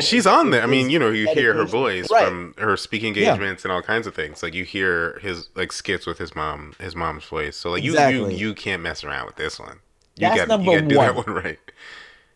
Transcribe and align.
she's 0.00 0.26
on 0.26 0.50
there. 0.50 0.62
I 0.62 0.66
mean, 0.66 0.88
you 0.88 0.98
know, 0.98 1.10
you 1.10 1.28
hear 1.34 1.52
her 1.52 1.64
voice 1.64 2.08
Right. 2.10 2.26
from 2.26 2.54
her 2.56 2.76
speaking 2.78 3.14
Yeah. 3.14 3.28
engagements 3.34 3.64
and 3.64 3.72
all 3.72 3.82
kinds 3.82 4.06
of 4.06 4.14
things. 4.14 4.42
Like 4.42 4.54
you 4.54 4.64
hear 4.64 5.18
his 5.22 5.48
like 5.54 5.70
skits 5.70 6.06
with 6.06 6.16
his 6.18 6.34
mom, 6.34 6.74
his 6.80 6.96
mom's 6.96 7.24
voice. 7.24 7.56
So 7.56 7.70
like 7.70 7.82
you 7.82 7.92
Exactly. 7.92 8.34
you 8.34 8.48
you 8.48 8.54
can't 8.54 8.82
mess 8.82 9.04
around 9.04 9.26
with 9.26 9.36
this 9.36 9.58
one. 9.60 9.80
You 10.16 10.28
That's 10.28 10.36
got 10.40 10.48
number 10.48 10.72
you 10.72 10.78
got 10.78 10.82
to 10.82 10.88
do 10.88 10.94
that 10.96 11.14
one. 11.14 11.24
one 11.26 11.34
right. 11.44 11.58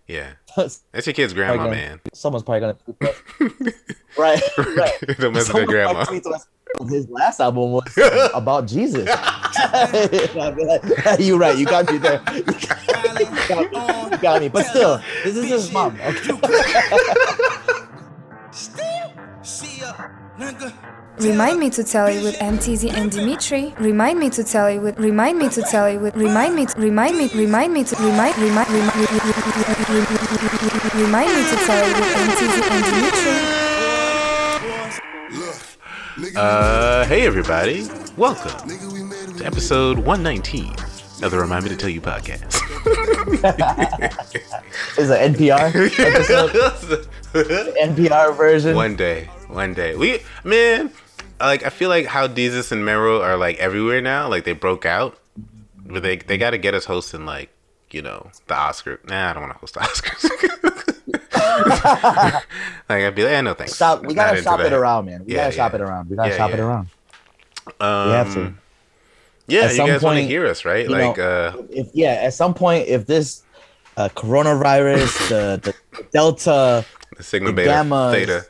Yeah, 0.06 0.32
that's 0.54 0.82
your 1.06 1.14
kid's 1.14 1.32
grandma, 1.32 1.54
Probably 1.56 1.76
man. 1.78 2.00
Someone's 2.12 2.44
probably 2.44 2.60
gonna 2.60 2.76
right, 4.18 4.40
right. 4.76 4.92
Don't 5.18 5.32
mess 5.32 5.48
with 5.48 5.56
their 5.56 5.66
grandma. 5.66 6.04
Might 6.66 6.78
tweet 6.78 6.90
us. 6.90 6.90
His 6.90 7.08
last 7.10 7.40
album 7.40 7.72
was 7.72 8.30
about 8.34 8.66
Jesus. 8.66 9.08
Like, 10.34 11.20
You're 11.20 11.38
right. 11.38 11.56
You 11.56 11.66
got 11.66 11.90
me 11.90 11.98
there. 11.98 12.22
You 12.34 12.42
got, 12.44 12.88
you 13.20 13.28
got 13.48 13.72
me. 13.72 14.10
You 14.12 14.18
got 14.18 14.40
me. 14.42 14.48
But 14.48 14.66
still, 14.66 15.00
this 15.24 15.36
is 15.36 15.48
his 15.48 15.72
mom. 15.72 15.98
Okay. 16.00 16.32
Remind 21.20 21.58
me 21.60 21.70
to 21.70 21.84
tell 21.84 22.10
you 22.10 22.22
with 22.22 22.36
MTZ 22.38 22.92
and 22.92 23.10
Dimitri. 23.10 23.74
Remind 23.78 24.18
me 24.18 24.28
to 24.30 24.44
tell 24.44 24.70
you 24.70 24.80
with. 24.80 24.98
Remind 24.98 25.38
me 25.38 25.48
to 25.50 25.62
tell 25.62 25.90
you 25.90 25.98
with. 26.00 26.14
Remind 26.16 26.54
me. 26.54 26.66
To, 26.66 26.78
remind 26.80 27.16
me. 27.16 27.30
Remind 27.34 27.72
me 27.72 27.84
to. 27.84 27.96
Remind. 27.96 28.36
Remind. 28.38 28.68
Remind. 28.68 28.96
Remind 30.94 31.30
me 31.34 31.42
to 31.48 31.56
tell 31.64 31.88
you 31.88 31.94
with 31.94 32.14
MTZ 32.14 32.70
and 32.70 32.84
Dimitri. 32.84 33.45
Uh, 36.34 37.04
hey 37.04 37.26
everybody, 37.26 37.86
welcome 38.16 38.70
to 39.36 39.44
episode 39.44 39.98
119 39.98 40.72
of 41.22 41.30
the 41.30 41.38
Remind 41.38 41.64
Me 41.64 41.68
to 41.68 41.76
Tell 41.76 41.90
You 41.90 42.00
podcast. 42.00 42.54
Is 44.98 45.10
an 45.10 45.34
NPR 45.34 45.74
episode, 45.98 47.06
NPR 47.34 48.34
version. 48.34 48.74
one 48.74 48.96
day, 48.96 49.28
one 49.48 49.74
day. 49.74 49.94
We 49.94 50.20
man, 50.42 50.90
like 51.38 51.66
I 51.66 51.68
feel 51.68 51.90
like 51.90 52.06
how 52.06 52.28
Desus 52.28 52.72
and 52.72 52.82
Mero 52.82 53.20
are 53.20 53.36
like 53.36 53.58
everywhere 53.58 54.00
now. 54.00 54.26
Like 54.26 54.44
they 54.44 54.54
broke 54.54 54.86
out, 54.86 55.18
but 55.84 56.02
they 56.02 56.16
they 56.16 56.38
got 56.38 56.52
to 56.52 56.58
get 56.58 56.72
us 56.72 56.86
hosting 56.86 57.26
like 57.26 57.50
you 57.90 58.00
know 58.00 58.30
the 58.46 58.54
Oscar. 58.54 59.00
Nah, 59.06 59.28
I 59.28 59.32
don't 59.34 59.42
want 59.42 59.52
to 59.52 59.58
host 59.58 59.74
the 59.74 59.80
Oscars. 59.80 60.92
like 62.88 63.04
I'd 63.04 63.14
be 63.14 63.24
like, 63.24 63.32
eh, 63.32 63.40
no 63.40 63.54
thanks. 63.54 63.76
Shop, 63.76 64.02
we 64.04 64.14
gotta 64.14 64.42
shop 64.42 64.58
that. 64.58 64.66
it 64.66 64.72
around, 64.72 65.06
man. 65.06 65.24
We 65.24 65.32
Yeah, 65.32 65.44
gotta 65.44 65.52
shop 65.52 65.72
yeah. 65.72 65.76
it 65.76 65.80
around. 65.82 66.10
We 66.10 66.16
gotta 66.16 66.30
Yeah, 66.30 66.36
shop 66.36 66.50
it 66.52 66.60
around. 66.60 66.88
Um, 67.80 68.06
We 68.08 68.12
have 68.14 68.34
to. 68.34 68.54
Yeah, 69.48 69.60
At 69.62 69.70
you 69.70 69.76
some 69.76 69.86
guys 69.86 70.02
want 70.02 70.16
to 70.18 70.24
hear 70.26 70.46
us, 70.46 70.64
right? 70.64 70.88
Like, 70.88 71.16
know, 71.18 71.22
uh, 71.24 71.62
if 71.70 71.88
yeah, 71.94 72.12
at 72.22 72.34
some 72.34 72.52
point, 72.54 72.88
if 72.88 73.06
this 73.06 73.44
uh, 73.96 74.08
coronavirus, 74.16 75.28
the, 75.28 75.60
the 75.94 76.04
Delta, 76.12 76.84
the 77.16 77.22
Sigma 77.22 77.48
the 77.50 77.52
Beta, 77.54 77.70
gammas, 77.70 78.12
Theta. 78.12 78.46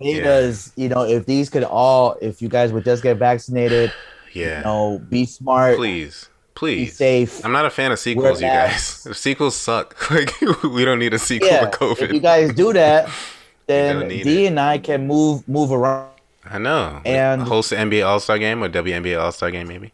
betas, 0.00 0.72
you 0.76 0.88
know, 0.90 1.04
if 1.04 1.24
these 1.26 1.48
could 1.48 1.64
all, 1.64 2.16
if 2.20 2.42
you 2.42 2.48
guys 2.48 2.72
would 2.72 2.84
just 2.84 3.02
get 3.02 3.16
vaccinated, 3.16 3.90
Yeah. 4.34 4.58
you 4.58 4.64
know, 4.64 4.98
be 5.08 5.24
smart, 5.24 5.76
please, 5.76 6.28
be 6.56 6.84
please. 6.86 6.96
safe. 6.96 7.44
I'm 7.44 7.52
not 7.52 7.66
a 7.66 7.70
fan 7.70 7.92
of 7.92 7.98
sequels, 7.98 8.40
you 8.40 8.48
guys. 8.48 8.82
Sequels 9.18 9.54
suck. 9.56 9.94
Like 10.10 10.40
we 10.64 10.84
don't 10.84 10.98
need 10.98 11.14
a 11.14 11.18
sequel 11.18 11.48
Yeah, 11.48 11.66
to 11.68 11.76
COVID. 11.78 12.02
if 12.02 12.12
you 12.12 12.20
guys 12.20 12.52
do 12.54 12.72
that, 12.72 13.08
then 13.66 14.08
D 14.08 14.44
it. 14.44 14.48
and 14.48 14.58
I 14.60 14.78
can 14.78 15.06
move 15.06 15.46
move 15.48 15.70
around. 15.72 16.10
I 16.44 16.58
know. 16.58 17.00
And- 17.04 17.42
host 17.42 17.70
the 17.70 17.76
NBA 17.76 18.06
All 18.06 18.20
Star 18.20 18.38
Game 18.38 18.62
or 18.62 18.68
WNBA 18.68 19.20
All 19.20 19.32
Star 19.32 19.50
Game, 19.50 19.66
maybe. 19.68 19.92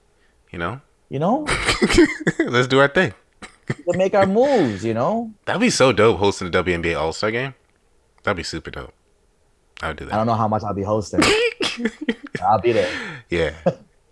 You 0.52 0.58
know, 0.58 0.80
You 1.08 1.18
know, 1.18 1.46
let's 2.38 2.68
do 2.68 2.78
our 2.78 2.88
thing. 2.88 3.14
to 3.66 3.96
make 3.96 4.14
our 4.14 4.26
moves. 4.26 4.84
You 4.84 4.92
know, 4.94 5.32
That'd 5.46 5.60
be 5.60 5.70
so 5.70 5.92
dope 5.92 6.18
hosting 6.18 6.50
the 6.50 6.62
WNBA 6.62 6.98
All 6.98 7.12
Star 7.14 7.30
Game. 7.30 7.54
That'd 8.22 8.36
be 8.36 8.42
super 8.42 8.70
dope. 8.70 8.92
I 9.80 9.88
would 9.88 9.96
do 9.96 10.04
that. 10.04 10.14
I 10.14 10.16
don't 10.18 10.26
know 10.26 10.34
how 10.34 10.46
much 10.48 10.62
I'll 10.62 10.74
be 10.74 10.82
hosting. 10.84 11.22
I'll 12.42 12.60
be 12.60 12.72
there. 12.72 12.90
Yeah. 13.30 13.54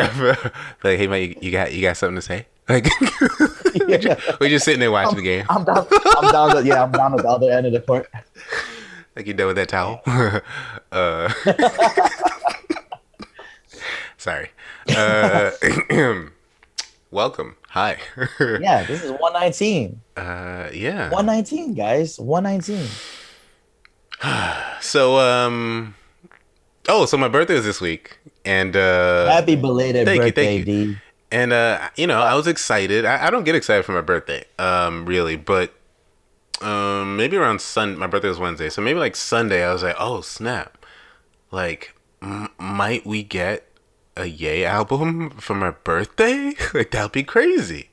like, 0.85 0.99
hey 0.99 1.07
man, 1.07 1.23
you, 1.23 1.37
you 1.41 1.51
got 1.51 1.73
you 1.73 1.83
got 1.83 1.97
something 1.97 2.17
to 2.17 2.23
say? 2.23 2.47
Like, 2.69 2.87
Yeah. 3.89 4.15
we're 4.41 4.49
just 4.49 4.65
sitting 4.65 4.81
there 4.81 4.91
watching 4.93 5.17
the 5.17 5.23
game. 5.23 5.45
I'm 5.49 5.65
down. 5.65 5.87
I'm 6.19 6.33
down. 6.33 6.57
To, 6.57 6.63
yeah, 6.67 6.83
I'm 6.85 6.93
down 6.93 7.15
at 7.15 7.23
the 7.23 7.29
other 7.29 7.51
end 7.51 7.67
of 7.67 7.73
the 7.73 7.81
court. 7.81 8.09
Like 9.17 9.27
you 9.27 9.35
done 9.35 9.49
with 9.49 9.57
that 9.57 9.69
towel? 9.69 10.01
uh, 10.93 11.33
sorry. 14.17 14.51
Uh, 14.97 15.51
welcome. 17.11 17.57
Hi. 17.71 17.99
Yeah, 18.41 18.85
this 18.85 19.03
is 19.03 19.11
119. 19.11 20.01
Uh, 20.17 20.71
yeah. 20.73 21.11
119, 21.11 21.75
guys. 21.75 22.19
119. 22.21 22.87
So 24.81 25.19
um. 25.19 25.95
Oh, 26.89 27.05
so 27.05 27.17
my 27.19 27.29
birthday 27.29 27.55
is 27.57 27.65
this 27.65 27.81
week, 27.83 28.19
and 28.51 28.77
uh, 28.77 29.31
Happy 29.31 29.55
belated 29.55 30.07
thank 30.07 30.17
you, 30.17 30.23
birthday, 30.27 30.45
thank 30.57 30.67
you. 30.67 30.95
D. 30.95 30.99
and 31.31 31.53
uh, 31.53 31.89
you 31.97 32.09
know, 32.09 32.21
I 32.21 32.35
was 32.35 32.49
excited. 32.49 33.05
I, 33.05 33.27
I 33.27 33.31
don't 33.31 33.45
get 33.45 33.55
excited 33.55 33.85
for 33.85 33.93
my 33.93 34.01
birthday, 34.01 34.45
um, 34.59 35.07
really, 35.07 35.37
but 35.37 35.73
um, 36.61 37.17
maybe 37.17 37.37
around 37.37 37.61
Sun. 37.61 37.97
My 37.97 38.09
birthday 38.09 38.29
was 38.29 38.41
Wednesday, 38.41 38.69
so 38.69 38.83
maybe 38.83 38.99
like 38.99 39.15
Sunday, 39.15 39.65
I 39.65 39.73
was 39.73 39.85
like, 39.85 39.95
oh 40.01 40.21
snap, 40.21 40.85
like 41.53 41.95
m- 42.21 42.49
might 42.59 43.07
we 43.07 43.23
get 43.23 43.69
a 44.17 44.27
Ye 44.27 44.65
album 44.65 45.31
for 45.31 45.55
my 45.55 45.71
birthday? 45.71 46.55
like 46.75 46.91
that'd 46.91 47.13
be 47.13 47.23
crazy. 47.23 47.91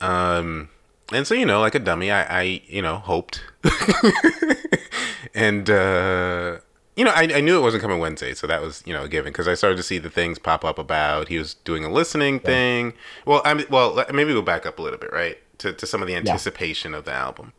Um, 0.00 0.68
and 1.12 1.26
so 1.26 1.34
you 1.34 1.44
know, 1.44 1.60
like 1.60 1.74
a 1.74 1.80
dummy, 1.80 2.12
I, 2.12 2.40
I 2.40 2.42
you 2.68 2.82
know 2.82 2.98
hoped, 2.98 3.42
and 5.34 5.68
uh, 5.68 6.58
you 6.98 7.04
know, 7.04 7.12
I, 7.12 7.22
I 7.36 7.40
knew 7.40 7.56
it 7.56 7.62
wasn't 7.62 7.82
coming 7.82 8.00
Wednesday, 8.00 8.34
so 8.34 8.46
that 8.48 8.60
was 8.60 8.82
you 8.84 8.92
know 8.92 9.04
a 9.04 9.08
given 9.08 9.32
because 9.32 9.46
I 9.46 9.54
started 9.54 9.76
to 9.76 9.82
see 9.82 9.98
the 9.98 10.10
things 10.10 10.38
pop 10.38 10.64
up 10.64 10.78
about 10.78 11.28
he 11.28 11.38
was 11.38 11.54
doing 11.54 11.84
a 11.84 11.90
listening 11.90 12.40
thing. 12.40 12.92
Well, 13.24 13.40
I 13.44 13.54
mean, 13.54 13.66
well, 13.70 14.04
maybe 14.12 14.32
we'll 14.32 14.42
back 14.42 14.66
up 14.66 14.78
a 14.78 14.82
little 14.82 14.98
bit, 14.98 15.12
right, 15.12 15.38
to 15.58 15.72
to 15.72 15.86
some 15.86 16.02
of 16.02 16.08
the 16.08 16.16
anticipation 16.16 16.94
of 16.94 17.04
the 17.04 17.12
album. 17.12 17.52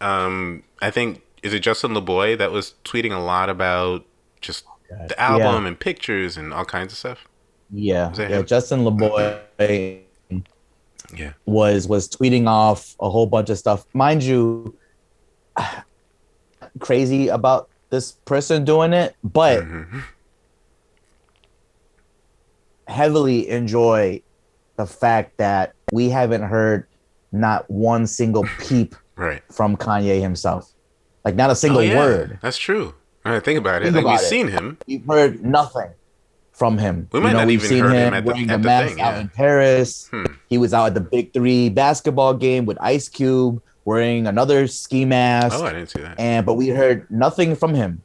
Um, 0.00 0.62
I 0.80 0.90
think 0.90 1.22
is 1.42 1.52
it 1.52 1.60
Justin 1.60 1.92
LaBoy 1.92 2.38
that 2.38 2.52
was 2.52 2.74
tweeting 2.84 3.12
a 3.14 3.18
lot 3.18 3.50
about 3.50 4.06
just 4.40 4.64
the 5.08 5.20
album 5.20 5.66
and 5.66 5.78
pictures 5.78 6.36
and 6.36 6.52
all 6.52 6.64
kinds 6.64 6.92
of 6.92 6.98
stuff. 6.98 7.28
Yeah, 7.70 8.12
yeah. 8.16 8.28
him? 8.28 8.46
Justin 8.46 8.80
LaBoy 8.80 10.00
Yeah. 11.14 11.32
was 11.46 11.86
was 11.86 12.08
tweeting 12.08 12.48
off 12.48 12.96
a 13.00 13.10
whole 13.10 13.26
bunch 13.26 13.50
of 13.50 13.58
stuff. 13.58 13.84
Mind 13.94 14.22
you, 14.22 14.76
crazy 16.78 17.28
about 17.28 17.69
this 17.90 18.12
person 18.24 18.64
doing 18.64 18.92
it, 18.92 19.14
but 19.22 19.62
Mhm. 19.64 20.02
heavily 22.88 23.48
enjoy 23.48 24.22
the 24.76 24.86
fact 24.86 25.36
that 25.38 25.74
we 25.92 26.08
haven't 26.08 26.42
heard 26.42 26.86
not 27.32 27.70
one 27.70 28.06
single 28.06 28.44
peep 28.60 28.94
Right. 29.16 29.42
from 29.52 29.76
Kanye 29.76 30.20
himself. 30.20 30.72
Like 31.24 31.34
not 31.34 31.50
a 31.50 31.54
single 31.54 31.80
Oh, 31.80 31.84
yeah. 31.84 31.98
word. 31.98 32.38
That's 32.42 32.56
true. 32.56 32.94
All 33.24 33.32
right, 33.32 33.44
think 33.44 33.58
about 33.58 33.82
it. 33.82 33.92
Think 33.92 33.96
like 33.96 34.04
about 34.04 34.12
we've 34.12 34.20
it. 34.20 34.28
seen 34.30 34.48
him. 34.48 34.78
We've 34.86 35.04
heard 35.06 35.44
nothing 35.44 35.90
from 36.52 36.78
him. 36.78 37.08
We 37.12 37.20
might 37.20 37.34
not 37.34 37.46
we've 37.46 37.58
even 37.62 37.68
seen 37.68 37.84
heard 37.84 37.92
him 37.92 38.08
him 38.08 38.14
at 38.14 38.24
the- 38.24 38.32
wearing 38.32 38.50
at 38.50 38.54
a 38.54 38.58
the 38.62 38.64
mask 38.66 38.88
thing, 38.94 39.00
out 39.02 39.18
in 39.20 39.28
Paris. 39.28 40.08
Hmm. 40.10 40.24
He 40.48 40.56
was 40.58 40.72
out 40.72 40.86
at 40.86 40.94
the 40.94 41.00
Big 41.00 41.32
Three 41.34 41.68
basketball 41.68 42.34
game 42.34 42.64
with 42.64 42.78
Ice 42.80 43.08
Cube 43.08 43.60
wearing 43.84 44.26
another 44.26 44.66
ski 44.66 45.04
mask. 45.04 45.56
Oh, 45.58 45.64
I 45.64 45.72
didn't 45.72 45.90
see 45.90 46.00
that. 46.00 46.18
and 46.18 46.44
but 46.46 46.54
we 46.54 46.68
heard 46.68 47.10
nothing 47.10 47.54
from 47.56 47.74
him. 47.74 48.02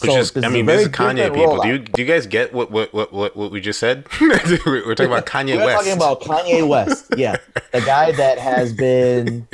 Which 0.00 0.10
So 0.10 0.18
is, 0.18 0.36
I 0.44 0.48
mean, 0.50 0.66
this 0.66 0.82
is 0.82 0.88
Kanye 0.88 1.32
people. 1.32 1.62
Do 1.62 1.68
you 1.68 1.78
do 1.78 2.02
you 2.02 2.06
guys 2.08 2.26
get 2.26 2.52
what 2.52 2.70
what 2.70 2.92
what 2.92 3.12
what, 3.14 3.34
what 3.36 3.50
we 3.50 3.60
just 3.62 3.80
said? 3.80 4.06
We're 4.20 4.94
talking 4.94 5.06
about 5.06 5.24
Kanye 5.24 5.56
West. 5.56 5.58
We're 5.58 5.64
West. 5.64 5.76
talking 5.78 5.92
about 5.94 6.20
Kanye 6.20 6.68
West. 6.68 7.06
Yeah, 7.16 7.36
the 7.72 7.80
guy 7.80 8.12
that 8.12 8.38
has 8.38 8.74
been 8.74 9.48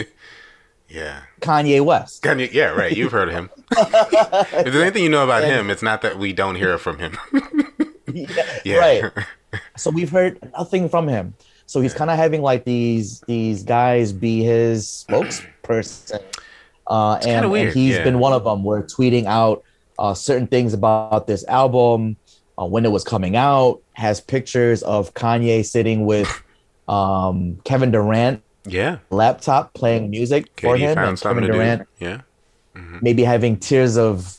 yeah, 0.89 1.21
Kanye 1.41 1.85
West. 1.85 2.25
Kanye. 2.25 2.53
Yeah, 2.53 2.71
right. 2.71 2.97
You've 2.97 3.13
heard 3.13 3.29
of 3.29 3.35
him. 3.35 3.51
if 3.71 4.51
there's 4.65 4.75
anything 4.77 5.05
you 5.05 5.11
know 5.11 5.23
about 5.23 5.45
him, 5.45 5.71
it's 5.71 5.83
not 5.83 6.03
that 6.03 6.19
we 6.19 6.33
don't 6.33 6.57
hear 6.57 6.77
from 6.77 6.99
him. 6.99 7.17
Yeah, 8.13 8.61
yeah. 8.65 8.77
Right. 8.79 9.13
So 9.77 9.91
we've 9.91 10.11
heard 10.11 10.39
nothing 10.59 10.89
from 10.89 11.07
him. 11.09 11.35
So 11.73 11.81
he's 11.81 11.95
kind 11.95 12.11
of 12.11 12.19
having 12.19 12.43
like 12.43 12.65
these 12.67 13.23
these 13.23 13.63
guys 13.63 14.13
be 14.13 14.43
his 14.45 15.07
spokesperson, 15.09 16.23
uh, 16.87 17.15
and, 17.15 17.25
kinda 17.25 17.51
and 17.51 17.73
he's 17.73 17.97
yeah. 17.97 18.05
been 18.05 18.19
one 18.19 18.35
of 18.35 18.45
them. 18.45 18.63
We're 18.63 18.83
tweeting 18.83 19.25
out 19.25 19.65
uh, 19.99 20.13
certain 20.13 20.47
things 20.47 20.75
about 20.75 21.27
this 21.27 21.47
album, 21.49 22.19
uh, 22.59 22.67
when 22.67 22.85
it 22.85 22.91
was 22.91 23.05
coming 23.05 23.37
out. 23.37 23.81
Has 23.95 24.21
pictures 24.21 24.83
of 24.83 25.15
Kanye 25.15 25.65
sitting 25.65 26.05
with 26.05 26.29
um, 26.89 27.59
Kevin 27.65 27.91
Durant 27.91 28.43
Yeah. 28.67 28.99
laptop 29.09 29.73
playing 29.73 30.11
music 30.11 30.49
for 30.61 30.77
KD 30.77 30.79
him, 30.81 30.95
found 30.95 31.09
and 31.09 31.21
Kevin 31.21 31.45
to 31.45 31.53
Durant. 31.53 31.89
Yeah. 31.99 32.21
maybe 33.01 33.25
having 33.25 33.57
tears 33.57 33.97
of 33.97 34.39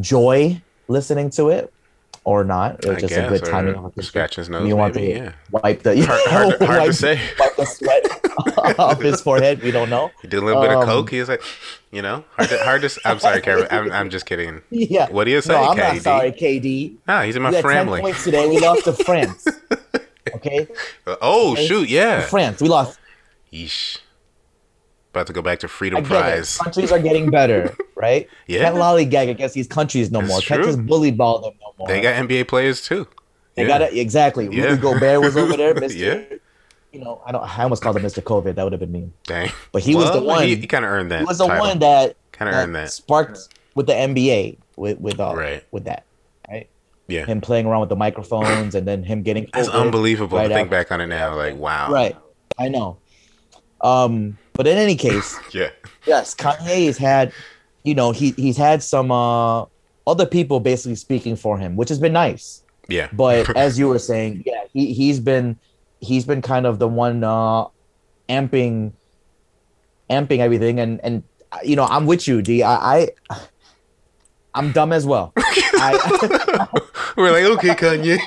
joy 0.00 0.62
listening 0.88 1.28
to 1.30 1.50
it, 1.50 1.70
or 2.24 2.44
not. 2.44 2.84
It 2.84 2.88
was 2.88 2.96
I 2.98 3.00
just 3.00 3.14
guess, 3.14 3.26
a 3.26 3.28
good 3.38 3.44
timing. 3.44 3.92
scratch 4.00 4.36
his 4.36 4.48
nose, 4.48 4.68
You 4.68 4.76
want 4.76 4.94
maybe, 4.94 5.12
to 5.14 5.18
yeah. 5.18 5.32
wipe 5.50 5.82
the 5.82 5.94
Hard- 6.06 6.20
hard 6.28 6.58
to- 6.58 6.66
hard 6.66 6.80
to 6.82 6.86
wipe- 6.86 6.92
say. 6.94 7.20
wipe 7.38 7.56
the 7.56 7.64
sweat 7.64 8.20
off 8.78 9.00
his 9.00 9.20
forehead. 9.20 9.62
We 9.62 9.70
don't 9.70 9.90
know. 9.90 10.10
He 10.22 10.28
did 10.28 10.42
a 10.42 10.44
little 10.44 10.62
bit 10.62 10.70
of 10.70 10.80
Um, 10.80 10.86
coke. 10.86 11.10
He 11.10 11.18
was 11.20 11.28
like, 11.28 11.42
you 11.90 12.00
know, 12.02 12.24
hard 12.36 12.48
to, 12.50 12.58
hard 12.64 12.82
to 12.82 13.00
I'm 13.04 13.18
sorry, 13.18 13.40
Kevin. 13.42 13.66
I'm, 13.70 13.90
I'm 13.92 14.10
just 14.10 14.24
kidding. 14.26 14.62
Yeah. 14.70 15.10
What 15.10 15.24
do 15.24 15.30
you 15.32 15.40
say, 15.40 15.52
No, 15.52 15.70
I'm 15.70 15.76
KD? 15.76 15.94
not 15.94 16.02
sorry, 16.02 16.32
KD. 16.32 16.96
Nah, 17.06 17.22
he's 17.22 17.36
in 17.36 17.42
my 17.42 17.50
We 17.50 17.56
had 17.56 17.62
ten 17.62 17.70
family. 17.72 18.00
points 18.00 18.24
today. 18.24 18.48
We 18.48 18.58
lost 18.60 18.84
to 18.84 18.92
France. 18.92 19.46
Okay, 20.34 20.66
Oh 21.20 21.52
Okay. 21.52 21.66
shoot, 21.66 21.88
yeah. 21.88 22.20
France. 22.22 22.62
We 22.62 22.68
lost. 22.68 22.98
Yeesh. 23.52 23.98
About 25.10 25.26
to 25.26 25.32
go 25.34 25.42
back 25.42 25.58
to 25.58 25.68
Freedom 25.68 26.02
get 26.02 26.38
it. 26.38 26.58
Countries 26.62 26.90
are 26.90 26.98
getting 26.98 27.30
better, 27.30 27.76
right? 27.96 28.26
Yeah. 28.46 28.60
Can't 28.62 28.76
lollygag 28.76 29.28
against 29.28 29.54
these 29.54 29.66
countries 29.68 30.10
no 30.10 30.20
It's 30.20 30.28
more. 30.30 30.40
Can't 30.40 30.62
just 30.64 30.86
bully 30.86 31.10
ball 31.10 31.40
them 31.42 31.52
more. 31.78 31.88
They 31.88 32.00
got 32.00 32.14
NBA 32.14 32.48
players 32.48 32.82
too. 32.82 33.06
They 33.54 33.62
Yeah. 33.62 33.68
got 33.68 33.82
it 33.82 33.94
exactly. 33.96 34.48
Yeah. 34.50 34.64
Rudy 34.64 34.82
Gobert 34.82 35.20
was 35.20 35.36
over 35.36 35.56
there, 35.56 35.74
Mister. 35.80 35.98
Yeah. 35.98 36.36
You 36.92 37.00
know, 37.00 37.22
I 37.24 37.32
don't. 37.32 37.42
I 37.58 37.62
almost 37.62 37.82
called 37.82 37.96
him 37.96 38.02
Mr. 38.02 38.22
COVID. 38.22 38.54
That 38.54 38.64
would 38.64 38.72
have 38.72 38.80
been 38.80 38.92
mean. 38.92 39.12
Dang. 39.24 39.50
But 39.72 39.82
he 39.82 39.94
was 39.94 40.12
the 40.12 40.22
one- 40.22 40.42
He, 40.44 40.56
he 40.56 40.66
kind 40.66 40.84
of 40.84 40.90
earned 40.90 41.10
that. 41.10 41.20
He 41.20 41.24
was 41.24 41.38
the 41.38 41.46
title. 41.46 41.66
one 41.66 41.78
that, 41.78 42.16
kind 42.32 42.48
of 42.50 42.54
earned 42.54 42.74
that. 42.74 42.90
sparked 42.90 43.38
with 43.74 43.86
the 43.86 43.94
NBA 43.94 44.58
with 44.76 44.98
with 45.00 45.18
uh, 45.18 45.34
Right. 45.34 45.64
with 45.70 45.84
that. 45.84 46.04
Right. 46.50 46.68
Yeah. 47.08 47.24
Him 47.24 47.40
playing 47.40 47.66
around 47.66 47.80
with 47.80 47.88
the 47.88 47.96
microphones 47.96 48.74
and 48.74 48.86
then 48.86 49.02
him 49.04 49.22
getting. 49.22 49.48
That's 49.54 49.68
COVID 49.68 49.80
unbelievable 49.80 50.36
right 50.38 50.48
to 50.48 50.54
think 50.54 50.66
after. 50.66 50.70
back 50.70 50.92
on 50.92 51.00
it 51.00 51.06
now. 51.06 51.34
Like, 51.34 51.56
wow. 51.56 51.90
Right. 51.90 52.16
I 52.58 52.68
know. 52.68 52.98
Um. 53.80 54.38
But 54.54 54.66
in 54.66 54.76
any 54.76 54.96
case, 54.96 55.38
Yeah. 55.52 55.70
yes, 56.06 56.34
Kanye 56.34 56.84
has 56.86 56.98
had, 56.98 57.32
you 57.84 57.94
know, 57.94 58.10
he 58.12 58.32
he's 58.32 58.56
had 58.58 58.82
some 58.82 59.10
uh 59.10 59.64
other 60.06 60.26
people 60.26 60.60
basically 60.60 60.96
speaking 60.96 61.36
for 61.36 61.58
him, 61.58 61.76
which 61.76 61.88
has 61.88 61.98
been 61.98 62.12
nice. 62.12 62.62
Yeah. 62.88 63.08
But 63.12 63.56
as 63.56 63.78
you 63.78 63.88
were 63.88 63.98
saying, 63.98 64.42
yeah, 64.46 64.64
he 64.72 64.92
he's 64.92 65.20
been 65.20 65.58
he's 66.00 66.24
been 66.24 66.42
kind 66.42 66.66
of 66.66 66.78
the 66.78 66.88
one 66.88 67.22
uh 67.24 67.66
amping 68.28 68.92
amping 70.10 70.38
everything 70.38 70.80
and 70.80 71.00
and 71.02 71.22
uh, 71.52 71.58
you 71.62 71.76
know, 71.76 71.84
I'm 71.84 72.06
with 72.06 72.26
you, 72.26 72.42
D. 72.42 72.62
I, 72.62 73.08
I 73.30 73.38
I'm 74.54 74.72
dumb 74.72 74.92
as 74.92 75.06
well. 75.06 75.32
I 75.36 76.68
We're 77.16 77.30
like, 77.30 77.44
okay, 77.44 77.68
Kanye. 77.70 78.18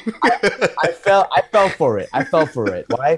I 0.84 0.92
felt 0.92 1.28
I 1.36 1.42
fell 1.42 1.70
for 1.70 2.00
it. 2.00 2.10
I 2.14 2.24
fell 2.24 2.46
for 2.46 2.74
it. 2.74 2.86
Why? 2.90 3.18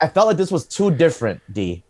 I 0.00 0.08
felt 0.08 0.28
like 0.28 0.36
this 0.36 0.50
was 0.50 0.66
too 0.66 0.90
different, 0.90 1.40
D. 1.52 1.82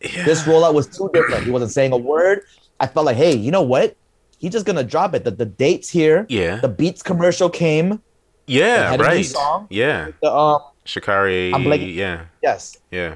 yeah. 0.00 0.24
This 0.24 0.42
rollout 0.42 0.74
was 0.74 0.86
too 0.86 1.10
different. 1.12 1.44
He 1.44 1.50
wasn't 1.50 1.70
saying 1.70 1.92
a 1.92 1.96
word. 1.96 2.42
I 2.80 2.86
felt 2.86 3.06
like, 3.06 3.16
hey, 3.16 3.34
you 3.36 3.50
know 3.50 3.62
what? 3.62 3.96
He's 4.42 4.50
just 4.52 4.66
gonna 4.66 4.84
drop 4.84 5.14
it. 5.14 5.22
The, 5.24 5.30
the 5.30 5.46
dates 5.46 5.88
here. 5.88 6.26
Yeah. 6.28 6.56
The 6.56 6.68
Beats 6.68 7.02
commercial 7.02 7.48
came. 7.48 8.02
yeah. 8.46 8.90
had 8.90 9.00
a 9.00 9.02
new 9.04 9.08
Right. 9.08 9.24
song. 9.24 9.68
Yeah. 9.70 10.08
The, 10.20 10.30
um, 10.30 10.60
Shikari. 10.84 11.54
I'm 11.54 11.64
like, 11.64 11.80
yeah. 11.80 12.24
yes. 12.42 12.76
Yeah. 12.90 13.14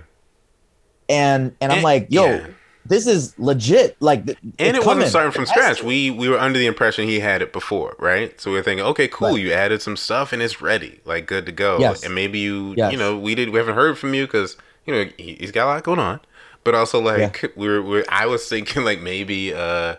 And 1.09 1.55
and 1.61 1.73
I'm 1.73 1.83
like, 1.83 2.07
yo, 2.11 2.25
yeah. 2.27 2.47
this 2.85 3.07
is 3.07 3.39
legit. 3.39 3.97
Like, 4.01 4.27
th- 4.27 4.39
And 4.59 4.77
it 4.77 4.83
coming. 4.83 4.87
wasn't 4.99 5.09
starting 5.11 5.33
from 5.33 5.43
It 5.45 5.49
scratch. 5.49 5.83
We 5.83 6.11
we 6.11 6.29
were 6.29 6.39
under 6.39 6.59
the 6.59 6.67
impression 6.67 7.07
he 7.07 7.21
had 7.21 7.43
it 7.43 7.53
before, 7.53 7.95
right? 7.99 8.41
So 8.41 8.51
we 8.53 8.59
are 8.59 8.63
thinking, 8.63 8.85
okay, 8.87 9.07
cool, 9.09 9.31
Right. 9.33 9.41
you 9.41 9.53
added 9.53 9.83
some 9.83 9.97
stuff 9.97 10.33
and 10.33 10.43
it's 10.43 10.61
ready, 10.61 11.01
like 11.05 11.27
good 11.27 11.47
to 11.47 11.53
go. 11.53 11.79
Yes. 11.79 12.03
And 12.05 12.15
maybe 12.15 12.39
you, 12.41 12.75
Yes. 12.77 12.93
you 12.93 12.99
know, 12.99 13.17
we 13.19 13.35
did 13.35 13.51
we 13.51 13.59
haven't 13.59 13.75
heard 13.77 13.99
from 13.99 14.15
you 14.15 14.27
because 14.27 14.57
you 14.85 14.95
know 14.95 15.05
he, 15.17 15.35
he's 15.35 15.53
got 15.53 15.67
a 15.67 15.71
lot 15.75 15.83
going 15.85 15.99
on, 16.01 16.21
but 16.65 16.75
also 16.75 17.01
like 17.01 17.53
we 17.57 17.69
were, 17.69 17.83
we're 17.83 18.05
I 18.09 18.27
was 18.27 18.49
thinking 18.49 18.85
like 18.85 19.01
maybe 19.01 19.55
uh, 19.55 19.97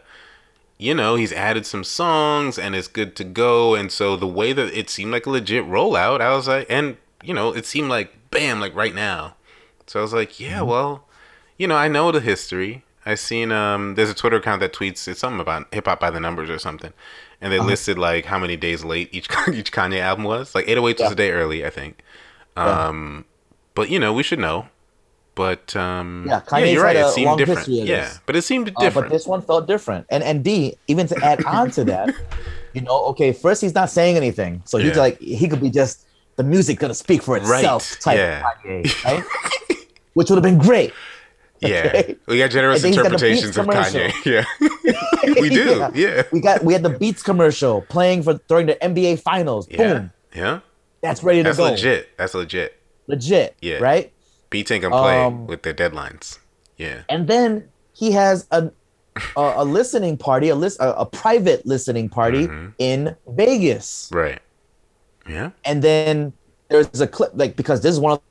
you 0.77 0.94
know, 0.94 1.15
he's 1.15 1.33
added 1.33 1.65
some 1.65 1.83
songs 1.83 2.57
and 2.59 2.75
it's 2.75 2.88
good 2.88 3.15
to 3.18 3.24
go, 3.24 3.75
and 3.75 3.91
so 3.91 4.15
the 4.15 4.27
way 4.27 4.53
that 4.53 4.74
it 4.77 4.89
seemed 4.89 5.12
like 5.12 5.25
a 5.25 5.29
legit 5.29 5.65
rollout, 5.65 6.21
I 6.21 6.33
was 6.35 6.47
like, 6.47 6.68
and 6.69 6.97
you 7.24 7.33
know, 7.33 7.51
it 7.56 7.65
seemed 7.65 7.89
like 7.89 8.13
bam, 8.31 8.59
like 8.59 8.75
right 8.75 8.94
now. 8.94 9.35
So 9.88 10.00
I 10.00 10.01
was 10.03 10.13
like, 10.13 10.39
yeah, 10.39 10.59
Mm-hmm. 10.59 10.68
well, 10.69 11.06
you 11.57 11.68
know, 11.68 11.75
I 11.75 11.88
know 11.88 12.12
the 12.12 12.19
history. 12.21 12.83
I 13.06 13.15
seen 13.15 13.51
um, 13.53 13.95
there's 13.95 14.09
a 14.09 14.13
Twitter 14.13 14.35
account 14.35 14.59
that 14.59 14.74
tweets 14.74 15.07
it's 15.07 15.21
something 15.21 15.39
about 15.39 15.74
hip 15.74 15.85
hop 15.88 16.00
by 16.00 16.09
the 16.12 16.19
numbers 16.19 16.50
or 16.50 16.59
something, 16.59 16.91
and 17.41 17.51
Uh-huh. 17.53 17.63
they 17.63 17.68
listed 17.68 17.97
like 17.97 18.25
how 18.25 18.38
many 18.38 18.57
days 18.57 18.83
late 18.83 19.09
each 19.13 19.27
each 19.53 19.71
Kanye 19.71 20.00
album 20.00 20.25
was. 20.25 20.53
Like 20.53 20.68
808 20.68 21.00
was 21.00 21.07
Yeah. 21.07 21.12
a 21.13 21.15
day 21.15 21.31
early, 21.31 21.65
I 21.65 21.69
think. 21.69 22.03
Yeah. 22.56 22.88
Um, 22.88 23.25
but 23.75 23.89
you 23.89 23.97
know, 24.00 24.12
we 24.13 24.23
should 24.23 24.39
know. 24.39 24.68
But 25.38 25.75
um, 25.75 26.25
Yeah, 26.28 26.34
yeah, 26.34 26.42
Kanye's 26.42 26.74
you're 26.74 26.84
right. 26.84 26.95
It 26.95 27.07
seemed 27.10 27.38
different. 27.38 27.68
Yeah, 27.68 28.12
but 28.25 28.36
it 28.36 28.42
seemed 28.42 28.69
Uh, 28.75 28.81
different. 28.81 29.07
but 29.10 29.13
this 29.16 29.25
one 29.28 29.42
felt 29.42 29.68
different. 29.68 30.06
And 30.10 30.24
and 30.24 30.44
D, 30.44 30.75
even 30.88 31.06
to 31.07 31.16
add 31.24 31.45
on 31.45 31.69
to 31.78 31.84
that, 31.86 32.13
you 32.74 32.81
know, 32.81 33.06
okay, 33.12 33.31
first 33.31 33.62
he's 33.62 33.75
not 33.75 33.89
saying 33.92 34.18
anything, 34.18 34.63
so 34.66 34.80
he's 34.80 34.95
Yeah. 34.95 35.06
like 35.06 35.19
he 35.22 35.48
could 35.48 35.62
be 35.62 35.69
just 35.69 36.06
the 36.38 36.44
music 36.44 36.80
gonna 36.80 36.94
speak 36.95 37.22
for 37.22 37.38
itself 37.38 37.92
Right, 37.92 38.01
type 38.01 38.18
yeah. 38.18 38.44
Kanye, 38.66 39.04
right? 39.06 39.24
Which 40.16 40.30
would 40.31 40.38
have 40.38 40.44
been 40.44 40.57
great. 40.57 40.92
yeah, 41.60 41.83
okay. 41.86 42.16
we 42.28 42.38
got 42.40 42.50
generous 42.51 42.83
And 42.83 42.95
got 42.95 43.06
interpretations 43.06 43.57
of 43.57 43.66
commercial. 43.68 44.01
Kanye. 44.01 44.45
Yeah, 45.24 45.33
we 45.42 45.50
do. 45.50 45.75
Yeah. 45.78 45.90
Yeah, 45.94 46.24
We 46.31 46.40
got 46.42 46.63
we 46.63 46.74
had 46.74 46.81
the 46.83 46.90
Beats 46.98 47.22
commercial 47.22 47.81
playing 47.90 48.24
for 48.24 48.36
during 48.48 48.66
the 48.68 48.75
NBA 48.81 49.19
Finals. 49.22 49.68
yeah, 49.69 49.78
Boom, 49.78 50.12
yeah. 50.36 50.60
that's 51.01 51.22
ready 51.24 51.40
to 51.40 51.44
That's 51.44 51.57
go. 51.57 51.66
That's 51.66 51.83
legit. 51.83 52.10
That's 52.18 52.33
legit. 52.33 52.74
Legit. 53.07 53.56
Yeah. 53.62 53.78
Right. 53.78 54.12
Ain't 54.53 54.69
gonna 54.81 54.89
play 54.89 55.23
Um, 55.23 55.47
with 55.47 55.63
their 55.63 55.73
deadlines. 55.73 56.39
Yeah. 56.77 57.01
And 57.09 57.27
then 57.27 57.67
he 57.94 58.11
has 58.11 58.47
a 58.51 58.71
a, 59.35 59.53
a 59.57 59.65
listening 59.65 60.15
party, 60.15 60.49
a 60.49 60.55
list, 60.55 60.79
a, 60.79 60.95
a 60.99 61.05
private 61.05 61.65
listening 61.65 62.07
party 62.07 62.47
Mhm. 62.47 62.73
in 62.77 63.15
Vegas. 63.27 64.09
Right. 64.13 64.39
Yeah. 65.27 65.49
and 65.65 65.81
then 65.83 66.31
there's 66.69 67.01
a 67.01 67.07
clip 67.07 67.31
like 67.33 67.57
because 67.57 67.81
this 67.81 67.91
is 67.91 67.99
one 67.99 68.13
of 68.13 68.21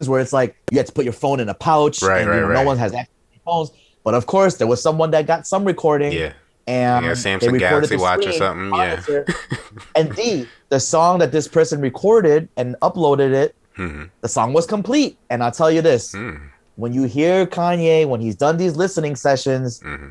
those 0.00 0.08
where 0.08 0.20
it's 0.20 0.32
like 0.32 0.56
you 0.72 0.78
have 0.78 0.86
to 0.86 0.92
put 0.92 1.04
your 1.04 1.12
phone 1.12 1.38
in 1.38 1.48
a 1.48 1.54
pouch 1.54 2.02
Right, 2.02 2.22
and 2.22 2.26
you 2.34 2.44
right, 2.46 2.54
no 2.54 2.64
one 2.64 2.76
has 2.78 2.92
access 2.92 3.14
to 3.34 3.38
phones 3.44 3.70
but 4.02 4.14
of 4.14 4.26
course 4.26 4.56
there 4.56 4.66
was 4.66 4.82
someone 4.82 5.12
that 5.12 5.26
got 5.28 5.46
some 5.46 5.64
recording 5.64 6.10
Yeah. 6.12 6.32
and 6.66 7.04
Yeah, 7.06 7.12
Samsung 7.12 7.56
Galaxy 7.58 7.96
Watch 7.96 8.26
or 8.26 8.32
something, 8.32 8.76
yeah. 8.76 9.00
and 9.94 10.12
d 10.16 10.48
the 10.70 10.80
song 10.80 11.20
that 11.20 11.30
this 11.30 11.46
person 11.46 11.80
recorded 11.80 12.48
and 12.56 12.74
uploaded 12.82 13.32
it 13.32 13.54
hmm 13.80 14.04
the 14.22 14.28
song 14.28 14.52
was 14.52 14.66
complete 14.66 15.12
and 15.30 15.42
i'll 15.42 15.56
tell 15.60 15.70
you 15.76 15.82
this 15.82 16.12
Mm. 16.14 16.38
when 16.82 16.92
you 16.92 17.04
hear 17.04 17.46
kanye 17.46 18.06
when 18.10 18.20
he's 18.20 18.36
done 18.36 18.56
these 18.62 18.76
listening 18.76 19.16
sessions 19.16 19.80
hmm 19.82 20.08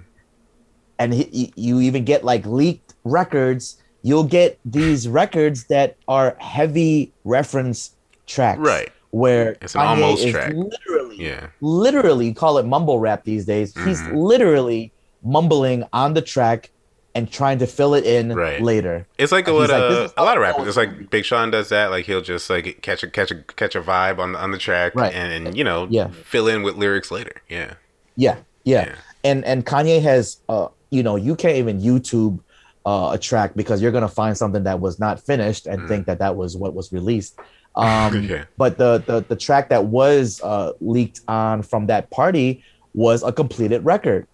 and 1.01 1.13
he, 1.13 1.53
you 1.55 1.79
even 1.79 2.03
get 2.03 2.25
like 2.25 2.45
leaked 2.45 2.93
records 3.05 3.81
you'll 4.01 4.25
get 4.39 4.59
these 4.65 5.07
records 5.07 5.65
that 5.67 5.95
are 6.07 6.35
heavy 6.39 7.13
reference 7.23 7.95
tracks 8.27 8.59
Right. 8.59 8.89
where 9.11 9.55
It's 9.61 9.75
an 9.75 9.81
Kanye 9.81 10.01
almost 10.03 10.23
is 10.25 10.31
track. 10.33 10.53
literally 10.55 11.17
Yeah. 11.27 11.47
literally 11.61 12.33
call 12.33 12.57
it 12.57 12.65
mumble 12.65 12.99
rap 12.99 13.23
these 13.23 13.45
days 13.45 13.73
he's 13.85 14.01
Mhm. 14.01 14.13
literally 14.31 14.93
mumbling 15.23 15.83
on 15.93 16.13
the 16.13 16.21
track 16.21 16.69
and 17.15 17.31
trying 17.31 17.57
to 17.59 17.67
fill 17.67 17.93
it 17.95 18.05
in 18.05 18.33
Right. 18.35 18.61
later 18.61 19.07
It's 19.17 19.31
like 19.31 19.47
He's 19.47 19.53
what 19.55 19.69
like, 19.69 19.81
uh, 19.81 20.09
a 20.17 20.23
lot 20.23 20.37
of 20.37 20.41
rappers. 20.43 20.67
it's 20.67 20.77
like 20.77 21.09
Big 21.09 21.25
Sean 21.25 21.49
does 21.51 21.69
that. 21.69 21.89
Like 21.91 22.05
he'll 22.05 22.21
just 22.21 22.49
like 22.49 22.79
catch 22.81 23.01
a 23.03 23.07
catch 23.09 23.31
a 23.31 23.35
catch 23.35 23.75
a 23.75 23.81
vibe 23.81 24.19
on 24.19 24.33
the 24.33 24.39
on 24.39 24.51
the 24.51 24.57
track, 24.57 24.93
Right. 24.95 25.13
and, 25.13 25.47
and 25.47 25.57
you 25.57 25.63
know, 25.63 25.87
Yeah. 25.89 26.09
fill 26.23 26.47
in 26.47 26.61
with 26.63 26.75
lyrics 26.75 27.09
later. 27.11 27.41
Yeah. 27.49 27.73
yeah 28.15 28.37
yeah, 28.63 28.85
Yeah. 28.85 28.95
and 29.23 29.43
and 29.45 29.65
kanye 29.65 30.01
has 30.01 30.37
uh 30.49 30.67
you 30.91 31.01
know 31.03 31.15
you 31.15 31.35
can't 31.35 31.55
even 31.55 31.81
youtube 31.81 32.39
uh, 32.85 33.11
a 33.13 33.17
track 33.17 33.53
because 33.55 33.81
you're 33.81 33.91
gonna 33.91 34.07
find 34.07 34.37
something 34.37 34.63
that 34.63 34.79
was 34.79 34.99
not 34.99 35.19
finished 35.19 35.65
and 35.67 35.81
Mm. 35.81 35.87
think 35.87 36.05
that 36.07 36.19
that 36.19 36.35
was 36.35 36.55
what 36.57 36.73
was 36.73 36.91
released 36.91 37.39
um 37.75 38.23
Yeah. 38.29 38.43
but 38.57 38.77
the, 38.77 39.03
the 39.05 39.23
the 39.27 39.35
track 39.35 39.69
that 39.69 39.85
was 39.85 40.41
uh 40.43 40.73
leaked 40.81 41.21
on 41.27 41.61
from 41.63 41.87
that 41.87 42.09
party 42.09 42.63
was 42.93 43.21
a 43.23 43.31
completed 43.31 43.83
record 43.85 44.27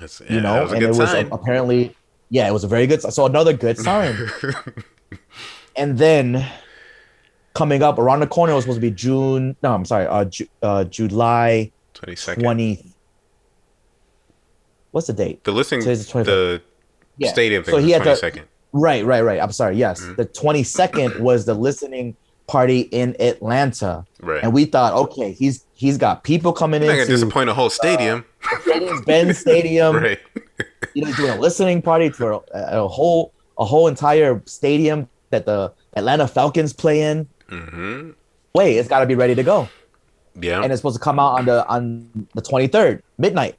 That's, 0.00 0.20
you 0.28 0.40
know 0.40 0.66
a 0.66 0.72
and 0.74 0.82
it 0.82 0.94
was 0.94 1.12
apparently 1.32 1.94
yeah 2.32 2.48
it 2.48 2.52
was 2.52 2.64
a 2.64 2.68
very 2.68 2.86
good 2.86 3.00
so 3.02 3.26
another 3.26 3.52
good 3.52 3.76
sign 3.78 4.16
and 5.76 5.98
then 5.98 6.44
coming 7.54 7.82
up 7.82 7.98
around 7.98 8.20
the 8.20 8.26
corner 8.26 8.54
was 8.54 8.64
supposed 8.64 8.78
to 8.78 8.80
be 8.80 8.90
june 8.90 9.54
no 9.62 9.72
i'm 9.74 9.84
sorry 9.84 10.06
uh, 10.06 10.24
Ju- 10.24 10.48
uh 10.62 10.84
july 10.84 11.70
Twenty 11.94 12.16
second. 12.16 12.42
20 12.42 12.84
what's 14.90 15.06
the 15.06 15.12
date 15.12 15.44
The 15.44 15.52
listening, 15.52 15.82
Today's 15.82 16.06
the 16.06 16.12
25th. 16.20 16.24
the 16.26 16.62
yeah 17.18 17.30
stadium 17.30 17.62
thing. 17.64 17.72
so 17.74 17.78
he 17.80 17.90
had 17.90 18.02
twenty 18.02 18.14
to 18.14 18.20
second. 18.20 18.44
right 18.72 19.04
right 19.04 19.20
right 19.22 19.40
i'm 19.40 19.52
sorry 19.52 19.76
yes 19.76 20.00
Mhm. 20.02 20.16
the 20.16 20.26
22nd 20.26 21.20
was 21.20 21.44
the 21.44 21.54
listening 21.54 22.16
party 22.46 22.80
in 22.80 23.14
atlanta 23.20 24.04
Right. 24.20 24.42
and 24.42 24.52
we 24.52 24.64
thought 24.64 24.92
okay 24.94 25.32
he's 25.32 25.64
he's 25.74 25.98
got 25.98 26.22
people 26.24 26.52
coming 26.52 26.82
in. 26.82 26.88
I'm 26.90 26.96
gonna 26.96 27.06
disappoint 27.08 27.50
a 27.50 27.54
whole 27.54 27.70
stadium. 27.70 28.24
Mercedes-Benz 28.52 29.38
Stadium. 29.46 29.96
right. 29.96 30.18
You 30.94 31.04
know, 31.04 31.12
doing 31.12 31.30
a 31.30 31.40
listening 31.40 31.82
party 31.82 32.10
for 32.10 32.32
a, 32.32 32.40
a 32.54 32.88
whole 32.88 33.32
a 33.58 33.64
whole 33.64 33.86
entire 33.88 34.42
stadium 34.46 35.08
that 35.30 35.46
the 35.46 35.72
Atlanta 35.94 36.26
Falcons 36.28 36.72
play 36.72 37.02
in. 37.02 37.28
hmm 37.48 38.10
Wait, 38.54 38.76
it's 38.76 38.88
got 38.88 39.00
to 39.00 39.06
be 39.06 39.14
ready 39.14 39.34
to 39.34 39.42
go, 39.42 39.66
Yeah. 40.38 40.62
and 40.62 40.70
it's 40.72 40.80
supposed 40.80 40.96
to 40.98 41.02
come 41.02 41.18
out 41.18 41.38
on 41.38 41.44
the 41.46 41.66
on 41.68 42.26
the 42.34 42.42
23rd 42.42 43.00
midnight, 43.16 43.56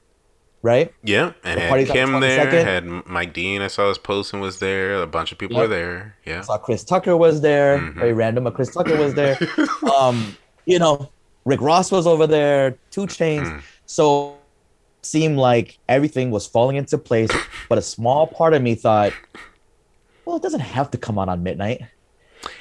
right? 0.61 0.93
yeah. 1.03 1.31
And 1.43 1.59
the 1.59 1.63
had 1.65 1.87
Kim 1.87 2.19
there. 2.19 2.63
Had 2.63 2.85
Mike 3.07 3.33
Dean. 3.33 3.61
I 3.63 3.67
saw 3.67 3.89
his 3.89 3.97
post 3.97 4.33
and 4.33 4.41
was 4.41 4.59
there. 4.59 5.01
A 5.01 5.07
bunch 5.07 5.31
of 5.31 5.39
people 5.39 5.57
Yep. 5.57 5.63
were 5.63 5.75
there. 5.75 6.15
Yeah. 6.25 6.39
I 6.39 6.41
saw 6.41 6.57
Chris 6.59 6.83
Tucker 6.83 7.17
was 7.17 7.41
there. 7.41 7.79
Mhm. 7.79 7.95
Very 7.95 8.13
random, 8.13 8.43
but 8.43 8.53
Chris 8.53 8.71
Tucker 8.71 8.95
was 8.97 9.15
there. 9.15 9.35
um, 9.97 10.37
you 10.65 10.77
know, 10.77 11.09
Rick 11.45 11.61
Ross 11.61 11.91
was 11.91 12.05
over 12.05 12.27
there, 12.27 12.77
2 12.91 13.01
Chainz. 13.07 13.47
Mm. 13.47 13.61
So 13.87 14.35
seemed 15.05 15.37
like 15.37 15.77
everything 15.89 16.31
was 16.31 16.45
falling 16.47 16.75
into 16.77 16.97
place, 16.97 17.29
but 17.69 17.77
a 17.77 17.81
small 17.81 18.27
part 18.27 18.53
of 18.53 18.61
me 18.61 18.75
thought, 18.75 19.13
well, 20.25 20.35
it 20.37 20.41
doesn't 20.43 20.61
have 20.61 20.91
to 20.91 20.97
come 20.97 21.19
out 21.19 21.29
on 21.29 21.43
midnight. 21.43 21.81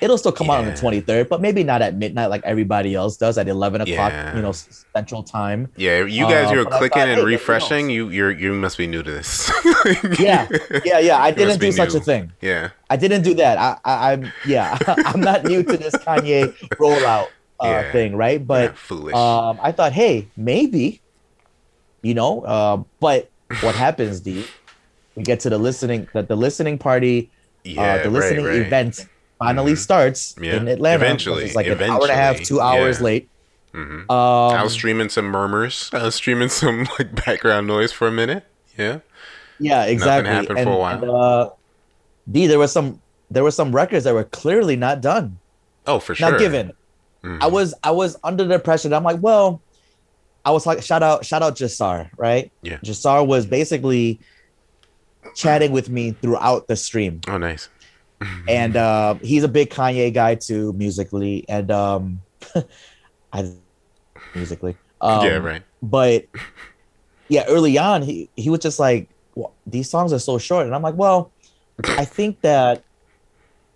It'll 0.01 0.17
still 0.17 0.31
come 0.31 0.49
out 0.49 0.59
on 0.61 0.67
the 0.67 0.73
23rd, 0.73 1.29
but 1.29 1.41
maybe 1.41 1.65
not 1.65 1.83
at 1.83 1.97
midnight 1.97 2.27
like 2.27 2.43
everybody 2.45 2.95
else 2.95 3.17
does 3.17 3.37
at 3.37 3.49
11 3.49 3.81
o'clock, 3.81 4.13
Yeah. 4.13 4.37
you 4.37 4.41
know, 4.41 4.53
central 4.53 5.25
time. 5.25 5.73
Yeah, 5.77 6.05
you 6.05 6.25
guys, 6.27 6.51
Uh, 6.51 6.53
you're 6.55 6.65
but 6.65 6.75
clicking 6.75 7.01
thought, 7.01 7.09
and 7.09 7.19
hey, 7.19 7.25
refreshing. 7.25 7.91
You, 7.91 8.09
you're, 8.11 8.31
you 8.31 8.53
must 8.53 8.79
be 8.79 8.87
new 8.87 9.03
to 9.03 9.11
this. 9.11 9.51
Yeah, 10.21 10.47
yeah, 10.85 11.01
yeah. 11.01 11.19
I 11.21 11.33
didn't 11.33 11.59
do 11.59 11.73
such 11.73 11.95
new. 11.95 11.99
a 11.99 12.03
thing. 12.03 12.33
Yeah, 12.41 12.71
I 12.91 12.97
didn't 12.97 13.23
do 13.23 13.35
that. 13.35 13.59
I, 13.59 13.77
I 13.85 14.13
I'm 14.13 14.33
yeah, 14.47 14.79
I'm 14.87 15.21
not 15.21 15.43
new 15.45 15.65
to 15.65 15.77
this 15.77 15.95
Kanye 15.97 16.55
rollout 16.77 17.27
uh, 17.59 17.67
Yeah. 17.67 17.93
thing, 17.93 18.15
right? 18.15 18.39
yeah, 18.39 18.47
But 18.47 18.79
foolish. 18.79 19.15
um, 19.17 19.59
I 19.61 19.73
thought, 19.73 19.93
hey, 19.93 20.29
maybe, 20.37 21.01
you 22.03 22.15
know. 22.15 22.43
Uh, 22.43 22.83
but 23.01 23.31
what 23.61 23.75
happens, 23.75 24.21
D? 24.21 24.45
We 25.17 25.23
get 25.23 25.41
to 25.41 25.51
the 25.51 25.59
listening 25.59 26.09
that 26.15 26.29
the 26.29 26.37
listening 26.37 26.79
party, 26.79 27.31
yeah, 27.65 27.95
uh, 27.95 28.03
the 28.05 28.11
listening 28.11 28.45
right, 28.45 28.59
right. 28.59 28.67
event 28.67 29.07
finally 29.39 29.73
Mhm. 29.73 29.79
starts 29.79 30.35
Yeah. 30.41 30.57
in 30.57 30.69
Atlanta. 30.69 31.05
Eventually, 31.05 31.45
it's 31.45 31.55
like 31.55 31.67
an 31.67 31.83
hour 31.83 32.03
and 32.03 32.11
a 32.11 32.15
half, 32.15 32.41
two 32.43 32.61
hours 32.61 32.99
yeah. 32.99 33.05
late. 33.05 33.29
Mhm. 33.75 34.11
Um, 34.11 34.59
I 34.59 34.63
was 34.63 34.73
streaming 34.73 35.09
some 35.09 35.27
murmurs. 35.27 35.91
I 35.95 36.03
was 36.05 36.15
streaming 36.15 36.49
some 36.49 36.87
like 36.99 37.15
background 37.25 37.67
noise 37.67 37.93
for 37.93 38.07
a 38.09 38.13
minute. 38.13 38.45
Yeah. 38.79 38.99
yeah, 39.59 39.85
exactly. 39.85 40.31
happened 40.33 40.59
and, 40.59 40.67
for 40.67 40.75
a 40.75 40.79
while. 40.79 41.03
and, 41.03 41.11
uh, 41.11 41.51
D, 42.31 42.47
there 42.47 42.59
was 42.59 42.73
some 42.73 43.01
there 43.31 43.43
were 43.43 43.51
some 43.51 43.75
records 43.75 44.05
that 44.05 44.15
were 44.15 44.25
clearly 44.25 44.77
not 44.77 45.01
done. 45.01 45.39
Oh, 45.87 45.99
for 45.99 46.15
sure. 46.15 46.31
Now, 46.33 46.39
given 46.39 46.73
Mhm. 47.25 47.43
I 47.43 47.47
was 47.49 47.75
I 47.85 47.91
was 47.91 48.17
under 48.25 48.45
the 48.45 48.55
impression. 48.55 48.93
I'm 48.95 49.05
like, 49.05 49.21
well, 49.21 49.61
I 50.45 50.51
was 50.51 50.67
like, 50.67 50.83
shout 50.83 51.03
out, 51.03 51.25
shout 51.25 51.43
out 51.43 51.57
Jasar, 51.57 52.11
right? 52.17 52.51
Yeah. 52.63 52.79
Jasar 52.79 53.27
was 53.27 53.47
basically 53.47 54.19
chatting 55.35 55.73
with 55.73 55.89
me 55.89 56.13
throughout 56.13 56.67
the 56.67 56.77
stream, 56.77 57.21
Oh, 57.29 57.39
nice. 57.39 57.69
and 58.49 58.77
uh, 58.77 59.15
he's 59.15 59.43
a 59.45 59.49
big 59.49 59.71
Kanye 59.71 60.13
guy 60.13 60.35
too, 60.35 60.73
musically, 60.75 61.45
and 61.49 61.71
um, 61.71 62.21
I 63.33 63.51
musically, 64.35 64.77
um, 65.01 65.27
yeah, 65.27 65.37
right. 65.39 65.63
But 65.83 66.27
yeah, 67.29 67.45
early 67.49 67.79
on, 67.79 68.03
he 68.03 68.29
he 68.37 68.49
was 68.49 68.61
just 68.61 68.79
like, 68.79 69.09
well, 69.35 69.53
these 69.67 69.91
songs 69.91 70.13
are 70.13 70.21
so 70.21 70.39
short, 70.39 70.67
and 70.67 70.75
I'm 70.75 70.83
like, 70.83 70.95
well, 70.95 71.33
I 71.85 72.05
think 72.05 72.41
that 72.43 72.85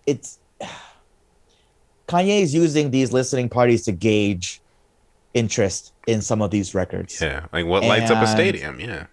it's 0.06 0.38
Kanye 2.08 2.42
is 2.42 2.54
using 2.54 2.92
these 2.92 3.12
listening 3.12 3.48
parties 3.48 3.84
to 3.86 3.92
gauge 3.92 4.60
interest 5.36 5.92
in 6.06 6.22
some 6.22 6.40
of 6.42 6.50
these 6.50 6.74
records. 6.74 7.20
Yeah, 7.20 7.46
like 7.52 7.66
what 7.66 7.84
lights 7.84 8.10
up 8.10 8.22
a 8.22 8.26
stadium? 8.26 8.80
Yeah. 8.80 9.06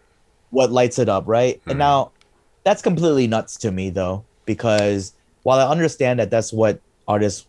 What 0.49 0.71
lights 0.71 0.97
it 0.97 1.09
up, 1.09 1.25
right? 1.27 1.61
And 1.65 1.73
hmm. 1.73 1.79
now 1.79 2.11
that's 2.63 2.81
completely 2.81 3.27
nuts 3.27 3.57
to 3.57 3.71
me 3.71 3.89
though, 3.89 4.23
because 4.45 5.13
while 5.43 5.59
I 5.59 5.69
understand 5.69 6.19
that 6.19 6.31
that's 6.31 6.53
what 6.53 6.79
artists 7.07 7.45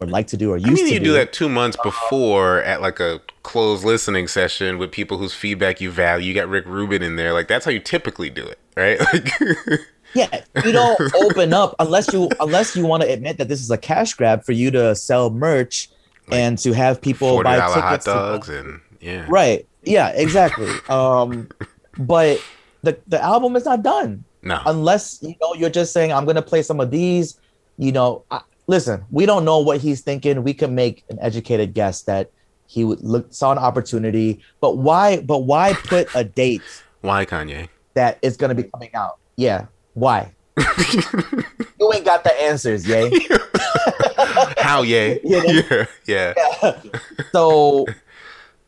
would 0.00 0.10
like 0.10 0.26
to 0.28 0.36
do 0.36 0.52
or 0.52 0.56
used 0.56 0.68
I 0.68 0.72
mean, 0.72 0.86
to 0.86 0.92
you 0.94 0.98
do, 0.98 1.04
do 1.06 1.12
that 1.14 1.32
two 1.32 1.48
months 1.48 1.76
before 1.82 2.62
at 2.62 2.80
like 2.80 3.00
a 3.00 3.20
closed 3.42 3.84
listening 3.84 4.28
session 4.28 4.78
with 4.78 4.90
people 4.90 5.18
whose 5.18 5.34
feedback 5.34 5.80
you 5.80 5.90
value. 5.90 6.28
You 6.28 6.34
got 6.34 6.48
Rick 6.48 6.66
Rubin 6.66 7.02
in 7.02 7.16
there. 7.16 7.32
Like 7.32 7.48
that's 7.48 7.64
how 7.64 7.70
you 7.70 7.80
typically 7.80 8.30
do 8.30 8.44
it, 8.44 8.58
right? 8.76 8.98
Like, 9.00 9.30
Yeah, 10.14 10.44
you 10.64 10.72
don't 10.72 10.98
open 11.14 11.52
up 11.52 11.74
unless 11.78 12.10
you 12.12 12.30
unless 12.40 12.74
you 12.74 12.86
want 12.86 13.02
to 13.02 13.12
admit 13.12 13.36
that 13.36 13.48
this 13.48 13.60
is 13.60 13.70
a 13.70 13.76
cash 13.76 14.14
grab 14.14 14.44
for 14.44 14.52
you 14.52 14.70
to 14.70 14.94
sell 14.94 15.28
merch 15.28 15.90
and 16.30 16.58
to 16.58 16.72
have 16.72 17.00
people 17.00 17.42
buy 17.42 17.56
dollar 17.56 17.80
hot 17.80 17.90
tickets. 17.90 18.04
to- 18.06 18.10
dogs 18.12 18.48
and 18.48 18.80
yeah. 19.00 19.26
right. 19.28 19.66
Yeah, 19.84 20.08
exactly. 20.08 20.68
um, 20.88 21.48
but 21.98 22.42
the 22.82 22.98
the 23.06 23.22
album 23.22 23.56
is 23.56 23.64
not 23.64 23.82
done 23.82 24.24
No. 24.42 24.60
unless 24.66 25.22
you 25.22 25.34
know 25.40 25.54
you're 25.54 25.70
just 25.70 25.92
saying 25.92 26.12
I'm 26.12 26.24
gonna 26.24 26.42
play 26.42 26.62
some 26.62 26.80
of 26.80 26.90
these. 26.90 27.38
You 27.78 27.92
know, 27.92 28.24
I, 28.30 28.40
listen, 28.66 29.04
we 29.10 29.26
don't 29.26 29.44
know 29.44 29.58
what 29.60 29.80
he's 29.80 30.00
thinking. 30.00 30.42
We 30.42 30.54
can 30.54 30.74
make 30.74 31.04
an 31.10 31.18
educated 31.20 31.74
guess 31.74 32.02
that 32.02 32.30
he 32.66 32.84
would 32.84 33.00
look 33.02 33.26
saw 33.32 33.52
an 33.52 33.58
opportunity. 33.58 34.40
But 34.60 34.78
why? 34.78 35.20
But 35.20 35.40
why 35.40 35.74
put 35.74 36.08
a 36.14 36.24
date 36.24 36.62
Why 37.02 37.24
Kanye? 37.26 37.68
that 37.94 38.18
it's 38.22 38.36
gonna 38.36 38.54
be 38.54 38.64
coming 38.64 38.90
out? 38.94 39.18
Yeah, 39.36 39.66
why? 39.94 40.32
you 41.80 41.92
ain't 41.92 42.04
got 42.04 42.24
the 42.24 42.32
answers, 42.42 42.86
yay. 42.86 43.10
How 44.58 44.82
yay? 44.82 45.20
You 45.22 45.64
know? 45.70 45.86
Yeah, 46.06 46.34
yeah. 46.62 46.80
So, 47.32 47.86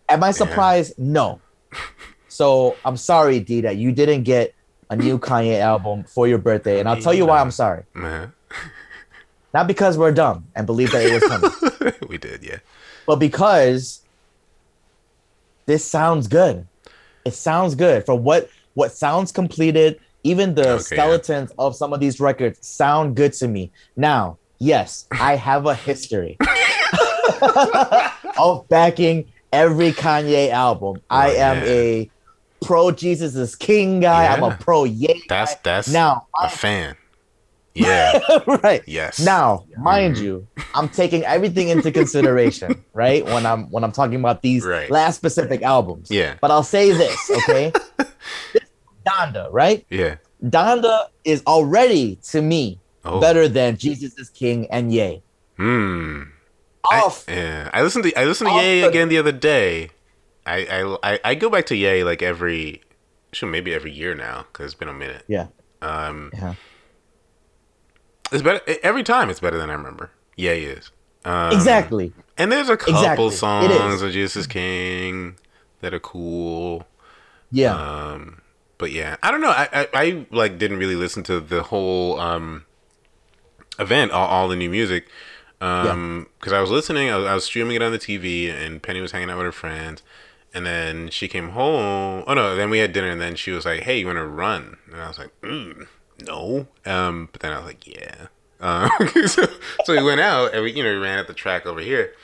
am 0.09 0.23
I 0.23 0.31
surprised? 0.33 0.99
No. 0.99 1.41
So 2.29 2.77
I'm 2.85 2.97
sorry, 2.97 3.41
D, 3.41 3.63
that 3.63 3.77
you 3.77 3.93
didn't 3.93 4.25
get 4.25 4.55
a 4.91 4.97
new 4.97 5.19
Kanye 5.19 5.61
album 5.61 6.05
for 6.05 6.29
your 6.29 6.39
birthday, 6.39 6.81
and 6.81 6.89
I'll 6.89 7.01
tell 7.01 7.15
you 7.15 7.27
why 7.27 7.41
I'm 7.41 7.51
sorry. 7.51 7.85
Man. 7.95 8.33
Not 9.55 9.67
because 9.67 9.97
we're 9.97 10.13
dumb 10.13 10.47
and 10.55 10.67
believe 10.67 10.93
that 10.93 11.05
it 11.05 11.13
was 11.15 11.25
coming, 11.25 11.95
we 12.09 12.19
did, 12.19 12.45
yeah. 12.45 12.59
but 13.07 13.17
because 13.17 14.03
this 15.67 15.85
sounds 15.85 16.29
good. 16.29 16.67
It 17.25 17.35
sounds 17.35 17.75
good 17.75 18.07
for 18.07 18.15
what 18.15 18.49
what 18.75 18.93
sounds 18.93 19.33
completed. 19.33 20.01
Even 20.29 20.55
the 20.55 20.63
Okay, 20.63 20.73
yeah. 20.73 20.79
skeletons 20.79 21.53
of 21.59 21.75
some 21.75 21.93
of 21.95 22.01
these 22.01 22.21
records 22.21 22.59
sound 22.67 23.17
good 23.17 23.33
to 23.35 23.49
me. 23.49 23.73
Now, 23.97 24.39
yes, 24.59 25.07
I 25.13 25.37
have 25.37 25.65
a 25.67 25.75
history 25.75 26.37
of 28.39 28.69
backing 28.69 29.33
every 29.53 29.93
Kanye 29.93 30.51
album. 30.51 30.97
I 31.09 31.31
Oh, 31.37 31.41
am 31.41 31.57
yeah. 31.59 31.73
a 31.73 32.11
pro 32.63 32.91
Jesus 32.91 33.35
is 33.37 33.55
King 33.55 34.01
guy. 34.01 34.27
I'm 34.27 34.43
a 34.43 34.57
pro 34.57 34.85
Ye. 34.85 35.23
That's 35.29 35.55
that's 35.57 35.89
now, 35.89 36.27
a 36.41 36.49
fan. 36.51 36.97
Yeah. 37.75 38.19
right 38.65 38.83
Yes. 38.87 39.21
now, 39.21 39.65
mind 39.79 40.17
Mhm. 40.17 40.23
you, 40.23 40.47
I'm 40.75 40.89
taking 40.89 41.23
everything 41.25 41.69
into 41.69 41.93
consideration, 41.93 42.85
right? 42.93 43.25
When 43.25 43.47
I'm 43.47 43.71
when 43.71 43.85
I'm 43.85 43.93
talking 43.93 44.19
about 44.19 44.43
these 44.43 44.65
Right. 44.65 44.91
last 44.91 45.17
specific 45.17 45.63
albums. 45.63 46.11
Yeah. 46.11 46.35
But 46.41 46.51
I'll 46.51 46.65
say 46.65 46.91
this, 46.93 47.31
okay? 47.31 47.73
Donda, 49.09 49.49
right? 49.51 49.85
Yeah. 49.91 50.17
Donda 50.45 51.09
is 51.25 51.43
already 51.47 52.17
to 52.31 52.43
me 52.43 52.79
Oh. 53.05 53.21
better 53.21 53.49
than 53.49 53.77
Jesus 53.77 54.19
is 54.19 54.29
King 54.29 54.67
and 54.71 54.93
Ye. 54.93 55.23
Hmm. 55.57 56.23
I, 56.91 57.11
yeah. 57.29 57.71
I 57.73 57.83
listened 57.83 58.05
to 58.05 58.19
I 58.19 58.25
listened 58.25 58.49
to 58.51 58.55
Off 58.55 58.63
Ye 58.63 58.81
the- 58.83 58.89
again 58.89 59.09
the 59.09 59.19
other 59.19 59.33
day. 59.33 59.91
I, 60.47 60.97
I 61.03 61.21
I 61.25 61.35
go 61.35 61.51
back 61.51 61.67
to 61.67 61.77
Ye 61.77 62.03
like 62.05 62.23
every 62.23 62.83
shoot 63.33 63.47
maybe 63.49 63.75
every 63.75 63.91
year 63.93 64.15
now 64.15 64.47
because 64.53 64.67
it's 64.67 64.75
been 64.75 64.89
a 64.89 64.95
minute. 64.95 65.23
Yeah. 65.29 65.47
Um, 65.83 66.31
Yeah. 66.35 66.55
it's 68.33 68.43
better 68.43 68.61
every 68.83 69.03
time. 69.03 69.31
It's 69.31 69.41
better 69.41 69.59
than 69.59 69.71
I 69.71 69.75
remember. 69.75 70.11
Ye 70.37 70.49
is. 70.65 70.91
Um, 71.25 71.53
Exactly. 71.53 72.13
And 72.37 72.51
there's 72.53 72.69
a 72.69 72.77
couple 72.77 72.95
Exactly. 72.97 73.31
Songs 73.31 74.03
of 74.03 74.13
Jesus 74.13 74.37
is 74.37 74.47
King 74.47 75.37
that 75.81 75.93
are 75.93 75.99
cool. 76.01 76.87
Yeah. 77.51 77.75
Um, 77.75 78.41
but 78.79 78.93
yeah, 78.93 79.17
I 79.23 79.31
don't 79.31 79.41
know. 79.41 79.51
I, 79.51 79.69
I, 79.73 79.89
I 79.93 80.27
like 80.31 80.59
didn't 80.59 80.79
really 80.79 80.97
listen 80.97 81.23
to 81.25 81.41
the 81.41 81.65
whole 81.65 82.19
um 82.19 82.65
event, 83.79 84.13
all, 84.13 84.27
all 84.27 84.49
the 84.49 84.57
new 84.57 84.71
music. 84.71 85.09
Um, 85.61 86.29
because 86.39 86.53
I 86.53 86.61
was 86.61 86.71
listening, 86.71 87.11
I 87.11 87.17
was, 87.17 87.27
I 87.27 87.35
was 87.35 87.45
streaming 87.45 87.75
it 87.75 87.83
on 87.83 87.91
the 87.91 87.99
TV, 87.99 88.49
and 88.49 88.81
Penny 88.81 89.01
was 89.01 89.11
hanging 89.11 89.29
out 89.29 89.39
with 89.39 89.47
her 89.47 89.53
friends. 89.53 90.03
And 90.55 90.65
then 90.65 91.11
she 91.11 91.29
came 91.29 91.51
home. 91.51 92.25
Oh 92.27 92.35
no! 92.35 92.57
Then 92.57 92.71
we 92.71 92.79
had 92.79 92.93
dinner, 92.93 93.11
and 93.11 93.21
then 93.21 93.35
she 93.35 93.51
was 93.51 93.67
like, 93.67 93.81
"Hey, 93.83 93.99
you 93.99 94.07
want 94.07 94.17
to 94.17 94.27
run?" 94.27 94.79
And 94.91 95.01
I 95.01 95.09
was 95.09 95.19
like, 95.19 95.31
mm, 95.43 95.87
"No." 96.25 96.67
Um, 96.87 97.29
but 97.31 97.43
then 97.43 97.53
I 97.53 97.59
was 97.59 97.67
like, 97.67 97.87
"Yeah." 97.87 98.29
Um, 98.61 98.91
so, 99.27 99.47
so 99.85 99.93
we 99.93 100.03
went 100.03 100.21
out, 100.21 100.55
and 100.55 100.63
we, 100.63 100.73
you 100.73 100.83
know, 100.83 100.91
we 100.91 100.99
ran 100.99 101.19
at 101.19 101.27
the 101.27 101.35
track 101.35 101.67
over 101.67 101.81
here. 101.81 102.15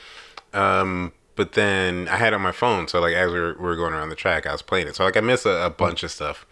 Um, 0.55 1.13
but 1.37 1.53
then 1.53 2.09
I 2.09 2.17
had 2.17 2.33
it 2.33 2.37
on 2.37 2.43
my 2.43 2.53
phone, 2.53 2.89
so 2.89 3.01
like 3.01 3.15
as 3.15 3.31
we 3.33 3.41
were, 3.41 3.55
we 3.55 3.63
were 3.65 3.77
going 3.77 3.93
around 3.95 4.09
the 4.11 4.17
track, 4.17 4.47
I 4.47 4.53
was 4.53 4.63
playing 4.63 4.87
it. 4.89 4.97
So 4.97 5.05
like 5.05 5.17
I 5.17 5.21
missed 5.21 5.47
a, 5.47 5.67
a 5.67 5.71
bunch 5.71 6.03
of 6.03 6.11
stuff. 6.11 6.47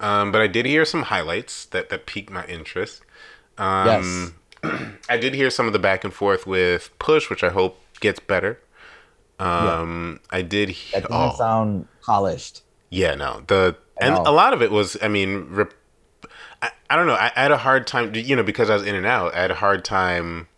Um, 0.00 0.32
but 0.32 0.40
I 0.40 0.46
did 0.48 0.66
hear 0.66 0.84
some 0.84 1.02
highlights 1.02 1.66
that 1.66 1.88
that 1.90 2.06
piqued 2.06 2.30
my 2.30 2.44
interest. 2.46 3.02
Um, 3.58 4.34
I 5.08 5.16
did 5.16 5.34
hear 5.34 5.48
some 5.50 5.66
of 5.66 5.72
the 5.72 5.78
back 5.78 6.02
and 6.04 6.12
forth 6.12 6.46
with 6.46 6.90
Push, 6.98 7.30
which 7.30 7.44
I 7.44 7.50
hope 7.50 7.78
gets 8.00 8.18
better. 8.18 8.58
Um, 9.38 10.20
I 10.30 10.42
did. 10.42 10.70
He- 10.70 10.92
That 10.92 11.08
doesn't 11.08 11.16
oh, 11.16 11.34
sound 11.36 11.88
polished. 12.04 12.62
yeah, 12.90 13.14
no. 13.14 13.42
The 13.46 13.76
and 14.00 14.14
a 14.16 14.32
lot 14.32 14.52
of 14.52 14.62
it 14.62 14.70
was, 14.72 14.96
I 15.00 15.06
mean, 15.08 15.46
rep, 15.50 15.72
I, 16.60 16.70
I 16.90 16.96
don't 16.96 17.06
know. 17.06 17.14
I, 17.14 17.30
I 17.36 17.42
had 17.42 17.52
a 17.52 17.58
hard 17.58 17.86
time, 17.86 18.12
you 18.14 18.34
know, 18.34 18.42
because 18.42 18.70
I 18.70 18.74
was 18.74 18.84
in 18.84 18.94
and 18.96 19.06
out. 19.06 19.34
I 19.34 19.42
had 19.42 19.50
a 19.52 19.56
hard 19.56 19.84
time 19.84 20.48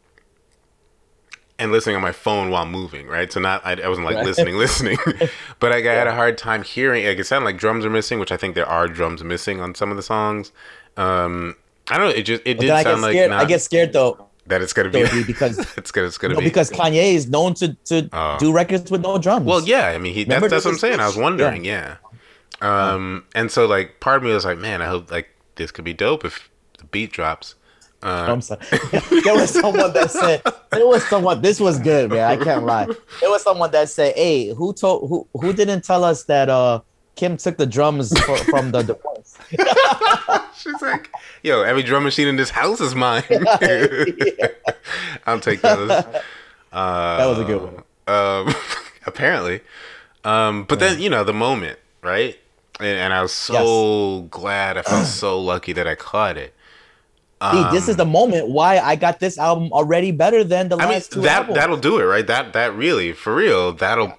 and 1.64 1.73
listening 1.73 1.97
on 1.97 2.02
my 2.02 2.12
phone 2.12 2.50
while 2.50 2.64
moving, 2.66 3.09
right? 3.09 3.33
So 3.33 3.40
not, 3.40 3.64
I, 3.66 3.73
I 3.83 3.88
wasn't 3.88 4.06
like 4.06 4.16
Right. 4.16 4.25
listening, 4.25 4.56
listening, 4.56 4.99
but 5.59 5.73
I, 5.73 5.78
I 5.78 5.94
had 5.94 6.06
a 6.06 6.14
hard 6.14 6.38
time 6.38 6.62
hearing. 6.62 7.04
Like 7.06 7.18
it 7.18 7.25
sounded 7.26 7.44
like 7.47 7.56
drums 7.59 7.85
are 7.85 7.90
missing, 7.90 8.21
which 8.21 8.30
I 8.30 8.37
think 8.37 8.54
there 8.54 8.66
are 8.68 8.87
drums 8.87 9.25
missing 9.25 9.61
on 9.61 9.75
some 9.75 9.90
of 9.90 9.97
the 9.97 10.02
songs. 10.02 10.52
Um, 10.97 11.56
I 11.90 11.99
don't 11.99 12.09
know. 12.11 12.14
It 12.14 12.23
just 12.23 12.42
it 12.44 12.61
did 12.61 12.71
then 12.71 12.76
I 12.76 12.83
get 12.85 12.90
sound 12.90 13.02
like 13.02 13.16
not, 13.30 13.40
I 13.40 13.44
get 13.47 13.61
scared 13.62 13.92
though. 13.92 14.28
That 14.47 14.61
it's 14.62 14.73
gonna 14.75 14.90
be 14.90 15.25
because 15.25 15.59
it's 15.78 15.90
gonna 15.90 16.06
it's 16.06 16.18
gonna 16.18 16.35
no, 16.35 16.40
be 16.40 16.44
because 16.47 16.71
Kanye 16.71 17.14
is 17.14 17.28
known 17.28 17.54
to 17.54 17.75
to 17.87 18.09
Oh. 18.12 18.37
do 18.38 18.52
records 18.52 18.90
with 18.90 19.00
no 19.00 19.16
drums. 19.18 19.47
Well, 19.47 19.62
yeah, 19.62 19.88
I 19.88 19.99
mean, 19.99 20.12
he, 20.14 20.25
that's, 20.25 20.28
Remember 20.37 20.49
that's 20.50 20.64
what 20.66 20.73
I'm 20.73 20.78
saying. 20.78 21.00
I 21.00 21.06
was 21.06 21.16
wondering, 21.16 21.64
yeah. 21.64 21.97
Um, 22.61 23.25
and 23.35 23.50
so 23.50 23.66
like, 23.66 24.00
part 24.00 24.18
of 24.18 24.23
me 24.23 24.33
was 24.33 24.44
like, 24.44 24.59
man, 24.59 24.80
I 24.83 24.87
hope 24.87 25.11
like 25.11 25.28
this 25.56 25.71
could 25.71 25.85
be 25.85 25.92
dope 25.94 26.25
if 26.25 26.50
the 26.78 26.85
beat 26.85 27.11
drops. 27.12 27.54
Uh, 28.05 28.27
I'm 28.29 28.43
sorry. 28.43 28.61
there 29.25 29.35
was 29.35 29.51
someone 29.51 29.93
that 29.95 30.11
said 30.11 30.43
there 30.71 30.87
was 30.87 31.03
someone. 31.09 31.41
This 31.41 31.59
was 31.59 31.79
good, 31.79 32.11
man. 32.11 32.31
I 32.31 32.37
can't 32.45 32.65
lie. 32.67 32.87
There 33.21 33.31
was 33.31 33.43
someone 33.43 33.71
that 33.71 33.89
said, 33.89 34.15
"Hey, 34.15 34.49
who 34.53 34.75
told 34.75 35.09
who 35.09 35.27
who 35.41 35.53
didn't 35.55 35.85
tell 35.85 36.05
us 36.05 36.25
that 36.25 36.49
uh 36.51 36.81
Kim 37.17 37.37
took 37.39 37.57
the 37.57 37.65
drums 37.67 38.13
for, 38.21 38.37
from 38.37 38.73
the 38.73 38.83
divorce?" 38.83 39.39
she's 40.57 40.83
like, 40.83 41.11
yo, 41.43 41.63
every 41.63 41.83
drum 41.83 42.05
machine 42.05 42.29
in 42.29 42.37
this 42.37 42.51
house 42.51 42.81
is 42.81 42.95
mine. 42.95 43.23
I'll 45.27 45.41
take 45.41 45.61
those. 45.63 45.91
Uh, 45.91 47.17
That 47.17 47.27
was 47.27 47.39
a 47.39 47.45
good 47.45 47.63
one. 47.63 47.83
Um, 48.07 48.55
apparently. 49.07 49.61
Um, 50.25 50.65
but 50.65 50.79
then 50.79 51.01
you 51.01 51.09
know 51.11 51.25
the 51.25 51.33
moment, 51.33 51.79
right? 52.03 52.39
And, 52.81 52.89
and 52.99 53.13
I 53.15 53.23
was 53.23 53.33
so 53.33 54.23
glad. 54.31 54.77
I 54.77 54.83
felt 54.83 55.07
so 55.07 55.41
lucky 55.41 55.73
that 55.75 55.87
I 55.87 55.95
caught 55.95 56.37
it. 56.37 56.55
See, 57.53 57.77
this 57.77 57.89
is 57.89 57.97
the 57.97 58.05
moment 58.07 58.49
why 58.49 58.79
I 58.79 58.97
got 58.97 59.21
this 59.21 59.39
album 59.39 59.73
already 59.73 60.11
better 60.13 60.45
than 60.45 60.69
the 60.69 60.77
Um, 60.77 60.81
I 60.83 60.85
mean 60.85 60.93
last 60.95 61.13
two 61.13 61.21
that 61.23 61.37
albums. 61.43 61.57
that'll 61.57 61.77
do 61.77 61.99
it, 61.99 62.05
right? 62.05 62.27
That 62.27 62.53
that 62.53 62.75
really, 62.75 63.13
for 63.13 63.35
real, 63.35 63.73
that'll 63.73 64.15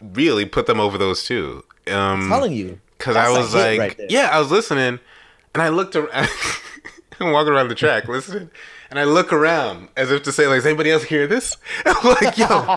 really 0.00 0.44
put 0.44 0.66
them 0.66 0.80
over 0.80 0.98
those 0.98 1.24
two. 1.24 1.64
Um, 1.88 1.94
I'm 2.22 2.28
telling 2.28 2.52
you. 2.52 2.80
Because 2.98 3.16
I 3.16 3.28
was 3.30 3.54
like, 3.54 3.78
right 3.78 4.00
yeah, 4.08 4.28
I 4.32 4.38
was 4.38 4.50
listening, 4.50 4.98
and 5.54 5.62
I 5.62 5.68
looked 5.68 5.96
around. 5.96 6.28
I'm 7.20 7.30
walking 7.32 7.52
around 7.52 7.68
the 7.68 7.74
track 7.76 8.08
listening, 8.08 8.50
and 8.90 8.98
I 8.98 9.04
look 9.04 9.32
around 9.32 9.88
as 9.96 10.10
if 10.10 10.22
to 10.24 10.32
say, 10.32 10.46
like, 10.48 10.56
does 10.58 10.66
anybody 10.66 10.90
else 10.90 11.04
hear 11.04 11.26
this? 11.28 11.56
I'm 11.86 12.04
like, 12.20 12.36
yo, 12.36 12.46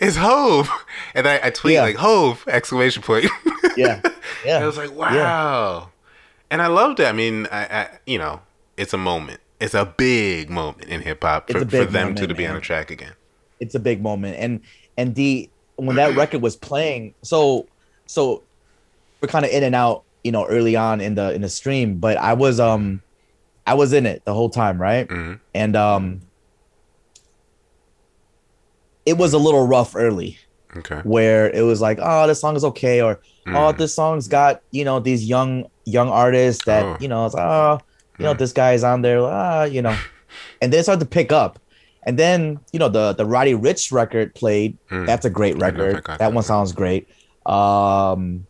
it's 0.00 0.16
Hove, 0.16 0.70
and 1.14 1.28
I, 1.28 1.40
I 1.44 1.50
tweet 1.50 1.74
Yeah. 1.74 1.82
like 1.82 1.96
Hove 1.96 2.44
exclamation 2.48 3.02
point. 3.02 3.26
Yeah, 3.76 4.00
yeah. 4.44 4.58
I 4.58 4.66
was 4.66 4.76
like, 4.78 4.92
wow, 4.92 5.90
and 6.50 6.62
I 6.62 6.68
loved 6.68 7.00
it. 7.00 7.06
I 7.06 7.12
mean, 7.12 7.46
I, 7.52 7.64
I 7.66 7.88
you 8.06 8.18
know, 8.18 8.40
it's 8.80 8.94
a 8.94 8.98
moment. 8.98 9.40
It's 9.60 9.74
a 9.74 9.84
big 9.84 10.48
moment 10.48 10.88
in 10.88 11.02
hip 11.02 11.22
hop 11.22 11.50
for, 11.50 11.60
for 11.60 11.84
them 11.84 12.14
moment, 12.14 12.18
to 12.28 12.34
be 12.34 12.46
on 12.46 12.54
the 12.54 12.60
track 12.60 12.90
again. 12.90 13.12
it's 13.60 13.74
a 13.74 13.78
big 13.80 14.00
moment 14.02 14.36
and 14.38 14.60
and 14.96 15.14
the 15.14 15.48
when 15.76 15.96
that 15.96 16.16
record 16.16 16.40
was 16.40 16.56
playing 16.56 17.14
so 17.22 17.66
so 18.06 18.42
we're 19.20 19.28
kind 19.28 19.44
of 19.44 19.50
in 19.50 19.62
and 19.62 19.74
out 19.74 20.02
you 20.24 20.32
know 20.32 20.46
early 20.46 20.76
on 20.76 21.00
in 21.00 21.14
the 21.14 21.32
in 21.34 21.42
the 21.42 21.48
stream 21.48 21.96
but 21.98 22.16
i 22.16 22.32
was 22.32 22.58
um 22.58 23.02
i 23.66 23.74
was 23.74 23.92
in 23.92 24.06
it 24.06 24.24
the 24.24 24.32
whole 24.32 24.48
time 24.48 24.80
right 24.80 25.06
Mhm. 25.08 25.40
and 25.54 25.76
um 25.76 26.20
it 29.06 29.16
was 29.18 29.32
a 29.32 29.38
little 29.38 29.66
rough 29.66 29.94
early 29.96 30.38
Okay. 30.76 31.00
where 31.02 31.50
it 31.50 31.62
was 31.62 31.80
like 31.80 31.98
oh 32.00 32.26
this 32.28 32.40
song 32.40 32.54
is 32.56 32.64
okay 32.64 33.02
or 33.02 33.20
oh 33.48 33.50
Mhm. 33.50 33.76
this 33.78 33.94
song's 33.94 34.28
got 34.28 34.62
you 34.70 34.84
know 34.84 35.00
these 35.00 35.24
young 35.26 35.66
young 35.84 36.08
artists 36.08 36.64
that 36.64 36.84
Oh. 36.84 36.96
you 37.00 37.08
know 37.08 37.26
it's 37.26 37.34
oh 37.34 37.80
you 38.20 38.26
know 38.26 38.34
Mm. 38.34 38.38
this 38.38 38.52
guy's 38.52 38.84
on 38.84 39.02
there 39.02 39.20
ah 39.24 39.64
you 39.64 39.80
know 39.82 39.96
and 40.60 40.72
then 40.72 40.80
it 40.80 40.82
started 40.84 41.00
to 41.00 41.10
pick 41.10 41.32
up 41.32 41.58
and 42.06 42.18
then 42.18 42.60
you 42.72 42.78
know 42.78 42.88
the 42.88 43.12
the 43.14 43.24
Roddy 43.26 43.54
Ricch 43.54 43.90
record 43.92 44.34
played 44.34 44.76
Mm. 44.90 45.06
that's 45.06 45.24
a 45.24 45.30
great 45.30 45.56
I 45.62 45.70
don't 45.70 45.78
know 45.78 45.84
if 45.84 45.94
I 45.94 45.96
record 45.98 46.04
that 46.06 46.18
that 46.20 46.32
one 46.32 46.44
sounds 46.44 46.72
great 46.72 47.08
um 47.46 48.46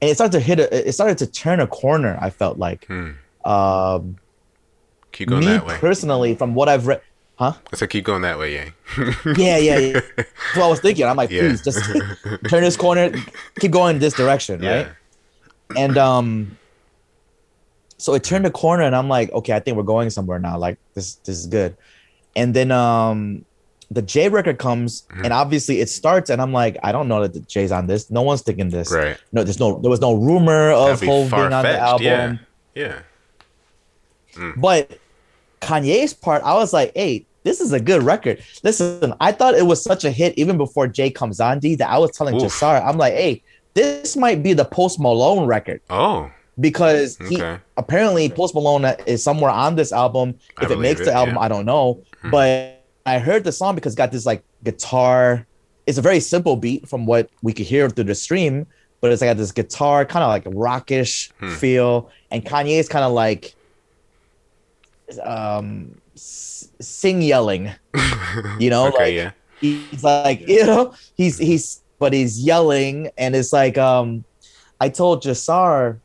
and 0.00 0.10
it 0.10 0.14
started 0.14 0.32
to 0.38 0.40
hit 0.40 0.58
a, 0.60 0.88
it 0.88 0.92
started 0.92 1.18
to 1.18 1.26
turn 1.26 1.60
a 1.60 1.66
corner 1.66 2.18
I 2.20 2.30
felt 2.30 2.58
like 2.58 2.84
Hmm. 2.86 3.12
um 3.44 4.16
Keep 5.12 5.28
going 5.30 5.40
me 5.40 5.46
that 5.46 5.66
way. 5.66 5.76
personally 5.78 6.34
from 6.34 6.54
what 6.54 6.68
I've 6.68 6.86
read 6.86 7.00
huh 7.38 7.54
I 7.72 7.76
said, 7.76 7.88
keep 7.90 8.04
going 8.04 8.22
that 8.22 8.38
way, 8.38 8.52
Yang. 8.54 8.72
yeah 9.38 9.58
yeah, 9.58 9.78
yeah. 9.78 10.00
that's 10.16 10.56
what 10.56 10.64
I 10.64 10.68
was 10.68 10.80
thinking 10.80 11.06
I'm 11.06 11.16
like 11.16 11.30
Yeah. 11.30 11.42
please 11.48 11.62
just 11.62 11.80
turn 12.50 12.62
this 12.66 12.76
corner 12.76 13.12
keep 13.60 13.70
going 13.72 13.98
this 14.00 14.14
direction 14.14 14.62
yeah. 14.66 14.70
right 14.76 14.88
and 15.76 15.96
um 15.98 16.56
so 17.98 18.14
it 18.14 18.24
turned 18.24 18.46
a 18.46 18.50
corner 18.50 18.84
and 18.84 18.94
i'm 18.96 19.08
like 19.08 19.30
okay 19.32 19.52
i 19.52 19.60
think 19.60 19.76
we're 19.76 19.82
going 19.82 20.08
somewhere 20.10 20.38
now 20.38 20.56
like 20.56 20.78
this 20.94 21.16
this 21.26 21.36
is 21.38 21.46
good 21.46 21.76
and 22.36 22.54
then 22.54 22.70
um 22.70 23.44
the 23.90 24.02
jay 24.02 24.28
record 24.28 24.58
comes 24.58 25.02
Mm-hmm. 25.02 25.24
and 25.24 25.32
obviously 25.32 25.80
it 25.80 25.88
starts 25.90 26.30
and 26.30 26.40
i'm 26.40 26.52
like 26.52 26.76
i 26.82 26.92
don't 26.92 27.08
know 27.08 27.22
that 27.22 27.32
the 27.34 27.40
jay's 27.40 27.72
on 27.72 27.86
this 27.86 28.10
no 28.10 28.22
one's 28.22 28.42
thinking 28.42 28.70
this 28.70 28.92
Right. 28.92 29.16
no 29.32 29.42
there's 29.44 29.58
no 29.60 29.78
there 29.80 29.90
was 29.90 30.00
no 30.00 30.14
rumor 30.14 30.70
of 30.70 31.00
That'd 31.00 31.00
be 31.00 31.06
Hov 31.06 31.30
being 31.30 31.52
on 31.52 31.62
the 31.64 31.78
album 31.78 32.40
Yeah. 32.74 33.00
Yeah. 34.36 34.52
but 34.56 34.98
kanye's 35.60 36.14
part 36.14 36.42
i 36.44 36.54
was 36.54 36.72
like 36.72 36.92
hey 36.94 37.24
this 37.42 37.60
is 37.60 37.72
a 37.72 37.80
good 37.80 38.02
record 38.02 38.42
listen 38.62 39.12
i 39.20 39.32
thought 39.32 39.54
it 39.54 39.66
was 39.66 39.82
such 39.82 40.04
a 40.04 40.10
hit 40.10 40.34
even 40.36 40.56
before 40.56 40.86
jay 40.86 41.10
comes 41.10 41.40
on 41.40 41.58
d 41.58 41.74
that 41.74 41.88
i 41.90 41.98
was 41.98 42.10
telling 42.12 42.36
Oof. 42.36 42.42
jasar 42.42 42.84
i'm 42.86 42.96
like 42.98 43.14
hey 43.14 43.42
this 43.74 44.16
might 44.16 44.42
be 44.42 44.52
the 44.52 44.64
post 44.64 45.00
malone 45.00 45.46
record 45.46 45.80
Oh. 45.90 46.30
Because 46.60 47.16
he 47.28 47.36
Okay. 47.40 47.58
apparently 47.76 48.28
Post 48.28 48.54
Malone 48.54 48.84
is 49.06 49.22
somewhere 49.22 49.50
on 49.50 49.76
this 49.76 49.92
album. 49.92 50.34
If 50.60 50.70
it 50.70 50.78
makes 50.78 51.00
believe 51.00 51.06
the 51.06 51.12
album, 51.12 51.34
yeah. 51.36 51.40
I 51.42 51.48
don't 51.48 51.66
know. 51.66 52.02
But 52.30 52.84
I 53.06 53.18
heard 53.18 53.44
the 53.44 53.52
song 53.52 53.74
because 53.74 53.94
got 53.94 54.10
this 54.12 54.26
like 54.26 54.42
guitar. 54.64 55.46
It's 55.86 55.98
a 55.98 56.02
very 56.02 56.20
simple 56.20 56.56
beat 56.56 56.88
from 56.88 57.06
what 57.06 57.30
we 57.42 57.52
could 57.52 57.66
hear 57.66 57.88
through 57.88 58.04
the 58.04 58.14
stream, 58.14 58.66
but 59.00 59.10
it's 59.12 59.22
like 59.22 59.36
this 59.36 59.52
guitar 59.52 60.04
kind 60.04 60.22
of 60.22 60.28
like 60.28 60.44
rockish 60.46 61.30
Hmm. 61.40 61.54
feel, 61.54 62.10
and 62.30 62.44
Kanye 62.44 62.78
is 62.78 62.88
kind 62.88 63.04
of 63.04 63.12
like 63.12 63.54
um 65.22 65.96
sing 66.14 67.22
yelling, 67.22 67.70
you 68.58 68.70
know, 68.70 68.88
okay. 68.88 68.98
like 68.98 69.14
yeah. 69.14 69.30
he's 69.60 70.04
like 70.04 70.46
you 70.48 70.66
know 70.66 70.92
he's 71.16 71.38
he's 71.38 71.80
but 71.98 72.12
he's 72.12 72.38
yelling 72.40 73.10
and 73.16 73.34
it's 73.34 73.52
like 73.52 73.76
um 73.76 74.24
i 74.80 74.88
told 74.88 75.20
jasar 75.22 75.98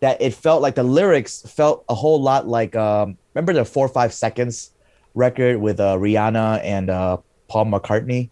that 0.00 0.20
it 0.20 0.34
felt 0.34 0.60
like 0.62 0.74
the 0.74 0.82
lyrics 0.82 1.42
felt 1.42 1.84
a 1.88 1.94
whole 1.94 2.20
lot 2.20 2.46
like 2.46 2.76
um 2.76 3.16
remember 3.34 3.52
the 3.52 3.64
four 3.64 3.86
or 3.86 3.88
five 3.88 4.12
seconds 4.12 4.70
record 5.14 5.58
with 5.58 5.80
uh 5.80 5.96
rihanna 5.96 6.60
and 6.62 6.90
uh 6.90 7.16
paul 7.48 7.64
mccartney 7.64 8.30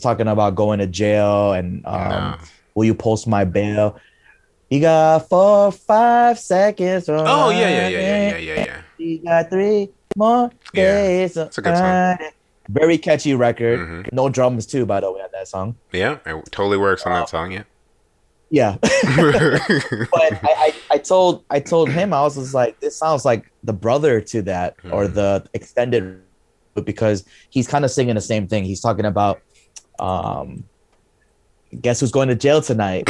talking 0.00 0.28
about 0.28 0.54
going 0.54 0.78
to 0.78 0.86
jail 0.86 1.52
and 1.52 1.84
um 1.86 2.08
No. 2.10 2.38
will 2.74 2.84
you 2.84 2.94
post 2.94 3.26
my 3.26 3.44
bail 3.44 3.98
you 4.70 4.80
got 4.80 5.28
four 5.28 5.72
five 5.72 6.38
seconds 6.38 7.08
Oh 7.08 7.50
yeah, 7.50 7.68
yeah, 7.68 7.88
yeah, 7.88 7.98
yeah, 7.98 8.36
yeah, 8.36 8.54
yeah, 8.64 8.82
you 8.98 9.22
got 9.24 9.50
three 9.50 9.90
more 10.16 10.50
days. 10.72 11.36
Yeah, 11.36 11.44
it's 11.44 11.58
a 11.58 11.62
good 11.62 11.76
song. 11.76 12.16
very 12.68 12.96
catchy 12.96 13.34
record 13.34 13.80
Mhm. 13.80 14.12
no 14.12 14.28
drums 14.28 14.66
too 14.66 14.86
by 14.86 15.00
the 15.00 15.10
way 15.10 15.20
on 15.20 15.28
that 15.32 15.48
song 15.48 15.74
Yeah, 15.92 16.18
it 16.24 16.36
totally 16.52 16.78
works 16.78 17.04
on 17.04 17.12
that 17.12 17.28
song. 17.28 17.50
Yeah. 17.52 17.64
Yeah 18.52 18.76
but 18.82 18.92
I, 20.14 20.38
I, 20.44 20.74
I 20.92 20.98
told 20.98 21.42
I 21.50 21.58
told 21.58 21.88
him 21.88 22.12
I 22.12 22.20
was 22.20 22.34
just 22.36 22.52
like 22.54 22.78
this 22.80 22.94
sounds 22.96 23.24
like 23.24 23.50
the 23.64 23.72
brother 23.72 24.20
to 24.20 24.42
that 24.42 24.76
or 24.92 25.08
the 25.08 25.44
extended 25.54 26.20
because 26.84 27.24
he's 27.50 27.66
kind 27.66 27.84
of 27.84 27.90
singing 27.90 28.14
the 28.14 28.20
same 28.20 28.46
thing. 28.46 28.64
He's 28.64 28.80
talking 28.82 29.06
about 29.06 29.40
um 29.98 30.64
guess 31.80 32.00
who's 32.00 32.12
going 32.12 32.28
to 32.28 32.34
jail 32.34 32.60
tonight. 32.60 33.08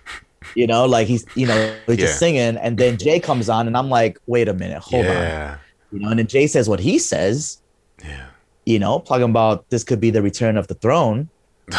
you 0.56 0.66
know, 0.66 0.84
like 0.86 1.06
he's 1.06 1.24
you 1.36 1.46
know, 1.46 1.76
he's 1.86 1.98
Yeah. 1.98 2.06
just 2.06 2.18
singing 2.18 2.56
and 2.56 2.76
then 2.76 2.98
Jay 2.98 3.20
comes 3.20 3.48
on 3.48 3.68
and 3.68 3.76
I'm 3.76 3.88
like, 3.88 4.18
wait 4.26 4.48
a 4.48 4.54
minute, 4.54 4.78
hold 4.82 5.06
on. 5.06 5.58
You 5.92 6.00
know, 6.00 6.08
and 6.10 6.18
then 6.18 6.26
Jay 6.26 6.48
says 6.48 6.68
what 6.68 6.80
he 6.80 6.98
says, 6.98 7.62
Yeah. 8.04 8.26
you 8.66 8.80
know, 8.80 8.98
talking 9.06 9.30
about 9.30 9.68
this 9.70 9.84
could 9.84 10.00
be 10.00 10.10
the 10.10 10.22
return 10.22 10.56
of 10.56 10.66
the 10.66 10.74
throne. 10.74 11.28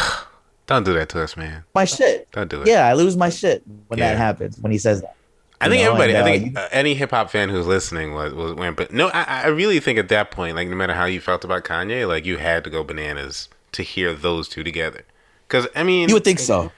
Don't 0.66 0.84
do 0.84 0.94
that 0.94 1.08
to 1.10 1.22
us, 1.22 1.36
man. 1.36 1.64
My 1.74 1.84
shit. 1.84 2.30
Don't 2.32 2.48
do 2.50 2.62
it. 2.62 2.68
Yeah, 2.68 2.86
I 2.86 2.94
lose 2.94 3.16
my 3.16 3.28
shit 3.28 3.62
when 3.88 3.98
Yeah. 3.98 4.10
that 4.12 4.16
happens, 4.18 4.58
when 4.58 4.72
he 4.72 4.78
says 4.78 5.02
that. 5.02 5.14
I 5.60 5.68
think 5.68 5.82
know, 5.82 5.92
everybody, 5.94 6.14
and, 6.14 6.18
I 6.18 6.30
uh, 6.30 6.38
think 6.38 6.58
uh, 6.58 6.68
any 6.72 6.94
hip 6.94 7.10
hop 7.10 7.30
fan 7.30 7.48
who's 7.48 7.66
listening 7.66 8.12
was, 8.12 8.34
was 8.34 8.54
went, 8.54 8.76
but 8.76 8.92
no, 8.92 9.08
I, 9.08 9.42
I 9.44 9.46
really 9.48 9.80
think 9.80 9.98
at 9.98 10.08
that 10.08 10.30
point, 10.30 10.56
like 10.56 10.68
no 10.68 10.76
matter 10.76 10.92
how 10.94 11.04
you 11.06 11.20
felt 11.20 11.44
about 11.44 11.64
Kanye, 11.64 12.06
like 12.08 12.26
you 12.26 12.38
had 12.38 12.64
to 12.64 12.70
go 12.70 12.82
bananas 12.84 13.48
to 13.72 13.82
hear 13.82 14.12
those 14.12 14.48
two 14.48 14.62
together. 14.64 15.04
Because 15.48 15.66
I 15.74 15.82
mean, 15.82 16.08
You 16.08 16.14
would 16.16 16.24
think 16.24 16.38
so. 16.38 16.70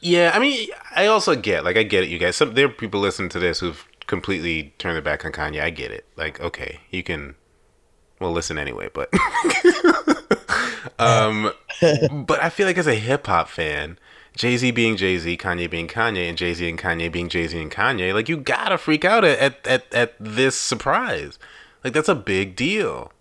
yeah, 0.00 0.30
I 0.34 0.38
mean, 0.38 0.68
I 0.94 1.06
also 1.06 1.34
get, 1.34 1.64
like, 1.64 1.76
I 1.76 1.82
get 1.84 2.04
it, 2.04 2.10
you 2.10 2.18
guys. 2.18 2.36
Some 2.36 2.54
there 2.54 2.66
are 2.66 2.68
people 2.68 3.00
listening 3.00 3.28
to 3.30 3.38
this 3.38 3.60
who've 3.60 3.84
completely 4.06 4.74
turned 4.78 4.94
their 4.94 5.02
back 5.02 5.24
on 5.24 5.32
Kanye. 5.32 5.60
I 5.62 5.70
get 5.70 5.90
it. 5.90 6.06
Like, 6.16 6.40
okay, 6.40 6.80
you 6.90 7.02
can, 7.02 7.34
well, 8.20 8.30
listen 8.32 8.58
anyway, 8.58 8.88
but, 8.92 9.08
um, 11.02 11.52
but 12.26 12.42
I 12.42 12.48
feel 12.50 12.66
like 12.66 12.78
as 12.78 12.86
a 12.86 12.94
hip 12.94 13.26
hop 13.26 13.48
fan, 13.48 13.98
Jay 14.36 14.56
Z 14.56 14.70
being 14.70 14.96
Jay 14.96 15.18
Z, 15.18 15.36
Kanye 15.36 15.68
being 15.70 15.88
Kanye, 15.88 16.28
and 16.28 16.38
Jay 16.38 16.54
Z 16.54 16.68
and 16.68 16.78
Kanye 16.78 17.10
being 17.12 17.28
Jay 17.28 17.46
Z 17.46 17.60
and 17.60 17.70
Kanye, 17.70 18.14
like 18.14 18.28
you 18.28 18.36
gotta 18.36 18.78
freak 18.78 19.04
out 19.04 19.24
at, 19.24 19.66
at 19.66 19.92
at 19.94 20.14
this 20.18 20.58
surprise. 20.58 21.38
Like 21.84 21.92
that's 21.92 22.08
a 22.08 22.14
big 22.14 22.56
deal. 22.56 23.12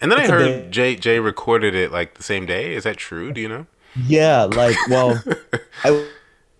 And 0.00 0.12
then 0.12 0.20
It's 0.20 0.28
I 0.30 0.32
heard 0.32 0.62
big- 0.64 0.70
Jay 0.72 0.96
Jay 0.96 1.18
recorded 1.20 1.74
it 1.74 1.90
like 1.92 2.14
the 2.14 2.22
same 2.22 2.46
day. 2.46 2.74
Is 2.74 2.84
that 2.84 2.96
true? 2.96 3.32
Do 3.32 3.40
you 3.40 3.48
know? 3.48 3.66
Yeah, 4.06 4.44
like 4.44 4.76
well, 4.88 5.22
I, 5.84 6.06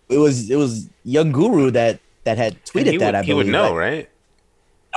it 0.09 0.19
was 0.19 0.51
it 0.51 0.57
was 0.57 0.89
Young 1.05 1.33
Guru 1.33 1.71
that 1.73 2.01
that 2.25 2.39
had 2.39 2.63
tweeted 2.65 2.99
that. 2.99 3.07
would, 3.07 3.15
I 3.15 3.23
he 3.23 3.33
would 3.35 3.47
know, 3.47 3.65
like- 3.71 3.75
right? 3.75 4.11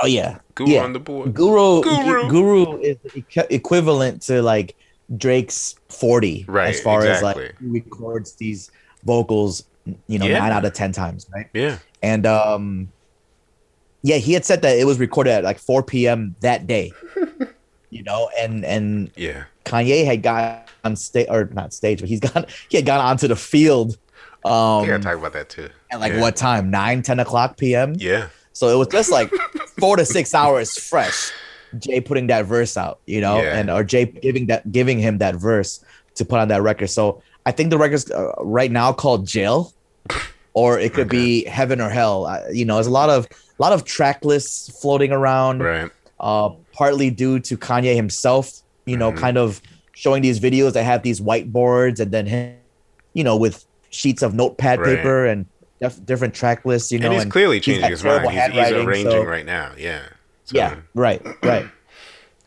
Oh 0.02 0.06
yeah, 0.06 0.38
Guru 0.54 0.70
Yeah. 0.72 0.84
on 0.84 0.94
the 0.94 0.98
board. 0.98 1.34
Guru 1.34 1.82
Guru. 1.82 2.28
Guru, 2.30 2.78
is 2.80 2.96
equ- 3.08 3.46
equivalent 3.50 4.22
to 4.22 4.40
like 4.40 4.74
Drake's 5.16 5.74
40 5.88 6.44
Right, 6.48 6.68
as 6.68 6.80
far 6.80 7.04
as 7.04 7.22
like 7.22 7.36
he 7.36 7.66
records 7.66 8.32
these 8.34 8.70
vocals, 9.04 9.64
you 10.06 10.18
know, 10.18 10.26
Yeah. 10.26 10.38
9 10.40 10.52
out 10.52 10.64
of 10.64 10.72
10 10.72 10.92
times, 10.92 11.26
right? 11.34 11.48
Yeah. 11.52 11.78
And 12.02 12.26
um 12.26 12.92
yeah, 14.02 14.16
he 14.16 14.32
had 14.32 14.44
said 14.44 14.62
that 14.62 14.78
it 14.78 14.84
was 14.84 14.98
recorded 14.98 15.30
at 15.32 15.44
like 15.44 15.58
4 15.58 15.82
p.m. 15.82 16.34
that 16.40 16.66
day. 16.66 16.92
you 17.90 18.02
know, 18.02 18.30
and 18.38 18.64
and 18.64 19.10
Yeah. 19.16 19.44
Kanye 19.64 20.04
had 20.06 20.22
got 20.22 20.68
on 20.84 20.96
stage 20.96 21.26
or 21.28 21.44
not 21.52 21.72
stage, 21.74 22.00
but 22.00 22.08
he's 22.08 22.20
gone 22.20 22.46
he 22.68 22.76
had 22.76 22.86
gone 22.86 23.00
onto 23.00 23.28
the 23.28 23.36
field 23.36 23.98
um 24.44 24.86
gotta 24.86 25.00
talk 25.00 25.18
about 25.18 25.34
that 25.34 25.48
too. 25.50 25.68
at 25.90 26.00
like 26.00 26.12
yeah. 26.14 26.20
what 26.20 26.34
time? 26.36 26.70
9, 26.70 27.02
10 27.02 27.20
o'clock 27.20 27.56
p.m. 27.58 27.94
Yeah. 27.98 28.28
So 28.52 28.68
it 28.68 28.76
was 28.78 28.88
just 28.88 29.10
like 29.10 29.30
four 29.78 29.96
to 29.96 30.04
six 30.04 30.34
hours 30.34 30.78
fresh. 30.78 31.30
Jay 31.78 32.00
putting 32.00 32.26
that 32.28 32.46
verse 32.46 32.76
out, 32.76 32.98
you 33.06 33.20
know, 33.20 33.36
Yeah. 33.40 33.58
and 33.58 33.70
or 33.70 33.84
Jay 33.84 34.04
giving 34.06 34.46
that 34.46 34.70
giving 34.72 34.98
him 34.98 35.18
that 35.18 35.36
verse 35.36 35.84
to 36.16 36.24
put 36.24 36.38
on 36.40 36.48
that 36.48 36.62
record. 36.62 36.88
So 36.88 37.22
I 37.46 37.52
think 37.52 37.70
the 37.70 37.78
record's 37.78 38.10
uh, 38.10 38.32
right 38.40 38.70
now 38.70 38.92
called 38.92 39.26
Jail, 39.26 39.72
or 40.54 40.78
it 40.78 40.92
could 40.94 41.08
be 41.08 41.44
Heaven 41.44 41.80
or 41.80 41.88
Hell. 41.88 42.26
Uh, 42.26 42.40
you 42.52 42.64
know, 42.64 42.74
there's 42.74 42.86
a 42.86 42.90
lot 42.90 43.08
of 43.10 43.26
a 43.26 43.62
lot 43.62 43.72
of 43.72 43.84
track 43.84 44.24
lists 44.24 44.80
floating 44.80 45.12
around, 45.12 45.60
Right. 45.60 45.90
uh, 46.18 46.50
partly 46.72 47.10
due 47.10 47.38
to 47.40 47.56
Kanye 47.56 47.94
himself. 47.94 48.50
You 48.86 48.96
know, 48.96 49.12
Mhm. 49.12 49.16
kind 49.18 49.38
of 49.38 49.60
showing 49.92 50.22
these 50.22 50.40
videos 50.40 50.72
that 50.72 50.82
have 50.84 51.02
these 51.02 51.20
whiteboards 51.20 52.00
and 52.00 52.10
then 52.10 52.26
him, 52.26 52.54
you 53.14 53.22
know, 53.22 53.36
with 53.36 53.64
sheets 53.90 54.22
of 54.22 54.34
notepad 54.34 54.80
Right. 54.80 54.96
paper 54.96 55.26
and 55.26 55.44
def- 55.80 56.04
different 56.06 56.34
track 56.34 56.64
lists. 56.64 56.90
You 56.90 56.98
know, 56.98 57.06
and 57.06 57.14
he's 57.14 57.22
and 57.24 57.30
clearly 57.30 57.60
changing 57.60 57.82
got 57.82 57.90
his 57.90 58.02
mind. 58.02 58.28
He's, 58.30 58.42
he's 58.52 58.72
arranging 58.72 59.10
so- 59.12 59.24
right 59.24 59.44
now. 59.46 59.70
Yeah. 59.78 60.00
So, 60.50 60.56
yeah, 60.58 60.76
right, 60.94 61.22
right. 61.42 61.66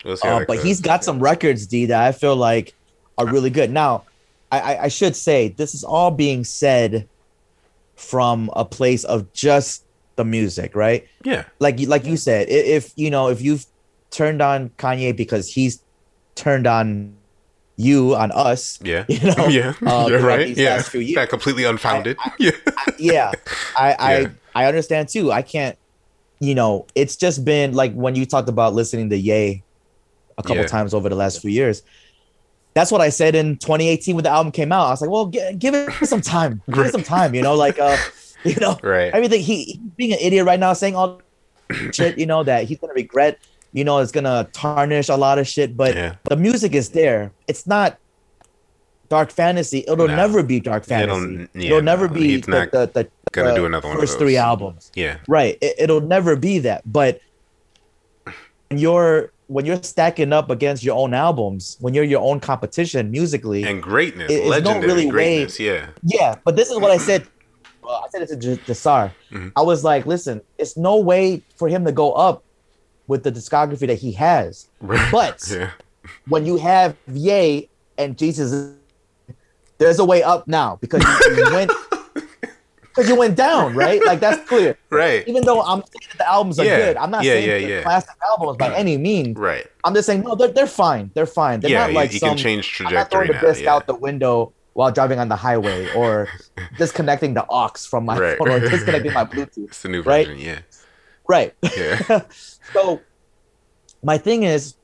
Uh, 0.05 0.43
but 0.45 0.59
he's 0.61 0.81
got 0.81 1.01
some 1.01 1.17
records, 1.17 1.65
D, 1.65 1.85
that 1.85 2.01
I 2.05 2.11
feel 2.11 2.35
like 2.35 2.73
are 3.17 3.25
really 3.25 3.49
good. 3.49 3.71
Now, 3.71 4.03
I, 4.51 4.59
I, 4.59 4.83
I 4.83 4.87
should 4.89 5.15
say 5.15 5.47
this 5.47 5.73
is 5.73 5.85
all 5.85 6.11
being 6.11 6.43
said 6.43 7.07
from 7.95 8.49
a 8.53 8.65
place 8.65 9.05
of 9.05 9.31
just 9.31 9.85
the 10.17 10.25
music, 10.25 10.75
right? 10.75 11.07
Yeah. 11.23 11.45
Like 11.59 11.79
you- 11.79 11.87
like 11.87 12.03
you 12.05 12.17
said, 12.17 12.49
if 12.49 12.91
you 12.97 13.09
know 13.09 13.29
if 13.29 13.41
you've 13.41 13.65
turned 14.11 14.41
on 14.41 14.71
Kanye 14.77 15.15
because 15.15 15.47
he's 15.53 15.81
turned 16.35 16.67
on 16.67 17.15
you 17.77 18.13
on 18.13 18.31
us, 18.33 18.79
Yeah. 18.83 19.05
you 19.09 19.19
know, 19.35 19.47
yeah. 19.47 19.73
uh, 19.85 20.07
You're 20.09 20.19
right. 20.21 20.49
Yeah. 20.49 20.75
last 20.75 20.89
few 20.89 20.99
Not 20.99 21.07
years. 21.09 21.29
completely 21.29 21.63
unfounded. 21.63 22.17
yeah. 22.39 22.51
yeah, 22.99 23.31
I 23.77 23.93
I 23.97 24.17
Yeah. 24.19 24.27
I 24.53 24.65
understand 24.65 25.07
too. 25.07 25.31
I 25.31 25.43
can't, 25.43 25.77
you 26.39 26.55
know, 26.55 26.85
it's 26.95 27.15
just 27.15 27.43
been 27.45 27.73
like 27.73 27.93
when 27.93 28.15
you 28.15 28.25
talked 28.25 28.49
about 28.49 28.73
listening 28.73 29.09
to 29.09 29.17
Ye 29.17 29.63
a 30.37 30.43
couple 30.43 30.57
Yeah. 30.57 30.67
times 30.67 30.93
over 30.93 31.09
the 31.09 31.15
last 31.15 31.41
few 31.41 31.51
years. 31.51 31.83
That's 32.73 32.91
what 32.91 33.01
I 33.01 33.09
said 33.09 33.35
in 33.35 33.57
2018 33.57 34.15
when 34.15 34.23
the 34.23 34.31
album 34.31 34.51
came 34.51 34.71
out. 34.71 34.87
I 34.87 34.89
was 34.91 35.01
like, 35.01 35.09
well, 35.11 35.27
gi- 35.27 35.53
give 35.59 35.75
it 35.75 35.91
some 36.07 36.21
time, 36.21 36.61
give 36.71 36.85
it 36.87 36.91
some 36.91 37.03
time, 37.03 37.35
you 37.35 37.41
know, 37.43 37.53
like 37.55 37.77
uh, 37.79 37.95
you 38.43 38.55
know, 38.55 38.77
Right. 38.81 39.13
everything. 39.13 39.41
He 39.41 39.63
he's 39.65 39.77
being 39.95 40.11
an 40.13 40.19
idiot 40.19 40.45
right 40.45 40.59
now, 40.59 40.73
saying 40.73 40.95
all 40.95 41.21
shit, 41.91 42.17
you 42.17 42.25
know, 42.25 42.43
that 42.43 42.65
he's 42.65 42.79
gonna 42.79 42.93
regret. 42.93 43.37
You 43.73 43.83
know, 43.83 43.99
it's 43.99 44.11
gonna 44.11 44.47
tarnish 44.53 45.09
a 45.09 45.15
lot 45.15 45.37
of 45.39 45.47
shit. 45.47 45.77
But 45.77 45.95
Yeah. 45.95 46.15
the 46.25 46.35
music 46.35 46.73
is 46.73 46.89
there. 46.89 47.31
It's 47.47 47.65
not 47.67 47.97
dark 49.13 49.31
fantasy. 49.31 49.79
It'll 49.87 50.07
No. 50.07 50.15
never 50.15 50.41
be 50.43 50.59
dark 50.59 50.83
It'll- 50.83 51.19
fantasy. 51.19 51.47
yeah, 51.53 51.65
It'll 51.67 51.81
never 51.81 52.07
no, 52.07 52.13
be 52.13 52.37
the, 52.41 52.51
not 52.51 52.71
the, 52.71 52.85
the, 52.93 53.07
Gonna 53.31 53.49
the 53.49 53.55
do 53.55 53.65
another 53.65 53.87
one 53.87 53.97
first 53.99 54.17
three 54.17 54.37
albums. 54.37 54.91
Yeah. 54.95 55.17
Right. 55.27 55.57
It, 55.61 55.75
it'll 55.83 56.01
never 56.01 56.35
be 56.35 56.59
that. 56.59 56.81
But 56.91 57.21
when 58.69 58.79
you're 58.79 59.31
when 59.47 59.65
you're 59.65 59.83
stacking 59.83 60.31
up 60.33 60.49
against 60.49 60.83
your 60.83 60.97
own 60.97 61.13
albums, 61.13 61.77
when 61.79 61.93
you're 61.93 62.05
your 62.15 62.21
own 62.21 62.39
competition 62.39 63.11
musically, 63.11 63.63
And 63.63 63.83
greatness. 63.83 64.31
It- 64.31 64.35
it's 64.35 64.43
no 64.45 64.49
legendary 64.49 64.81
really 64.87 65.11
way- 65.11 65.47
Yeah. 65.59 65.87
yeah. 66.03 66.35
But 66.45 66.55
this 66.55 66.69
is 66.71 66.77
what 66.79 66.91
I 66.91 66.97
said. 66.97 67.27
Well, 67.85 68.01
I 68.05 68.07
said 68.11 68.21
it 68.21 68.29
to 68.29 68.37
J- 68.37 68.61
Jasar. 68.65 69.11
Mhm. 69.29 69.51
I 69.57 69.61
was 69.61 69.83
like, 69.83 70.05
listen, 70.05 70.39
it's 70.57 70.77
no 70.77 70.95
way 71.11 71.43
for 71.57 71.67
him 71.67 71.83
to 71.83 71.91
go 71.91 72.13
up 72.13 72.41
with 73.07 73.23
the 73.23 73.31
discography 73.37 73.87
that 73.87 73.99
he 73.99 74.13
has. 74.13 74.67
But 75.11 75.37
yeah. 75.51 75.71
when 76.29 76.45
you 76.45 76.55
have 76.59 76.95
Ye 77.11 77.67
and 77.97 78.17
Jesus, 78.17 78.49
there's 79.83 79.99
a 79.99 80.05
way 80.05 80.23
up 80.23 80.47
now 80.47 80.77
because 80.81 81.03
you, 81.03 81.37
you 81.45 81.51
went 81.53 81.71
because 82.81 83.09
you 83.09 83.15
went 83.15 83.35
down, 83.35 83.73
right? 83.75 84.03
Like 84.05 84.19
that's 84.19 84.47
clear. 84.47 84.77
Right. 84.89 85.27
Even 85.27 85.43
though 85.43 85.61
I'm 85.61 85.79
saying 85.81 86.07
that 86.11 86.17
the 86.19 86.27
albums 86.29 86.59
are 86.59 86.65
Yeah. 86.65 86.77
good, 86.77 86.97
I'm 86.97 87.11
not 87.11 87.23
Yeah, 87.23 87.33
saying 87.33 87.61
yeah, 87.61 87.67
they're 87.67 87.81
classic 87.83 88.15
albums 88.29 88.57
by 88.57 88.69
mm. 88.69 88.75
any 88.77 88.97
means. 88.97 89.37
Right. 89.37 89.65
I'm 89.83 89.93
just 89.93 90.05
saying 90.05 90.21
no, 90.21 90.35
they're 90.35 90.49
they're 90.49 90.67
fine. 90.67 91.11
They're 91.13 91.25
fine. 91.25 91.59
They're 91.59 91.71
yeah. 91.71 91.87
not 91.87 91.93
like 91.93 92.13
you 92.13 92.19
some. 92.19 92.29
can 92.29 92.37
change 92.37 92.81
I'm 92.85 92.93
not 92.93 93.09
throwing 93.11 93.31
now. 93.31 93.41
the 93.41 93.47
disc 93.47 93.65
out 93.65 93.87
the 93.87 93.95
window 93.95 94.53
while 94.73 94.91
driving 94.91 95.19
on 95.19 95.29
the 95.29 95.35
highway 95.35 95.87
or 95.95 96.27
disconnecting 96.77 97.33
the 97.35 97.45
aux 97.49 97.69
from 97.89 98.05
my 98.05 98.17
Right. 98.17 98.37
phone 98.37 98.49
or 98.49 98.59
disconnecting 98.73 99.13
my 99.13 99.25
Bluetooth. 99.25 99.67
It's 99.69 99.81
the 99.81 99.89
new 99.89 100.01
Right? 100.01 100.27
version. 100.27 100.41
Yeah. 100.43 100.59
Right. 101.27 101.53
Yeah. 101.77 102.21
so 102.73 102.99
my 104.03 104.17
thing 104.17 104.43
is, 104.43 104.75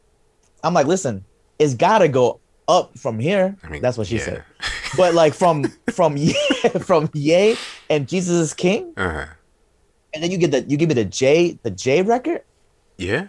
I'm 0.63 0.73
like, 0.73 0.88
listen, 0.88 1.25
it's 1.59 1.73
gotta 1.73 2.07
go 2.07 2.39
up 2.69 2.97
from 2.97 3.17
here. 3.19 3.58
I 3.63 3.67
mean, 3.69 3.82
That's 3.82 3.97
what 3.97 4.08
she 4.08 4.17
yeah. 4.17 4.23
said. 4.23 4.43
But 4.95 5.13
like 5.15 5.34
from 5.34 5.63
from 5.93 6.15
from 6.86 7.10
Ye 7.13 7.58
and 7.89 8.08
Jesus 8.08 8.36
is 8.38 8.53
King, 8.53 8.93
Uh-huh. 8.95 9.25
and 10.13 10.23
then 10.23 10.32
you 10.32 10.38
get 10.38 10.51
the 10.51 10.62
you 10.62 10.77
give 10.77 10.88
me 10.88 10.95
the 10.95 11.05
Jay 11.05 11.58
the 11.63 11.71
Jay 11.71 12.01
record. 12.01 12.43
Yeah. 12.97 13.27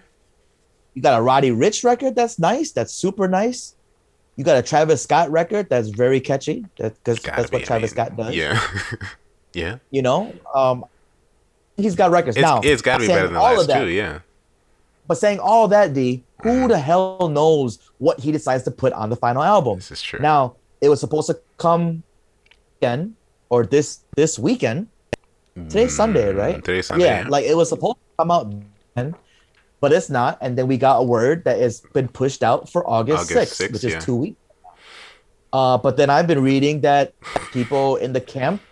You 0.94 1.02
got 1.02 1.18
a 1.18 1.22
Roddy 1.22 1.50
Ricch 1.50 1.84
record 1.84 2.14
that's 2.16 2.38
nice. 2.38 2.72
That's 2.72 2.92
super 2.92 3.26
nice. 3.28 3.74
You 4.36 4.44
got 4.44 4.56
a 4.56 4.62
Travis 4.62 5.02
Scott 5.02 5.30
record 5.30 5.68
that's 5.70 5.88
very 5.88 6.20
catchy. 6.20 6.66
That 6.78 6.94
because 7.02 7.20
that's 7.22 7.50
what 7.52 7.58
be, 7.60 7.64
I 7.64 7.66
Travis 7.66 7.90
mean, 7.90 8.06
Scott 8.06 8.16
does. 8.16 8.34
Yeah. 8.34 8.60
yeah. 9.54 9.76
You 9.90 10.02
know, 10.02 10.32
um, 10.54 10.84
he's 11.76 11.94
got 11.94 12.10
records 12.10 12.36
It's, 12.36 12.42
now. 12.42 12.60
it's 12.62 12.82
got 12.82 12.96
to 12.98 13.02
be 13.02 13.08
better 13.08 13.28
than 13.28 13.36
all 13.36 13.52
last 13.54 13.60
of 13.62 13.66
that, 13.68 13.84
two. 13.84 13.88
Yeah. 13.90 14.20
But 15.06 15.18
saying 15.18 15.38
all 15.40 15.68
that, 15.68 15.92
D, 15.94 16.22
who 16.42 16.68
the 16.68 16.78
hell 16.78 17.28
knows 17.28 17.78
what 17.98 18.20
he 18.20 18.32
decides 18.32 18.64
to 18.64 18.70
put 18.70 18.92
on 18.92 19.10
the 19.10 19.16
final 19.16 19.42
album? 19.42 19.76
This 19.76 19.90
is 19.90 20.02
true. 20.02 20.20
Now, 20.20 20.56
it 20.80 20.88
was 20.88 21.00
supposed 21.00 21.26
to 21.28 21.38
come 21.58 22.02
again 22.80 23.16
or 23.48 23.66
this 23.66 24.00
this 24.16 24.38
weekend. 24.38 24.88
Today's 25.68 25.94
Sunday, 25.94 26.32
Mm, 26.32 26.38
right? 26.38 26.64
Today's 26.64 26.86
Sunday. 26.86 27.04
yeah, 27.04 27.26
like 27.28 27.44
it 27.44 27.56
was 27.56 27.68
supposed 27.68 27.96
to 27.96 28.22
come 28.22 28.30
out 28.30 28.52
then, 28.94 29.14
but 29.80 29.92
it's 29.92 30.08
not. 30.08 30.38
And 30.40 30.56
then 30.56 30.66
we 30.68 30.78
got 30.78 30.98
a 30.98 31.02
word 31.02 31.44
that 31.44 31.58
it's 31.58 31.80
been 31.92 32.08
pushed 32.08 32.42
out 32.42 32.68
for 32.70 32.88
August, 32.88 33.30
August 33.30 33.60
6th, 33.60 33.66
6th, 33.68 33.72
which 33.72 33.84
is 33.84 33.92
yeah. 33.94 34.00
two 34.00 34.16
weeks. 34.16 34.36
Uh, 35.52 35.76
but 35.76 35.96
then 35.96 36.08
I've 36.08 36.26
been 36.28 36.42
reading 36.42 36.80
that 36.82 37.12
people 37.52 37.96
in 37.96 38.12
the 38.12 38.20
camp 38.20 38.62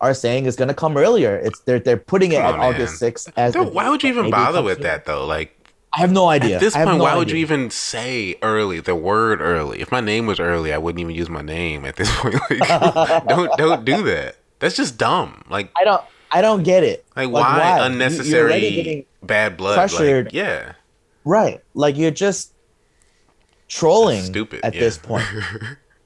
are 0.00 0.14
saying 0.14 0.46
it's 0.46 0.56
gonna 0.56 0.72
come 0.72 0.96
earlier. 0.96 1.36
It's 1.36 1.58
they're 1.66 1.80
they're 1.80 1.96
putting 1.96 2.30
it 2.32 2.36
Come 2.36 2.46
at 2.46 2.54
on, 2.54 2.60
man. 2.60 2.74
August 2.74 3.02
6th 3.02 3.32
as 3.36 3.52
Dude, 3.52 3.74
why 3.74 3.90
would 3.90 4.02
you 4.02 4.08
even 4.08 4.30
bother 4.30 4.62
with 4.62 4.78
sooner. 4.78 4.88
that 4.88 5.04
though? 5.04 5.26
Like 5.26 5.57
I 5.92 6.00
have 6.00 6.12
no 6.12 6.28
idea. 6.28 6.56
at 6.56 6.60
this 6.60 6.74
point, 6.74 6.86
no 6.88 6.96
why 6.98 7.16
would 7.16 7.30
you 7.30 7.38
even 7.38 7.70
say 7.70 8.36
early 8.42 8.78
the 8.80 8.94
word 8.94 9.40
early? 9.40 9.80
If 9.80 9.90
my 9.90 10.00
name 10.00 10.26
was 10.26 10.38
early, 10.38 10.72
I 10.72 10.78
wouldn't 10.78 11.00
even 11.00 11.14
use 11.14 11.28
my 11.30 11.42
name 11.42 11.84
at 11.84 11.96
this 11.96 12.14
point. 12.18 12.36
Like, 12.50 12.68
don't 13.28 13.56
don't 13.56 13.84
do 13.84 14.02
that. 14.04 14.36
That's 14.58 14.76
just 14.76 14.98
dumb. 14.98 15.42
Like 15.48 15.70
I 15.76 15.84
don't 15.84 16.02
I 16.30 16.42
don't 16.42 16.62
get 16.62 16.84
it. 16.84 17.04
like, 17.16 17.30
Like, 17.30 17.32
why, 17.32 17.58
why? 17.78 17.86
Unnecessary 17.86 19.06
bad 19.22 19.56
blood? 19.56 19.76
Like, 19.78 19.90
pressured. 19.90 20.32
yeah, 20.32 20.72
Right. 21.24 21.60
Like 21.74 21.96
you're 21.96 22.10
just 22.10 22.52
trolling 23.68 24.16
That's 24.18 24.28
stupid 24.28 24.60
at 24.64 24.74
yeah. 24.74 24.80
this 24.80 24.98
point. 24.98 25.26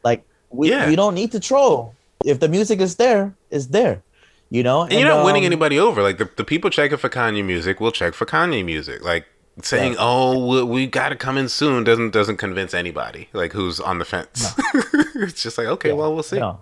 Like 0.05 0.25
we, 0.51 0.71
Yeah. 0.71 0.89
we 0.89 0.97
don't 0.97 1.15
need 1.15 1.31
to 1.33 1.41
troll. 1.41 1.95
If 2.25 2.41
the 2.41 2.49
music 2.49 2.81
is 2.81 2.97
there, 2.97 3.35
it's 3.51 3.67
there. 3.67 4.03
You 4.51 4.63
know? 4.63 4.83
and 4.83 4.93
you're 4.93 5.09
not 5.09 5.25
winning 5.25 5.45
um, 5.45 5.47
anybody 5.47 5.79
over. 5.79 6.03
Like 6.03 6.19
the, 6.19 6.29
the 6.37 6.45
people 6.45 6.69
checking 6.71 6.99
for 6.99 7.09
Kanye 7.09 7.45
music 7.45 7.81
will 7.81 7.93
check 7.93 8.15
for 8.15 8.27
Kanye 8.27 8.65
music. 8.65 9.03
Like 9.03 9.27
saying, 9.61 9.93
Right. 9.93 9.99
"Oh, 10.01 10.65
we, 10.65 10.87
got 10.87 11.11
to 11.11 11.17
come 11.17 11.37
in 11.37 11.49
soon," 11.49 11.85
doesn't 11.85 12.11
doesn't 12.11 12.39
convince 12.39 12.73
anybody. 12.75 13.29
Like 13.33 13.53
who's 13.53 13.81
on 13.81 13.99
the 13.99 14.05
fence. 14.05 14.55
it's 15.15 15.43
just 15.43 15.59
like, 15.59 15.67
okay, 15.67 15.89
yeah, 15.91 15.95
well, 15.95 16.15
we'll 16.15 16.23
see. 16.23 16.39
no. 16.39 16.61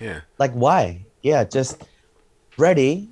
Yeah, 0.00 0.20
Like 0.38 0.52
why? 0.52 1.04
Yeah, 1.22 1.44
just 1.44 1.82
ready. 2.56 3.10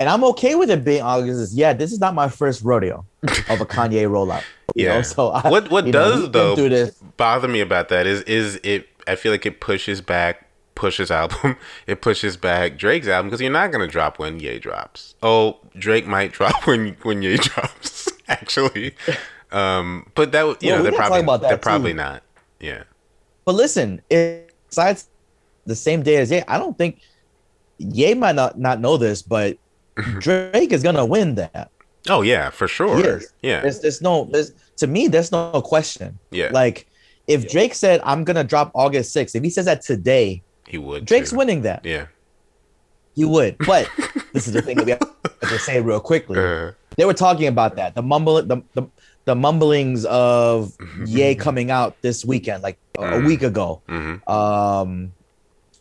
And 0.00 0.08
I'm 0.08 0.24
okay 0.24 0.54
with 0.54 0.70
it 0.70 0.82
being 0.84 1.02
August. 1.02 1.52
Yeah, 1.54 1.74
this 1.74 1.92
is 1.92 2.00
not 2.00 2.14
my 2.14 2.28
first 2.28 2.62
rodeo 2.64 3.04
of 3.22 3.60
a 3.60 3.66
Kanye 3.66 4.08
rollout. 4.08 4.42
Yeah. 4.74 4.94
Know? 4.96 5.02
So 5.02 5.28
I, 5.28 5.48
what 5.50 5.70
what 5.70 5.86
you 5.86 5.92
know, 5.92 6.30
does 6.30 6.30
though 6.30 6.90
bother 7.18 7.48
me 7.48 7.60
about 7.60 7.88
that 7.90 8.06
is 8.06 8.22
is 8.22 8.58
it? 8.64 8.88
I 9.06 9.14
feel 9.16 9.30
like 9.30 9.44
it 9.46 9.60
pushes 9.60 10.00
back 10.00 10.48
pushes 10.74 11.10
album. 11.10 11.56
It 11.86 12.00
pushes 12.00 12.36
back 12.36 12.78
Drake's 12.78 13.06
album 13.06 13.28
because 13.28 13.40
you're 13.42 13.50
not 13.52 13.70
gonna 13.70 13.86
drop 13.86 14.18
when 14.18 14.40
Ye 14.40 14.58
drops. 14.58 15.14
Oh, 15.22 15.58
Drake 15.76 16.06
might 16.06 16.32
drop 16.32 16.66
when 16.66 16.96
when 17.02 17.22
Ye 17.22 17.36
drops. 17.36 18.01
Actually, 18.28 18.94
um, 19.50 20.10
but 20.14 20.32
that 20.32 20.62
you 20.62 20.70
know 20.70 20.82
they're 20.82 20.92
probably 20.92 21.22
that, 21.22 21.40
they're 21.42 21.56
probably 21.58 21.92
not. 21.92 22.22
Yeah. 22.60 22.84
But 23.44 23.54
listen, 23.54 24.00
if 24.08 24.46
besides 24.68 25.08
the 25.66 25.74
same 25.74 26.02
day 26.02 26.16
as 26.16 26.30
Ye, 26.30 26.42
I 26.46 26.58
don't 26.58 26.76
think 26.78 27.00
Ye 27.78 28.14
might 28.14 28.34
not 28.34 28.58
not 28.58 28.80
know 28.80 28.96
this, 28.96 29.22
but 29.22 29.58
Drake 30.18 30.72
is 30.72 30.82
gonna 30.82 31.04
win 31.04 31.34
that. 31.36 31.70
Oh 32.08 32.22
yeah, 32.22 32.50
for 32.50 32.68
sure. 32.68 33.20
Yeah. 33.42 33.60
There's, 33.60 33.80
there's 33.80 34.02
no, 34.02 34.28
there's, 34.30 34.52
to 34.78 34.86
me, 34.86 35.08
there's 35.08 35.30
no 35.30 35.62
question. 35.62 36.18
Yeah. 36.30 36.50
Like, 36.52 36.86
if 37.28 37.48
Drake 37.48 37.74
said, 37.74 38.00
I'm 38.04 38.24
to 38.24 38.44
drop 38.44 38.72
August 38.74 39.14
6th, 39.14 39.34
if 39.36 39.42
he 39.42 39.50
says 39.50 39.66
that 39.66 39.82
today, 39.82 40.42
he 40.66 40.78
would. 40.78 41.04
Drake's 41.04 41.30
too. 41.30 41.36
winning 41.36 41.62
that. 41.62 41.84
Yeah. 41.84 42.06
He 43.14 43.24
would. 43.24 43.56
But 43.58 43.88
this 44.32 44.48
is 44.48 44.52
the 44.52 44.62
thing 44.62 44.78
that 44.78 44.86
we 44.86 44.92
have 44.92 45.40
to 45.40 45.58
say 45.58 45.80
real 45.80 46.00
quickly. 46.00 46.38
Uh, 46.38 46.72
They 46.96 47.04
were 47.04 47.14
talking 47.14 47.46
about 47.48 47.76
that. 47.76 47.94
The 47.94 48.02
mumble, 48.02 48.42
the, 48.42 48.62
the, 48.74 48.82
the 49.24 49.34
mumblings 49.34 50.04
of 50.06 50.72
Ye 51.06 51.34
coming 51.34 51.70
out 51.70 52.00
this 52.02 52.24
weekend, 52.24 52.62
like 52.62 52.78
a- 52.98 53.18
a 53.18 53.20
week 53.20 53.42
ago, 53.42 53.80
mhm. 53.88 54.26
um, 54.28 55.12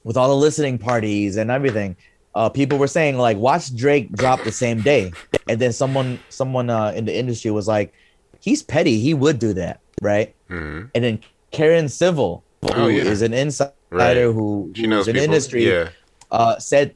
with 0.03 0.17
all 0.17 0.29
the 0.29 0.35
listening 0.35 0.77
parties 0.77 1.37
and 1.37 1.51
everything. 1.51 1.95
Uh, 2.33 2.47
people 2.49 2.77
were 2.77 2.87
saying 2.87 3.17
like, 3.17 3.35
watch 3.37 3.75
Drake 3.75 4.11
drop 4.13 4.43
the 4.43 4.51
same 4.53 4.81
day, 4.81 5.11
and 5.49 5.59
then 5.59 5.73
someone, 5.73 6.17
someone 6.29 6.69
uh, 6.69 6.91
in 6.95 7.03
the 7.05 7.15
industry 7.15 7.51
was 7.51 7.67
like, 7.67 7.93
he's 8.39 8.63
petty. 8.63 8.99
He 8.99 9.13
would 9.13 9.37
do 9.37 9.53
that, 9.53 9.81
right? 10.01 10.33
Mhm. 10.49 10.89
And 10.95 11.03
then 11.03 11.19
Karen 11.51 11.89
Civil, 11.89 12.43
who 12.61 12.69
Oh, 12.73 12.87
yeah. 12.87 13.03
is 13.03 13.21
an 13.21 13.33
insider 13.33 13.73
Right. 13.89 14.15
who 14.17 14.71
She 14.75 14.87
knows 14.87 15.07
who's 15.07 15.15
in 15.15 15.21
industry, 15.21 15.67
Yeah. 15.67 15.89
uh, 16.31 16.57
said 16.59 16.95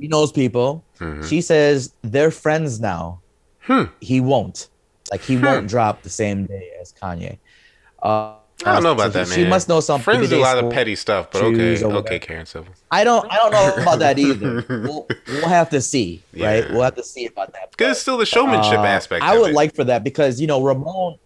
he 0.00 0.08
knows 0.08 0.32
people. 0.32 0.82
Mhm. 0.98 1.24
She 1.28 1.40
says 1.40 1.92
they're 2.02 2.32
friends 2.32 2.80
now. 2.80 3.20
Hmm. 3.66 3.84
He 4.00 4.20
won't. 4.20 4.68
Like 5.10 5.22
he 5.22 5.36
Hmm. 5.36 5.44
won't 5.44 5.68
drop 5.68 6.02
the 6.02 6.10
same 6.10 6.46
day 6.46 6.70
as 6.80 6.92
Kanye. 6.92 7.38
Uh, 8.02 8.34
I 8.64 8.72
don't 8.72 8.82
know 8.84 8.92
about 8.92 9.12
so 9.12 9.18
that, 9.18 9.26
she 9.26 9.30
man. 9.30 9.38
She 9.46 9.50
must 9.50 9.68
know 9.68 9.80
something. 9.80 10.02
Friends 10.04 10.30
do 10.30 10.38
a 10.38 10.40
lot 10.40 10.56
of 10.58 10.70
petty 10.72 10.96
stuff, 10.96 11.30
but 11.30 11.42
okay, 11.42 11.84
okay. 11.84 12.18
Karen 12.18 12.46
Civil. 12.46 12.72
I 12.90 13.04
don't. 13.04 13.30
I 13.30 13.36
don't 13.36 13.50
know 13.52 13.82
about 13.82 13.98
that 13.98 14.18
either. 14.18 14.64
we'll, 14.68 15.06
we'll 15.28 15.48
have 15.48 15.68
to 15.70 15.80
see, 15.82 16.22
right? 16.38 16.68
We'll 16.70 16.82
have 16.82 16.94
to 16.94 17.02
see 17.02 17.26
about 17.26 17.52
that. 17.52 17.70
Because 17.72 17.92
it's 17.92 18.00
still 18.00 18.16
the 18.16 18.24
showmanship 18.24 18.78
Uh, 18.78 18.84
aspect. 18.84 19.22
I 19.24 19.38
would 19.38 19.50
it. 19.50 19.54
like 19.54 19.74
for 19.74 19.84
that 19.84 20.02
because 20.04 20.40
you 20.40 20.46
know 20.46 20.62
Ramon, 20.62 21.18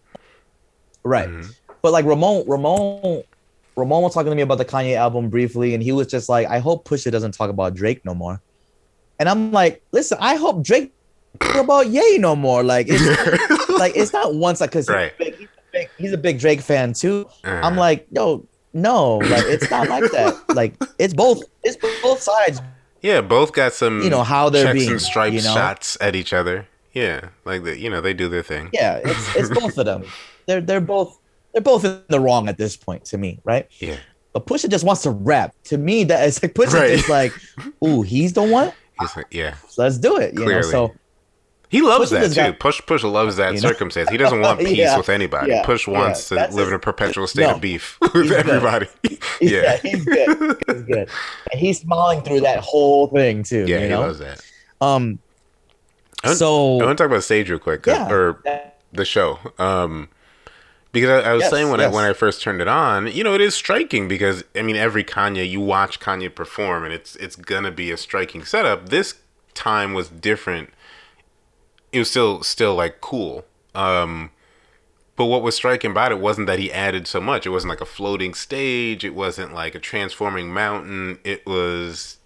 right? 1.05 1.29
Mhm. 1.29 1.55
But 1.83 1.93
like 1.93 2.05
Ramon, 2.05 2.45
Ramon, 2.49 3.23
Ramon 3.77 4.03
was 4.03 4.13
talking 4.13 4.31
to 4.31 4.37
me 4.37 4.43
about 4.43 4.59
the 4.59 4.65
Kanye 4.65 4.97
album 4.97 5.29
briefly, 5.31 5.73
and 5.75 5.83
he 5.83 5.93
was 5.93 6.09
just 6.09 6.29
like, 6.29 6.49
"I 6.49 6.59
hope 6.59 6.87
Pusha 6.89 7.11
doesn't 7.13 7.33
talk 7.33 7.49
about 7.51 7.75
Drake 7.75 8.05
no 8.05 8.15
more." 8.15 8.41
And 9.21 9.29
I'm 9.29 9.53
like, 9.53 9.83
"Listen, 9.93 10.19
I 10.21 10.35
hope 10.35 10.63
Drake 10.65 10.93
about 11.41 11.89
Ye 11.89 12.19
no 12.19 12.35
more." 12.37 12.63
Like, 12.63 12.87
it's 12.89 13.69
like 13.79 13.97
it's 13.97 14.13
not 14.13 14.35
once 14.35 14.61
like 14.61 14.71
because 14.71 14.89
Right. 14.89 15.13
he's, 15.19 15.27
a 15.29 15.31
big- 15.31 15.37
he's, 15.39 15.47
a 15.49 15.73
big- 15.73 15.89
he's 15.99 16.13
a 16.13 16.19
big 16.19 16.39
Drake 16.39 16.61
fan 16.61 16.93
too. 16.93 17.27
Uh-huh. 17.45 17.61
I'm 17.63 17.77
like, 17.77 18.07
yo, 18.11 18.47
no, 18.73 19.17
like 19.19 19.45
it's 19.47 19.71
not 19.71 19.89
like 19.89 20.11
that. 20.13 20.37
Like 20.55 20.75
it's 20.99 21.15
both. 21.15 21.43
It's 21.63 21.77
both 22.03 22.21
sides. 22.23 22.61
yeah, 23.03 23.21
both 23.21 23.53
got 23.53 23.73
some 23.73 24.03
You 24.03 24.11
know, 24.11 24.23
how 24.23 24.49
they're 24.51 24.73
being, 24.73 24.91
and 24.93 25.01
stripes 25.03 25.35
you 25.35 25.43
know? 25.43 25.55
shots 25.55 25.97
at 26.01 26.15
each 26.17 26.33
other. 26.33 26.67
Yeah, 26.93 27.29
like 27.45 27.63
the, 27.65 27.79
you 27.79 27.89
know 27.89 28.01
they 28.01 28.15
do 28.15 28.29
their 28.29 28.43
thing. 28.43 28.71
Yeah, 28.73 29.01
it's 29.05 29.37
it's 29.37 29.49
both 29.61 29.79
of 29.79 29.87
them. 29.87 30.05
They're 30.47 30.61
they're 30.61 30.81
both 30.81 31.19
they're 31.53 31.63
both 31.63 31.85
in 31.85 32.03
the 32.09 32.19
wrong 32.21 32.49
at 32.49 32.59
this 32.59 32.77
point 32.77 33.05
to 33.07 33.19
me, 33.19 33.41
right? 33.45 33.67
Yeah, 33.79 33.97
But 34.33 34.47
Pusha 34.47 34.69
just 34.69 34.85
wants 34.85 35.03
to 35.03 35.11
rap. 35.11 35.55
To 35.65 35.79
me, 35.79 36.05
that 36.05 36.27
it's 36.27 36.43
like 36.43 36.55
Pusha 36.55 36.75
Right. 36.75 36.91
is 36.91 37.09
like, 37.09 37.33
ooh, 37.85 38.03
he's 38.03 38.33
the 38.33 38.43
one. 38.43 38.73
he's 39.01 39.17
like, 39.17 39.27
yeah. 39.33 39.55
So 39.69 39.83
let's 39.83 39.99
do 39.99 40.17
it. 40.17 40.35
You 40.35 40.47
know, 40.47 40.63
so 40.63 40.93
He 41.71 41.81
loves 41.83 42.11
that 42.11 42.29
too. 42.29 42.35
got- 42.35 42.59
Push 42.59 42.83
Push 42.85 43.05
loves 43.05 43.37
that 43.37 43.55
You 43.55 43.61
know? 43.63 43.69
circumstance. 43.69 44.11
He 44.11 44.17
doesn't 44.17 44.41
want 44.41 44.59
peace 44.67 44.77
Yeah, 44.77 44.97
with 44.99 45.09
anybody. 45.09 45.53
yeah, 45.53 45.65
Push 45.65 45.87
wants 45.87 46.31
yeah, 46.31 46.47
to 46.49 46.55
live 46.55 46.69
in 46.69 46.75
a 46.75 46.79
perpetual 46.79 47.27
state 47.27 47.43
No, 47.43 47.55
of 47.55 47.61
beef 47.61 47.97
with 48.01 48.33
everybody. 48.33 48.89
yeah, 49.41 49.77
he's 49.79 50.05
good. 50.05 50.59
He's 50.67 50.83
good, 50.83 51.09
and 51.53 51.61
he's 51.61 51.81
smiling 51.81 52.23
through 52.23 52.41
that 52.41 52.59
whole 52.61 53.07
thing 53.07 53.43
too. 53.45 53.65
yeah, 53.69 53.77
you 53.79 53.83
he 53.85 53.89
know? 53.89 54.01
loves 54.01 54.19
that. 54.19 54.41
Um. 54.81 55.19
I 56.23 56.29
want- 56.29 56.39
So 56.39 56.81
I 56.81 56.85
want 56.85 56.99
to 56.99 57.03
talk 57.05 57.11
about 57.11 57.23
Sage 57.25 57.49
real 57.49 57.59
quick, 57.59 57.87
yeah, 57.87 58.11
or 58.11 58.43
the 58.93 59.05
show. 59.05 59.39
Um, 59.59 60.09
because 60.93 61.09
I, 61.25 61.31
I 61.31 61.33
was 61.35 61.43
Yes, 61.43 61.51
saying 61.53 61.71
when 61.71 61.79
yes. 61.79 61.93
I 61.93 61.95
when 61.95 62.05
I 62.05 62.13
first 62.13 62.43
turned 62.43 62.61
it 62.61 62.67
on, 62.67 63.07
you 63.07 63.23
know, 63.23 63.33
it 63.35 63.41
is 63.41 63.55
striking 63.55 64.09
because 64.09 64.43
I 64.57 64.63
mean, 64.63 64.75
every 64.77 65.05
Kanye 65.05 65.49
you 65.49 65.61
watch 65.61 66.01
Kanye 66.01 66.35
perform, 66.35 66.83
and 66.85 66.93
it's 66.93 67.15
it's 67.17 67.37
gonna 67.37 67.71
be 67.71 67.93
a 67.93 67.97
striking 67.97 68.45
setup. 68.45 68.89
This 68.89 69.15
time 69.55 69.95
was 69.95 70.09
different. 70.09 70.71
It 71.93 71.99
was 71.99 72.11
still 72.11 72.43
still 72.43 72.75
like 72.75 73.01
cool. 73.01 73.45
Um, 73.75 74.31
but 75.17 75.27
what 75.27 75.43
was 75.43 75.55
striking 75.55 75.91
about 75.91 76.13
it 76.13 76.19
wasn't 76.19 76.47
that 76.47 76.59
he 76.59 76.73
added 76.73 77.07
so 77.07 77.21
much. 77.21 77.47
It 77.47 77.51
wasn't 77.51 77.71
like 77.71 77.81
a 77.81 77.87
floating 77.87 78.33
stage. 78.33 79.05
It 79.05 79.15
wasn't 79.15 79.53
like 79.53 79.75
a 79.75 79.79
transforming 79.79 80.53
mountain. 80.53 81.19
It 81.25 81.45
was 81.47 82.19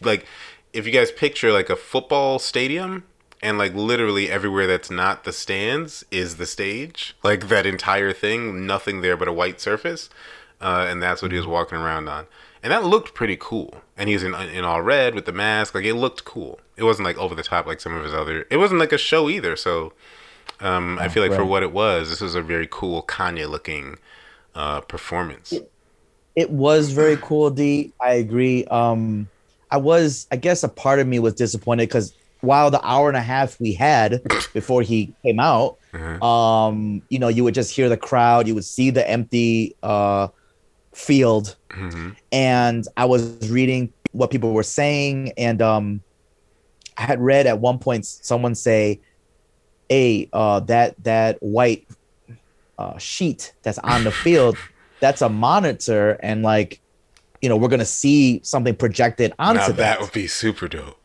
like 0.00 0.26
if 0.72 0.86
you 0.86 0.92
guys 0.92 1.10
picture 1.10 1.52
like 1.52 1.70
a 1.70 1.76
football 1.76 2.38
stadium 2.38 3.04
and 3.42 3.58
like 3.58 3.74
literally 3.74 4.30
everywhere 4.30 4.66
that's 4.66 4.90
not 4.90 5.24
the 5.24 5.32
stands 5.32 6.04
is 6.10 6.36
the 6.36 6.46
stage 6.46 7.16
like 7.22 7.48
that 7.48 7.66
entire 7.66 8.12
thing 8.12 8.66
nothing 8.66 9.00
there 9.00 9.16
but 9.16 9.28
a 9.28 9.32
white 9.32 9.60
surface 9.60 10.10
uh, 10.60 10.86
and 10.88 11.02
that's 11.02 11.22
what 11.22 11.30
he 11.30 11.38
was 11.38 11.46
walking 11.46 11.78
around 11.78 12.08
on 12.08 12.26
and 12.62 12.72
that 12.72 12.84
looked 12.84 13.14
pretty 13.14 13.36
cool. 13.38 13.74
And 13.96 14.08
he 14.08 14.14
was 14.14 14.22
in, 14.22 14.34
in 14.34 14.64
all 14.64 14.82
red 14.82 15.14
with 15.14 15.24
the 15.26 15.32
mask. 15.32 15.74
Like 15.74 15.84
it 15.84 15.94
looked 15.94 16.24
cool. 16.24 16.60
It 16.76 16.84
wasn't 16.84 17.06
like 17.06 17.18
over 17.18 17.34
the 17.34 17.42
top 17.42 17.66
like 17.66 17.80
some 17.80 17.94
of 17.96 18.04
his 18.04 18.14
other 18.14 18.46
it 18.50 18.56
wasn't 18.58 18.80
like 18.80 18.92
a 18.92 18.98
show 18.98 19.28
either. 19.28 19.56
So 19.56 19.92
um, 20.60 20.98
i 20.98 21.08
feel 21.08 21.22
like 21.22 21.32
for 21.32 21.44
what 21.44 21.62
it 21.62 21.72
was 21.72 22.10
this 22.10 22.20
was 22.20 22.34
a 22.34 22.42
very 22.42 22.66
cool 22.70 23.02
kanye 23.02 23.48
looking 23.48 23.96
uh, 24.54 24.80
performance. 24.80 25.52
It 26.34 26.50
was 26.50 26.90
very 26.92 27.16
cool 27.16 27.50
d. 27.50 27.92
I 28.00 28.12
agree. 28.14 28.64
Um 28.66 29.28
i 29.70 29.76
was 29.76 30.26
i 30.30 30.36
guess 30.36 30.62
a 30.64 30.68
part 30.68 30.98
of 30.98 31.06
me 31.06 31.18
was 31.18 31.34
disappointed 31.34 31.86
because 31.88 32.14
while 32.40 32.70
the 32.70 32.80
hour 32.86 33.08
and 33.08 33.16
a 33.18 33.20
half 33.20 33.60
we 33.60 33.74
had 33.74 34.22
before 34.54 34.80
he 34.82 35.12
came 35.24 35.38
out 35.40 35.76
Mhm. 35.92 36.22
um 36.22 37.02
you 37.08 37.18
know 37.18 37.28
you 37.28 37.44
would 37.44 37.54
just 37.54 37.74
hear 37.74 37.88
the 37.88 37.96
crowd. 37.96 38.46
You 38.48 38.54
would 38.54 38.64
see 38.64 38.90
the 38.90 39.08
empty 39.08 39.74
uh 39.82 40.28
field. 40.98 41.56
Mhm. 41.70 42.16
and 42.32 42.88
i 42.96 43.04
was 43.04 43.50
reading 43.50 43.92
what 44.12 44.30
people 44.30 44.52
were 44.52 44.62
saying. 44.64 45.32
And 45.36 45.62
um 45.62 46.00
i 46.96 47.02
had 47.02 47.20
read 47.20 47.46
at 47.46 47.60
one 47.60 47.78
point 47.78 48.04
someone 48.06 48.54
say 48.54 49.00
hey 49.88 50.28
uh 50.32 50.60
that 50.60 50.94
that 51.04 51.36
white 51.40 51.86
uh 52.78 52.98
sheet 52.98 53.52
that's 53.62 53.78
on 53.78 54.04
the 54.04 54.10
field 54.10 54.56
that's 55.00 55.22
a 55.22 55.28
monitor. 55.28 56.18
And 56.22 56.42
like 56.42 56.80
you 57.42 57.48
know 57.48 57.56
we're 57.56 57.68
gonna 57.68 57.84
see 57.84 58.40
something 58.42 58.74
projected 58.74 59.32
onto 59.38 59.60
now 59.60 59.66
that, 59.68 59.76
that. 59.76 60.00
would 60.00 60.12
be 60.12 60.26
super 60.26 60.66
dope. 60.68 60.98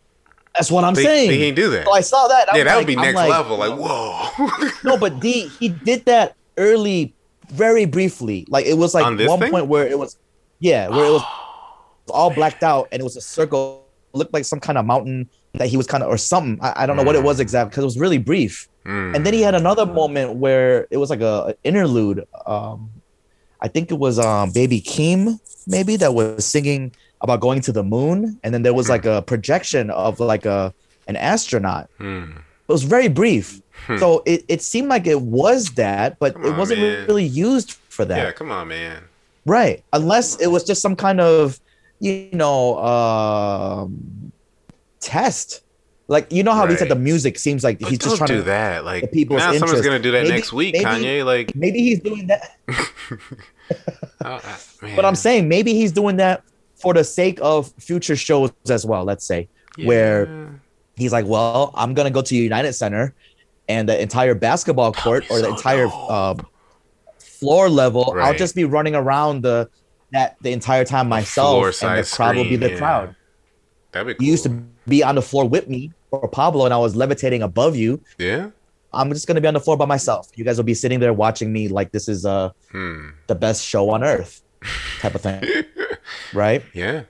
That's 0.56 0.71
what 0.71 0.84
i'm 0.84 0.93
they, 0.95 1.03
saying. 1.03 1.29
they 1.29 1.38
can't 1.38 1.56
do 1.56 1.69
that. 1.71 1.86
So 1.86 1.91
i 1.93 2.01
saw 2.01 2.27
that. 2.29 2.51
I 2.51 2.58
yeah 2.58 2.63
that 2.63 2.75
would 2.77 2.79
like- 2.82 2.88
be 2.88 2.95
I'm 2.97 3.01
next 3.03 3.15
like, 3.15 3.29
level. 3.29 3.58
Like 3.58 3.77
whoa. 3.77 4.69
no, 4.89 4.97
but 4.97 5.19
D 5.19 5.49
he 5.60 5.69
did 5.69 6.06
that 6.06 6.36
early, 6.58 7.13
very 7.49 7.86
briefly. 7.86 8.45
Like 8.49 8.65
it 8.65 8.77
was 8.77 8.93
like 8.93 9.06
On 9.06 9.17
one 9.25 9.39
thing? 9.39 9.51
point 9.51 9.67
where 9.67 9.88
it 9.88 9.97
was, 9.97 10.17
yeah, 10.60 10.88
where 10.89 11.06
it 11.06 11.12
was 11.12 11.23
all 12.10 12.29
blacked 12.29 12.63
out 12.63 12.88
and 12.91 12.99
it 12.99 13.03
was 13.03 13.15
a 13.17 13.21
circle, 13.21 13.86
looked 14.13 14.34
like 14.34 14.45
some 14.45 14.60
kind 14.60 14.77
of 14.77 14.86
mountain 14.86 15.29
that 15.53 15.67
he 15.67 15.77
was 15.77 15.88
kind 15.88 16.03
of 16.03 16.10
or 16.10 16.17
something. 16.17 16.60
I, 16.62 16.84
I 16.84 16.86
don't 16.86 16.97
know 16.97 17.03
what 17.03 17.15
it 17.15 17.23
was 17.23 17.39
exactly 17.39 17.69
because 17.69 17.84
it 17.84 17.86
was 17.86 17.99
really 17.99 18.17
brief. 18.17 18.67
Mm. 18.86 19.15
And 19.15 19.25
then 19.25 19.34
he 19.34 19.41
had 19.41 19.56
another 19.56 19.86
moment 19.86 20.36
where 20.36 20.88
it 20.91 20.97
was 20.97 21.10
like 21.10 21.21
a, 21.21 21.45
an 21.45 21.56
interlude. 21.63 22.25
Um, 22.45 22.89
I 23.62 23.67
think 23.69 23.91
it 23.91 23.97
was 23.97 24.19
um 24.19 24.51
Baby 24.51 24.82
Keem 24.82 25.39
maybe 25.65 25.95
that 25.95 26.13
was 26.13 26.45
singing 26.45 26.93
about 27.21 27.39
going 27.39 27.62
to 27.62 27.71
the 27.71 27.84
moon, 27.84 28.38
and 28.43 28.53
then 28.53 28.63
there 28.63 28.73
was 28.73 28.89
like 28.89 29.06
a 29.06 29.21
projection 29.21 29.89
of 29.89 30.19
like 30.19 30.45
a 30.45 30.73
an 31.08 31.15
astronaut 31.15 31.89
Mm. 31.99 32.41
It 32.67 32.71
was 32.71 32.84
very 32.84 33.08
brief. 33.10 33.62
Hmm. 33.88 33.97
So 33.97 34.23
it, 34.26 34.45
it 34.47 34.62
seemed 34.62 34.88
like 34.88 35.08
it 35.08 35.19
was 35.21 35.69
that, 35.76 36.17
but 36.19 36.34
Come 36.34 36.45
it 36.45 36.49
on, 36.52 36.58
wasn't 36.58 36.80
man. 36.82 37.06
really 37.08 37.26
used 37.26 37.73
for 37.89 38.06
that. 38.06 38.17
yeah 38.17 38.32
come 38.32 38.52
on 38.52 38.67
man 38.69 39.04
Right. 39.45 39.84
Unless 39.91 40.39
it 40.39 40.47
was 40.47 40.63
just 40.63 40.82
some 40.82 40.95
kind 40.95 41.19
of, 41.19 41.60
you 41.99 42.30
know, 42.32 42.78
um, 42.80 44.32
test. 45.02 45.62
Like, 46.08 46.32
you 46.32 46.43
know 46.43 46.54
how 46.54 46.65
he 46.67 46.76
said 46.78 46.88
the 46.89 46.95
music 46.95 47.38
seems 47.39 47.62
like 47.63 47.80
But 47.80 47.89
he's 47.89 47.99
just 47.99 48.17
trying 48.17 48.28
do 48.28 48.34
to. 48.36 48.39
Do 48.41 48.45
that. 48.45 48.86
Like 48.86 49.02
the 49.02 49.08
people's 49.08 49.39
now, 49.39 49.52
someone's 49.54 49.82
gonna 49.82 49.99
do 49.99 50.12
that 50.12 50.23
Maybe- 50.23 50.36
next 50.36 50.54
week. 50.54 50.73
maybe- 50.76 50.86
Kanye, 50.86 51.26
like, 51.26 51.54
Maybe 51.56 51.80
he's 51.80 51.99
doing 51.99 52.28
that. 52.28 52.52
oh, 54.23 54.26
uh. 54.26 54.41
But 54.95 55.06
I'm 55.06 55.15
saying 55.15 55.47
maybe 55.49 55.73
he's 55.73 55.91
doing 55.91 56.17
that 56.17 56.43
for 56.76 56.93
the 56.93 57.04
sake 57.04 57.39
of 57.41 57.71
future 57.80 58.15
shows 58.15 58.52
as 58.69 58.86
well, 58.86 59.04
let's 59.04 59.26
say. 59.26 59.49
where- 59.84 60.26
Yeah. 60.28 60.49
He's 60.95 61.12
like, 61.12 61.25
well, 61.25 61.71
I'm 61.75 61.93
going 61.93 62.06
to 62.08 62.13
go 62.13 62.21
to 62.21 62.36
United 62.36 62.73
Center 62.73 63.13
and 63.67 63.88
the 63.89 63.99
entire 64.01 64.36
basketball 64.36 64.93
court 64.93 65.25
or 65.29 65.39
the 65.41 65.49
entire 65.49 65.88
um, 65.88 66.45
floor 67.17 67.69
level. 67.69 68.15
I'll 68.19 68.36
just 68.36 68.56
be 68.56 68.63
running 68.65 68.95
around 68.95 69.41
the 69.41 69.69
that 70.12 70.38
the 70.41 70.51
entire 70.51 70.86
time 70.86 71.10
myself, 71.10 71.82
and 71.82 71.97
the 72.03 72.10
crowd 72.15 72.36
will 72.36 72.43
be 72.43 72.56
the 72.56 72.71
yeah. 72.71 72.77
crowd. 72.77 73.15
that'd 73.91 74.08
be 74.08 74.13
cool. 74.13 74.25
You 74.25 74.32
used 74.32 74.43
to 74.43 74.49
be 74.88 75.03
on 75.03 75.15
the 75.15 75.21
floor 75.23 75.47
with 75.49 75.67
me 75.67 75.91
or 76.12 76.27
Pablo, 76.27 76.65
and 76.65 76.73
I 76.73 76.77
was 76.77 76.95
levitating 76.95 77.41
above 77.41 77.75
you. 77.75 77.99
yeah. 78.19 78.49
I'm 78.95 79.10
just 79.10 79.25
gonna 79.27 79.41
be 79.41 79.47
on 79.47 79.56
the 79.56 79.60
floor 79.60 79.75
by 79.75 79.86
myself. 79.86 80.29
You 80.36 80.45
guys 80.45 80.58
will 80.58 80.65
be 80.65 80.75
sitting 80.75 80.99
there 80.99 81.13
watching 81.13 81.51
me 81.51 81.67
like 81.67 81.91
this 81.91 82.08
is 82.08 82.27
uh 82.27 82.51
Hmm. 82.71 83.10
the 83.25 83.34
best 83.34 83.65
show 83.65 83.89
on 83.89 84.03
earth, 84.03 84.43
type 84.99 85.15
of 85.15 85.21
thing, 85.21 85.43
right? 86.36 86.62
Yeah. 86.75 87.06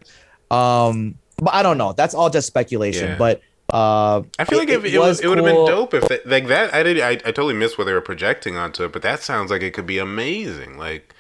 Um, 0.49 1.15
but 1.39 1.53
I 1.53 1.61
don't 1.61 1.77
know. 1.77 1.91
That's 1.91 2.13
all 2.13 2.29
just 2.29 2.47
speculation. 2.47 3.09
Yeah. 3.09 3.17
But 3.17 3.41
Uh, 3.71 4.23
I 4.37 4.43
feel 4.45 4.59
it- 4.59 4.61
like 4.63 4.69
if 4.69 4.85
it 4.85 4.93
it, 4.93 4.99
was, 4.99 5.07
was 5.07 5.19
it 5.21 5.27
would 5.27 5.37
have 5.37 5.45
been 5.45 5.65
dope 5.65 5.93
if 5.93 6.07
that, 6.09 6.27
like 6.27 6.47
that. 6.47 6.73
I 6.73 6.83
did. 6.83 6.99
I, 6.99 7.11
I 7.11 7.15
totally 7.15 7.53
missed 7.53 7.77
what 7.77 7.85
they 7.85 7.93
were 7.93 8.01
projecting 8.01 8.55
onto 8.57 8.83
it, 8.83 8.91
but 8.91 9.01
that 9.01 9.21
sounds 9.21 9.49
like 9.51 9.61
it 9.61 9.71
could 9.73 9.85
be 9.87 9.97
amazing. 9.99 10.77
Like 10.77 11.13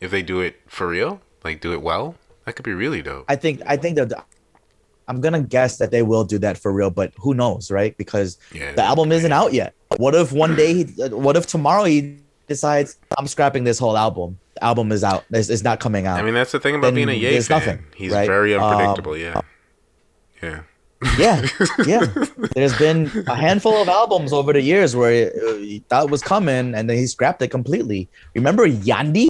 if 0.00 0.10
they 0.10 0.22
do 0.22 0.40
it 0.40 0.60
for 0.66 0.86
real, 0.88 1.20
like 1.44 1.60
do 1.60 1.72
it 1.72 1.82
well, 1.82 2.14
that 2.44 2.54
could 2.54 2.64
be 2.64 2.72
really 2.72 3.02
dope. 3.02 3.24
I 3.28 3.36
think 3.36 3.60
I 3.66 3.76
think 3.76 3.96
that 3.96 4.12
I'm 5.08 5.20
gonna 5.20 5.42
guess 5.42 5.78
that 5.78 5.90
they 5.90 6.02
will 6.02 6.24
do 6.24 6.38
that 6.38 6.56
for 6.56 6.72
real, 6.72 6.90
but 6.90 7.12
who 7.18 7.34
knows, 7.34 7.70
right? 7.70 7.96
Because 7.98 8.38
Yeah, 8.52 8.72
the 8.72 8.82
album 8.84 9.10
isn't 9.12 9.32
out 9.32 9.52
yet. 9.52 9.74
What 9.96 10.14
if 10.14 10.32
one 10.32 10.54
day 10.54 10.72
he? 10.74 10.84
What 11.10 11.36
if 11.36 11.46
tomorrow 11.48 11.84
he 11.84 12.16
decides 12.46 12.96
I'm 13.18 13.26
scrapping 13.26 13.64
this 13.64 13.78
whole 13.80 13.96
album? 13.98 14.38
The 14.54 14.64
album 14.64 14.92
is 14.92 15.02
out. 15.04 15.24
It's, 15.32 15.48
it's 15.50 15.64
not 15.64 15.80
coming 15.80 16.06
out. 16.06 16.18
I 16.20 16.22
mean, 16.22 16.34
that's 16.34 16.52
the 16.52 16.60
thing 16.60 16.76
about 16.76 16.94
then 16.94 16.94
being 16.94 17.08
a 17.08 17.12
Ye 17.12 17.40
fan. 17.40 17.58
nothing, 17.58 17.84
He's 17.96 18.12
right? 18.12 18.26
very 18.28 18.54
Um, 18.54 18.62
unpredictable. 18.62 19.16
yeah, 19.16 19.40
yeah. 20.42 20.60
Yeah, 21.18 21.46
yeah. 21.86 22.06
There's 22.54 22.76
been 22.76 23.10
a 23.26 23.34
handful 23.34 23.80
of 23.80 23.88
albums 23.88 24.32
over 24.32 24.52
the 24.52 24.60
years 24.60 24.94
where 24.94 25.32
uh, 25.34 25.54
he 25.56 25.82
thought 25.88 26.04
it 26.04 26.10
was 26.10 26.22
coming, 26.22 26.74
and 26.74 26.90
then 26.90 26.96
he 26.96 27.06
scrapped 27.06 27.40
it 27.42 27.48
completely. 27.48 28.08
Remember 28.34 28.68
Yandi? 28.68 29.28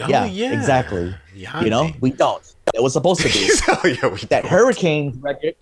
Oh, 0.00 0.08
yeah, 0.08 0.52
exactly. 0.52 1.14
You 1.34 1.70
know, 1.70 1.90
we 2.00 2.10
don't. 2.10 2.42
It 2.74 2.82
was 2.82 2.92
supposed 2.92 3.20
to 3.22 3.28
be. 3.28 3.50
oh, 3.68 3.80
yeah, 3.86 4.16
that 4.28 4.42
don't. 4.42 4.46
Hurricanes 4.46 5.16
record, 5.16 5.54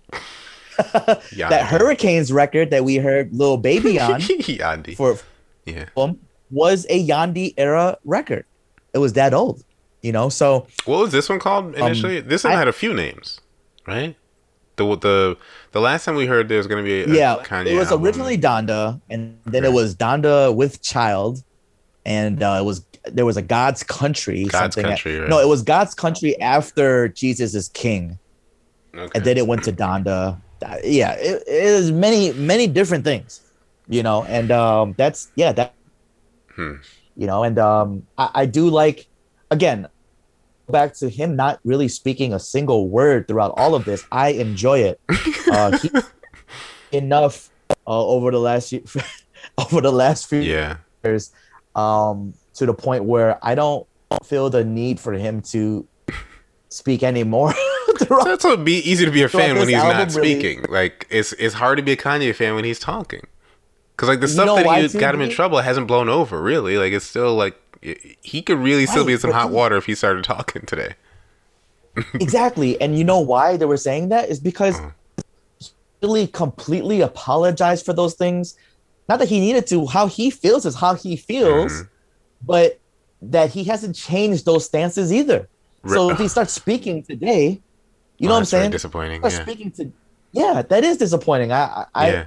that 0.93 1.65
Hurricanes 1.65 2.31
record 2.31 2.71
that 2.71 2.83
we 2.83 2.97
heard 2.97 3.33
Lil 3.33 3.57
Baby 3.57 3.99
on 3.99 4.19
Yandi. 4.19 4.95
for 4.95 5.17
yeah. 5.65 5.85
album 5.95 6.19
was 6.49 6.85
a 6.89 7.05
Yandi 7.07 7.53
era 7.57 7.97
record. 8.03 8.45
It 8.93 8.97
was 8.97 9.13
that 9.13 9.33
old, 9.33 9.63
you 10.01 10.11
know. 10.11 10.29
So 10.29 10.67
What 10.85 10.99
was 10.99 11.11
this 11.11 11.29
one 11.29 11.39
called 11.39 11.75
initially? 11.75 12.19
this 12.19 12.43
one 12.43 12.51
Um, 12.53 12.57
I- 12.57 12.59
had 12.59 12.67
a 12.67 12.73
few 12.73 12.93
names, 12.93 13.39
right? 13.87 14.15
The 14.77 14.95
the 14.97 15.37
the 15.71 15.81
last 15.81 16.05
time 16.05 16.15
we 16.15 16.25
heard 16.25 16.47
there 16.49 16.57
was 16.57 16.67
going 16.67 16.83
to 16.83 16.87
be 16.87 17.03
a, 17.03 17.15
yeah, 17.15 17.35
Kanye 17.43 17.67
it 17.67 17.75
was 17.77 17.91
album. 17.91 18.05
originally 18.05 18.37
Donda, 18.37 18.99
and 19.09 19.37
then 19.45 19.63
it 19.65 19.73
was 19.73 19.95
Donda 19.95 20.55
with 20.55 20.81
Child, 20.81 21.43
and 22.05 22.41
uh, 22.41 22.57
it 22.61 22.65
was 22.65 22.85
there 23.05 23.25
was 23.25 23.37
a 23.37 23.41
God's 23.41 23.83
Country. 23.83 24.45
God's 24.45 24.75
something 24.75 24.89
Country, 24.89 25.19
right. 25.19 25.29
No, 25.29 25.39
it 25.39 25.47
was 25.47 25.61
God's 25.61 25.93
Country 25.93 26.39
after 26.39 27.09
Jesus 27.09 27.53
is 27.53 27.69
King, 27.69 28.17
Okay. 28.95 29.11
and 29.13 29.23
then 29.25 29.37
it 29.37 29.45
went 29.47 29.63
to 29.63 29.71
Donda. 29.73 30.41
Yeah, 30.83 31.13
it, 31.13 31.43
it 31.47 31.63
is 31.63 31.91
many 31.91 32.31
many 32.33 32.67
different 32.67 33.03
things, 33.03 33.41
you 33.87 34.03
know, 34.03 34.23
and 34.25 34.51
um, 34.51 34.93
that's 34.97 35.31
yeah 35.35 35.51
that 35.53 35.75
Hmm. 36.55 36.75
you 37.15 37.27
know 37.27 37.43
and 37.43 37.57
um 37.59 38.03
I, 38.17 38.29
I 38.35 38.45
do 38.45 38.69
like 38.69 39.07
again 39.51 39.87
back 40.71 40.93
to 40.95 41.09
him 41.09 41.35
not 41.35 41.59
really 41.63 41.87
speaking 41.87 42.33
a 42.33 42.39
single 42.39 42.87
word 42.89 43.27
throughout 43.27 43.53
all 43.57 43.75
of 43.75 43.85
this 43.85 44.03
i 44.11 44.29
enjoy 44.29 44.79
it 44.79 44.99
uh 45.51 45.77
he, 45.77 45.89
enough 46.91 47.49
uh, 47.87 48.05
over 48.05 48.31
the 48.31 48.39
last 48.39 48.71
year 48.71 48.81
over 49.57 49.81
the 49.81 49.91
last 49.91 50.27
few 50.27 50.39
yeah. 50.39 50.77
years 51.03 51.31
um 51.75 52.33
to 52.53 52.65
the 52.65 52.73
point 52.73 53.03
where 53.03 53.37
i 53.45 53.55
don't 53.55 53.85
feel 54.23 54.49
the 54.49 54.63
need 54.63 54.99
for 54.99 55.13
him 55.13 55.41
to 55.41 55.87
speak 56.69 57.03
anymore 57.03 57.53
throughout- 57.99 58.41
So 58.41 58.53
it's 58.53 58.63
be 58.63 58.77
easy 58.89 59.05
to 59.05 59.11
be 59.11 59.23
a 59.23 59.29
fan 59.29 59.57
when 59.57 59.67
he's 59.67 59.77
not 59.77 59.95
album, 59.95 60.15
really- 60.15 60.33
speaking. 60.39 60.65
Like 60.69 61.07
it's 61.09 61.33
it's 61.33 61.53
hard 61.55 61.77
to 61.77 61.83
be 61.83 61.91
a 61.91 61.97
Kanye 61.97 62.33
fan 62.35 62.55
when 62.55 62.63
he's 62.63 62.79
talking. 62.79 63.21
Cause 63.97 64.09
like 64.09 64.19
the 64.19 64.27
You 64.27 64.33
stuff 64.33 64.45
know 64.47 64.55
that 64.55 64.91
he 64.91 64.99
got 64.99 65.13
him 65.13 65.21
in 65.21 65.29
trouble 65.29 65.59
hasn't 65.59 65.87
blown 65.87 66.09
over 66.09 66.41
really. 66.41 66.77
Like 66.77 66.91
it's 66.93 67.05
still 67.05 67.35
like 67.35 67.60
he 67.81 68.41
could 68.41 68.57
really 68.59 68.85
still 68.85 69.05
be 69.05 69.13
in 69.13 69.19
some 69.19 69.31
hot 69.31 69.49
he- 69.49 69.55
water 69.55 69.75
if 69.77 69.85
he 69.85 69.95
started 69.95 70.23
talking 70.23 70.63
today. 70.65 70.93
exactly 72.13 72.79
and 72.79 72.97
you 72.97 73.03
know 73.03 73.19
why 73.19 73.57
they 73.57 73.65
were 73.65 73.75
saying 73.75 74.07
that 74.09 74.29
is 74.29 74.39
because 74.39 74.79
he 75.59 75.67
really 76.01 76.25
completely 76.25 77.01
apologized 77.01 77.85
for 77.85 77.91
those 77.91 78.13
things 78.13 78.55
not 79.09 79.19
that 79.19 79.27
he 79.27 79.41
needed 79.41 79.67
to 79.67 79.85
how 79.87 80.07
he 80.07 80.29
feels 80.31 80.65
is 80.65 80.75
how 80.75 80.93
he 80.95 81.17
feels 81.17 81.73
Mhm. 81.73 81.89
but 82.45 82.79
that 83.21 83.49
he 83.49 83.65
hasn't 83.65 83.93
changed 83.97 84.45
those 84.45 84.63
stances 84.65 85.11
either 85.11 85.49
so 85.85 86.09
if 86.11 86.17
he 86.17 86.29
starts 86.29 86.53
speaking 86.53 87.03
today 87.03 87.59
you 88.19 88.27
know 88.29 88.35
Oh, 88.35 88.35
what 88.35 88.39
i'm 88.39 88.45
saying 88.45 88.71
Disappointing. 88.71 89.21
Yeah. 89.21 89.29
speaking 89.41 89.71
to 89.71 89.91
yeah 90.31 90.61
that 90.61 90.85
is 90.85 90.95
disappointing 90.95 91.51
i 91.51 91.85
i 91.93 92.09
yeah. 92.09 92.25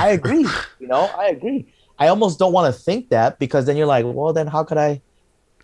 I 0.00 0.08
agree. 0.10 0.46
You 0.80 0.86
know, 0.86 1.10
I 1.18 1.26
agree. 1.28 1.66
I 1.98 2.08
almost 2.08 2.38
don't 2.38 2.52
want 2.52 2.74
to 2.74 2.80
think 2.80 3.10
that 3.10 3.38
because 3.38 3.66
then 3.66 3.76
you're 3.76 3.86
like, 3.86 4.04
well, 4.06 4.32
then 4.32 4.46
how 4.46 4.64
could 4.64 4.78
I 4.78 5.00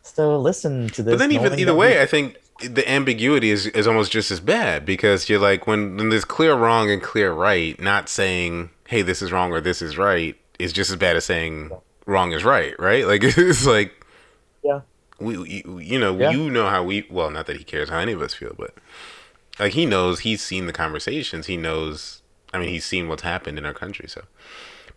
still 0.02 0.40
listen 0.40 0.88
to 0.90 1.02
this? 1.02 1.12
But 1.12 1.18
then 1.18 1.32
even 1.32 1.58
either 1.58 1.74
way, 1.74 2.00
I 2.00 2.06
think 2.06 2.36
the 2.60 2.88
ambiguity 2.90 3.50
is, 3.50 3.66
is 3.66 3.86
almost 3.86 4.12
just 4.12 4.30
as 4.30 4.38
bad 4.40 4.84
because 4.84 5.28
you're 5.28 5.40
like 5.40 5.66
when, 5.66 5.96
when 5.96 6.10
there's 6.10 6.24
clear 6.24 6.54
wrong 6.54 6.90
and 6.90 7.02
clear 7.02 7.32
right, 7.32 7.80
not 7.80 8.08
saying 8.08 8.70
hey 8.88 9.02
this 9.02 9.22
is 9.22 9.32
wrong 9.32 9.52
or 9.52 9.60
this 9.60 9.80
is 9.80 9.96
right 9.96 10.36
is 10.58 10.72
just 10.72 10.90
as 10.90 10.96
bad 10.96 11.16
as 11.16 11.24
saying 11.24 11.70
wrong 12.06 12.32
is 12.32 12.44
right, 12.44 12.78
right? 12.78 13.06
Like 13.10 13.22
it's 13.24 13.66
like 13.66 13.92
yeah, 14.62 14.80
we, 15.18 15.38
we 15.38 15.84
you 15.84 15.98
know 15.98 16.16
Yeah. 16.16 16.30
you 16.32 16.50
know 16.50 16.68
how 16.68 16.84
we 16.84 17.06
well 17.10 17.30
not 17.30 17.46
that 17.46 17.56
he 17.56 17.64
cares 17.64 17.88
how 17.88 17.98
any 17.98 18.12
of 18.12 18.20
us 18.20 18.34
feel, 18.34 18.54
but 18.58 18.74
like 19.58 19.72
he 19.72 19.86
knows 19.86 20.20
he's 20.20 20.42
seen 20.42 20.66
the 20.66 20.72
conversations, 20.72 21.46
he 21.46 21.56
knows. 21.56 22.22
I 22.52 22.58
mean, 22.58 22.68
he's 22.70 22.84
seen 22.84 23.06
what's 23.08 23.22
happened 23.22 23.58
in 23.58 23.64
our 23.64 23.72
country, 23.72 24.08
so. 24.08 24.22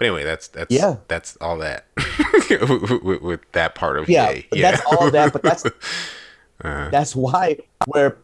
But 0.03 0.07
anyway, 0.07 0.23
that's 0.25 0.49
that's 0.49 0.69
Yeah. 0.75 0.97
that's 1.07 1.37
all 1.37 1.57
that 1.59 1.85
with, 2.49 3.21
with, 3.21 3.39
that 3.53 3.73
part 3.73 3.97
of 3.97 4.09
yeah, 4.09 4.31
Ye. 4.31 4.45
but 4.49 4.59
that's 4.59 4.81
all 4.85 5.09
that. 5.09 5.31
But 5.31 5.43
that's 5.43 5.63
Uh-huh. 5.65 6.89
that's 6.91 7.15
why 7.15 7.57
we're 7.87 8.17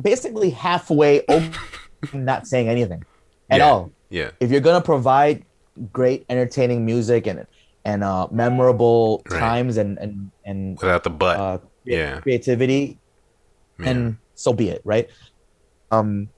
basically 0.00 0.48
halfway 0.48 1.26
over 1.28 1.50
not 2.14 2.46
saying 2.46 2.68
anything 2.70 3.04
at 3.50 3.58
Yeah. 3.58 3.66
all. 3.68 3.92
yeah. 4.08 4.30
If 4.40 4.50
you're 4.50 4.62
gonna 4.62 4.80
provide 4.80 5.44
great, 5.92 6.24
entertaining 6.30 6.86
music 6.86 7.26
and 7.26 7.46
and 7.84 8.02
uh, 8.02 8.28
memorable 8.30 9.22
Right. 9.30 9.38
times 9.38 9.76
and 9.76 9.98
and 9.98 10.30
and 10.46 10.78
without 10.80 11.04
the 11.04 11.10
butt. 11.10 11.36
uh, 11.38 11.58
yeah, 11.84 12.20
creativity, 12.20 12.98
yeah. 13.78 13.90
and 13.90 14.16
so 14.34 14.54
be 14.54 14.70
it, 14.70 14.80
right? 14.84 15.10
Um, 15.90 16.30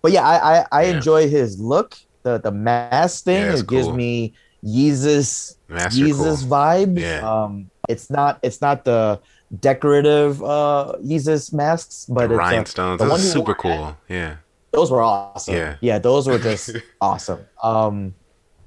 but 0.00 0.10
yeah, 0.12 0.24
I 0.26 0.36
I, 0.60 0.66
I 0.72 0.82
Yeah. 0.84 0.96
enjoy 0.96 1.28
his 1.28 1.60
look, 1.60 1.96
the 2.28 2.38
the 2.38 2.52
mask 2.52 3.24
thing. 3.24 3.42
Yeah, 3.42 3.56
it 3.56 3.66
gives 3.66 3.88
me 3.88 4.34
Yeezus 4.64 5.56
Master 5.68 6.00
Yeezus 6.00 6.40
cool. 6.40 6.50
vibes. 6.50 7.00
Yeah. 7.00 7.20
Um, 7.24 7.70
it's 7.88 8.10
not 8.10 8.38
it's 8.42 8.60
not 8.60 8.84
the 8.84 9.20
decorative 9.60 10.42
uh 10.42 10.92
Yeezus 11.02 11.52
masks, 11.52 12.06
but 12.08 12.28
the 12.28 12.34
it's, 12.34 12.40
uh, 12.40 12.44
rhinestones. 12.44 12.98
the 12.98 13.10
are 13.10 13.18
super 13.18 13.54
cool. 13.54 13.96
Yeah, 14.08 14.36
those 14.72 14.90
were 14.90 15.02
awesome. 15.02 15.54
Yeah. 15.54 15.76
yeah, 15.80 15.98
those 15.98 16.26
were 16.26 16.38
just 16.38 16.76
awesome. 17.00 17.40
Um, 17.62 18.14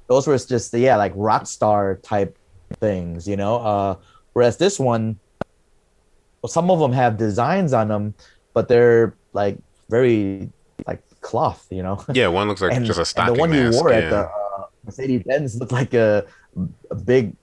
those 0.08 0.28
were 0.28 0.38
just 0.38 0.74
yeah, 0.74 0.98
like 0.98 1.14
rock 1.16 1.46
star 1.46 1.96
type 1.98 2.38
things, 2.80 3.28
you 3.28 3.38
know. 3.38 3.58
Uh, 3.58 3.96
whereas 4.34 4.58
this 4.58 4.80
one, 4.80 5.20
well, 6.42 6.50
some 6.50 6.72
of 6.72 6.80
them 6.80 6.92
have 6.94 7.18
designs 7.18 7.74
on 7.74 7.88
them, 7.88 8.14
but 8.54 8.68
they're 8.68 9.14
like 9.34 9.58
very 9.90 10.50
like 10.88 11.04
cloth, 11.22 11.66
you 11.70 11.82
know. 11.84 12.04
yeah. 12.14 12.28
One 12.28 12.48
looks 12.48 12.62
like 12.62 12.74
and, 12.76 12.86
just 12.86 12.98
a 12.98 13.02
and 13.02 13.08
stocking 13.08 13.34
the 13.36 13.40
one 13.40 13.50
mask. 13.52 13.74
you 13.74 13.80
wore 13.80 13.92
yeah. 13.92 13.98
at 14.00 14.10
the 14.10 14.18
uh, 14.20 14.66
Mercedes 14.86 15.24
Benz 15.24 15.60
looked 15.60 15.72
like 15.72 15.94
a, 15.94 16.26
a 16.90 16.96
big 16.96 17.36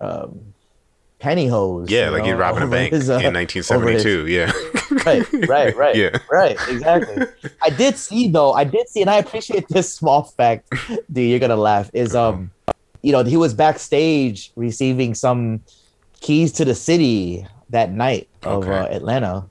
um, 0.00 0.38
pantyhose. 1.20 1.88
yeah, 1.88 2.10
like 2.10 2.24
know, 2.24 2.36
robbing 2.36 2.62
a 2.64 2.66
bank 2.66 2.92
his, 2.92 3.08
uh, 3.08 3.14
in 3.14 3.32
1972. 3.34 4.26
yeah, 4.26 4.52
right, 5.06 5.48
right, 5.48 5.76
right, 5.84 5.96
Yeah. 5.96 6.18
right, 6.30 6.56
exactly. 6.68 7.26
I 7.62 7.70
did 7.70 7.96
see 7.96 8.28
though, 8.28 8.52
I 8.52 8.64
did 8.64 8.88
see, 8.88 9.00
and 9.00 9.08
I 9.10 9.16
appreciate 9.16 9.66
this 9.68 9.92
small 9.92 10.24
fact. 10.24 10.70
Dude, 11.10 11.30
you're 11.30 11.38
gonna 11.38 11.56
laugh. 11.56 11.90
Is 11.94 12.14
um, 12.14 12.50
you 13.02 13.12
know, 13.12 13.24
he 13.24 13.36
was 13.38 13.54
backstage 13.54 14.52
receiving 14.56 15.14
some 15.14 15.60
keys 16.20 16.52
to 16.52 16.64
the 16.64 16.74
city 16.74 17.46
that 17.70 17.90
night 17.92 18.28
of 18.42 18.64
Okay. 18.64 18.70
uh, 18.78 18.86
Atlanta, 18.94 19.46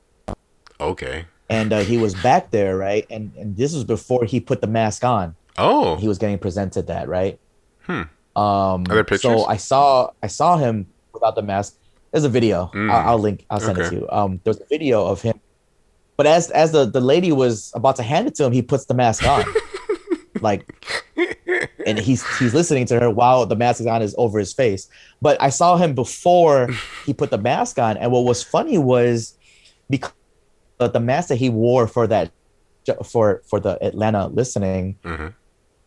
Okay. 0.80 1.26
And 1.50 1.74
uh, 1.74 1.80
he 1.80 1.98
was 1.98 2.16
back 2.16 2.52
there, 2.52 2.78
right? 2.78 3.06
And 3.10 3.32
and 3.38 3.56
this 3.56 3.74
was 3.74 3.84
before 3.84 4.26
he 4.26 4.40
put 4.40 4.62
the 4.62 4.68
mask 4.68 5.04
on. 5.04 5.36
Oh, 5.58 5.96
He 5.98 6.08
was 6.08 6.18
getting 6.18 6.40
presented 6.40 6.88
that, 6.88 7.08
right? 7.08 7.40
Hmm. 7.82 8.04
Um, 8.36 8.86
Are 8.90 8.96
there 8.96 9.04
pictures? 9.04 9.22
So 9.22 9.46
I 9.46 9.58
saw 9.58 10.10
I 10.24 10.28
saw 10.28 10.58
him 10.58 10.88
without 11.14 11.36
the 11.36 11.44
mask. 11.44 11.78
There's 12.12 12.24
a 12.24 12.30
video. 12.30 12.72
Mm. 12.74 12.92
I'll, 12.92 13.10
I'll 13.10 13.20
link. 13.20 13.46
I'll 13.50 13.60
send 13.60 13.78
it 13.78 13.90
to 13.90 13.96
you. 13.96 14.10
Um, 14.10 14.40
there's 14.44 14.60
a 14.60 14.66
video 14.66 15.06
of 15.06 15.22
him. 15.22 15.40
But 16.16 16.28
as 16.28 16.50
as 16.52 16.72
the 16.72 16.86
the 16.86 17.02
lady 17.02 17.32
was 17.32 17.72
about 17.76 17.96
to 17.98 18.04
hand 18.04 18.28
it 18.28 18.36
to 18.36 18.46
him, 18.46 18.54
he 18.54 18.62
puts 18.62 18.86
the 18.86 18.94
mask 18.94 19.26
on, 19.28 19.44
like, 20.42 20.66
and 21.86 21.98
he's 22.00 22.24
he's 22.38 22.54
listening 22.54 22.86
to 22.88 23.00
her 23.00 23.10
while 23.10 23.46
the 23.46 23.56
mask 23.56 23.82
is 23.82 23.88
on 23.88 24.02
is 24.02 24.14
over 24.18 24.38
his 24.40 24.54
face. 24.54 24.88
But 25.22 25.42
I 25.42 25.50
saw 25.50 25.78
him 25.78 25.96
before 25.96 26.70
he 27.06 27.14
put 27.14 27.32
the 27.32 27.38
mask 27.40 27.80
on, 27.80 27.98
and 27.98 28.12
what 28.12 28.26
was 28.26 28.44
funny 28.44 28.78
was 28.78 29.36
because 29.90 30.12
the 30.88 31.00
mask 31.00 31.30
that 31.30 31.38
he 31.38 31.50
wore 31.50 31.88
for 31.88 32.08
that 32.08 32.32
for 33.06 33.42
for 33.48 33.60
the 33.62 33.78
Atlanta 33.84 34.28
listening, 34.28 34.98
Mhm. 35.04 35.34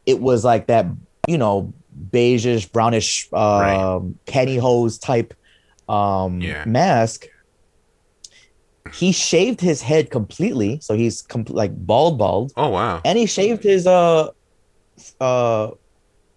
it 0.07 0.20
was 0.20 0.44
like 0.44 0.66
that, 0.68 0.86
you 1.28 1.36
know, 1.36 1.72
beigeish, 2.11 2.70
brownish, 2.72 3.28
um, 3.32 3.40
Right. 3.40 4.14
pantyhose 4.26 5.01
type 5.01 5.34
um, 5.88 6.40
Yeah. 6.40 6.64
mask. 6.66 7.26
He 8.94 9.11
shaved 9.12 9.61
his 9.61 9.82
head 9.82 10.11
completely, 10.11 10.78
so 10.80 10.94
he's 10.94 11.22
com- 11.22 11.44
like 11.49 11.72
bald, 11.74 12.18
bald, 12.18 12.53
oh 12.57 12.68
wow. 12.70 13.01
and 13.05 13.18
he 13.18 13.26
shaved 13.26 13.62
his 13.64 13.86
uh 13.86 14.30
uh 15.20 15.70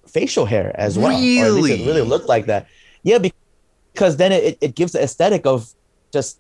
facial 0.08 0.46
hair 0.46 0.72
as 0.76 0.98
well. 0.98 1.08
Or 1.08 1.12
at 1.14 1.20
least 1.20 1.44
Really? 1.44 1.84
it 1.84 1.86
really 1.88 2.02
looked 2.02 2.28
like 2.28 2.48
that. 2.48 2.66
Yeah, 3.04 3.20
because 3.94 4.18
then 4.18 4.32
it, 4.32 4.58
it 4.62 4.76
gives 4.76 4.92
the 4.94 5.02
aesthetic 5.04 5.46
of 5.46 5.68
just 6.12 6.40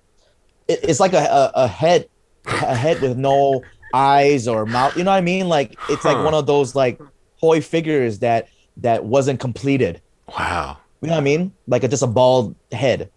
it, 0.69 0.79
it's 0.83 0.99
like 0.99 1.13
a, 1.13 1.17
a, 1.23 1.51
a 1.63 1.67
head 1.67 2.07
a 2.45 2.75
head 2.75 3.01
with 3.01 3.17
no 3.17 3.61
eyes 3.93 4.47
or 4.47 4.65
mouth. 4.65 4.95
You 4.95 5.03
know 5.03 5.11
what 5.11 5.17
I 5.17 5.21
mean? 5.21 5.49
Like 5.49 5.75
it's 5.89 6.05
like 6.05 6.17
one 6.23 6.33
of 6.33 6.45
those 6.45 6.75
like 6.75 6.99
toy 7.41 7.59
figures 7.61 8.19
that 8.19 8.47
that 8.77 9.03
wasn't 9.05 9.39
completed. 9.39 10.01
Wow. 10.37 10.77
You 11.01 11.07
know 11.07 11.13
what 11.15 11.21
I 11.21 11.23
mean? 11.23 11.53
Like 11.67 11.83
a, 11.83 11.87
just 11.87 12.03
a 12.03 12.07
bald 12.07 12.55
head. 12.71 13.09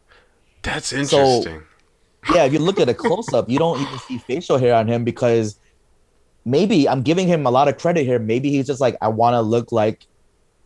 That's 0.62 0.88
So- 0.88 0.96
interesting. 0.98 1.62
Yeah, 2.32 2.44
if 2.44 2.52
you 2.52 2.60
look 2.60 2.78
at 2.78 2.88
a 2.88 2.94
close 2.94 3.32
up, 3.34 3.50
you 3.50 3.58
don't 3.58 3.80
even 3.80 3.98
see 3.98 4.16
facial 4.18 4.56
hair 4.56 4.74
on 4.76 4.86
him 4.86 5.02
because 5.02 5.58
maybe 6.44 6.88
I'm 6.88 7.02
giving 7.02 7.26
him 7.26 7.46
a 7.46 7.50
lot 7.50 7.66
of 7.66 7.78
credit 7.78 8.04
here. 8.04 8.20
Maybe 8.20 8.50
he's 8.50 8.66
just 8.68 8.80
like, 8.80 8.96
I 9.02 9.08
want 9.08 9.34
to 9.34 9.40
look 9.40 9.72
like, 9.72 10.06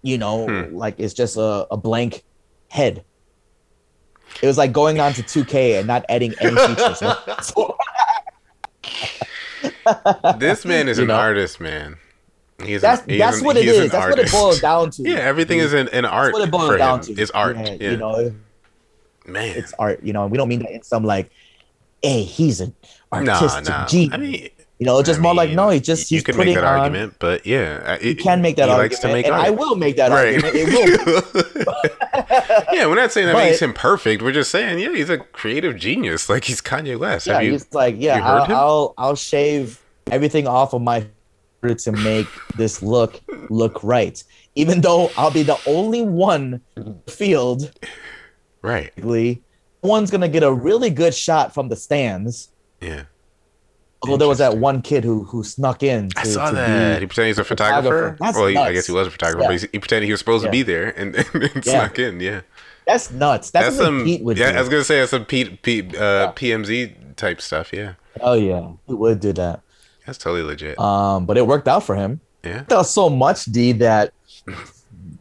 you 0.03 0.19
know, 0.19 0.47
Hmm. 0.47 0.77
like 0.77 0.97
it's 0.99 1.15
just 1.15 1.39
a, 1.39 1.67
a 1.71 1.77
blank 1.79 2.25
head. 2.69 3.05
It 4.43 4.47
was 4.47 4.59
like 4.59 4.73
going 4.73 5.01
on 5.01 5.13
to 5.15 5.23
2K 5.23 5.79
and 5.79 5.87
not 5.87 6.05
adding 6.09 6.35
any 6.41 6.57
features. 6.75 7.03
This 10.39 10.65
man 10.65 10.89
is 10.89 10.99
You 10.99 11.03
an 11.05 11.09
know? 11.09 11.15
artist, 11.17 11.61
man. 11.61 11.97
He's 12.63 12.81
that's 12.81 13.03
an, 13.03 13.11
he's 13.11 13.19
that's 13.19 13.39
an- 13.39 13.45
what 13.45 13.57
it 13.57 13.67
is. 13.67 13.67
he's 13.67 13.75
is. 13.77 13.85
an 13.85 13.91
That's 14.01 14.11
what 14.11 14.19
it 14.19 14.33
boils 14.33 14.61
down 14.61 14.91
to. 14.91 15.03
Yeah, 15.09 15.17
everything 15.19 15.59
is 15.59 15.73
an, 15.73 15.89
an 15.91 16.05
art 16.05 16.33
That's 16.33 16.39
what 16.41 16.49
it 16.49 16.51
boils 16.51 16.79
down 16.79 17.01
him. 17.01 17.15
to. 17.17 17.23
It's 17.23 17.31
art. 17.33 17.57
Yeah, 17.57 17.77
Yeah, 17.81 17.91
You 17.93 17.97
know, 17.99 18.35
man. 19.27 19.57
it's 19.57 19.73
art. 19.79 20.03
You 20.03 20.13
know, 20.13 20.27
we 20.27 20.39
don't 20.39 20.49
mean 20.49 20.61
that 20.61 20.71
in 20.71 20.83
some 20.83 21.05
like, 21.05 21.31
hey, 22.03 22.23
he's 22.23 22.61
an 22.61 22.75
Nah, 23.13 23.33
artistic 23.35 23.69
nah. 23.69 23.87
genius. 23.87 24.15
I 24.15 24.17
mean, 24.17 24.49
you 24.79 24.85
know, 24.87 24.99
it's 24.99 25.07
just 25.09 25.21
I 25.21 25.23
more 25.23 25.35
like 25.35 25.51
no, 25.51 25.71
he 25.71 25.81
just 25.81 26.11
you 26.11 26.17
he's 26.17 26.25
putting 26.25 26.47
make 26.47 26.55
that 26.57 26.65
on. 26.65 26.81
argument, 26.81 27.15
but 27.19 27.47
yeah, 27.47 27.83
I- 27.87 27.99
You 28.05 28.11
it- 28.11 28.19
can 28.19 28.43
make 28.43 28.57
that 28.57 28.69
he 28.69 28.75
argument, 28.75 28.93
likes 28.93 29.01
to 29.03 29.09
make 29.09 29.27
and. 29.27 29.35
I 29.35 29.51
will 29.51 29.77
make 29.77 29.97
that 29.97 30.11
right. 30.11 30.43
argument. 30.45 30.55
It 30.55 31.65
will. 31.67 31.75
yeah, 32.73 32.87
we're 32.87 32.95
not 32.95 33.13
saying 33.13 33.27
that 33.29 33.33
But- 33.35 33.45
makes 33.45 33.61
him 33.61 33.73
perfect. 33.73 34.23
We're 34.23 34.33
just 34.33 34.51
saying, 34.51 34.79
yeah, 34.79 34.91
he's 34.95 35.11
a 35.11 35.19
creative 35.19 35.77
genius. 35.77 36.29
Like 36.29 36.45
he's 36.45 36.61
Kanye 36.61 36.99
West. 36.99 37.27
yeah, 37.27 37.35
Have 37.35 37.45
you? 37.45 37.53
he's 37.53 37.73
like, 37.73 37.97
yeah, 37.99 38.21
I'll. 38.27 38.53
I'll 38.55 38.95
I'll 38.99 39.17
shave 39.17 39.81
everything 40.11 40.47
off 40.47 40.73
of 40.75 40.83
my 40.83 41.07
to 41.79 41.91
make 41.91 42.29
this 42.57 42.81
look 42.81 43.21
look 43.51 43.83
right. 43.83 44.23
Even 44.55 44.81
though 44.83 45.11
I'll 45.17 45.33
be 45.33 45.43
the 45.43 45.59
only 45.67 46.03
one 46.03 46.61
field, 47.09 47.73
Right. 48.63 48.93
one's 49.83 50.11
gonna 50.13 50.29
get 50.29 50.45
a 50.45 50.53
really 50.53 50.91
good 50.91 51.13
shot 51.15 51.53
from 51.55 51.69
the 51.69 51.75
stands. 51.75 52.51
Yeah. 52.81 53.05
Although 54.07 54.17
there 54.19 54.29
was 54.29 54.39
that 54.39 54.59
one 54.59 54.83
kid 54.83 55.05
who 55.05 55.25
who 55.25 55.43
snuck 55.45 55.83
in. 55.83 56.09
To, 56.11 56.21
I 56.21 56.23
saw 56.25 56.51
that. 56.51 57.01
he 57.01 57.07
pretended 57.07 57.29
he's 57.29 57.39
a 57.39 57.45
photographer. 57.45 57.83
photographer. 58.13 58.17
That's 58.21 58.37
well, 58.37 58.47
he, 58.47 58.57
I 58.57 58.73
guess 58.73 58.87
he 58.87 58.93
was 58.93 59.07
a 59.07 59.11
photographer, 59.11 59.43
Yeah. 59.43 59.49
but 59.49 59.61
he, 59.63 59.69
he 59.73 59.79
pretended 59.79 60.07
he 60.07 60.13
was 60.13 60.21
supposed 60.21 60.45
Yeah. 60.45 60.49
to 60.51 60.53
be 60.53 60.63
there 60.63 60.89
and, 60.99 61.15
and 61.35 61.51
Yeah. 61.57 61.61
snuck 61.63 61.99
in. 61.99 62.21
Yeah. 62.21 62.41
that's 62.87 63.11
nuts. 63.11 63.51
That's, 63.51 63.67
That's 63.67 63.77
some. 63.77 64.05
Pete 64.05 64.23
would 64.23 64.39
yeah, 64.39 64.53
do. 64.53 64.59
I 64.59 64.61
was 64.61 64.69
gonna 64.69 64.85
say 64.85 64.99
that's 65.01 65.11
some 65.11 65.25
Pete, 65.25 65.63
Pete 65.63 65.95
uh, 65.97 66.33
PMZ 66.37 67.17
type 67.17 67.41
stuff. 67.41 67.73
Yeah, 67.73 67.95
oh 68.21 68.35
yeah, 68.35 68.71
he 68.87 68.95
would 68.95 69.21
do 69.21 69.33
that. 69.35 69.61
that's 70.07 70.19
totally 70.19 70.43
legit. 70.43 70.79
Um, 70.79 71.27
but 71.27 71.37
it 71.37 71.47
worked 71.47 71.67
out 71.69 71.83
for 71.83 71.97
him. 71.97 72.21
yeah. 72.45 72.63
Out 72.71 72.87
so 72.87 73.09
much, 73.11 73.47
D, 73.47 73.73
that 73.73 74.13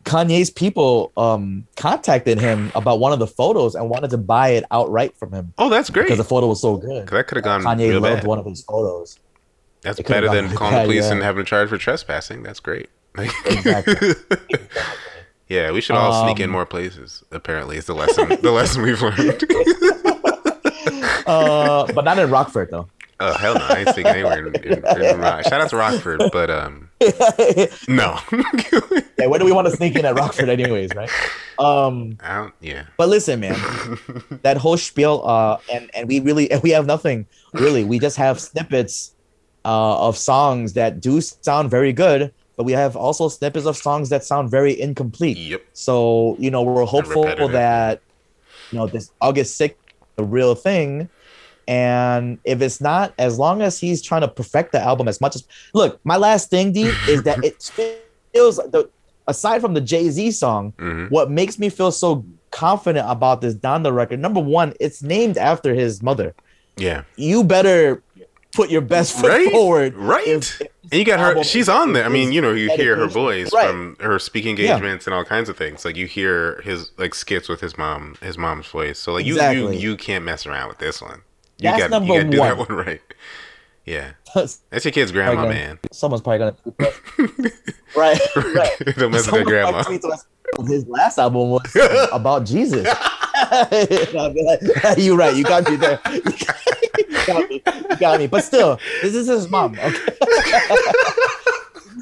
Kanye's 0.06 0.50
people 0.50 1.12
um 1.18 1.68
contacted 1.76 2.40
him 2.40 2.72
about 2.76 3.00
one 3.00 3.12
of 3.12 3.20
the 3.20 3.28
photos 3.28 3.76
and 3.76 3.90
wanted 3.90 4.12
to 4.12 4.18
buy 4.18 4.50
it 4.50 4.64
outright 4.72 5.18
from 5.18 5.32
him 5.34 5.54
Oh, 5.58 5.68
that's 5.70 5.90
great. 5.90 6.04
because 6.04 6.18
the 6.20 6.24
photo 6.24 6.48
was 6.48 6.62
so 6.62 6.78
good. 6.78 7.08
that 7.08 7.28
could 7.28 7.36
have 7.38 7.44
gone 7.44 7.62
Kanye 7.64 7.90
real 7.90 8.02
loved 8.02 8.22
bad. 8.22 8.28
one 8.28 8.38
of 8.40 8.46
his 8.46 8.64
photos. 8.64 9.20
That's 9.82 10.00
it 10.00 10.08
better 10.08 10.30
than 10.30 10.50
calling 10.56 10.76
the 10.76 10.82
police 10.84 11.06
yeah. 11.06 11.12
and 11.12 11.22
having 11.24 11.42
a 11.42 11.46
charge 11.46 11.70
for 11.70 11.78
trespassing. 11.78 12.42
That's 12.44 12.60
great. 12.60 12.90
Exactly. 13.18 14.10
yeah, 15.48 15.72
we 15.72 15.80
should 15.82 15.96
all 15.96 16.24
sneak 16.26 16.40
in 16.40 16.46
Um, 16.46 16.52
more 16.52 16.66
places. 16.66 17.24
Apparently, 17.32 17.78
is 17.78 17.86
the 17.86 17.94
lesson. 17.96 18.30
the 18.42 18.52
lesson 18.52 18.82
we've 18.82 19.02
learned. 19.02 19.44
uh, 21.28 21.92
but 21.94 22.04
not 22.06 22.18
in 22.20 22.30
Rockford 22.30 22.70
though. 22.72 22.88
oh 23.20 23.34
hell 23.38 23.56
no! 23.56 23.62
I 23.70 23.80
ain't 23.80 23.90
sneaking 23.90 24.08
anywhere. 24.08 24.48
In, 24.48 24.56
in, 24.56 25.02
in 25.06 25.20
Rock. 25.20 25.44
Shout 25.46 25.62
out 25.62 25.70
to 25.70 25.78
Rockford, 25.78 26.22
but 26.32 26.50
um, 26.50 26.85
no. 27.88 28.20
yeah, 29.18 29.28
where 29.28 29.40
do 29.40 29.46
we 29.46 29.52
want 29.52 29.68
to 29.68 29.76
sneak 29.76 29.96
in 29.96 30.06
at 30.06 30.16
Rockford, 30.16 30.50
anyways, 30.50 30.94
right? 30.96 31.10
Um, 31.60 32.18
Yeah. 32.62 32.86
but 32.98 33.10
listen, 33.10 33.40
man, 33.40 33.56
that 34.44 34.58
whole 34.58 34.78
spiel, 34.78 35.24
uh, 35.26 35.58
and 35.72 35.90
and 35.94 36.08
we 36.08 36.20
really 36.20 36.52
and 36.52 36.62
we 36.64 36.72
have 36.72 36.86
nothing 36.86 37.28
really. 37.54 37.84
We 37.84 38.00
just 38.00 38.18
have 38.18 38.40
snippets 38.40 39.16
uh, 39.64 40.08
of 40.08 40.18
songs 40.18 40.74
that 40.74 41.00
do 41.00 41.22
sound 41.22 41.72
very 41.72 41.94
good, 41.94 42.34
but 42.58 42.64
we 42.66 42.74
have 42.74 42.96
also 42.96 43.30
snippets 43.30 43.66
of 43.66 43.78
songs 43.78 44.10
that 44.10 44.24
sound 44.24 44.52
very 44.52 44.80
incomplete. 44.80 45.38
Yep. 45.38 45.62
So 45.74 46.36
you 46.40 46.52
know, 46.52 46.64
we're 46.64 46.86
hopeful 46.86 47.48
that 47.50 48.02
you 48.72 48.80
know 48.80 48.88
this 48.88 49.12
August 49.22 49.58
sixth, 49.58 49.78
the 50.18 50.24
real 50.24 50.56
thing. 50.56 51.10
And 51.68 52.38
if 52.44 52.62
it's 52.62 52.80
not, 52.80 53.14
as 53.18 53.40
long 53.40 53.62
as 53.62 53.80
he's 53.80 54.02
trying 54.02 54.22
to 54.22 54.28
perfect 54.28 54.72
the 54.72 54.80
album 54.82 55.08
as 55.08 55.20
much 55.20 55.36
as 55.36 55.44
look, 55.74 56.00
my 56.04 56.18
last 56.18 56.50
thing, 56.50 56.72
D, 56.72 56.92
is 57.08 57.24
that 57.24 57.44
it 57.44 57.62
feels 58.34 58.58
the 58.58 58.90
aside 59.28 59.62
from 59.62 59.74
the 59.74 59.82
Jay 59.82 60.10
Z 60.10 60.32
song, 60.32 60.74
hmm 60.78 61.06
what 61.08 61.32
makes 61.32 61.58
me 61.58 61.70
feel 61.70 61.92
so 61.92 62.24
confident 62.52 63.10
about 63.10 63.42
this 63.42 63.56
Donda 63.56 63.94
record, 63.94 64.20
number 64.20 64.40
one, 64.40 64.74
it's 64.80 65.02
named 65.04 65.38
after 65.38 65.74
his 65.74 66.02
mother. 66.04 66.34
Yeah. 66.78 67.04
You 67.18 67.44
better 67.44 68.02
put 68.54 68.70
your 68.70 68.82
best 68.82 69.20
foot 69.20 69.30
Right. 69.30 69.52
forward. 69.52 69.94
Right. 69.96 70.28
if- 70.28 70.62
if 70.62 70.68
And 70.92 71.00
you 71.00 71.04
got 71.06 71.20
her. 71.20 71.44
She's 71.44 71.68
on 71.68 71.94
there. 71.94 72.06
I 72.06 72.10
mean, 72.10 72.32
you 72.32 72.40
know, 72.42 72.52
you 72.54 72.70
hear 72.78 72.96
her 72.96 73.08
voice 73.08 73.52
Right. 73.52 73.68
from 73.68 73.98
her 74.00 74.20
speaking 74.20 74.56
Yeah. 74.56 74.74
engagements 74.76 75.08
and 75.08 75.14
all 75.16 75.26
kinds 75.26 75.50
of 75.50 75.58
things. 75.58 75.84
Like 75.84 75.96
you 75.98 76.06
hear 76.06 76.62
his 76.64 76.92
like 76.98 77.16
skits 77.16 77.50
with 77.50 77.60
his 77.60 77.76
mom, 77.78 78.16
his 78.22 78.38
mom's 78.38 78.68
voice. 78.68 79.00
So 79.00 79.12
like 79.14 79.26
you, 79.26 79.34
Exactly. 79.34 79.78
you, 79.78 79.90
you 79.92 79.98
can't 79.98 80.24
mess 80.24 80.46
around 80.46 80.70
with 80.70 80.78
this 80.78 81.02
one. 81.02 81.22
You 81.58 81.70
That's 81.70 81.82
got 81.84 81.92
number 81.92 82.14
you 82.14 82.20
got 82.20 82.24
to 82.26 82.32
do 82.32 82.38
that 82.38 82.58
one. 82.58 82.68
right. 82.78 83.02
Yeah, 83.86 84.12
that's 84.34 84.60
your 84.84 84.92
kid's 84.92 85.12
grandma, 85.12 85.42
Okay. 85.44 85.54
man. 85.54 85.80
Someone's 85.92 86.24
probably 86.24 86.40
gonna 86.40 86.56
right, 87.96 88.20
right. 88.36 88.72
Don't 88.98 89.12
mess 89.12 89.28
with 89.28 89.36
their 89.36 89.44
grandma. 89.46 89.72
might 89.74 89.86
tweet 89.86 90.04
us. 90.06 90.26
His 90.68 90.88
last 90.88 91.20
album 91.20 91.50
was 91.52 92.10
about 92.12 92.46
Jesus. 92.46 92.88
Like, 94.14 94.98
You're 94.98 95.18
right. 95.18 95.36
You 95.36 95.44
got 95.44 95.70
me 95.70 95.76
there. 95.76 96.00
You 96.12 96.22
got 97.28 97.50
me. 97.50 97.62
You 97.90 97.96
got 97.98 98.20
me. 98.20 98.28
But 98.28 98.44
still, 98.44 98.80
this 99.02 99.16
is 99.16 99.28
his 99.28 99.50
mom. 99.50 99.74
Okay. 99.78 99.90
this 99.90 100.10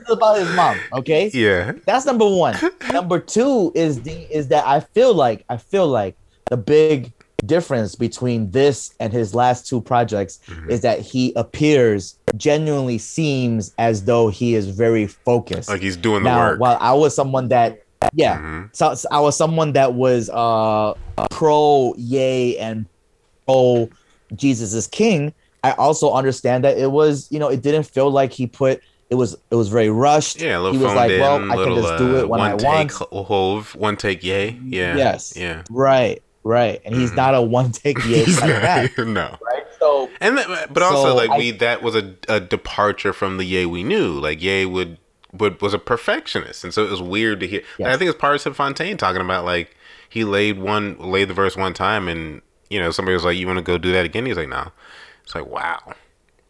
is 0.01 0.09
about 0.09 0.37
his 0.39 0.53
mom. 0.55 0.77
Okay. 0.93 1.29
Yeah. 1.33 1.73
That's 1.85 2.05
number 2.05 2.27
one. 2.29 2.55
number 2.91 3.19
two 3.19 3.71
is 3.75 4.01
the 4.03 4.13
is 4.35 4.47
that 4.49 4.65
I 4.65 4.79
feel 4.81 5.13
like 5.13 5.43
I 5.49 5.57
feel 5.57 5.87
like 5.87 6.15
the 6.49 6.57
big 6.57 7.11
difference 7.45 7.95
between 7.95 8.49
this 8.51 8.93
and 8.99 9.11
his 9.13 9.33
last 9.35 9.67
two 9.67 9.81
projects 9.81 10.39
Mhm. 10.47 10.69
is 10.69 10.81
that 10.81 10.99
he 10.99 11.33
appears 11.35 12.15
genuinely 12.37 12.97
seems 12.97 13.73
as 13.77 14.05
though 14.05 14.29
he 14.29 14.55
is 14.55 14.67
very 14.69 15.07
focused. 15.07 15.69
Like 15.69 15.81
he's 15.81 15.97
doing 15.97 16.23
the 16.23 16.29
now, 16.29 16.49
work. 16.49 16.59
while 16.59 16.77
I 16.79 16.93
was 16.93 17.15
someone 17.15 17.49
that 17.49 17.79
yeah, 18.13 18.37
Mhm. 18.39 18.69
so, 18.73 18.95
so 18.95 19.07
I 19.11 19.19
was 19.21 19.35
someone 19.37 19.73
that 19.73 19.93
was 19.93 20.29
uh 20.33 20.93
pro 21.31 21.93
Ye 21.97 22.57
and 22.57 22.85
pro 23.45 23.89
Jesus 24.35 24.73
is 24.73 24.87
King. 24.87 25.33
I 25.63 25.71
also 25.71 26.11
understand 26.11 26.63
that 26.65 26.77
it 26.77 26.91
was 26.91 27.27
you 27.29 27.39
know 27.39 27.47
it 27.49 27.61
didn't 27.61 27.83
feel 27.83 28.09
like 28.11 28.33
he 28.33 28.47
put 28.47 28.81
it 29.09 29.15
was 29.15 29.37
it 29.51 29.55
was 29.55 29.67
very 29.69 29.89
rushed. 29.89 30.41
Yeah, 30.41 30.57
a 30.57 30.59
little 30.59 30.79
he 30.79 30.83
was 30.83 30.95
like, 30.95 31.11
in, 31.11 31.19
well, 31.21 31.35
I 31.51 31.55
can 31.63 31.75
just 31.75 31.97
do 31.99 32.17
uh, 32.17 32.21
it 32.21 32.29
when 32.29 32.39
one 32.39 32.51
I 32.51 32.55
take 32.57 32.99
want. 32.99 33.27
hove, 33.27 33.75
one 33.75 33.95
take 33.95 34.23
Ye. 34.23 34.59
Yeah. 34.65 34.97
Yes. 34.97 35.33
Yeah. 35.35 35.61
Right, 35.69 36.22
right, 36.43 36.81
and 36.85 36.95
he's 36.95 37.11
Mhm. 37.11 37.15
not 37.15 37.35
a 37.35 37.41
one 37.41 37.71
take 37.71 37.97
Ye 38.05 38.23
He's 38.23 38.39
like 38.41 38.61
that, 38.61 38.97
no. 39.07 39.37
right? 39.41 39.63
So 39.79 40.09
And 40.21 40.37
that, 40.37 40.73
but 40.73 40.83
also 40.83 41.09
So 41.09 41.15
like 41.15 41.29
I- 41.29 41.37
we 41.37 41.51
that 41.51 41.81
was 41.81 41.95
a, 41.95 42.13
a 42.29 42.39
departure 42.39 43.13
from 43.13 43.37
the 43.37 43.43
Ye 43.45 43.65
we 43.65 43.83
knew. 43.83 44.11
Like 44.19 44.41
Ye 44.41 44.65
would 44.65 44.97
would 45.31 45.59
was 45.61 45.73
a 45.73 45.79
perfectionist, 45.79 46.63
and 46.63 46.73
so 46.73 46.83
it 46.85 46.91
was 46.91 47.01
weird 47.01 47.39
to 47.39 47.47
hear. 47.47 47.61
and 47.79 47.87
I 47.87 47.97
think 47.97 48.09
it's 48.09 48.19
part 48.19 48.45
of 48.45 48.55
Fontaine 48.55 48.97
talking 48.97 49.21
about 49.21 49.45
like 49.45 49.75
he 50.07 50.23
laid 50.23 50.59
one 50.59 50.95
laid 50.99 51.27
the 51.29 51.33
verse 51.33 51.57
one 51.57 51.73
time, 51.73 52.07
and 52.07 52.41
you 52.69 52.79
know 52.79 52.91
somebody 52.91 53.13
was 53.15 53.23
like, 53.25 53.35
"You 53.37 53.47
want 53.47 53.57
to 53.57 53.63
go 53.63 53.77
do 53.79 53.91
that 53.93 54.05
again?" 54.05 54.25
He's 54.27 54.37
like, 54.37 54.49
"No." 54.49 54.71
It's 55.23 55.33
like, 55.33 55.45
wow, 55.47 55.79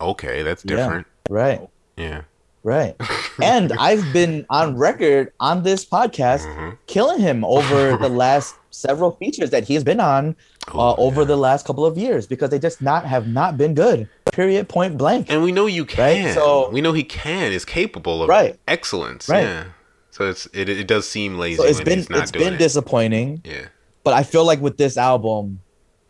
okay, 0.02 0.42
that's 0.44 0.66
Yeah. 0.66 0.76
different. 0.76 1.08
right, 1.30 1.62
Yeah. 1.96 2.22
Right, 2.64 2.96
and 3.42 3.72
I've 3.80 4.04
been 4.14 4.46
on 4.50 4.78
record 4.78 5.32
on 5.40 5.64
this 5.64 5.86
podcast 5.86 6.46
Mhm. 6.48 6.78
killing 6.88 7.20
him 7.20 7.44
over 7.46 7.98
the 7.98 8.10
last 8.24 8.56
several 8.72 9.12
features 9.12 9.50
that 9.52 9.64
he's 9.66 9.84
been 9.84 10.00
on 10.00 10.36
uh, 10.70 10.72
Oh, 10.74 10.96
over 10.98 11.22
yeah. 11.22 11.28
the 11.28 11.38
last 11.38 11.66
couple 11.66 11.86
of 11.86 11.98
years 11.98 12.26
because 12.26 12.50
they 12.50 12.58
just 12.60 12.82
not 12.82 13.06
have 13.06 13.28
not 13.28 13.58
been 13.58 13.74
good. 13.76 14.08
Period. 14.32 14.68
Point 14.70 14.98
blank. 14.98 15.28
And 15.30 15.44
we 15.44 15.52
know 15.52 15.68
you 15.68 15.86
can. 15.86 16.34
So- 16.34 16.70
we 16.72 16.82
know 16.82 16.94
he 16.94 17.04
can. 17.04 17.52
Is 17.52 17.66
capable 17.66 18.24
of 18.24 18.30
Right. 18.30 18.58
excellence. 18.68 19.30
Right. 19.30 19.44
Yeah. 19.44 19.64
So 20.10 20.30
it's 20.30 20.48
it, 20.54 20.70
it 20.70 20.88
does 20.88 21.08
seem 21.08 21.38
lazy 21.38 21.58
So 21.58 21.64
it's 21.66 21.82
been 21.82 22.00
it's 22.10 22.32
been 22.32 22.54
it. 22.56 22.58
disappointing, 22.58 23.42
yeah. 23.46 23.66
but 24.04 24.14
I 24.14 24.24
feel 24.24 24.46
like 24.46 24.62
with 24.62 24.78
this 24.78 24.96
album, 24.98 25.60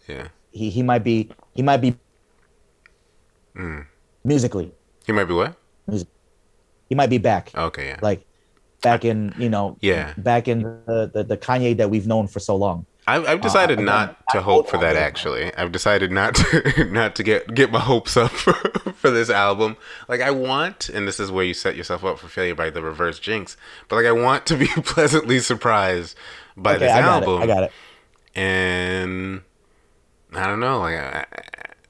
Yeah. 0.07 0.27
he 0.51 0.69
he 0.69 0.83
might 0.83 1.03
be 1.03 1.29
he 1.55 1.61
might 1.63 1.77
be 1.81 1.95
Mm. 3.55 3.85
musically 4.23 4.71
He 5.05 5.11
might 5.11 5.25
be 5.25 5.33
what? 5.33 5.55
He 6.93 6.95
might 6.95 7.09
be 7.09 7.17
back. 7.17 7.49
Okay. 7.55 7.87
Yeah. 7.87 7.99
Like 8.03 8.23
back 8.83 9.03
in 9.03 9.33
you 9.39 9.49
know 9.49 9.77
Yeah. 9.81 10.13
back 10.17 10.47
in 10.47 10.61
the 10.61 11.09
the, 11.11 11.23
the 11.23 11.37
Kanye 11.37 11.75
that 11.77 11.89
we've 11.89 12.05
known 12.05 12.27
for 12.27 12.39
so 12.39 12.55
long. 12.55 12.85
I've, 13.07 13.23
I've 13.27 13.39
uh, 13.39 13.41
decided 13.41 13.73
again, 13.79 13.85
not 13.85 14.17
I 14.29 14.37
to 14.37 14.41
hope 14.43 14.69
for 14.69 14.77
that. 14.77 14.95
Actually, 14.95 15.53
I've 15.55 15.71
decided 15.71 16.11
not 16.11 16.35
to 16.35 16.85
not 16.91 17.15
to 17.15 17.23
get 17.23 17.53
get 17.55 17.71
my 17.71 17.79
hopes 17.79 18.15
up 18.15 18.31
for, 18.43 18.53
for 18.93 19.09
this 19.09 19.29
album. 19.31 19.75
Like 20.07 20.21
I 20.21 20.29
want, 20.31 20.87
and 20.89 21.07
this 21.07 21.19
is 21.19 21.31
where 21.31 21.43
you 21.43 21.53
set 21.55 21.75
yourself 21.75 22.05
up 22.05 22.19
for 22.19 22.27
failure 22.27 22.55
by 22.55 22.69
the 22.69 22.81
reverse 22.83 23.17
jinx. 23.19 23.57
But 23.89 23.95
like 23.97 24.05
I 24.05 24.11
want 24.13 24.45
to 24.45 24.55
be 24.55 24.67
pleasantly 24.85 25.39
surprised 25.39 26.15
by 26.55 26.75
Okay, 26.75 26.85
this 26.85 26.93
I 26.93 27.01
got 27.01 27.23
album. 27.23 27.41
it. 27.41 27.43
I 27.43 27.47
got 27.47 27.63
it. 27.63 27.71
And 28.35 29.41
I 30.33 30.45
don't 30.47 30.59
know. 30.59 30.79
Like 30.79 30.95
I, 30.95 31.25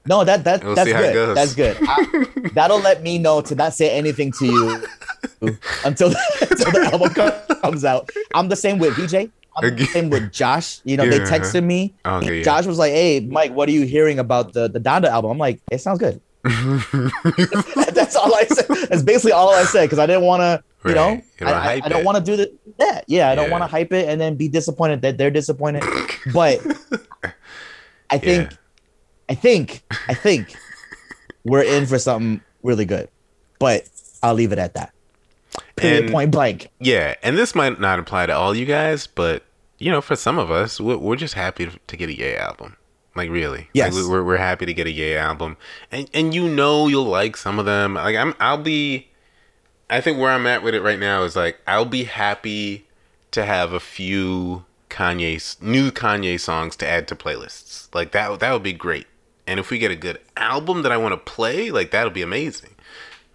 No, 0.06 0.24
that 0.26 0.44
that 0.44 0.64
We'll 0.64 0.76
that's 0.76 0.90
see 0.90 0.94
how 0.94 1.02
it 1.02 1.14
good. 1.14 1.38
That's 1.38 1.54
good. 1.56 1.78
That'll 2.54 2.80
let 2.82 3.04
me 3.04 3.18
know 3.18 3.42
to 3.42 3.56
not 3.56 3.74
say 3.74 3.90
anything 3.90 4.32
to 4.34 4.46
you 4.46 4.84
until 5.86 6.10
until 6.42 6.72
the 6.72 6.90
album 6.92 7.58
comes 7.62 7.86
out. 7.86 8.10
I'm 8.36 8.50
the 8.50 8.56
same 8.58 8.80
with 8.80 8.96
VJ. 8.98 9.30
I'm 9.56 9.76
the 9.78 9.86
same 9.86 10.10
with 10.10 10.32
Josh. 10.34 10.82
You 10.84 10.98
know, 10.98 11.08
they 11.08 11.18
Yeah. 11.20 11.26
texted 11.26 11.64
me. 11.64 11.94
Okay, 12.06 12.38
yeah. 12.40 12.44
Josh 12.44 12.66
was 12.66 12.78
like, 12.80 12.92
"Hey, 12.92 13.22
Mike, 13.22 13.54
what 13.54 13.70
are 13.70 13.72
you 13.72 13.86
hearing 13.86 14.20
about 14.20 14.52
the 14.54 14.68
the 14.68 14.80
Donda 14.80 15.06
album?" 15.06 15.32
I'm 15.32 15.38
like, 15.38 15.62
"It 15.72 15.80
sounds 15.80 16.00
good." 16.00 16.20
That's 16.44 18.16
all 18.16 18.34
I 18.36 18.46
said. 18.50 18.68
That's 18.90 19.04
basically 19.04 19.32
all 19.32 19.54
I 19.54 19.64
said 19.64 19.84
because 19.86 20.00
I 20.00 20.06
didn't 20.06 20.24
want 20.24 20.42
to, 20.42 20.64
you 20.90 20.96
know, 20.96 21.08
Right. 21.10 21.24
You 21.40 21.48
I, 21.48 21.52
I- 21.76 21.82
I 21.86 21.90
don't 21.90 22.04
want 22.04 22.18
to 22.18 22.24
do 22.24 22.36
the, 22.36 22.52
that. 22.80 23.06
Yeah, 23.08 23.28
yeah, 23.28 23.30
I 23.32 23.36
don't 23.36 23.46
Yeah. 23.46 23.52
want 23.52 23.64
to 23.64 23.68
hype 23.68 23.94
it 23.94 24.10
and 24.10 24.20
then 24.20 24.36
be 24.36 24.48
disappointed 24.50 25.02
that 25.04 25.18
they're 25.18 25.32
disappointed. 25.32 25.84
But 26.34 26.60
I 28.10 28.18
think, 28.18 28.52
Yeah. 28.52 28.58
I 29.30 29.36
think, 29.36 29.84
I 30.08 30.14
think 30.14 30.56
we're 31.44 31.64
in 31.64 31.86
for 31.86 31.98
something 32.00 32.42
really 32.64 32.86
good. 32.86 33.10
But 33.60 33.88
I'll 34.22 34.34
leave 34.34 34.52
it 34.52 34.60
at 34.60 34.74
that. 34.76 34.94
Period. 35.76 36.04
And- 36.06 36.12
point 36.12 36.32
blank. 36.32 36.70
Yeah, 36.80 37.16
and 37.24 37.38
this 37.38 37.56
might 37.56 37.80
not 37.80 38.00
apply 38.00 38.26
to 38.28 38.34
all 38.36 38.56
you 38.56 38.66
guys, 38.66 39.08
but 39.08 39.44
you 39.78 39.92
know, 39.92 40.02
for 40.02 40.16
some 40.16 40.38
of 40.40 40.50
us, 40.50 40.80
we're, 40.80 40.98
we're 40.98 41.16
just 41.16 41.34
happy 41.34 41.70
to, 41.88 41.98
get 41.98 42.10
a 42.10 42.18
Ye 42.18 42.36
album. 42.36 42.78
Like 43.16 43.30
really, 43.30 43.70
Yes. 43.74 43.94
like, 43.96 44.08
we're 44.10 44.24
we're 44.24 44.38
happy 44.38 44.66
to 44.66 44.74
get 44.74 44.88
a 44.88 44.92
Ye 44.92 45.16
album, 45.16 45.58
and 45.92 46.10
and 46.16 46.34
you 46.34 46.48
know 46.50 46.88
you'll 46.88 47.04
like 47.06 47.38
some 47.38 47.60
of 47.60 47.66
them. 47.66 47.94
Like 47.94 48.16
I'm, 48.16 48.34
I'll 48.40 48.58
be. 48.58 49.08
I 49.90 50.02
think 50.02 50.18
where 50.18 50.32
I'm 50.32 50.48
at 50.48 50.64
with 50.64 50.74
it 50.74 50.82
right 50.82 50.98
now 50.98 51.24
is 51.24 51.36
like 51.36 51.60
I'll 51.68 51.86
be 51.86 52.06
happy 52.06 52.88
to 53.32 53.46
have 53.46 53.72
a 53.74 53.80
few 53.80 54.66
Kanye 54.90 55.62
new 55.62 55.92
Kanye 55.92 56.40
songs 56.40 56.76
to 56.78 56.88
add 56.88 57.08
to 57.10 57.16
playlists. 57.16 57.94
Like 57.94 58.14
that 58.14 58.40
that 58.40 58.52
would 58.52 58.64
be 58.64 58.74
great. 58.74 59.06
And 59.46 59.60
if 59.60 59.70
we 59.70 59.78
get 59.78 59.92
a 59.92 59.96
good 59.96 60.20
album 60.38 60.84
that 60.84 60.92
I 60.92 60.98
want 60.98 61.14
to 61.14 61.32
play, 61.32 61.70
like 61.72 61.92
that'll 61.92 62.12
be 62.12 62.22
amazing. 62.22 62.72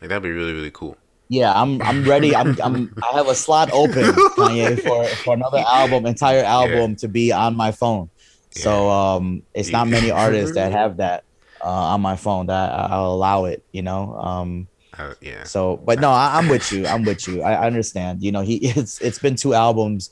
Like 0.00 0.08
that'd 0.08 0.22
be 0.22 0.30
really 0.30 0.52
really 0.54 0.70
cool. 0.70 0.96
Yeah, 1.28 1.52
I'm 1.52 1.82
I'm 1.82 2.04
ready. 2.04 2.34
I'm 2.34 2.56
I'm 2.62 2.94
I 3.02 3.16
have 3.16 3.28
a 3.28 3.34
slot 3.34 3.68
open, 3.72 4.04
Kanye, 4.36 4.80
for, 4.86 5.04
for 5.22 5.34
another 5.34 5.58
album, 5.66 6.06
entire 6.06 6.42
album 6.42 6.96
to 6.96 7.08
be 7.08 7.32
on 7.32 7.54
my 7.56 7.72
phone. 7.72 8.08
So 8.52 8.88
um 8.88 9.42
it's 9.54 9.70
not 9.70 9.88
many 9.88 10.10
artists 10.10 10.54
that 10.54 10.72
have 10.80 10.96
that 10.96 11.24
uh, 11.60 11.66
on 11.94 12.00
my 12.00 12.16
phone 12.16 12.46
that 12.46 12.72
I- 12.72 12.88
I'll 12.92 13.12
allow 13.12 13.44
it, 13.44 13.62
you 13.72 13.82
know. 13.82 14.14
Um 14.16 14.68
Uh, 14.98 15.14
yeah. 15.20 15.44
so 15.44 15.76
but 15.76 16.00
no, 16.00 16.10
I, 16.10 16.38
I'm 16.38 16.48
with 16.48 16.72
you. 16.72 16.86
I'm 16.86 17.04
with 17.04 17.28
you. 17.28 17.42
I, 17.42 17.52
I 17.52 17.66
understand. 17.66 18.22
You 18.22 18.32
know, 18.32 18.40
he 18.40 18.56
it's 18.80 19.00
it's 19.02 19.18
been 19.18 19.36
two 19.36 19.52
albums 19.52 20.10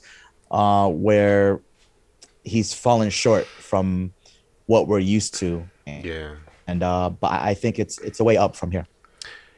uh 0.51 0.87
where 0.89 1.61
he's 2.43 2.73
fallen 2.73 3.09
short 3.09 3.45
from 3.47 4.13
what 4.67 4.87
we're 4.87 4.99
used 4.99 5.33
to. 5.39 5.67
Yeah. 6.03 6.35
and 6.67 6.83
uh 6.83 7.09
but 7.09 7.31
I 7.31 7.49
I 7.49 7.53
think 7.53 7.79
it's 7.79 7.97
it's 7.99 8.19
a 8.19 8.23
way 8.23 8.37
up 8.37 8.55
from 8.55 8.71
here. 8.71 8.85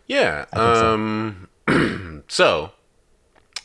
Yeah. 0.08 0.46
I 0.54 0.56
think 0.58 0.76
so. 0.78 0.94
Um. 0.94 1.48
So. 2.28 2.72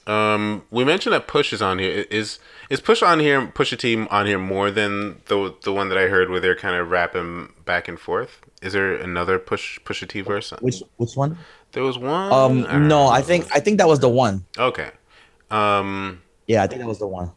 um, 0.07 0.63
we 0.71 0.85
mentioned 0.85 1.13
that 1.15 1.27
Push 1.27 1.53
is 1.53 1.61
on 1.63 1.79
here. 1.79 2.05
Is 2.11 2.39
is 2.71 2.81
Push 2.81 3.03
on 3.03 3.21
here? 3.21 3.47
Push 3.47 3.73
a 3.73 3.77
team 3.77 4.07
on 4.11 4.27
here 4.27 4.39
more 4.39 4.71
than 4.71 5.21
the 5.27 5.55
the 5.63 5.73
one 5.73 5.89
that 5.91 5.99
I 5.99 6.07
heard 6.09 6.29
where 6.31 6.41
they're 6.41 6.55
kind 6.57 6.77
of 6.77 6.91
rapping 6.91 7.53
back 7.65 7.89
and 7.89 7.99
forth. 7.99 8.41
Is 8.63 8.73
there 8.75 8.95
another 8.95 9.39
Push 9.39 9.79
Pusha 9.85 10.07
T 10.09 10.21
verse? 10.23 10.53
Which 10.61 10.83
which 10.97 11.15
one? 11.17 11.37
There 11.73 11.83
was 11.83 11.99
one. 11.99 12.33
Um 12.33 12.63
don't 12.63 12.89
no. 12.89 13.07
I 13.09 13.23
think 13.23 13.47
I 13.55 13.61
think 13.61 13.79
that 13.79 13.89
was 13.89 14.01
the 14.01 14.09
one. 14.09 14.45
Okay. 14.59 14.91
Um, 15.51 16.21
Yeah, 16.47 16.63
I 16.63 16.67
think 16.67 16.81
that 16.81 16.89
was 16.89 16.99
the 16.99 17.07
one. 17.07 17.31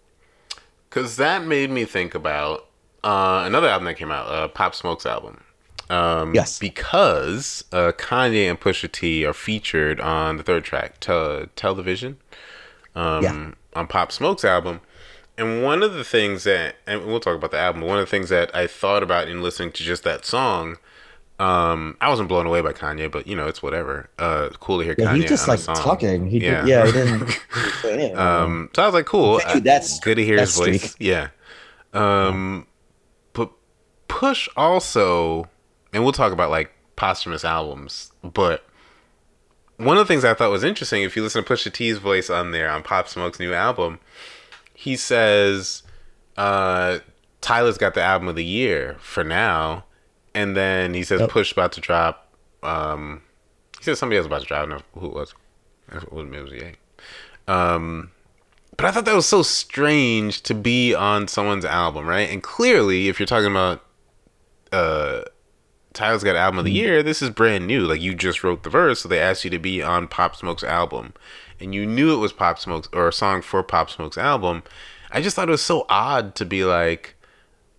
because 0.89 1.17
that 1.17 1.43
made 1.45 1.69
me 1.69 1.85
think 1.85 2.15
about 2.15 2.66
uh 3.03 3.43
another 3.45 3.67
album 3.67 3.85
that 3.85 3.95
came 3.97 4.11
out, 4.11 4.27
uh, 4.27 4.47
Pop 4.47 4.75
Smoke's 4.75 5.05
album. 5.05 5.43
Um, 5.89 6.33
Yes. 6.35 6.59
Because 6.59 7.63
uh, 7.71 7.93
Kanye 7.97 8.49
and 8.49 8.59
Pusha 8.59 8.91
T 8.91 9.25
are 9.25 9.33
featured 9.33 9.99
on 10.01 10.37
the 10.37 10.43
third 10.43 10.63
track, 10.65 10.99
Te- 10.99 11.45
Television, 11.55 12.17
um, 12.95 13.23
Yeah. 13.23 13.51
on 13.73 13.87
Pop 13.87 14.11
Smoke's 14.11 14.43
album. 14.43 14.81
And 15.37 15.63
one 15.63 15.83
of 15.83 15.93
the 15.93 16.03
things 16.03 16.43
that, 16.45 16.75
and 16.87 17.05
we'll 17.05 17.19
talk 17.19 17.35
about 17.37 17.51
the 17.51 17.59
album, 17.59 17.81
one 17.83 17.99
of 17.99 18.05
the 18.05 18.09
things 18.09 18.29
that 18.29 18.53
I 18.55 18.65
thought 18.67 19.03
about 19.03 19.27
in 19.29 19.41
listening 19.43 19.71
to 19.73 19.83
just 19.83 20.03
that 20.03 20.25
song, 20.25 20.77
um, 21.39 21.95
I 22.01 22.09
wasn't 22.09 22.27
blown 22.27 22.47
away 22.47 22.59
by 22.61 22.73
Kanye, 22.73 23.09
but 23.11 23.27
you 23.27 23.35
know, 23.35 23.45
it's 23.47 23.61
whatever. 23.61 24.09
Uh, 24.17 24.49
cool 24.59 24.79
to 24.79 24.83
hear 24.83 24.95
Yeah, 24.97 25.13
Kanye. 25.13 25.17
he 25.21 25.25
just 25.25 25.43
on 25.43 25.49
a 25.49 25.51
like 25.53 25.59
song. 25.59 25.75
talking. 25.75 26.27
He 26.27 26.39
Yeah. 26.39 26.61
did, 26.61 26.67
yeah, 26.69 26.85
he 26.87 26.91
didn't. 26.99 27.29
he 27.29 27.39
didn't. 27.83 28.17
Um, 28.17 28.69
so 28.75 28.81
I 28.81 28.85
was 28.87 28.95
like, 28.95 29.05
cool. 29.05 29.37
Continue 29.39 29.59
uh, 29.71 29.79
that 29.79 29.99
good 30.01 30.15
to 30.15 30.25
hear 30.25 30.39
his 30.39 30.55
that 30.55 30.65
voice. 30.65 30.91
streak. 30.91 31.07
Yeah. 31.07 31.27
Um, 31.93 32.65
Push 34.07 34.49
also, 34.55 35.49
and 35.93 36.03
we'll 36.03 36.13
talk 36.13 36.33
about 36.33 36.49
like 36.49 36.71
posthumous 36.95 37.45
albums, 37.45 38.11
but 38.23 38.65
one 39.77 39.97
of 39.97 40.07
the 40.07 40.11
things 40.11 40.25
I 40.25 40.33
thought 40.33 40.49
was 40.49 40.63
interesting, 40.63 41.03
if 41.03 41.15
you 41.15 41.23
listen 41.23 41.43
to 41.43 41.53
Pusha 41.53 41.71
T's 41.71 41.99
voice 41.99 42.29
on 42.29 42.51
there 42.51 42.69
on 42.69 42.83
Pop 42.83 43.07
Smoke's 43.07 43.39
new 43.39 43.53
album, 43.53 43.99
he 44.73 44.95
says, 44.95 45.83
uh, 46.35 46.99
Tyler's 47.41 47.77
got 47.77 47.93
the 47.93 48.01
album 48.01 48.27
of 48.27 48.35
the 48.35 48.45
year 48.45 48.97
for 48.99 49.23
now. 49.23 49.85
And 50.33 50.55
then 50.55 50.93
he 50.93 51.03
says 51.03 51.21
Yep. 51.21 51.29
Push 51.29 51.51
about 51.51 51.71
to 51.73 51.81
drop. 51.81 52.31
Um, 52.63 53.21
he 53.77 53.83
says 53.83 53.99
somebody 53.99 54.17
else 54.17 54.27
about 54.27 54.41
to 54.41 54.47
drop. 54.47 54.59
I 54.63 54.65
don't 54.65 54.77
know 54.77 55.01
who 55.01 55.07
it 55.07 55.13
was. 55.13 55.33
It 55.91 56.11
was, 56.11 56.33
it 56.33 56.43
was. 56.43 56.73
Um, 57.47 58.11
but 58.75 58.85
I 58.85 58.91
thought 58.91 59.05
that 59.05 59.15
was 59.15 59.25
so 59.25 59.41
strange 59.41 60.41
to 60.43 60.53
be 60.53 60.93
on 60.93 61.27
someone's 61.27 61.65
album, 61.65 62.05
right? 62.05 62.29
And 62.29 62.43
clearly, 62.43 63.07
if 63.07 63.19
you're 63.19 63.27
talking 63.27 63.49
about 63.49 63.83
uh, 64.71 65.21
Tyler's 65.93 66.23
got 66.23 66.35
album 66.35 66.59
of 66.59 66.65
the 66.65 66.71
year, 66.71 67.01
this 67.03 67.21
is 67.21 67.29
brand 67.29 67.65
new. 67.67 67.81
Like 67.85 68.01
you 68.01 68.13
just 68.15 68.43
wrote 68.43 68.63
the 68.63 68.69
verse, 68.69 69.01
so 69.01 69.09
they 69.09 69.19
asked 69.19 69.43
you 69.43 69.49
to 69.51 69.59
be 69.59 69.81
on 69.81 70.07
Pop 70.07 70.35
Smoke's 70.35 70.63
album, 70.63 71.13
and 71.59 71.73
you 71.73 71.85
knew 71.85 72.13
it 72.13 72.17
was 72.17 72.33
Pop 72.33 72.59
Smoke's 72.59 72.87
or 72.93 73.07
a 73.07 73.13
song 73.13 73.41
for 73.41 73.63
Pop 73.63 73.89
Smoke's 73.89 74.17
album. 74.17 74.63
I 75.11 75.21
just 75.21 75.35
thought 75.35 75.47
it 75.47 75.51
was 75.51 75.61
so 75.63 75.85
odd 75.89 76.35
to 76.35 76.45
be 76.45 76.63
like, 76.65 77.15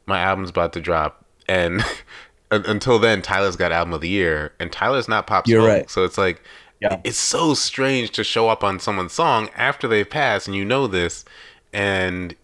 my 0.07 0.21
album's 0.21 0.51
about 0.51 0.73
to 0.73 0.81
drop, 0.81 1.25
and 1.49 1.85
until 2.51 2.99
then, 2.99 3.23
Tyler's 3.23 3.57
got 3.57 3.71
album 3.73 3.95
of 3.95 4.01
the 4.01 4.09
year, 4.09 4.53
and 4.59 4.73
Tyler's 4.73 5.09
not 5.09 5.27
Pop 5.27 5.47
Smoke, 5.47 5.53
You're 5.53 5.67
right. 5.67 5.91
so 5.91 6.05
it's 6.05 6.19
like. 6.19 6.43
Yeah. 6.81 7.01
It's 7.03 7.19
so 7.19 7.55
strange 7.55 8.13
to 8.13 8.23
show 8.23 8.49
up 8.49 8.63
on 8.63 8.79
someone's 8.79 9.13
song 9.13 9.49
after 9.57 9.89
they've 9.89 10.09
passed 10.09 10.47
and 10.47 10.55
you 10.57 10.65
know 10.65 10.87
this 10.87 11.25
and 11.73 12.37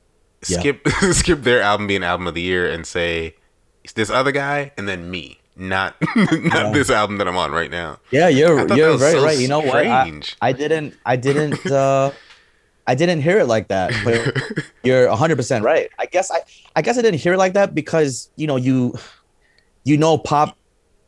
Yeah. 0.48 0.58
skip 0.58 0.88
skip 1.12 1.42
their 1.44 1.62
album 1.62 1.86
being 1.86 2.02
album 2.02 2.26
of 2.26 2.34
the 2.34 2.40
year 2.40 2.68
and 2.68 2.84
say 2.84 3.36
it's 3.84 3.92
this 3.92 4.10
other 4.10 4.32
guy 4.32 4.72
and 4.76 4.88
then 4.88 5.10
me 5.10 5.38
not 5.56 5.94
not 6.16 6.42
Yeah. 6.42 6.70
this 6.72 6.90
album 6.90 7.18
that 7.18 7.28
I'm 7.28 7.36
on 7.36 7.52
right 7.52 7.70
now. 7.70 8.00
Yeah, 8.10 8.28
you're 8.28 8.66
you're 8.74 8.96
very 8.98 9.12
so 9.12 9.24
right. 9.24 9.38
You 9.38 9.46
know 9.46 9.60
what? 9.60 9.86
I. 9.86 10.20
I 10.40 10.52
didn't 10.52 10.94
I 11.06 11.14
didn't 11.16 11.64
uh 11.70 12.10
I 12.86 12.94
didn't 12.94 13.22
hear 13.22 13.38
it 13.38 13.46
like 13.46 13.68
that. 13.68 13.92
But 14.04 14.36
you're 14.82 15.06
100% 15.08 15.62
right. 15.62 15.88
I 15.98 16.06
guess 16.06 16.30
I 16.30 16.40
I 16.74 16.82
guess 16.82 16.98
I 16.98 17.02
didn't 17.02 17.20
hear 17.20 17.34
it 17.34 17.38
like 17.38 17.52
that 17.54 17.74
because, 17.74 18.30
you 18.36 18.46
know, 18.46 18.56
you 18.56 18.98
you 19.84 19.96
know 19.96 20.18
pop 20.18 20.56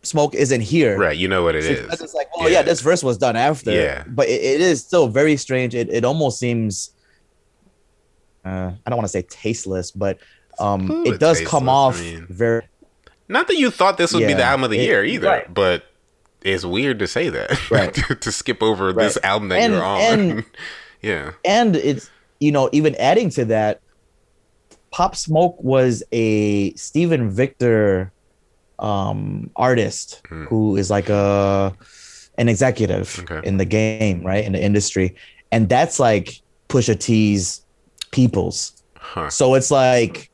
smoke 0.02 0.34
isn't 0.36 0.60
here. 0.60 0.96
Right, 0.96 1.16
you 1.16 1.26
know 1.26 1.42
what 1.42 1.56
it 1.56 1.64
So 1.64 1.70
is. 1.70 2.00
it's 2.00 2.14
like, 2.14 2.28
oh 2.36 2.46
yeah. 2.46 2.62
this 2.62 2.80
verse 2.82 3.02
was 3.02 3.18
done 3.18 3.34
after. 3.34 3.72
Yeah. 3.72 4.04
But 4.06 4.28
it, 4.28 4.40
it 4.42 4.60
is 4.60 4.80
still 4.80 5.08
very 5.08 5.36
strange. 5.36 5.74
It 5.74 5.88
it 5.90 6.04
almost 6.04 6.38
seems 6.38 6.92
uh 8.44 8.70
I 8.86 8.90
don't 8.90 8.96
want 8.96 9.06
to 9.06 9.12
say 9.12 9.22
tasteless, 9.22 9.90
but 9.90 10.18
um 10.58 10.90
Ooh, 10.90 11.04
it 11.04 11.18
does 11.20 11.38
tasteless, 11.38 11.50
come 11.50 11.68
I 11.68 11.72
off 11.72 12.00
mean- 12.00 12.26
very 12.30 12.62
Not 13.28 13.48
that 13.48 13.56
you 13.56 13.70
thought 13.70 13.98
this 13.98 14.12
would 14.14 14.26
be 14.26 14.34
the 14.34 14.42
album 14.44 14.64
of 14.64 14.70
the 14.70 14.78
it- 14.78 14.84
year 14.84 15.04
either, 15.04 15.26
right. 15.28 15.52
but 15.52 15.84
it's 16.42 16.64
weird 16.64 16.98
to 17.00 17.06
say 17.08 17.28
that. 17.28 17.50
Right. 17.70 17.92
to, 17.94 18.14
to 18.14 18.30
skip 18.32 18.62
over 18.62 18.92
this 18.92 19.18
album 19.24 19.48
that 19.48 19.58
And- 19.60 19.72
you're 19.74 19.82
on. 19.84 20.00
and- 20.00 20.44
yeah. 21.02 21.32
and 21.44 21.74
it's 21.76 22.08
you 22.40 22.52
know 22.52 22.68
even 22.72 22.94
adding 22.96 23.30
to 23.30 23.44
that 23.46 23.80
pop 24.92 25.16
smoke 25.16 25.56
was 25.62 26.02
a 26.12 26.72
Steven 26.74 27.30
victor 27.30 28.12
um 28.78 29.50
artist 29.56 30.22
Hmm. 30.28 30.44
who 30.44 30.76
is 30.76 30.90
like 30.90 31.08
a 31.08 31.74
an 32.38 32.48
executive 32.48 33.18
Okay. 33.20 33.46
in 33.48 33.56
the 33.56 33.64
game 33.64 34.22
right 34.22 34.44
in 34.44 34.52
the 34.52 34.62
industry 34.62 35.14
and 35.50 35.68
that's 35.70 35.98
like 35.98 36.42
pusha 36.68 36.98
t's 36.98 37.62
peoples 38.10 38.72
Huh. 38.98 39.30
so 39.30 39.54
it's 39.54 39.70
like 39.70 40.30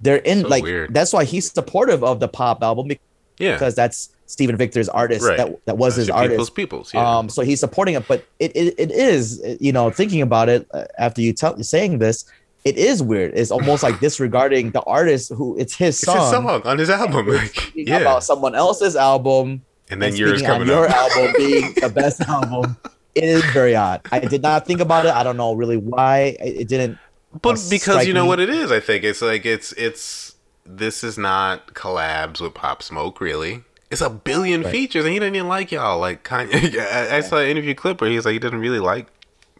they're 0.00 0.16
in 0.16 0.42
So 0.42 0.48
like 0.48 0.62
weird. 0.62 0.94
that's 0.94 1.12
why 1.12 1.24
he's 1.24 1.50
supportive 1.52 2.02
of 2.04 2.20
the 2.20 2.28
pop 2.28 2.62
album 2.62 2.90
Yeah. 3.38 3.52
because 3.52 3.74
that's 3.74 4.10
Steven 4.26 4.56
Victor's 4.56 4.88
artist 4.88 5.26
Right. 5.26 5.36
that 5.36 5.66
that 5.66 5.76
was 5.78 5.96
Uh, 5.96 6.00
his 6.00 6.10
artist. 6.10 6.30
People's 6.32 6.50
peoples. 6.50 6.94
Yeah. 6.94 7.18
Um, 7.18 7.28
so 7.28 7.42
he's 7.42 7.58
supporting 7.60 7.94
it, 7.96 8.06
but 8.08 8.24
it, 8.38 8.52
it 8.54 8.74
it 8.78 8.90
is 8.92 9.42
you 9.60 9.72
know 9.72 9.90
thinking 9.90 10.22
about 10.22 10.48
it 10.48 10.66
uh, 10.72 10.84
after 10.98 11.20
you 11.20 11.32
tell 11.32 11.60
saying 11.62 11.98
this, 11.98 12.24
it 12.64 12.76
is 12.76 13.02
weird. 13.02 13.32
It's 13.34 13.50
almost 13.50 13.82
like 13.82 13.98
disregarding 14.00 14.70
the 14.70 14.82
artist 14.82 15.32
who 15.34 15.56
it's 15.58 15.74
his 15.74 15.96
it's 15.96 16.04
song. 16.04 16.18
his 16.20 16.30
song 16.30 16.62
on 16.64 16.78
his 16.78 16.90
album. 16.90 17.26
Like, 17.28 17.72
yeah. 17.74 17.98
about 17.98 18.22
someone 18.22 18.54
else's 18.54 18.94
album 18.96 19.62
and 19.90 20.00
then 20.00 20.10
and 20.10 20.18
yours 20.18 20.42
on 20.42 20.46
coming 20.46 20.68
your 20.68 20.86
up. 20.86 20.94
album 21.16 21.34
being 21.36 21.74
the 21.80 21.88
best 21.88 22.20
album. 22.22 22.76
It 23.16 23.24
is 23.24 23.44
very 23.46 23.74
odd. 23.74 24.02
I 24.12 24.20
did 24.20 24.42
not 24.42 24.64
think 24.64 24.78
about 24.80 25.04
it. 25.06 25.12
I 25.12 25.24
don't 25.24 25.36
know 25.36 25.54
really 25.54 25.76
why 25.76 26.36
it 26.38 26.68
didn't. 26.68 26.96
But 27.32 27.64
because 27.70 28.06
you 28.06 28.14
know 28.14 28.26
what 28.26 28.40
it 28.40 28.50
is, 28.50 28.72
I 28.72 28.80
think 28.80 29.04
it's 29.04 29.22
like 29.22 29.46
it's 29.46 29.72
it's 29.72 30.34
this 30.66 31.02
is 31.04 31.16
not 31.16 31.74
collabs 31.74 32.40
with 32.40 32.54
Pop 32.54 32.82
Smoke 32.82 33.20
really. 33.20 33.62
It's 33.90 34.00
a 34.00 34.10
billion 34.10 34.62
Right. 34.62 34.70
features, 34.70 35.04
and 35.04 35.12
he 35.12 35.18
didn't 35.18 35.34
even 35.36 35.48
like 35.48 35.72
y'all. 35.72 35.98
Like 35.98 36.22
Kanye, 36.24 36.78
I, 36.80 37.16
I 37.18 37.20
saw 37.20 37.38
an 37.38 37.48
interview 37.48 37.74
clip 37.74 38.00
where 38.00 38.10
he's 38.10 38.24
like 38.24 38.32
he 38.34 38.38
didn't 38.38 38.60
really 38.60 38.78
like 38.80 39.08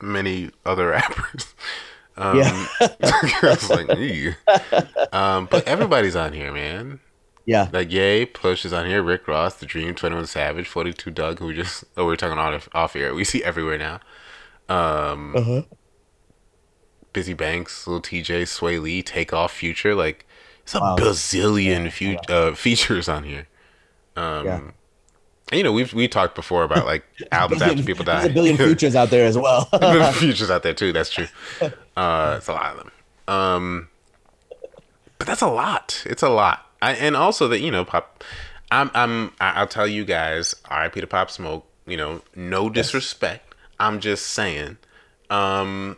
many 0.00 0.50
other 0.64 0.88
rappers. 0.90 1.54
Um, 2.16 2.38
Yeah. 2.38 2.66
I 2.80 3.38
was 3.42 3.70
like, 3.70 3.96
"Ew." 3.98 4.34
um, 5.12 5.46
but 5.50 5.66
everybody's 5.66 6.16
on 6.16 6.32
here, 6.32 6.52
man. 6.52 7.00
Yeah, 7.46 7.68
Like 7.72 7.90
Ye, 7.90 8.26
Push 8.26 8.64
is 8.64 8.72
on 8.72 8.86
here. 8.86 9.02
Rick 9.02 9.26
Ross, 9.26 9.54
The 9.54 9.66
Dream, 9.66 9.94
Twenty 9.94 10.14
One 10.14 10.26
Savage, 10.26 10.68
Forty 10.68 10.92
Two 10.92 11.10
Dugg, 11.10 11.38
who 11.40 11.46
we 11.46 11.54
just 11.54 11.84
oh 11.96 12.06
we 12.06 12.12
are 12.12 12.16
talking 12.16 12.38
off 12.38 12.68
off 12.74 12.94
air. 12.94 13.14
We 13.14 13.24
see 13.24 13.42
everywhere 13.42 13.78
now. 13.78 14.00
Um, 14.68 15.34
uh-huh. 15.36 15.62
Bizzy 17.12 17.36
Banks, 17.36 17.86
Lil 17.86 18.00
Tjay, 18.02 18.42
Swae 18.42 18.80
Lee, 18.80 19.02
Takeoff, 19.02 19.52
Future. 19.52 19.94
Like 19.94 20.26
it's 20.62 20.74
a 20.74 20.80
Wow. 20.80 20.96
bazillion 20.98 21.90
fu- 21.92 22.32
uh, 22.32 22.54
features 22.54 23.08
on 23.08 23.24
here. 23.24 23.46
Um, 24.16 24.44
Yeah. 24.46 24.56
and, 25.50 25.58
you 25.58 25.62
know, 25.64 25.72
we've 25.72 25.92
we 25.92 26.06
talked 26.08 26.34
before 26.34 26.62
about 26.62 26.86
like 26.86 27.04
albums 27.32 27.62
after 27.62 27.82
people 27.82 28.04
die. 28.04 28.20
There's 28.20 28.30
a 28.30 28.34
billion 28.34 28.56
futures 28.56 28.94
out 28.94 29.10
there 29.10 29.26
as 29.26 29.36
well. 29.36 29.64
futures 30.12 30.50
out 30.50 30.62
there 30.62 30.74
too. 30.74 30.92
That's 30.92 31.10
true. 31.10 31.26
Uh, 31.96 32.34
it's 32.38 32.48
a 32.48 32.52
lot 32.52 32.72
of 32.72 32.78
them. 32.78 32.90
Um, 33.28 33.88
but 35.18 35.26
that's 35.26 35.42
a 35.42 35.48
lot. 35.48 36.02
It's 36.06 36.22
a 36.22 36.28
lot. 36.28 36.66
I, 36.82 36.92
and 36.94 37.14
also 37.16 37.46
that 37.48 37.60
you 37.60 37.70
know, 37.70 37.84
pop. 37.84 38.24
I'm. 38.70 38.90
I'm. 38.94 39.32
I'll 39.40 39.66
tell 39.66 39.86
you 39.86 40.04
guys. 40.04 40.54
R.I.P. 40.70 41.00
to 41.00 41.06
Pop 41.06 41.30
Smoke. 41.30 41.66
You 41.86 41.96
know, 41.96 42.22
no 42.36 42.70
disrespect. 42.70 43.54
I'm 43.78 44.00
just 44.00 44.26
saying. 44.28 44.78
Um, 45.28 45.96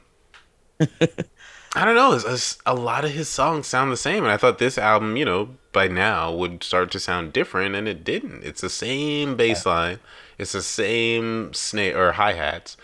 I 1.75 1.85
don't 1.85 1.95
know. 1.95 2.13
It's, 2.13 2.25
it's- 2.25 2.59
a 2.67 2.75
lot 2.75 3.05
of 3.05 3.13
his 3.13 3.29
songs 3.29 3.67
sound 3.67 3.91
the 3.91 3.97
same, 3.97 4.25
and 4.25 4.33
I 4.33 4.37
thought 4.37 4.59
this 4.59 4.77
album, 4.79 5.17
you 5.17 5.25
know, 5.25 5.51
by 5.73 5.89
now 5.89 6.33
would 6.33 6.63
start 6.63 6.91
to 6.93 7.01
sound 7.01 7.33
different, 7.33 7.75
and 7.75 7.89
it 7.89 8.05
didn't. 8.05 8.45
It's 8.45 8.61
the 8.61 8.69
same 8.71 9.37
bass 9.37 9.65
line. 9.65 9.99
It's 10.39 10.53
the 10.53 10.63
same 10.63 11.55
snare 11.55 12.09
or 12.09 12.13
hi 12.13 12.35
hats, 12.35 12.77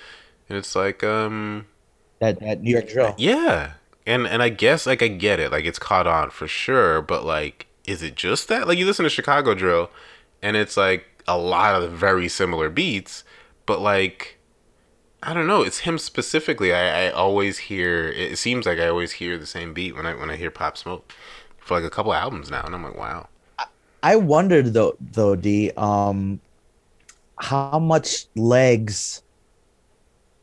and 0.48 0.56
it's 0.56 0.74
like, 0.74 1.02
um, 1.04 1.66
that 2.20 2.40
that 2.40 2.62
New 2.62 2.72
York 2.72 2.88
drill. 2.88 3.14
yeah, 3.16 3.74
and 4.06 4.26
and 4.26 4.42
I 4.42 4.48
guess 4.48 4.86
like 4.86 5.02
I 5.02 5.08
get 5.08 5.40
it, 5.40 5.52
like 5.52 5.64
it's 5.66 5.78
caught 5.78 6.06
on 6.06 6.30
for 6.30 6.48
sure, 6.48 7.02
but 7.02 7.24
like, 7.24 7.66
is 7.86 8.02
it 8.02 8.14
just 8.16 8.48
that? 8.48 8.66
Like 8.68 8.78
you 8.78 8.86
listen 8.86 9.04
to 9.04 9.10
Chicago 9.10 9.54
drill, 9.54 9.90
and 10.42 10.56
it's 10.56 10.76
like 10.76 11.06
a 11.26 11.36
lot 11.38 11.82
of 11.82 11.92
very 11.92 12.28
similar 12.28 12.70
beats, 12.70 13.24
but 13.66 13.80
like. 13.80 14.37
I 15.22 15.34
don't 15.34 15.46
know. 15.46 15.62
It's 15.62 15.80
him 15.80 15.98
specifically. 15.98 16.72
I, 16.72 17.06
I 17.06 17.10
always 17.10 17.58
hear. 17.58 18.08
It 18.08 18.38
seems 18.38 18.66
like 18.66 18.78
I 18.78 18.88
always 18.88 19.12
hear 19.12 19.36
the 19.38 19.46
same 19.46 19.74
beat 19.74 19.94
when 19.96 20.06
I 20.06 20.14
when 20.14 20.30
I 20.30 20.36
hear 20.36 20.50
Pop 20.50 20.76
Smoke 20.76 21.12
for 21.58 21.76
like 21.76 21.84
a 21.86 21.90
couple 21.90 22.14
albums 22.14 22.50
now, 22.50 22.62
and 22.64 22.74
I'm 22.74 22.84
like, 22.84 22.96
wow. 22.96 23.28
I 24.02 24.16
wondered 24.16 24.72
though, 24.74 24.96
though, 25.00 25.36
D, 25.36 25.72
um, 25.76 26.40
how 27.40 27.78
much 27.78 28.26
legs 28.36 29.22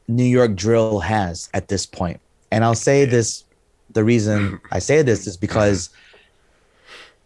New 0.07 0.23
York 0.23 0.55
drill 0.55 0.99
has 0.99 1.49
at 1.53 1.67
this 1.67 1.85
point. 1.85 2.21
And 2.51 2.63
I'll 2.63 2.75
say 2.75 3.05
this: 3.05 3.43
the 3.89 4.03
reason 4.03 4.59
I 4.71 4.79
say 4.79 5.01
this 5.01 5.27
is 5.27 5.37
because 5.37 5.89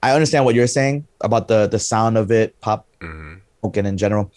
I 0.01 0.13
understand 0.13 0.45
what 0.45 0.55
you're 0.55 0.67
saying 0.67 1.07
about 1.21 1.47
the 1.47 1.67
the 1.67 1.79
sound 1.79 2.17
of 2.17 2.31
it, 2.31 2.55
pop 2.61 2.87
hmm 3.01 3.41
smoking 3.61 3.85
in 3.85 3.97
general. 3.97 4.31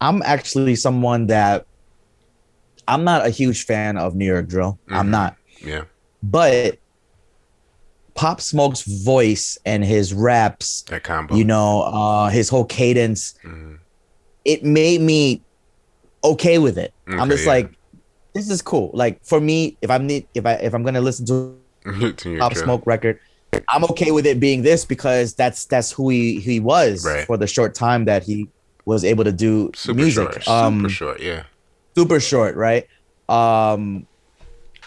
I'm 0.00 0.22
actually 0.22 0.76
someone 0.76 1.28
that 1.28 1.66
I'm 2.88 3.04
not 3.04 3.24
a 3.26 3.30
huge 3.30 3.64
fan 3.64 3.96
of 3.96 4.14
New 4.14 4.24
York 4.26 4.48
drill. 4.48 4.78
I'm 4.88 5.06
Mhm. 5.06 5.10
not, 5.10 5.36
Yeah, 5.64 5.84
but 6.22 6.78
Pop 8.14 8.40
Smoke's 8.40 8.82
voice 8.82 9.56
and 9.64 9.82
his 9.84 10.12
raps 10.12 10.82
that 10.88 11.02
combo. 11.02 11.34
you 11.34 11.44
know 11.44 11.82
uh 11.82 12.28
his 12.28 12.48
whole 12.50 12.64
cadence 12.66 13.34
Mhm. 13.44 13.78
it 14.44 14.62
made 14.64 15.00
me 15.00 15.40
okay 16.22 16.58
with 16.58 16.76
it 16.76 16.92
i'm 17.08 17.30
just 17.30 17.44
yeah. 17.44 17.50
like 17.52 17.70
this 18.34 18.50
is 18.50 18.60
cool 18.60 18.90
like 18.92 19.18
for 19.24 19.40
me 19.40 19.76
if 19.80 19.90
i'm 19.90 20.06
need 20.06 20.26
if 20.34 20.44
i 20.44 20.52
if 20.54 20.74
i'm 20.74 20.82
gonna 20.82 21.00
listen 21.00 21.24
to 21.26 21.56
To 22.18 22.38
pop 22.38 22.52
drill. 22.52 22.64
smoke 22.64 22.86
record 22.86 23.18
i'm 23.70 23.82
okay 23.84 24.10
with 24.10 24.26
it 24.26 24.38
being 24.38 24.60
this 24.62 24.84
because 24.84 25.32
that's 25.34 25.64
that's 25.64 25.90
who 25.90 26.10
he 26.10 26.38
he 26.38 26.60
was 26.60 27.04
Right. 27.06 27.26
for 27.26 27.38
the 27.38 27.46
short 27.46 27.74
time 27.74 28.04
that 28.04 28.22
he 28.24 28.46
was 28.84 29.04
able 29.04 29.24
to 29.24 29.32
do 29.32 29.70
super 29.74 29.96
music 29.96 30.32
short. 30.42 30.48
um 30.48 30.80
super 30.80 30.88
short. 30.90 31.20
Yeah. 31.20 31.44
Super 31.94 32.20
short, 32.20 32.56
right? 32.56 32.86
Um, 33.28 34.06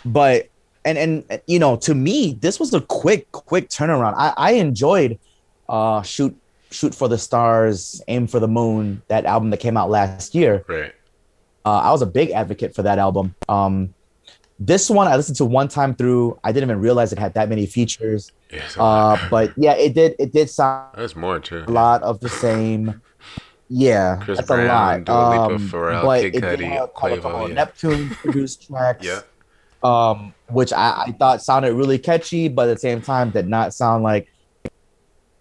but 0.03 0.49
and 0.84 0.97
and 0.97 1.41
you 1.47 1.60
know, 1.60 1.76
to 1.78 1.95
me, 1.95 2.34
this 2.39 2.60
was 2.60 2.74
a 2.74 2.82
quick, 2.82 3.32
quick 3.32 3.70
turnaround. 3.70 4.14
I, 4.18 4.34
I 4.38 4.51
enjoyed 4.53 5.20
uh 5.68 6.01
shoot 6.03 6.36
shoot 6.72 6.93
for 6.93 7.08
the 7.08 7.18
stars, 7.18 8.01
aim 8.08 8.28
for 8.28 8.39
the 8.39 8.47
moon, 8.47 9.01
that 9.08 9.26
album 9.26 9.49
that 9.49 9.60
came 9.60 9.78
out 9.78 9.89
last 9.89 10.36
year. 10.36 10.64
Right. 10.68 10.93
Uh, 11.66 11.78
I 11.78 11.91
was 11.91 12.01
a 12.03 12.06
big 12.06 12.30
advocate 12.32 12.76
for 12.76 12.84
that 12.84 12.99
album. 12.99 13.34
Um, 13.49 13.93
this 14.60 14.89
one 14.89 15.08
I 15.08 15.16
listened 15.16 15.38
to 15.38 15.45
one 15.45 15.68
time 15.68 15.95
through. 15.95 16.39
I 16.43 16.51
didn't 16.51 16.70
even 16.70 16.80
realize 16.80 17.12
it 17.12 17.20
had 17.20 17.34
that 17.34 17.49
many 17.49 17.66
features. 17.66 18.32
Yeah. 18.53 18.68
Uh, 18.78 19.18
but 19.30 19.51
yeah, 19.58 19.74
it 19.74 19.93
did. 19.93 20.16
It 20.20 20.32
did 20.32 20.49
sound 20.49 20.95
There's 20.95 21.16
more 21.16 21.39
too. 21.39 21.66
a 21.68 21.72
lot 21.72 22.03
of 22.03 22.20
the 22.20 22.30
same. 22.30 23.01
Yeah, 23.68 24.18
Chris 24.22 24.38
that's 24.38 24.47
Brown, 24.47 24.66
a 24.66 24.68
lot. 24.68 25.03
Dua 25.05 25.30
Lipa, 25.30 25.55
Um, 25.55 25.70
Pharrell, 25.70 26.03
but 26.03 26.22
Kid 26.22 26.36
it 26.36 26.41
did 26.41 26.59
have, 26.61 26.84
a 26.84 26.88
couple 26.89 27.47
yeah. 27.49 27.53
Neptune 27.55 28.09
produced 28.22 28.68
tracks. 28.68 29.05
Yeah. 29.05 29.22
um, 29.84 30.34
which 30.49 30.72
I, 30.72 31.05
I 31.07 31.11
thought 31.18 31.41
sounded 31.41 31.74
really 31.74 31.97
catchy, 31.97 32.47
but 32.47 32.70
at 32.70 32.76
the 32.76 32.80
same 32.80 33.01
time 33.01 33.32
did 33.32 33.47
not 33.47 33.74
sound 33.74 34.03
like 34.03 34.32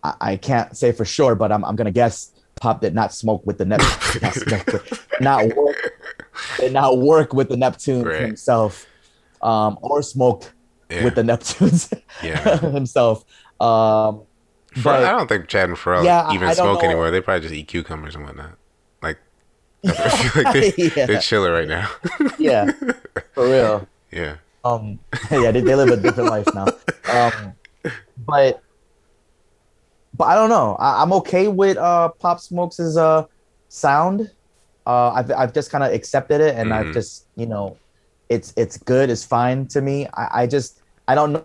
I, 0.03 0.15
I 0.21 0.37
can't 0.37 0.75
say 0.77 0.93
for 0.93 1.05
sure, 1.05 1.35
but 1.35 1.53
I'm, 1.53 1.65
I'm 1.65 1.77
gonna 1.77 1.91
guess 1.91 2.31
Pop 2.61 2.81
did 2.81 2.95
not 2.95 3.13
smoke 3.13 3.45
with 3.45 3.59
the 3.59 3.65
Neptune, 3.67 4.23
not, 5.21 5.51
not 5.51 5.57
work, 5.57 5.93
did 6.59 6.73
not 6.73 6.99
work 6.99 7.35
with 7.35 7.49
the 7.51 7.57
Neptune 7.59 8.05
Right. 8.05 8.21
himself, 8.23 8.87
um, 9.43 9.79
or 9.83 10.03
smoked 10.03 10.53
Yeah. 10.89 11.05
with 11.05 11.15
the 11.17 11.23
Neptunes 11.23 11.93
yeah. 12.23 12.57
himself. 12.73 13.25
Um, 13.61 14.23
but- 14.83 15.05
I 15.05 15.11
don't 15.13 15.29
think 15.29 15.49
Chad 15.49 15.69
and 15.69 15.79
Pharrell 15.79 16.05
Yeah, 16.05 16.33
even 16.33 16.49
I 16.49 16.55
don't 16.55 16.67
smoke 16.67 16.83
know. 16.83 16.89
anymore. 16.89 17.11
They 17.11 17.21
probably 17.21 17.43
just 17.43 17.55
eat 17.55 17.69
cucumbers 17.69 18.15
and 18.15 18.25
whatnot. 18.25 18.53
Like, 19.03 19.19
I 19.87 19.93
feel 19.93 20.43
like 20.43 20.77
they, 20.77 20.91
Yeah. 20.97 21.07
they're 21.07 21.21
chilling 21.21 21.53
right 21.53 21.69
now. 21.69 21.91
yeah, 22.39 22.71
for 23.35 23.45
real. 23.47 23.87
yeah. 24.11 24.37
Um, 24.65 24.99
yeah, 25.31 25.51
they, 25.51 25.61
they 25.61 25.75
live 25.75 25.91
a 25.91 25.97
different 25.99 26.31
life 26.31 26.47
now. 26.55 26.67
Um, 27.13 27.53
but 28.27 28.63
but 30.17 30.25
I 30.25 30.35
don't 30.35 30.49
know. 30.49 30.77
I, 30.79 31.03
I'm 31.03 31.13
okay 31.15 31.49
with 31.49 31.77
uh 31.77 32.09
Pop 32.09 32.41
Smokes' 32.41 32.97
uh 32.97 33.27
sound. 33.69 34.31
Uh, 34.87 35.11
I've 35.11 35.31
I've 35.33 35.53
just 35.53 35.71
kind 35.71 35.85
of 35.85 35.93
accepted 35.93 36.41
it, 36.41 36.57
and 36.57 36.73
I've 36.73 36.87
Mhm. 36.87 36.93
just 36.95 37.27
you 37.37 37.47
know, 37.47 37.77
it's 38.31 38.55
it's 38.57 38.79
good. 38.79 39.11
It's 39.11 39.25
fine 39.25 39.67
to 39.69 39.81
me. 39.83 40.07
I, 40.15 40.43
I 40.43 40.47
just 40.47 40.81
I 41.09 41.15
don't 41.15 41.33
know 41.33 41.45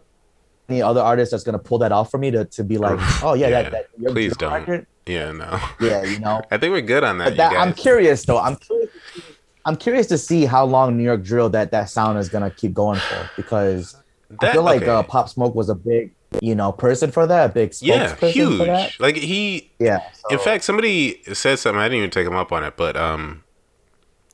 any 0.70 0.82
other 0.82 1.02
artist 1.02 1.32
that's 1.32 1.44
gonna 1.44 1.60
pull 1.60 1.78
that 1.80 1.92
off 1.92 2.12
for 2.12 2.18
me 2.18 2.32
to 2.32 2.46
to 2.46 2.64
be 2.64 2.78
like, 2.78 3.00
oh 3.24 3.34
yeah, 3.34 3.48
Yeah, 3.48 3.62
that, 3.64 3.72
that 3.72 3.88
your 3.98 4.12
please 4.12 4.36
don't. 4.38 4.54
record? 4.54 4.88
Yeah, 5.06 5.32
no. 5.32 5.60
Yeah, 5.82 6.04
you 6.04 6.20
know. 6.20 6.42
I 6.52 6.58
think 6.58 6.72
we're 6.72 6.82
good 6.82 7.04
on 7.04 7.18
that, 7.18 7.36
that, 7.38 7.54
guys. 7.54 7.68
I'm 7.68 7.74
curious 7.74 8.24
though. 8.26 8.40
I'm 8.40 8.56
curious. 8.58 8.90
To 8.92 9.22
see, 9.22 9.24
I'm 9.66 9.76
curious 9.76 10.08
to 10.08 10.18
see 10.18 10.46
how 10.46 10.66
long 10.66 10.98
New 10.98 11.04
York 11.04 11.24
drill 11.24 11.50
that 11.50 11.72
that 11.72 11.90
sound 11.90 12.18
is 12.20 12.30
gonna 12.30 12.52
keep 12.52 12.74
going 12.74 13.00
for 13.00 13.30
because 13.36 13.96
I 14.40 14.52
feel 14.52 14.64
like 14.64 14.84
okay. 14.84 14.92
uh, 14.92 15.04
Pop 15.04 15.28
Smoke 15.30 15.56
was 15.56 15.70
a 15.70 15.76
big, 15.76 16.14
you 16.42 16.54
know, 16.54 16.72
person 16.72 17.12
for 17.12 17.26
that, 17.26 17.54
big 17.54 17.74
yeah, 17.82 18.14
that. 18.14 18.32
huge. 18.32 19.00
Like 19.00 19.16
he, 19.16 19.72
Yeah. 19.80 20.00
in 20.30 20.38
fact, 20.40 20.64
somebody 20.64 21.22
said 21.34 21.58
something. 21.60 21.80
I 21.80 21.86
didn't 21.86 21.98
even 22.00 22.10
take 22.12 22.28
him 22.28 22.36
up 22.36 22.52
on 22.52 22.64
it, 22.64 22.76
but 22.78 22.96
um, 22.96 23.44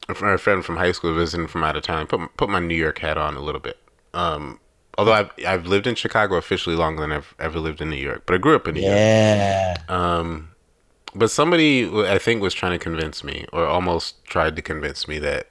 a 0.10 0.14
a 0.14 0.38
friend 0.38 0.64
from 0.66 0.78
high 0.78 0.92
school 0.92 1.14
visiting 1.16 1.48
from 1.48 1.64
out 1.64 1.76
of 1.78 1.84
town 1.84 2.08
put 2.08 2.20
put 2.38 2.50
my 2.50 2.60
New 2.60 2.76
York 2.76 3.00
hat 3.00 3.18
on 3.18 3.36
a 3.36 3.40
little 3.42 3.62
bit. 3.62 3.78
Um, 4.14 4.60
although 4.98 5.14
I've 5.14 5.32
I've 5.48 5.66
lived 5.68 5.88
in 5.88 5.96
Chicago 5.96 6.36
officially 6.36 6.76
longer 6.76 7.02
than 7.02 7.12
I've 7.12 7.34
ever 7.39 7.60
lived 7.60 7.82
in 7.82 7.89
New 7.89 7.96
York, 7.98 8.24
but 8.26 8.34
I 8.36 8.38
grew 8.38 8.56
up 8.56 8.68
in 8.68 8.76
New 8.76 8.82
York. 8.82 8.93
yeah. 8.96 9.78
Um, 9.89 10.50
but 11.14 11.32
somebody 11.32 11.89
I 12.08 12.18
think 12.18 12.41
was 12.41 12.54
trying 12.54 12.74
to 12.74 12.84
convince 12.84 13.24
me, 13.24 13.46
or 13.54 13.66
almost 13.66 14.24
tried 14.26 14.56
to 14.58 14.62
convince 14.62 15.08
me 15.08 15.20
that 15.20 15.50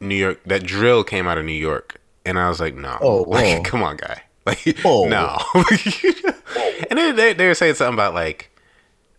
New 0.00 0.14
York, 0.16 0.40
that 0.46 0.62
drill 0.64 1.04
came 1.04 1.26
out 1.26 1.38
of 1.38 1.44
New 1.44 1.52
York, 1.52 2.00
and 2.24 2.38
I 2.38 2.48
was 2.48 2.60
like, 2.60 2.74
no, 2.74 2.96
Oh, 3.00 3.22
like 3.28 3.64
come 3.64 3.82
on, 3.82 3.96
guy, 3.96 4.22
like 4.46 4.78
Whoa. 4.78 5.08
no. 5.08 5.38
and 6.90 6.98
then 6.98 7.16
they 7.16 7.32
they 7.32 7.46
were 7.46 7.54
saying 7.54 7.74
something 7.74 7.94
about 7.94 8.14
like, 8.14 8.50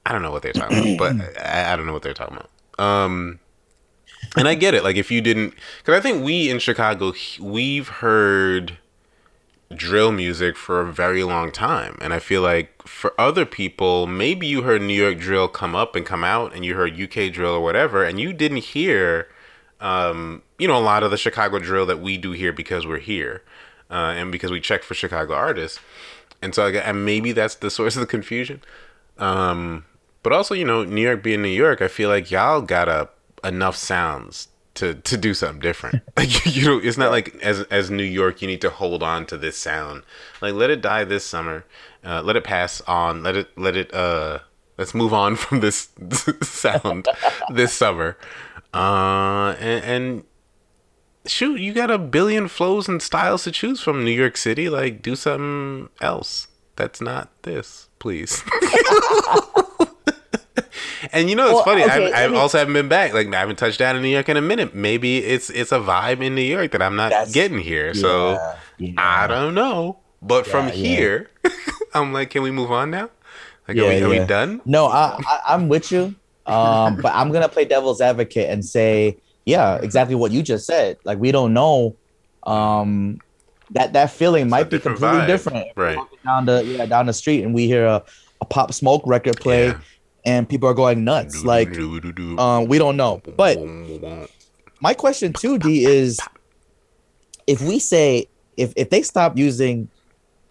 I 0.06 0.12
don't 0.12 0.22
know 0.22 0.32
what 0.32 0.42
they're 0.42 0.54
talking 0.54 0.96
about, 0.96 1.18
but 1.18 1.38
I, 1.46 1.74
I 1.74 1.76
don't 1.76 1.86
know 1.86 1.94
what 1.94 2.02
they're 2.04 2.14
talking 2.14 2.38
about. 2.38 2.50
Um, 2.80 3.40
and 4.38 4.48
I 4.48 4.56
get 4.56 4.74
it. 4.74 4.84
Like 4.84 4.96
if 4.98 5.12
you 5.12 5.22
didn't, 5.22 5.54
because 5.80 5.98
I 5.98 6.02
think 6.02 6.24
we 6.24 6.50
in 6.50 6.60
Chicago 6.60 7.14
we've 7.40 7.88
heard 7.88 8.78
drill 9.88 10.12
music 10.12 10.58
for 10.58 10.82
a 10.82 10.92
very 10.92 11.24
long 11.24 11.50
time, 11.50 11.98
and 12.02 12.14
I 12.14 12.20
feel 12.20 12.42
like 12.42 12.86
for 12.86 13.14
other 13.18 13.46
people, 13.46 14.06
maybe 14.06 14.46
you 14.46 14.64
heard 14.64 14.82
New 14.82 15.02
York 15.02 15.18
drill 15.18 15.48
come 15.48 15.76
up 15.76 15.96
and 15.96 16.06
come 16.06 16.26
out, 16.26 16.54
and 16.54 16.66
you 16.66 16.76
heard 16.76 17.00
UK 17.00 17.32
drill 17.32 17.54
or 17.54 17.62
whatever, 17.62 18.04
and 18.04 18.20
you 18.20 18.34
didn't 18.34 18.66
hear, 18.66 19.30
um, 19.80 20.42
you 20.60 20.68
know, 20.68 20.78
a 20.78 20.84
lot 20.84 21.04
of 21.04 21.12
the 21.12 21.18
Chicago 21.18 21.58
drill 21.58 21.86
that 21.86 22.02
we 22.02 22.18
do 22.18 22.32
here 22.34 22.52
because 22.52 22.86
we're 22.86 23.00
here, 23.00 23.44
uh, 23.90 24.14
and 24.18 24.30
because 24.30 24.52
we 24.52 24.60
check 24.60 24.84
for 24.84 24.94
Chicago 24.94 25.34
artists, 25.34 25.80
and 26.42 26.54
so 26.54 26.68
and 26.68 27.06
maybe 27.06 27.32
that's 27.32 27.56
the 27.56 27.70
source 27.78 27.96
of 27.96 28.02
the 28.02 28.08
confusion. 28.08 28.62
Um, 29.18 29.86
but 30.22 30.34
also, 30.34 30.54
you 30.54 30.66
know, 30.66 30.84
New 30.84 31.02
York 31.02 31.24
being 31.24 31.42
New 31.42 31.48
York, 31.48 31.82
I 31.82 31.88
feel 31.88 32.10
like 32.10 32.30
y'all 32.30 32.62
got 32.62 32.90
a 32.90 33.08
enough 33.42 33.78
sounds 33.78 34.50
to 34.78 34.94
to 34.94 35.18
do 35.18 35.34
something 35.34 35.60
different. 35.60 36.04
Like 36.18 36.46
you 36.48 36.66
know, 36.66 36.80
it's 36.80 36.98
not 36.98 37.12
like 37.12 37.36
as 37.44 37.62
as 37.64 37.92
New 37.92 38.04
York, 38.04 38.42
you 38.42 38.48
need 38.48 38.62
to 38.62 38.72
hold 38.72 39.04
on 39.04 39.26
to 39.28 39.38
this 39.38 39.58
sound. 39.58 40.04
Like 40.42 40.54
let 40.54 40.70
it 40.70 40.82
die 40.82 41.04
this 41.04 41.24
summer. 41.24 41.66
Uh, 42.04 42.22
let 42.24 42.36
it 42.36 42.44
pass 42.44 42.82
on. 42.82 43.22
Let 43.22 43.36
it 43.36 43.58
let 43.58 43.76
it. 43.76 43.94
Uh, 43.94 44.40
let's 44.78 44.96
move 44.96 45.14
on 45.14 45.36
from 45.44 45.60
this 45.60 45.90
sound 46.42 47.08
this 47.54 47.74
summer. 47.74 48.18
Uh, 48.74 49.56
and, 49.60 49.84
and 49.86 50.24
shoot, 51.28 51.60
you 51.60 51.74
got 51.74 51.92
a 51.92 51.98
billion 51.98 52.48
flows 52.48 52.88
and 52.88 53.02
styles 53.02 53.44
to 53.44 53.52
choose 53.52 53.82
from. 53.82 54.04
New 54.04 54.12
York 54.12 54.38
City, 54.38 54.70
like 54.70 55.02
do 55.02 55.16
something 55.16 55.90
else. 56.02 56.48
That's 56.76 57.02
not 57.02 57.30
this, 57.44 57.90
please. 58.00 58.44
and 61.12 61.30
you 61.30 61.36
know, 61.36 61.46
it's 61.46 61.56
well, 61.56 61.64
funny. 61.64 61.84
Okay, 61.84 62.12
I, 62.12 62.26
I 62.26 62.28
me, 62.28 62.38
also 62.38 62.58
haven't 62.58 62.74
been 62.74 62.88
back. 62.88 63.14
Like 63.14 63.34
I 63.34 63.40
haven't 63.40 63.58
touched 63.58 63.80
down 63.80 63.96
in 63.96 64.02
New 64.02 64.10
York 64.10 64.30
in 64.30 64.38
a 64.38 64.42
minute. 64.42 64.74
Maybe 64.74 65.18
it's 65.20 65.50
it's 65.50 65.72
a 65.72 65.80
vibe 65.80 66.22
in 66.22 66.36
New 66.36 66.42
York 66.42 66.72
that 66.72 66.82
I'm 66.82 66.96
not 66.96 67.32
getting 67.32 67.60
here. 67.60 67.88
Yeah, 67.88 68.02
so 68.02 68.56
yeah. 68.78 68.94
I 68.98 69.28
don't 69.28 69.54
know. 69.54 70.00
But 70.22 70.46
yeah, 70.46 70.52
from 70.52 70.70
here, 70.70 71.30
I'm 71.94 72.14
like, 72.14 72.30
can 72.30 72.42
we 72.42 72.52
move 72.52 72.72
on 72.72 72.92
now? 72.92 73.10
Like, 73.68 73.78
are, 73.78 73.88
we, 73.88 74.02
are 74.02 74.10
we 74.10 74.20
done? 74.20 74.62
No, 74.66 74.88
I, 74.88 75.20
I 75.46 75.56
am 75.56 75.68
with 75.68 75.92
you. 75.92 76.16
Um, 76.46 77.02
but 77.02 77.14
I'm 77.14 77.32
gonna 77.32 77.50
play 77.50 77.66
devil's 77.66 78.00
advocate 78.00 78.50
and 78.50 78.64
say, 78.64 79.18
yeah, 79.46 79.76
exactly 79.76 80.16
what 80.16 80.32
you 80.32 80.42
just 80.42 80.66
said. 80.66 80.98
Like 81.04 81.20
we 81.20 81.32
don't 81.32 81.54
know. 81.54 81.96
Um, 82.44 83.20
that 83.72 83.94
that 83.94 84.12
feeling 84.12 84.44
it's 84.44 84.52
might 84.52 84.70
be 84.70 84.80
completely 84.80 85.20
vibe. 85.20 85.28
different. 85.28 85.68
Right 85.76 86.00
down 86.24 86.46
the 86.46 86.64
yeah 86.64 86.86
down 86.86 87.06
the 87.06 87.14
street, 87.14 87.44
and 87.44 87.54
we 87.54 87.68
hear 87.68 87.86
a, 87.86 88.04
a 88.40 88.46
pop 88.46 88.74
smoke 88.74 89.04
record 89.06 89.40
play 89.40 89.74
and 90.28 90.48
people 90.48 90.68
are 90.68 90.74
going 90.74 91.06
nuts. 91.06 91.44
Like, 91.46 91.76
um, 92.38 92.68
we 92.68 92.78
don't 92.78 92.98
know. 92.98 93.22
But 93.38 93.58
my 94.82 94.94
question 94.94 95.34
too, 95.34 95.58
D, 95.58 95.86
is 95.86 96.20
if 97.48 97.62
we 97.62 97.80
say 97.80 98.28
if 98.58 98.74
if 98.76 98.90
they 98.90 99.02
stop 99.02 99.38
using 99.38 99.90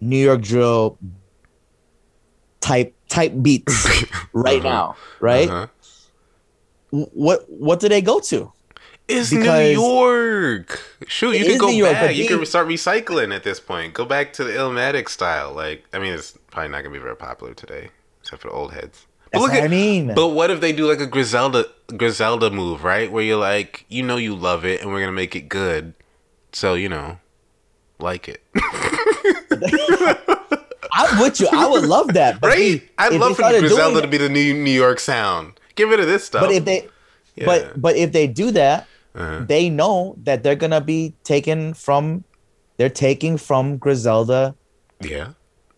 New 0.00 0.16
York 0.16 0.40
drill 0.40 0.98
type 2.60 2.96
type 3.08 3.34
beats 3.42 3.86
right 4.32 4.60
uh-huh. 4.60 4.68
now, 4.68 4.96
right? 5.20 5.48
Uh-huh. 5.48 5.66
What 6.90 7.44
what 7.48 7.78
do 7.78 7.88
they 7.90 8.00
go 8.00 8.18
to? 8.20 8.50
It's 9.08 9.30
because 9.30 9.76
New 9.76 9.80
York. 9.80 10.82
Shoot, 11.06 11.36
you 11.36 11.44
can 11.44 11.58
go 11.58 11.68
York, 11.68 11.92
back. 11.92 12.16
You 12.16 12.26
can 12.26 12.44
start 12.44 12.66
recycling 12.66 13.32
at 13.32 13.44
this 13.44 13.60
point. 13.60 13.94
Go 13.94 14.04
back 14.04 14.32
to 14.32 14.42
the 14.42 14.50
Illmatic 14.50 15.08
style. 15.08 15.52
Like, 15.52 15.84
I 15.92 16.00
mean, 16.00 16.14
it's 16.14 16.36
probably 16.50 16.70
not 16.70 16.78
gonna 16.78 16.94
be 16.94 16.98
very 16.98 17.14
popular 17.14 17.54
today, 17.54 17.90
except 18.20 18.42
for 18.42 18.48
the 18.48 18.54
old 18.54 18.72
heads. 18.72 19.05
That's 19.32 19.42
look 19.42 19.52
what 19.52 19.58
at, 19.58 19.64
I 19.64 19.68
mean. 19.68 20.14
But 20.14 20.28
what 20.28 20.50
if 20.50 20.60
they 20.60 20.72
do 20.72 20.88
like 20.88 21.00
a 21.00 21.06
Griselda 21.06 21.66
Griselda 21.96 22.50
move, 22.50 22.84
right? 22.84 23.10
Where 23.10 23.22
you're 23.22 23.38
like, 23.38 23.84
you 23.88 24.02
know, 24.02 24.16
you 24.16 24.34
love 24.34 24.64
it, 24.64 24.80
and 24.82 24.90
we're 24.92 25.00
gonna 25.00 25.12
make 25.12 25.34
it 25.36 25.48
good, 25.48 25.94
so 26.52 26.74
you 26.74 26.88
know, 26.88 27.18
like 27.98 28.28
it. 28.28 28.42
I'm 30.92 31.20
with 31.20 31.40
you. 31.40 31.48
I 31.52 31.66
would 31.66 31.84
love 31.84 32.14
that. 32.14 32.40
But 32.40 32.48
right? 32.48 32.82
I'd 32.98 33.12
love 33.14 33.36
for 33.36 33.42
Griselda 33.42 34.00
to 34.00 34.08
be 34.08 34.16
the 34.16 34.28
new 34.28 34.54
New 34.54 34.70
York 34.70 35.00
sound. 35.00 35.60
Get 35.74 35.88
rid 35.88 36.00
of 36.00 36.06
this 36.06 36.24
stuff. 36.24 36.42
But 36.42 36.52
if 36.52 36.64
they, 36.64 36.88
yeah. 37.34 37.44
but 37.44 37.80
but 37.80 37.96
if 37.96 38.12
they 38.12 38.26
do 38.26 38.50
that, 38.52 38.86
uh-huh. 39.14 39.44
they 39.46 39.68
know 39.68 40.16
that 40.24 40.42
they're 40.42 40.56
gonna 40.56 40.80
be 40.80 41.14
taken 41.24 41.74
from, 41.74 42.24
they're 42.76 42.88
taking 42.88 43.36
from 43.36 43.76
Griselda. 43.76 44.54
Yeah. 45.00 45.32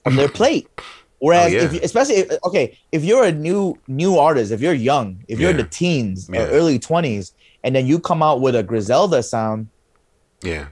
From 0.04 0.16
their 0.16 0.28
plate. 0.28 0.68
Whereas, 1.20 1.52
oh, 1.52 1.56
yeah. 1.56 1.62
if, 1.64 1.82
especially 1.82 2.16
if, 2.16 2.44
okay, 2.44 2.78
if 2.92 3.04
you're 3.04 3.24
a 3.24 3.32
new 3.32 3.76
new 3.88 4.18
artist, 4.18 4.52
if 4.52 4.60
you're 4.60 4.72
young, 4.72 5.24
if 5.28 5.40
you're 5.40 5.50
yeah. 5.50 5.56
in 5.56 5.62
the 5.62 5.68
teens 5.68 6.30
yeah. 6.32 6.42
or 6.42 6.46
early 6.48 6.78
twenties, 6.78 7.32
and 7.64 7.74
then 7.74 7.86
you 7.86 7.98
come 7.98 8.22
out 8.22 8.40
with 8.40 8.54
a 8.54 8.62
Griselda 8.62 9.22
sound, 9.22 9.68
yeah, 10.42 10.68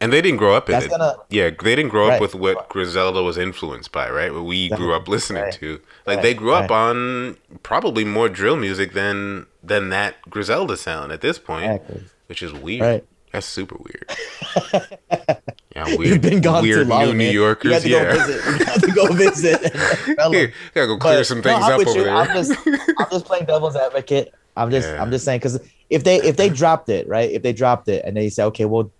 and 0.00 0.12
they 0.12 0.20
didn't 0.20 0.38
grow 0.38 0.54
up 0.54 0.68
in 0.68 0.82
it. 0.82 0.90
Gonna, 0.90 1.16
yeah, 1.30 1.50
they 1.50 1.74
didn't 1.74 1.90
grow 1.90 2.08
right. 2.08 2.14
up 2.14 2.20
with 2.20 2.34
what 2.34 2.68
Griselda 2.68 3.22
was 3.22 3.38
influenced 3.38 3.92
by, 3.92 4.10
right? 4.10 4.32
What 4.32 4.44
we 4.44 4.68
grew 4.70 4.94
up 4.94 5.08
listening 5.08 5.44
right. 5.44 5.52
to. 5.54 5.80
Like 6.06 6.16
right. 6.16 6.22
they 6.22 6.34
grew 6.34 6.52
up 6.54 6.70
on 6.70 7.36
probably 7.62 8.04
more 8.04 8.28
drill 8.28 8.56
music 8.56 8.92
than 8.92 9.46
than 9.62 9.90
that 9.90 10.16
Griselda 10.28 10.76
sound 10.76 11.12
at 11.12 11.20
this 11.20 11.38
point, 11.38 11.72
exactly. 11.72 12.04
which 12.26 12.42
is 12.42 12.52
weird. 12.52 13.04
That's 13.32 13.46
super 13.46 13.76
weird. 13.76 15.38
Yeah, 15.74 15.96
weird. 15.96 16.22
Been 16.22 16.40
gone 16.40 16.62
weird 16.62 16.86
too 16.86 16.90
long, 16.90 17.06
new 17.06 17.14
New 17.14 17.30
Yorkers. 17.30 17.84
You 17.84 17.96
yeah, 17.96 18.14
you 18.14 18.64
have 18.64 18.80
to 18.80 18.92
go 18.92 19.12
visit. 19.12 19.60
Here, 20.30 20.52
gotta 20.74 20.86
go 20.86 20.98
clear 20.98 21.18
but, 21.18 21.26
some 21.26 21.42
things 21.42 21.60
no, 21.60 21.66
up 21.66 21.86
over 21.86 21.98
you. 21.98 22.04
there. 22.04 22.14
I'm 22.14 22.28
just, 22.28 22.52
I'm 22.66 23.10
just 23.10 23.24
playing 23.24 23.46
devil's 23.46 23.76
advocate. 23.76 24.32
I'm 24.56 24.70
just, 24.70 24.88
yeah. 24.88 25.02
I'm 25.02 25.10
just 25.10 25.24
saying 25.24 25.40
because 25.40 25.60
if 25.90 26.04
they, 26.04 26.16
if 26.22 26.36
they 26.36 26.48
dropped 26.48 26.88
it, 26.88 27.08
right? 27.08 27.30
If 27.30 27.42
they 27.42 27.52
dropped 27.52 27.88
it 27.88 28.04
and 28.04 28.16
they 28.16 28.28
say, 28.28 28.44
okay, 28.44 28.66
well, 28.66 28.90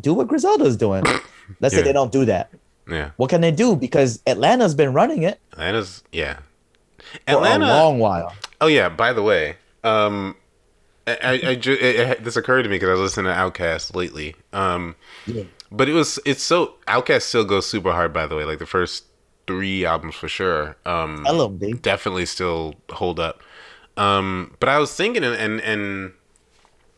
do 0.00 0.14
what 0.14 0.26
Griselda's 0.26 0.76
doing. 0.76 1.04
Let's 1.60 1.72
yeah. 1.74 1.80
say 1.80 1.82
they 1.82 1.92
don't 1.92 2.10
do 2.10 2.24
that. 2.24 2.50
Yeah. 2.88 3.10
What 3.16 3.30
can 3.30 3.40
they 3.40 3.52
do? 3.52 3.76
Because 3.76 4.20
Atlanta's 4.26 4.74
been 4.74 4.92
running 4.92 5.22
it. 5.22 5.40
Atlanta's, 5.52 6.02
yeah. 6.10 6.38
Atlanta, 7.28 7.64
for 7.64 7.70
a 7.70 7.74
long 7.74 7.98
while. 8.00 8.34
Oh 8.60 8.66
yeah. 8.66 8.88
By 8.88 9.12
the 9.12 9.22
way, 9.22 9.56
um, 9.84 10.36
I, 11.06 11.18
I, 11.22 11.32
I 11.50 11.54
just, 11.54 11.80
it, 11.80 12.00
it, 12.00 12.24
this 12.24 12.36
occurred 12.36 12.64
to 12.64 12.68
me 12.68 12.76
because 12.76 12.88
I 12.88 12.92
was 12.92 13.00
listening 13.00 13.26
to 13.26 13.38
Outkast 13.38 13.94
lately. 13.94 14.34
Um, 14.52 14.96
yeah. 15.26 15.44
But 15.76 15.88
it 15.88 15.92
was 15.92 16.18
it's 16.24 16.42
so 16.42 16.74
Outkast 16.86 17.22
still 17.22 17.44
goes 17.44 17.66
super 17.66 17.92
hard. 17.92 18.12
By 18.12 18.26
the 18.26 18.36
way, 18.36 18.44
like 18.44 18.58
the 18.58 18.66
first 18.66 19.04
three 19.46 19.84
albums 19.84 20.14
for 20.14 20.28
sure. 20.28 20.76
Um, 20.86 21.26
I 21.26 21.32
love 21.32 21.60
them. 21.60 21.76
Definitely 21.78 22.26
still 22.26 22.74
hold 22.90 23.20
up. 23.20 23.42
Um, 23.96 24.56
but 24.58 24.68
I 24.68 24.78
was 24.78 24.94
thinking 24.94 25.24
and, 25.24 25.34
and 25.34 25.60
and 25.60 26.12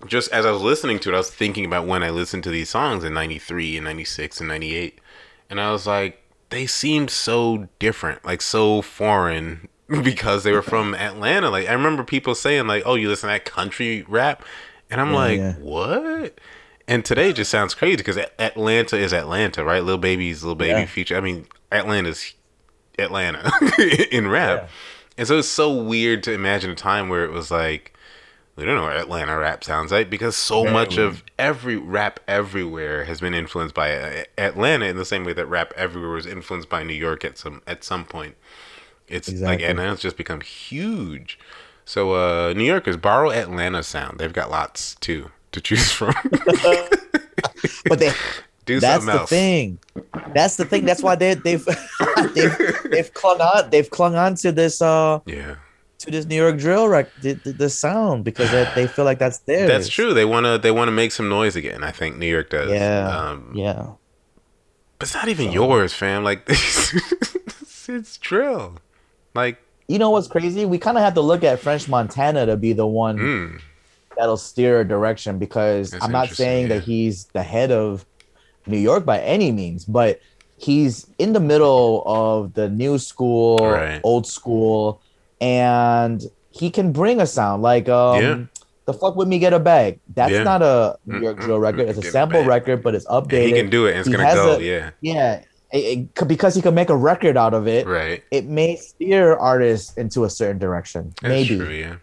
just 0.07 0.31
as 0.33 0.47
I 0.47 0.51
was 0.51 0.63
listening 0.63 0.99
to 1.01 1.11
it, 1.11 1.15
I 1.15 1.19
was 1.19 1.31
thinking 1.31 1.65
about 1.65 1.87
when 1.87 2.03
I 2.03 2.11
listened 2.11 2.45
to 2.45 2.51
these 2.51 2.71
songs 2.71 3.05
in 3.05 3.15
'93 3.15 3.77
and 3.77 3.85
'96 3.85 4.41
and 4.41 4.49
'98, 4.49 5.01
and 5.51 5.61
I 5.61 5.73
was 5.73 5.87
like, 5.87 6.23
they 6.51 6.67
seemed 6.67 7.11
so 7.11 7.69
different, 7.79 8.25
like 8.25 8.43
so 8.43 8.83
foreign 8.83 9.69
because 10.03 10.45
they 10.45 10.53
were 10.53 10.63
from 10.63 10.95
Atlanta. 10.95 11.51
Like 11.51 11.69
I 11.69 11.73
remember 11.73 12.05
people 12.05 12.35
saying 12.35 12.67
like, 12.67 12.83
"Oh, 12.87 12.95
you 12.95 13.09
listen 13.09 13.29
to 13.29 13.35
that 13.35 13.45
country 13.45 14.05
rap," 14.09 14.45
and 14.91 15.01
I'm 15.01 15.11
yeah, 15.11 15.17
like, 15.17 15.39
yeah. 15.39 15.55
"What?" 15.55 16.41
And 16.89 17.05
today 17.05 17.33
just 17.33 17.51
sounds 17.51 17.75
crazy 17.75 17.97
because 17.97 18.17
Atlanta 18.39 18.97
is 18.97 19.13
Atlanta, 19.13 19.65
right? 19.65 19.83
Lil 19.83 19.99
Baby's 19.99 20.45
Lil 20.45 20.55
Baby 20.55 20.81
yeah. 20.81 20.87
feature. 20.87 21.17
I 21.17 21.21
mean, 21.21 21.47
Atlanta's 21.73 22.35
Atlanta 22.99 23.51
in 24.11 24.29
rap. 24.29 24.63
Yeah. 24.63 24.69
And 25.19 25.27
so 25.27 25.39
it's 25.39 25.49
so 25.49 25.73
weird 25.83 26.23
to 26.25 26.33
imagine 26.33 26.71
a 26.71 26.75
time 26.75 27.09
where 27.09 27.25
it 27.25 27.33
was 27.33 27.51
like, 27.51 27.93
we 28.55 28.65
don't 28.65 28.77
know 28.77 28.85
what 28.85 28.97
Atlanta 28.97 29.37
rap 29.37 29.65
sounds 29.65 29.93
like 29.93 30.09
because 30.09 30.37
so 30.37 30.63
Very 30.63 30.75
much 30.75 30.97
weird. 30.97 31.09
of 31.09 31.25
every 31.39 31.77
rap 31.77 32.21
everywhere 32.27 33.05
has 33.05 33.21
been 33.21 33.35
influenced 33.35 33.75
by 33.75 33.95
uh, 33.95 34.25
Atlanta 34.39 34.87
in 34.87 34.97
the 34.97 35.05
same 35.05 35.25
way 35.25 35.33
that 35.35 35.47
rap 35.47 35.73
everywhere 35.77 36.11
was 36.11 36.25
influenced 36.25 36.69
by 36.69 36.83
New 36.83 36.95
York 36.95 37.25
at 37.25 37.37
some 37.37 37.63
at 37.67 37.85
some 37.85 38.05
point. 38.05 38.37
It's 39.09 39.29
exactly. 39.29 39.65
like 39.65 39.71
Atlanta's 39.71 40.01
just 40.01 40.17
become 40.17 40.41
huge. 40.41 41.39
So 41.85 42.13
uh, 42.13 42.55
New 42.55 42.65
Yorkers 42.65 42.97
borrow 42.97 43.31
Atlanta 43.31 43.83
sound. 43.83 44.19
They've 44.19 44.33
got 44.33 44.51
lots 44.51 44.95
too 44.97 45.31
to 45.57 45.61
choose 45.63 45.91
from. 45.91 46.15
but 47.89 47.99
they 47.99 48.13
do 48.67 48.79
that's 48.79 49.05
the 49.05 49.13
else. 49.13 49.31
thing. 49.31 49.79
That's 50.35 50.57
the 50.57 50.65
thing. 50.65 50.85
That's 50.85 51.03
why 51.03 51.17
they 51.17 51.35
they've 51.35 51.65
they've 52.35 52.59
they've 52.91 53.15
clung 53.15 53.41
on 53.41 53.71
they've 53.71 53.91
clung 53.91 54.15
on 54.15 54.35
to 54.37 54.53
this 54.53 54.81
uh 54.81 55.21
yeah 55.27 55.57
to 55.99 56.11
this 56.11 56.27
New 56.27 56.37
York 56.37 56.59
drill 56.59 56.89
rec 56.89 57.09
the, 57.23 57.33
the, 57.33 57.53
the 57.53 57.71
sound 57.71 58.25
because 58.25 58.51
they, 58.51 58.71
they 58.75 58.87
feel 58.87 59.07
like 59.07 59.19
that's 59.19 59.39
theirs. 59.39 59.69
That's 59.69 59.89
true. 59.89 60.13
They 60.13 60.27
wanna 60.27 60.59
they 60.59 60.71
wanna 60.71 60.93
make 60.93 61.13
some 61.13 61.29
noise 61.29 61.57
again. 61.57 61.83
I 61.83 61.91
think 61.91 62.19
New 62.19 62.27
York 62.27 62.51
does. 62.51 62.71
Yeah. 62.71 63.09
Um, 63.09 63.53
yeah. 63.55 63.93
But 64.99 65.09
it's 65.09 65.15
not 65.15 65.29
even 65.29 65.47
so. 65.47 65.53
yours, 65.53 65.95
fam. 65.95 66.23
Like 66.23 66.43
it's, 66.49 67.89
it's 67.89 68.19
drill. 68.19 68.77
Like 69.35 69.59
you 69.89 69.99
know 69.99 70.11
what's 70.11 70.29
crazy? 70.29 70.67
We 70.67 70.79
kind 70.79 70.99
of 70.99 71.05
have 71.05 71.15
to 71.15 71.23
look 71.23 71.45
at 71.45 71.61
French 71.61 71.89
Montana 71.89 72.45
to 72.45 72.57
be 72.59 72.75
the 72.75 72.87
one. 72.87 73.19
Mm 73.19 73.61
that'll 74.17 74.37
steer 74.37 74.81
a 74.81 74.85
direction 74.89 75.39
because 75.39 75.91
That's 75.91 76.05
I'm 76.05 76.13
not 76.13 76.29
saying 76.31 76.69
yeah. 76.69 76.75
that 76.77 76.85
he's 76.85 77.25
the 77.27 77.43
head 77.43 77.71
of 77.71 78.05
New 78.67 78.79
York 78.79 79.05
by 79.05 79.21
any 79.21 79.53
means, 79.53 79.85
but 79.85 80.21
he's 80.59 81.07
in 81.19 81.33
the 81.33 81.41
middle 81.41 82.03
of 82.07 82.55
the 82.55 82.69
new 82.69 82.99
school, 82.99 83.59
right. 83.59 84.01
old 84.03 84.27
school, 84.27 85.01
and 85.41 86.23
he 86.51 86.71
can 86.71 86.93
bring 86.93 87.21
a 87.21 87.27
sound 87.27 87.63
like 87.63 87.89
um 87.89 88.23
Yeah. 88.23 88.39
the 88.87 88.95
fuck 88.95 89.17
with 89.17 89.29
me 89.29 89.39
get 89.39 89.53
a 89.53 89.59
bag. 89.61 90.01
That's 90.15 90.33
Yeah. 90.33 90.43
not 90.43 90.63
a 90.63 90.97
New 91.07 91.21
York 91.21 91.41
drill 91.41 91.59
record. 91.59 91.89
It's 91.89 91.99
a 91.99 92.03
get 92.03 92.09
a 92.09 92.13
sample 92.13 92.45
record, 92.45 92.83
but 92.83 92.95
it's 92.95 93.07
And 93.07 93.27
updated. 93.29 93.47
he 93.47 93.53
can 93.53 93.71
do 93.71 93.87
it. 93.87 93.91
And 93.91 93.99
it's 94.01 94.09
He 94.09 94.15
gonna 94.15 94.35
go. 94.35 94.57
a- 94.57 94.61
yeah. 94.63 94.91
yeah, 95.01 95.41
it, 95.73 95.79
it- 96.17 96.27
because 96.29 96.55
he 96.55 96.63
can 96.63 96.75
make 96.75 96.89
a 96.91 96.97
record 96.97 97.37
out 97.37 97.53
of 97.55 97.69
it. 97.69 97.87
Right. 97.87 98.23
It 98.31 98.47
may 98.47 98.77
steer 98.77 99.35
artists 99.37 99.97
into 99.97 100.25
a 100.25 100.31
certain 100.31 100.59
direction. 100.59 101.13
That's 101.21 101.29
Maybe. 101.31 101.57
true. 101.59 101.69
Yeah. 101.71 101.97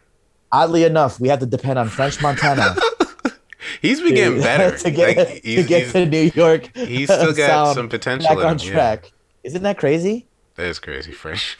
Oddly 0.53 0.83
enough, 0.83 1.19
we 1.19 1.29
have 1.29 1.39
to 1.39 1.45
depend 1.47 1.79
on 1.79 1.89
French 1.89 2.21
Montana 2.21 2.75
He's 3.81 3.99
been 3.99 4.13
getting 4.15 4.39
better. 4.39 4.77
to 4.83 4.91
get 4.91 5.17
Like, 5.17 5.27
to 5.27 5.33
he's, 5.43 5.67
get 5.67 5.83
he's, 5.83 5.91
to 5.93 6.05
New 6.05 6.31
York. 6.35 6.69
he's 6.75 7.11
still 7.11 7.33
got 7.35 7.73
some 7.75 7.89
potential. 7.89 8.33
back 8.35 8.45
on 8.45 8.57
him, 8.59 8.67
yeah. 8.67 8.73
track. 8.73 9.11
Isn't 9.43 9.63
that 9.63 9.77
crazy? 9.77 10.25
That 10.55 10.67
is 10.67 10.79
crazy, 10.79 11.11
French. 11.11 11.57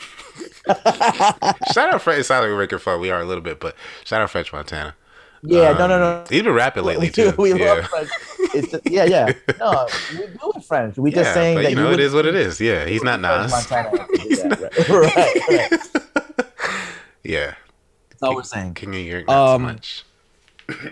shout 1.73 1.93
out 1.93 2.01
French. 2.01 2.19
It 2.19 2.23
sounds 2.25 2.43
like 2.43 2.51
we're 2.51 2.59
making 2.59 2.79
fun. 2.79 3.01
We 3.01 3.09
are 3.09 3.19
a 3.19 3.25
little 3.25 3.43
bit, 3.43 3.59
but 3.59 3.75
shout 4.05 4.21
out 4.21 4.29
French 4.29 4.53
Montana. 4.53 4.95
Yeah, 5.41 5.73
no, 5.73 5.87
no, 5.87 5.95
Um, 5.95 5.99
no. 5.99 6.23
He's 6.29 6.43
been 6.43 6.53
rapping 6.53 6.83
lately 6.85 7.07
we, 7.07 7.11
too. 7.11 7.33
we 7.37 7.53
yeah. 7.59 7.73
love 7.73 7.85
French. 7.87 8.09
It's 8.53 8.71
just, 8.71 8.89
yeah, 8.89 9.03
yeah. 9.03 9.33
No, 9.59 9.87
we 10.11 10.17
do 10.27 10.51
it 10.55 10.63
French. 10.63 10.97
We 10.97 11.11
just 11.11 11.27
yeah, 11.29 11.33
saying 11.33 11.57
that 11.61 11.69
you 11.71 11.75
know, 11.75 11.91
it 11.91 11.99
is 11.99 12.13
what 12.13 12.25
it 12.25 12.35
is. 12.35 12.61
Yeah, 12.61 12.85
he's 12.85 13.03
not 13.03 13.19
Nas. 13.19 13.51
Montana 13.51 13.89
do 13.91 14.35
that, 14.35 14.89
right, 14.89 15.49
right, 15.49 16.37
right. 16.37 16.45
Yeah, 17.23 17.55
That's 18.23 18.29
all 18.29 18.35
we're 18.35 18.43
saying. 18.43 18.73
King 18.75 18.95
of 18.95 19.01
York, 19.01 19.27
not 19.27 19.49
so 19.49 19.55
Um, 19.55 19.61
much. 19.63 20.03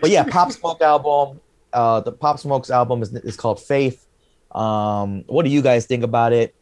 But 0.02 0.10
yeah, 0.10 0.24
Pop 0.24 0.52
Smoke 0.52 0.82
album. 0.82 1.40
Uh, 1.72 2.02
the 2.02 2.12
Pop 2.12 2.40
Smoke's 2.40 2.70
album 2.70 3.02
is 3.02 3.14
is 3.14 3.38
called 3.38 3.60
Faith. 3.62 4.06
Um, 4.52 5.24
what 5.28 5.46
do 5.46 5.52
you 5.52 5.62
guys 5.62 5.86
think 5.86 6.04
about 6.04 6.34
it? 6.34 6.54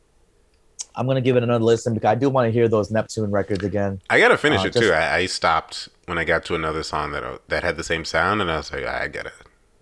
I'm 0.95 1.07
gonna 1.07 1.21
give 1.21 1.35
it 1.35 1.43
another 1.43 1.63
listen 1.63 1.93
because 1.93 2.09
I 2.09 2.15
do 2.15 2.29
want 2.29 2.47
to 2.47 2.51
hear 2.51 2.67
those 2.67 2.91
Neptune 2.91 3.31
records 3.31 3.63
again. 3.63 4.01
I 4.09 4.19
gotta 4.19 4.37
finish 4.37 4.63
uh, 4.63 4.67
it 4.67 4.73
too. 4.73 4.91
I, 4.91 5.15
I 5.15 5.25
stopped 5.25 5.89
when 6.05 6.17
I 6.17 6.23
got 6.23 6.45
to 6.45 6.55
another 6.55 6.83
song 6.83 7.11
that 7.11 7.41
that 7.47 7.63
had 7.63 7.77
the 7.77 7.83
same 7.83 8.05
sound, 8.05 8.41
and 8.41 8.51
I 8.51 8.57
was 8.57 8.71
like, 8.71 8.85
I 8.85 9.07
gotta 9.07 9.31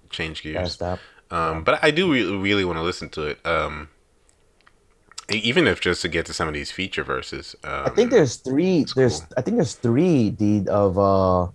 change 0.09 0.43
gears. 0.43 0.55
Gotta 0.55 0.69
stop. 0.69 0.99
Um, 1.29 1.63
but 1.63 1.83
I 1.83 1.91
do 1.91 2.11
really, 2.11 2.37
really 2.37 2.63
want 2.63 2.77
to 2.77 2.83
listen 2.83 3.09
to 3.09 3.23
it. 3.23 3.45
Um, 3.45 3.89
even 5.31 5.67
if 5.67 5.81
just 5.81 6.01
to 6.03 6.07
get 6.07 6.25
to 6.27 6.33
some 6.33 6.47
of 6.47 6.53
these 6.53 6.71
feature 6.71 7.03
verses. 7.03 7.55
Um, 7.63 7.83
I 7.85 7.89
think 7.89 8.11
there's 8.11 8.37
three. 8.37 8.85
There's 8.95 9.19
cool. 9.19 9.29
I 9.37 9.41
think 9.41 9.57
there's 9.57 9.75
three 9.75 10.29
deed 10.29 10.67
of 10.69 10.97
uh 10.97 11.47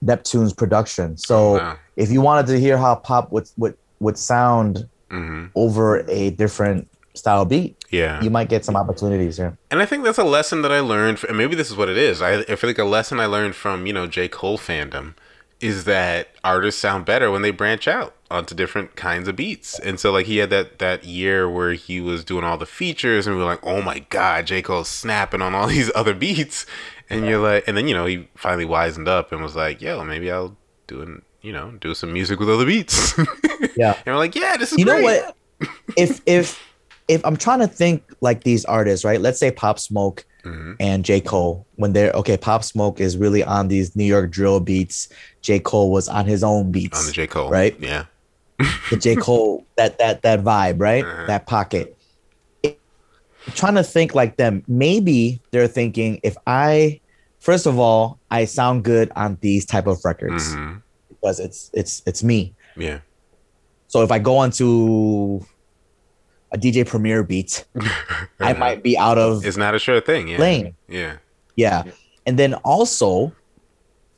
Neptune's 0.00 0.52
production. 0.52 1.16
So 1.16 1.36
Oh, 1.36 1.52
wow. 1.58 1.78
if 1.96 2.10
you 2.10 2.20
wanted 2.20 2.46
to 2.48 2.58
hear 2.58 2.76
how 2.76 2.96
pop 2.96 3.32
would 3.32 3.46
would 3.56 3.74
would 4.00 4.18
sound 4.18 4.88
hmm 5.10 5.46
over 5.54 6.04
a 6.08 6.30
different 6.30 6.88
style 7.14 7.44
beat, 7.44 7.76
Yeah. 7.90 8.22
you 8.22 8.30
might 8.30 8.48
get 8.48 8.64
some 8.64 8.74
opportunities 8.74 9.36
here. 9.36 9.58
And 9.70 9.82
I 9.82 9.86
think 9.86 10.02
that's 10.02 10.16
a 10.18 10.24
lesson 10.24 10.62
that 10.62 10.72
I 10.72 10.80
learned, 10.80 11.22
and 11.28 11.36
maybe 11.36 11.54
this 11.54 11.70
is 11.70 11.76
what 11.76 11.90
it 11.90 11.98
is. 11.98 12.22
I, 12.22 12.40
I 12.40 12.56
feel 12.56 12.70
like 12.70 12.78
a 12.78 12.84
lesson 12.84 13.20
I 13.20 13.26
learned 13.26 13.54
from, 13.54 13.84
you 13.86 13.92
know, 13.92 14.06
J. 14.06 14.28
Cole 14.28 14.56
fandom 14.56 15.14
is 15.62 15.84
that 15.84 16.28
artists 16.44 16.80
sound 16.80 17.06
better 17.06 17.30
when 17.30 17.42
they 17.42 17.50
branch 17.50 17.88
out 17.88 18.14
onto 18.30 18.54
different 18.54 18.96
kinds 18.96 19.28
of 19.28 19.36
beats. 19.36 19.78
And 19.78 19.98
so, 19.98 20.12
like, 20.12 20.26
he 20.26 20.38
had 20.38 20.50
that, 20.50 20.78
that 20.80 21.04
year 21.04 21.48
where 21.48 21.72
he 21.72 22.00
was 22.00 22.24
doing 22.24 22.44
all 22.44 22.58
the 22.58 22.66
features, 22.66 23.26
and 23.26 23.36
we 23.36 23.42
were 23.42 23.48
like, 23.48 23.64
oh 23.64 23.80
my 23.80 24.00
God, 24.10 24.46
J. 24.46 24.60
Cole's 24.60 24.88
snapping 24.88 25.40
on 25.40 25.54
all 25.54 25.66
these 25.68 25.90
other 25.94 26.14
beats. 26.14 26.66
And 27.08 27.26
you're 27.26 27.40
like, 27.40 27.64
and 27.68 27.76
then, 27.76 27.88
you 27.88 27.94
know, 27.94 28.06
he 28.06 28.28
finally 28.36 28.66
wisened 28.66 29.06
up 29.06 29.32
and 29.32 29.42
was 29.42 29.54
like, 29.54 29.80
yo, 29.80 30.02
maybe 30.04 30.30
I'll 30.30 30.56
do 30.86 31.02
an, 31.02 31.22
you 31.42 31.52
know, 31.52 31.72
do 31.72 31.94
some 31.94 32.12
music 32.12 32.40
with 32.40 32.50
other 32.50 32.66
beats. 32.66 33.18
Yeah. 33.76 33.94
and 33.94 34.06
we're 34.06 34.16
like, 34.16 34.34
yeah, 34.34 34.56
this 34.56 34.72
is 34.72 34.78
you 34.78 34.84
know 34.84 35.00
what 35.00 35.36
if 35.96 36.20
if 36.26 36.60
if 37.08 37.24
i'm 37.24 37.36
trying 37.36 37.60
to 37.60 37.66
think 37.66 38.02
like 38.20 38.44
these 38.44 38.64
artists 38.64 39.04
right 39.04 39.20
let's 39.20 39.38
say 39.38 39.50
pop 39.50 39.78
smoke 39.78 40.24
Mhm. 40.44 40.76
and 40.80 41.04
j 41.04 41.20
cole 41.20 41.66
when 41.76 41.92
they're 41.92 42.12
okay 42.12 42.36
pop 42.36 42.64
smoke 42.64 43.00
is 43.00 43.16
really 43.16 43.42
on 43.44 43.68
these 43.68 43.94
new 43.94 44.04
york 44.04 44.30
drill 44.30 44.58
beats 44.60 45.08
j 45.40 45.58
cole 45.60 45.90
was 45.92 46.08
on 46.08 46.26
his 46.26 46.42
own 46.42 46.72
beats 46.72 46.98
On 46.98 47.06
the 47.06 47.12
J. 47.12 47.26
Cole. 47.26 47.48
Right? 47.50 47.78
Yeah. 47.78 48.06
the 48.90 48.96
j 48.96 49.14
cole 49.16 49.64
that 49.76 49.98
that 49.98 50.22
that 50.22 50.42
vibe 50.42 50.80
right 50.80 51.04
Uh-huh. 51.04 51.26
that 51.26 51.46
pocket 51.46 51.96
trying 53.54 53.74
to 53.74 53.82
think 53.82 54.14
like 54.14 54.36
them 54.36 54.62
maybe 54.68 55.40
they're 55.50 55.66
thinking 55.68 56.20
if 56.22 56.36
i 56.46 57.00
first 57.40 57.66
of 57.66 57.78
all 57.78 58.18
i 58.30 58.44
sound 58.44 58.84
good 58.84 59.10
on 59.16 59.36
these 59.40 59.64
type 59.66 59.86
of 59.86 59.98
records 60.04 60.54
hmm 60.54 60.74
because 61.08 61.38
it's 61.40 61.70
it's 61.74 62.02
it's 62.06 62.22
me 62.22 62.54
Yeah. 62.76 62.98
So 63.88 64.02
if 64.02 64.10
I 64.10 64.18
go 64.18 64.38
onto 64.38 65.40
a 66.52 66.58
DJ 66.58 66.86
Premier 66.86 67.22
beat, 67.22 67.64
I 68.40 68.52
might 68.52 68.82
be 68.82 68.96
out 68.98 69.18
of 69.18 69.44
It's 69.46 69.56
not 69.56 69.74
a 69.74 69.78
sure 69.78 70.00
thing. 70.00 70.28
Yeah. 70.28 70.38
lane. 70.38 70.74
Yeah. 70.88 71.16
Yeah. 71.56 71.84
And 72.26 72.38
then 72.38 72.54
also, 72.64 73.32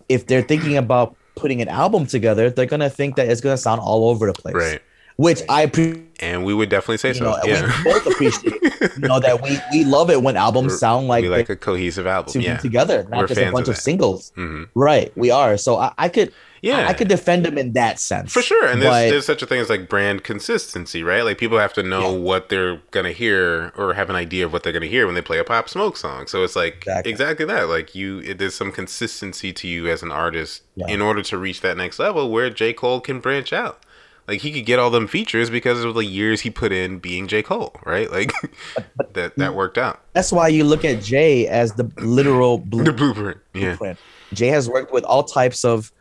if 0.09 0.27
they're 0.27 0.43
thinking 0.43 0.77
about 0.77 1.17
putting 1.37 1.61
an 1.63 1.69
album 1.69 2.07
together, 2.07 2.51
they're 2.51 2.67
gonna 2.67 2.91
think 2.91 3.17
that 3.17 3.29
it's 3.29 3.41
gonna 3.41 3.57
sound 3.57 3.81
all 3.81 4.09
over 4.11 4.27
the 4.27 4.33
place. 4.33 4.55
Right. 4.55 4.81
Which 5.17 5.43
I 5.49 5.63
appreciate. 5.63 6.03
And 6.21 6.45
we 6.45 6.55
would 6.55 6.69
definitely 6.69 6.97
say 6.99 7.09
You 7.11 7.15
so. 7.15 7.25
know, 7.25 7.39
yeah. 7.45 7.67
we 7.85 7.93
both 7.93 8.07
appreciate. 8.07 8.55
You 8.97 9.09
know 9.09 9.21
that 9.21 9.41
we 9.43 9.59
we 9.73 9.85
love 9.85 10.11
it 10.11 10.21
when 10.23 10.37
albums 10.37 10.71
We're- 10.73 10.79
sound 10.79 11.07
like, 11.09 11.25
like 11.27 11.49
a 11.49 11.57
cohesive 11.57 12.07
album. 12.07 12.33
to 12.33 12.41
Yeah. 12.43 12.57
together, 12.59 13.07
not 13.09 13.21
We're 13.21 13.27
just 13.29 13.41
a 13.41 13.51
bunch 13.53 13.69
of 13.69 13.75
of 13.75 13.81
singles. 13.81 14.33
hmm 14.35 14.65
Right. 14.75 15.17
We 15.17 15.31
are. 15.31 15.57
So 15.57 15.77
I, 15.77 15.93
I 15.99 16.09
could. 16.09 16.33
Yeah. 16.65 16.87
I, 16.87 16.89
I 16.89 16.93
could 16.95 17.09
defend 17.09 17.45
them 17.45 17.59
in 17.59 17.73
that 17.75 18.01
sense. 18.01 18.33
For 18.33 18.41
sure. 18.43 18.67
And 18.67 18.81
there's, 18.81 18.91
but- 18.93 19.11
there's 19.11 19.27
such 19.27 19.43
a 19.43 19.47
thing 19.47 19.61
as 19.61 19.69
like 19.69 19.89
brand 19.89 20.25
consistency, 20.25 21.03
right? 21.03 21.23
Like 21.23 21.37
people 21.39 21.59
have 21.59 21.73
to 21.75 21.83
know 21.83 22.13
Yeah. 22.13 22.19
what 22.19 22.49
they're 22.49 22.81
going 22.91 23.05
to 23.05 23.13
hear 23.13 23.73
or 23.77 23.95
have 23.95 24.09
an 24.11 24.17
idea 24.17 24.47
of 24.47 24.53
what 24.53 24.63
they're 24.63 24.73
going 24.73 24.83
to 24.83 24.89
hear 24.89 25.05
when 25.07 25.15
they 25.15 25.23
play 25.23 25.39
a 25.39 25.45
Pop 25.45 25.69
Smoke 25.69 25.97
song. 25.97 26.27
So 26.27 26.43
it's 26.43 26.57
like 26.57 26.77
exactly, 26.79 27.11
Exactly. 27.13 27.45
that. 27.47 27.69
Like 27.69 27.95
you, 27.95 28.21
it, 28.21 28.39
there's 28.39 28.55
some 28.55 28.73
consistency 28.73 29.53
to 29.53 29.69
you 29.69 29.89
as 29.89 30.03
an 30.03 30.11
artist 30.11 30.63
Yeah. 30.75 30.89
in 30.89 31.03
order 31.03 31.23
to 31.23 31.37
reach 31.39 31.61
that 31.61 31.77
next 31.77 31.99
level 31.99 32.31
where 32.31 32.49
J. 32.51 32.73
Cole 32.73 33.01
can 33.01 33.21
branch 33.21 33.53
out. 33.53 33.81
Like 34.27 34.41
he 34.41 34.51
could 34.53 34.65
get 34.65 34.79
all 34.79 34.89
them 34.89 35.07
features 35.07 35.51
because 35.51 35.85
of 35.85 35.95
the 35.95 36.05
years 36.07 36.41
he 36.41 36.49
put 36.49 36.73
in 36.73 36.99
being 36.99 37.29
J. 37.29 37.43
Cole, 37.43 37.77
right? 37.85 38.11
Like 38.11 38.33
that, 39.13 39.37
that 39.37 39.55
worked 39.55 39.77
out. 39.77 40.01
That's 40.15 40.33
why 40.33 40.49
you 40.49 40.65
look 40.65 40.83
at 40.85 41.03
Jay 41.03 41.47
as 41.47 41.75
the 41.75 41.85
literal 41.99 42.57
blue 42.57 42.85
The 42.85 42.93
blueprint. 42.95 43.39
Yeah. 43.53 43.77
blueprint. 43.77 43.99
Jay 44.33 44.49
has 44.49 44.67
worked 44.69 44.93
with 44.95 45.05
all 45.05 45.25
types 45.25 45.63
of 45.63 45.93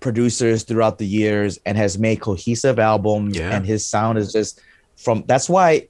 producers 0.00 0.62
throughout 0.62 0.98
the 0.98 1.06
years 1.06 1.58
and 1.66 1.76
has 1.76 1.98
made 1.98 2.20
cohesive 2.20 2.78
albums 2.78 3.36
Yeah. 3.36 3.54
and 3.54 3.66
his 3.66 3.84
sound 3.86 4.18
is 4.18 4.32
just 4.32 4.60
from 4.96 5.24
that's 5.26 5.48
why 5.48 5.88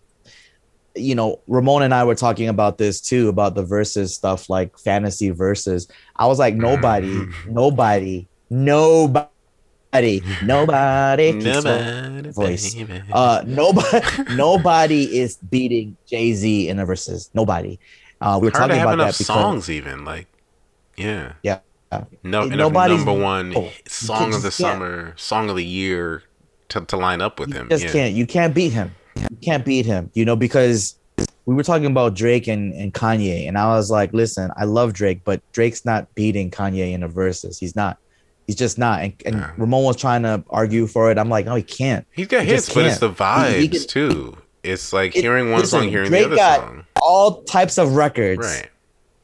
you 0.95 1.15
know 1.15 1.41
Ramon 1.47 1.83
and 1.83 1.95
I 1.95 2.05
were 2.05 2.15
talking 2.15 2.49
about 2.49 2.79
this 2.79 3.01
too 3.01 3.29
about 3.29 3.55
the 3.55 3.65
Verzuz 3.65 4.09
stuff 4.11 4.49
like 4.51 4.79
fantasy 4.79 5.31
Verzuz 5.31 5.89
I 6.17 6.27
was 6.27 6.39
like 6.39 6.55
nobody 6.55 7.25
nobody 7.49 8.27
nobody 8.51 10.23
nobody 10.43 11.33
Nobody, 11.33 12.31
voice. 12.31 12.75
baby. 12.75 13.03
uh 13.13 13.43
nobody 13.47 14.01
nobody 14.35 15.19
is 15.19 15.37
beating 15.37 15.97
Jay-Z 16.07 16.69
in 16.69 16.77
the 16.79 16.85
Verzuz 16.85 17.31
nobody 17.35 17.79
uh 18.21 18.39
we're 18.41 18.51
hard 18.51 18.71
talking 18.71 18.81
about 18.83 18.95
enough 18.95 19.07
that 19.19 19.25
because 19.25 19.27
songs 19.27 19.71
even 19.71 20.05
like 20.05 20.27
yeah 20.97 21.35
Yeah. 21.43 21.61
No 22.23 22.43
And 22.43 22.57
nobody's- 22.57 23.05
number 23.05 23.21
one 23.23 23.53
oh, 23.57 23.71
song 23.87 24.35
of 24.35 24.43
the 24.43 24.51
summer 24.51 25.15
song 25.17 25.49
of 25.51 25.57
the 25.57 25.65
year 25.65 26.23
to, 26.69 26.81
to 26.83 26.97
line 26.97 27.21
up 27.23 27.41
with 27.41 27.49
you 27.51 27.57
him 27.61 27.69
just 27.71 27.85
yeah. 27.85 27.93
can't. 27.93 28.15
You 28.15 28.27
can't 28.27 28.55
beat 28.55 28.73
him. 28.73 28.95
You 29.17 29.37
can't 29.43 29.65
beat 29.65 29.87
him 29.87 30.11
you 30.15 30.25
know 30.25 30.37
because 30.37 30.95
we 31.47 31.55
were 31.55 31.63
talking 31.65 31.87
about 31.87 32.15
drake 32.15 32.47
and, 32.47 32.73
and 32.75 32.93
kanye 32.95 33.49
and 33.49 33.57
i 33.59 33.67
was 33.69 33.91
like 33.91 34.13
listen 34.13 34.51
i 34.57 34.65
love 34.65 34.93
drake 34.93 35.23
but 35.25 35.41
drake's 35.53 35.85
not 35.85 36.15
beating 36.15 36.51
kanye 36.51 36.93
in 36.93 37.01
the 37.01 37.09
Verzuz. 37.09 37.59
He's 37.59 37.75
not. 37.75 37.99
He's 38.47 38.55
just 38.57 38.79
not. 38.79 39.01
And, 39.03 39.13
and 39.27 39.37
Yeah. 39.37 39.53
ramon 39.57 39.83
was 39.85 39.97
trying 39.97 40.23
to 40.23 40.43
argue 40.51 40.87
for 40.87 41.11
it. 41.11 41.19
I'm 41.19 41.29
like 41.31 41.47
no 41.47 41.55
he 41.55 41.63
can't. 41.63 42.07
He's 42.13 42.27
got 42.29 42.43
He 42.45 42.49
hits 42.53 42.73
but 42.73 42.85
it's 42.87 42.99
the 42.99 43.11
can't. 43.13 43.55
He- 43.55 43.61
he 43.63 43.69
vibes 43.69 43.73
can- 43.81 43.89
too. 43.89 44.39
It's 44.63 44.93
like 44.93 45.17
It- 45.17 45.23
hearing 45.23 45.51
one 45.51 45.61
listen, 45.63 45.81
song 45.81 45.89
hearing 45.89 46.11
Drake 46.11 46.25
the 46.25 46.27
other 46.27 46.37
got- 46.37 46.61
song. 46.61 46.85
all 47.01 47.43
types 47.45 47.79
of 47.79 47.93
records. 47.97 48.47
Right. 48.47 48.69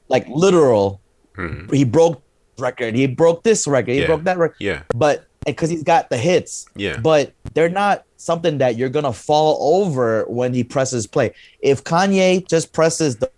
Like 0.09 0.27
literal. 0.29 1.01
Mhm. 1.37 1.73
he 1.75 1.85
broke 1.85 2.23
record 2.59 2.95
he 2.95 3.07
broke 3.07 3.43
this 3.43 3.67
record 3.67 3.93
he 3.93 4.01
Yeah. 4.01 4.07
broke 4.07 4.25
that 4.25 4.39
record 4.39 4.57
yeah 4.61 4.83
but 4.95 5.27
because 5.47 5.69
he's 5.71 5.83
got 5.83 6.09
the 6.11 6.17
hits 6.17 6.67
yeah 6.77 6.99
but 6.99 7.33
they're 7.55 7.69
not 7.69 8.05
something 8.17 8.59
that 8.59 8.77
you're 8.77 8.89
gonna 8.89 9.13
fall 9.13 9.59
over 9.85 10.25
when 10.29 10.55
he 10.55 10.65
presses 10.65 11.07
play. 11.07 11.35
If 11.61 11.85
Kanye 11.85 12.49
just 12.49 12.73
presses 12.73 13.17
the 13.17 13.31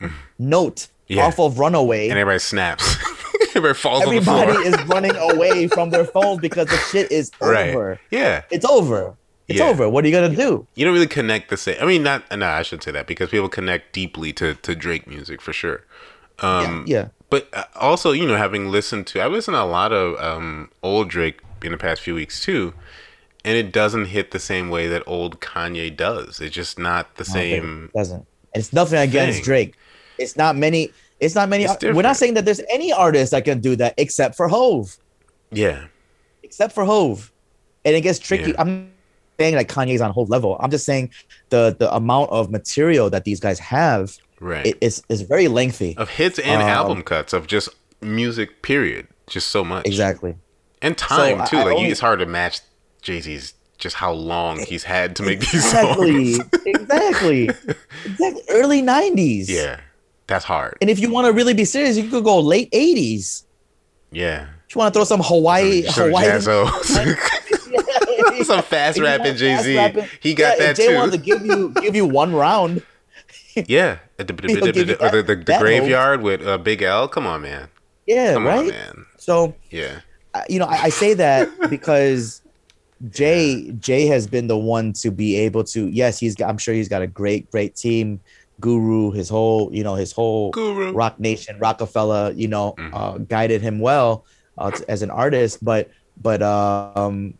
note 0.38 0.88
Yeah. 1.08 1.24
off 1.26 1.38
of 1.40 1.58
Runaway, 1.58 2.08
and 2.08 2.18
everybody 2.18 2.38
snaps 2.38 2.96
everybody 3.50 3.74
falls 3.74 4.02
everybody 4.04 4.30
on 4.30 4.46
the 4.48 4.52
floor 4.54 4.66
is 4.82 4.88
running 4.88 5.16
away 5.16 5.66
from 5.68 5.90
their 5.90 6.04
phones 6.04 6.40
because 6.40 6.68
the 6.68 6.76
shit 6.90 7.10
is 7.10 7.30
right 7.40 7.70
over. 7.70 8.00
yeah 8.10 8.42
It's 8.50 8.64
over. 8.64 9.16
It's 9.48 9.58
Yeah. 9.58 9.66
over. 9.66 9.88
What 9.88 10.04
are 10.04 10.08
you 10.08 10.14
gonna 10.14 10.34
do? 10.34 10.66
you 10.76 10.84
don't 10.84 10.94
really 10.94 11.06
connect 11.08 11.50
the 11.50 11.56
same 11.56 11.76
i 11.80 11.84
mean 11.84 12.02
not 12.04 12.22
no 12.36 12.46
i 12.46 12.62
shouldn't 12.62 12.84
say 12.84 12.92
that 12.92 13.06
because 13.08 13.28
people 13.30 13.48
connect 13.48 13.92
deeply 13.92 14.32
to 14.34 14.54
to 14.54 14.74
drake 14.76 15.06
music 15.08 15.42
for 15.42 15.52
sure 15.52 15.82
um 16.38 16.84
yeah. 16.86 17.08
But 17.32 17.48
uh, 17.54 17.64
also, 17.76 18.12
you 18.12 18.26
know, 18.26 18.36
having 18.36 18.70
listened 18.70 19.06
to, 19.06 19.24
I've 19.24 19.32
listened 19.32 19.54
to 19.54 19.62
a 19.62 19.64
lot 19.64 19.90
of 19.90 20.20
um, 20.22 20.70
old 20.82 21.08
Drake 21.08 21.40
in 21.62 21.72
the 21.72 21.78
past 21.78 22.02
few 22.02 22.14
weeks 22.14 22.44
too, 22.44 22.74
and 23.42 23.56
it 23.56 23.72
doesn't 23.72 24.04
hit 24.04 24.32
the 24.32 24.38
same 24.38 24.68
way 24.68 24.86
that 24.88 25.02
old 25.06 25.40
Kanye 25.40 25.96
does. 25.96 26.42
It's 26.42 26.54
just 26.54 26.78
not 26.78 27.14
the 27.14 27.24
I 27.30 27.32
same. 27.32 27.90
It 27.94 27.96
doesn't. 27.96 28.16
And 28.16 28.26
it's 28.62 28.74
nothing 28.74 28.98
against 28.98 29.38
thing. 29.38 29.44
Drake. 29.44 29.76
It's 30.18 30.36
not 30.36 30.56
many. 30.56 30.90
It's 31.20 31.34
not 31.34 31.48
many. 31.48 31.64
It's 31.64 31.82
We're 31.82 32.02
not 32.02 32.18
saying 32.18 32.34
that 32.34 32.44
there's 32.44 32.60
any 32.70 32.92
artist 32.92 33.30
that 33.30 33.46
can 33.46 33.60
do 33.60 33.76
that 33.76 33.94
except 33.96 34.34
for 34.34 34.46
Hove. 34.46 34.98
Yeah. 35.50 35.86
Except 36.42 36.74
for 36.74 36.84
Hove, 36.84 37.32
and 37.86 37.96
it 37.96 38.02
gets 38.02 38.18
tricky. 38.18 38.50
Yeah. 38.50 38.56
I'm 38.58 38.92
saying 39.40 39.54
like 39.54 39.68
Kanye's 39.68 40.02
on 40.02 40.10
Hove 40.10 40.28
level. 40.28 40.58
I'm 40.60 40.70
just 40.70 40.84
saying 40.84 41.08
the 41.48 41.74
the 41.78 41.90
amount 41.94 42.28
of 42.28 42.50
material 42.50 43.08
that 43.08 43.24
these 43.24 43.40
guys 43.40 43.58
have 43.58 44.18
Right. 44.42 44.66
it 44.66 44.78
is 44.80 45.02
is 45.08 45.22
very 45.22 45.48
lengthy. 45.48 45.96
of 45.96 46.08
hits 46.10 46.38
and 46.38 46.60
Um, 46.62 46.68
album 46.68 47.02
cuts 47.02 47.32
of 47.32 47.46
just 47.46 47.68
music. 48.00 48.62
Period. 48.62 49.06
Just 49.28 49.48
so 49.48 49.64
much. 49.64 49.86
Exactly. 49.86 50.34
And 50.82 50.98
time 50.98 51.40
I- 51.40 51.46
too. 51.46 51.58
I 51.58 51.64
like 51.64 51.76
only- 51.76 51.90
it's 51.90 52.00
hard 52.00 52.18
to 52.18 52.26
match 52.26 52.60
Jay 53.02 53.20
Z's 53.20 53.54
just 53.78 53.96
how 53.96 54.12
long 54.12 54.58
he's 54.60 54.84
had 54.84 55.16
to 55.16 55.22
make 55.22 55.40
these 55.40 55.70
songs. 55.70 56.38
exactly. 56.66 57.50
Exactly. 58.04 58.42
Early 58.50 58.82
'90s. 58.82 59.48
yeah. 59.48 59.80
That's 60.28 60.44
hard. 60.44 60.76
And 60.80 60.88
if 60.90 60.98
you 61.00 61.10
want 61.12 61.26
to 61.26 61.32
really 61.32 61.52
be 61.54 61.64
serious, 61.64 61.96
you 61.96 62.08
could 62.08 62.24
go 62.24 62.38
late 62.40 62.70
'80s. 62.72 63.44
Yeah. 64.10 64.46
If 64.68 64.74
you 64.74 64.78
want 64.80 64.94
to 64.94 64.98
throw 64.98 65.04
some 65.04 65.20
Hawaii, 65.22 65.82
Some 65.82 66.06
Hawaii. 66.10 66.40
Some 68.44 68.62
fast 68.62 68.98
rapping 68.98 69.36
Jay 69.36 69.56
Z. 69.58 70.06
He 70.20 70.34
got 70.34 70.58
yeah, 70.58 70.64
that 70.66 70.70
if 70.72 70.76
Jay 70.76 70.88
too. 70.88 70.94
wanted 70.94 71.12
to 71.12 71.18
give 71.18 71.44
you 71.46 71.70
give 71.80 71.94
you 71.94 72.06
one 72.06 72.34
round. 72.34 72.82
yeah. 73.66 73.98
Or 74.18 74.24
the, 74.24 74.34
He'll 74.48 74.60
give 74.66 74.76
you 74.76 74.84
the, 74.84 75.22
the, 75.26 75.56
graveyard 75.58 76.22
with 76.22 76.46
uh, 76.46 76.58
Big 76.58 76.82
L. 76.82 77.08
Come 77.08 77.26
on, 77.26 77.42
man. 77.42 77.68
Yeah, 78.06 78.34
Come 78.34 78.46
right. 78.46 78.58
on, 78.58 78.68
man. 78.68 79.06
So 79.18 79.54
Yeah. 79.70 80.00
I- 80.34 80.44
you 80.48 80.58
know, 80.58 80.66
I, 80.66 80.84
I 80.84 80.88
say 80.88 81.14
that 81.14 81.48
because 81.70 82.40
Jay 83.10 83.72
Jay 83.78 84.06
has 84.06 84.26
been 84.26 84.46
the 84.46 84.56
one 84.56 84.92
to 84.94 85.10
be 85.10 85.36
able 85.36 85.64
to. 85.64 85.88
Yes, 85.88 86.18
he's. 86.18 86.34
Got, 86.36 86.48
I'm 86.50 86.58
sure 86.58 86.72
he's 86.74 86.88
got 86.88 87.02
a 87.02 87.06
great 87.06 87.50
great 87.50 87.74
team. 87.76 88.20
Guru, 88.60 89.10
his 89.10 89.28
whole 89.28 89.70
you 89.74 89.82
know 89.82 89.94
his 89.96 90.12
whole 90.12 90.50
Guru. 90.52 90.92
Roc 90.92 91.18
Nation, 91.18 91.58
Roc-A-Fella, 91.58 92.32
you 92.34 92.46
know, 92.46 92.74
Mhm. 92.78 92.90
uh, 92.94 93.18
guided 93.18 93.60
him 93.60 93.80
well 93.80 94.24
uh, 94.56 94.70
t- 94.70 94.84
as 94.88 95.02
an 95.02 95.10
artist. 95.10 95.64
But 95.64 95.90
but 96.22 96.42
um, 96.42 97.34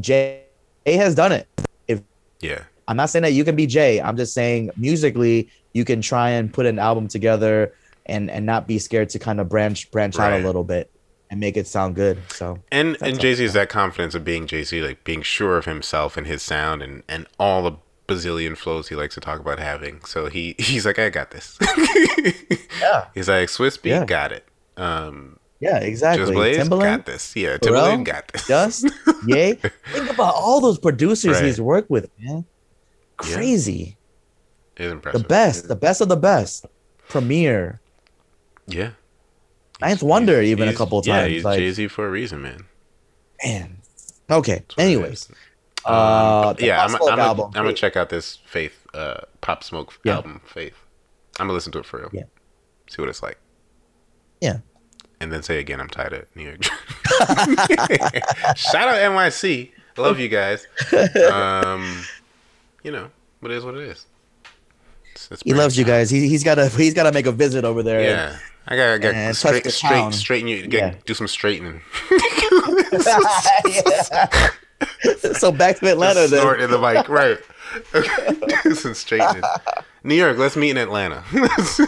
Jay 0.00 0.42
has 0.84 1.14
done 1.14 1.30
it. 1.32 1.46
If 1.86 2.00
Yeah. 2.40 2.64
I'm 2.92 2.96
not 2.98 3.08
saying 3.08 3.22
that 3.22 3.32
you 3.32 3.42
can 3.42 3.56
be 3.56 3.66
Jay. 3.66 4.02
I'm 4.02 4.18
just 4.18 4.34
saying 4.34 4.68
musically 4.76 5.48
you 5.72 5.82
can 5.82 6.02
try 6.02 6.28
and 6.28 6.52
put 6.52 6.66
an 6.66 6.78
album 6.78 7.08
together 7.08 7.72
and 8.04 8.30
and 8.30 8.44
not 8.44 8.68
be 8.68 8.78
scared 8.78 9.08
to 9.10 9.18
kind 9.18 9.40
of 9.40 9.48
branch 9.48 9.90
branch 9.90 10.18
out 10.18 10.38
a 10.38 10.44
little 10.44 10.62
bit 10.62 10.90
and 11.30 11.40
make 11.40 11.56
it 11.56 11.66
sound 11.66 11.94
good. 11.94 12.18
So 12.28 12.58
And 12.70 12.98
and 13.00 13.18
Jay 13.18 13.32
Z 13.32 13.42
is 13.42 13.54
that 13.54 13.70
confidence 13.70 14.14
of 14.14 14.26
being 14.26 14.46
Jay 14.46 14.62
Z, 14.62 14.82
like 14.82 15.04
being 15.04 15.22
sure 15.22 15.56
of 15.56 15.64
himself 15.64 16.18
and 16.18 16.26
his 16.26 16.42
sound 16.42 16.82
and 16.82 17.02
and 17.08 17.26
all 17.40 17.62
the 17.62 17.72
bazillion 18.06 18.58
flows 18.58 18.88
he 18.88 18.94
likes 18.94 19.14
to 19.14 19.20
talk 19.20 19.40
about 19.40 19.58
having. 19.58 20.04
So 20.04 20.26
he 20.26 20.54
he's 20.58 20.84
like, 20.84 20.98
I 20.98 21.08
got 21.08 21.30
this. 21.30 21.56
yeah, 22.78 23.06
he's 23.14 23.30
like, 23.30 23.48
Swizz 23.48 23.78
Beatz, 23.80 23.84
Yeah. 23.86 24.04
got 24.04 24.32
it. 24.32 24.44
Um, 24.76 25.38
yeah, 25.60 25.78
Just 25.78 25.86
exactly. 25.86 26.34
Blaze 26.34 26.56
got 26.58 26.66
Timbaland, 26.66 27.04
this. 27.06 27.34
Yeah, 27.36 27.56
Pharrell, 27.56 27.60
Timbaland 28.00 28.04
got 28.04 28.28
this. 28.28 28.46
Dust, 28.48 28.90
Yay. 29.26 29.54
Think 29.54 30.10
about 30.10 30.34
all 30.34 30.60
those 30.60 30.78
producers 30.78 31.36
Right. 31.36 31.44
he's 31.44 31.60
worked 31.60 31.88
with, 31.88 32.10
man. 32.18 32.44
Yeah. 33.28 33.34
Crazy. 33.36 33.96
It's 34.76 35.12
The 35.12 35.24
best, 35.28 35.68
the 35.68 35.76
best 35.76 36.00
of 36.00 36.08
the 36.08 36.16
best. 36.16 36.66
Premier, 37.08 37.80
Yeah. 38.66 38.90
Ninth 39.80 40.02
Wonder, 40.02 40.40
He's- 40.40 40.50
even 40.52 40.68
a 40.68 40.74
couple 40.74 41.02
Yeah, 41.04 41.20
times. 41.22 41.32
he's 41.32 41.44
like, 41.44 41.58
Jay 41.58 41.70
Z 41.72 41.88
for 41.88 42.06
a 42.06 42.10
reason, 42.10 42.40
man. 42.40 42.64
man. 43.44 43.78
Okay. 44.30 44.52
That's 44.54 44.76
what 44.76 44.82
it 44.84 44.86
Anyways, 44.86 45.28
uh, 45.84 46.48
Um, 46.48 46.56
yeah, 46.60 46.82
I'm, 46.84 46.90
Smoke 46.90 47.10
I'm. 47.12 47.18
I'm 47.40 47.50
gonna 47.52 47.72
check 47.74 47.96
out 47.96 48.08
this 48.08 48.38
Faith 48.46 48.86
uh, 48.94 49.20
Pop 49.40 49.62
Smoke 49.64 49.92
Yeah. 50.04 50.14
album, 50.16 50.40
Faith. 50.46 50.76
I'm 51.38 51.46
gonna 51.46 51.52
listen 51.54 51.72
to 51.72 51.80
it 51.80 51.86
for 51.86 51.98
real. 51.98 52.10
Yeah. 52.12 52.22
See 52.88 53.02
what 53.02 53.08
it's 53.08 53.22
like. 53.22 53.38
Yeah. 54.40 54.58
And 55.20 55.32
then 55.32 55.42
say 55.42 55.58
again, 55.58 55.80
I'm 55.80 55.88
tired 55.88 56.12
of 56.14 56.24
New 56.34 56.44
York. 56.44 56.62
Shout 58.56 58.88
out 58.88 58.96
NYC. 58.96 59.70
Love 59.96 60.18
you 60.18 60.28
guys. 60.28 60.66
Um, 61.30 62.02
you 62.82 62.90
know, 62.92 63.10
what 63.40 63.52
it 63.52 63.56
is 63.58 63.64
what 63.64 63.74
it 63.74 63.82
is. 63.82 64.06
It's- 65.12 65.28
it's 65.30 65.42
He 65.42 65.52
loves 65.54 65.76
you 65.76 65.84
guys. 65.84 66.10
He, 66.10 66.28
he's 66.28 66.42
got 66.44 66.54
to 66.56 66.68
he's 66.68 66.94
got 66.94 67.04
to 67.04 67.12
make 67.12 67.26
a 67.26 67.32
visit 67.32 67.64
over 67.64 67.82
there. 67.82 68.02
Yeah. 68.02 68.38
I 68.66 68.76
got 68.76 68.88
I 68.94 68.98
got 68.98 69.14
And 69.14 69.36
straight 69.36 69.66
straight 69.70 70.14
straighten 70.14 70.48
you 70.48 70.66
get, 70.66 70.80
Yeah. 70.94 70.94
do 71.04 71.14
some 71.14 71.26
straightening. 71.28 71.80
so 75.34 75.52
back 75.52 75.78
to 75.78 75.90
Atlanta 75.90 76.20
then. 76.28 76.40
snort 76.40 76.60
in 76.60 76.70
the 76.70 76.78
mic, 76.78 77.08
right. 77.08 77.38
Okay. 77.94 78.34
do 78.62 78.74
some 78.74 78.94
straightening. 78.94 79.42
New 80.04 80.14
York, 80.14 80.38
let's 80.38 80.56
meet 80.56 80.70
in 80.70 80.76
Atlanta. 80.78 81.24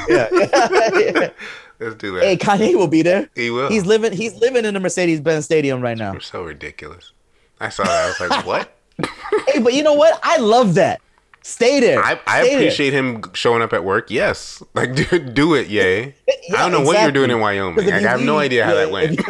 Yeah. 0.08 0.28
yeah. 0.32 1.30
let's 1.80 1.94
do 1.96 2.14
that. 2.14 2.22
hey, 2.22 2.36
Kanye 2.36 2.74
will 2.74 2.88
be 2.88 3.02
there. 3.02 3.28
he 3.34 3.50
will. 3.50 3.68
He's 3.68 3.84
living 3.86 4.12
he's 4.12 4.34
living 4.36 4.64
in 4.64 4.74
the 4.74 4.80
Mercedes-Benz 4.80 5.44
Stadium 5.44 5.80
right 5.80 5.98
now. 5.98 6.12
You're 6.12 6.20
so 6.20 6.42
ridiculous. 6.42 7.12
I 7.60 7.68
saw 7.68 7.84
that. 7.84 8.04
I 8.04 8.06
was 8.08 8.30
like, 8.30 8.46
what? 8.46 8.76
Hey, 9.48 9.58
but 9.60 9.72
you 9.74 9.82
know 9.82 9.94
what? 9.94 10.18
I 10.22 10.38
love 10.38 10.74
that. 10.74 11.00
Stay 11.42 11.78
there. 11.80 12.02
I, 12.02 12.18
I 12.26 12.40
Stay 12.42 12.50
there. 12.50 12.58
appreciate 12.60 12.92
him 12.92 13.22
showing 13.34 13.60
up 13.62 13.72
at 13.72 13.84
work. 13.84 14.10
Yes. 14.10 14.62
Like, 14.74 14.94
do, 14.94 15.18
do 15.18 15.54
it, 15.54 15.68
yay. 15.68 16.14
I 16.28 16.56
don't 16.58 16.72
know 16.72 16.80
what 16.80 17.00
you're 17.02 17.12
doing 17.12 17.30
in. 17.30 17.40
Wyoming. 17.40 17.84
Like, 17.84 17.94
I 17.94 18.00
have 18.00 18.22
no 18.22 18.38
idea 18.38 18.64
how 18.64 18.72
yeah, 18.74 18.86
that 18.86 18.90
went. 18.90 19.20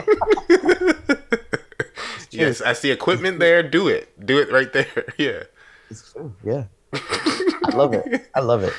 yes, 2.30 2.60
I 2.62 2.72
see 2.72 2.90
equipment 2.90 3.38
there. 3.40 3.62
Do 3.62 3.88
it. 3.88 4.08
Do 4.24 4.38
it 4.40 4.50
right 4.52 4.72
there. 4.72 5.04
Yeah. 5.18 5.44
It's 5.90 6.12
true. 6.12 6.34
Yeah. 6.44 6.64
I 6.94 7.70
love 7.74 7.92
it. 7.94 8.30
I 8.34 8.40
love 8.40 8.62
it. 8.62 8.72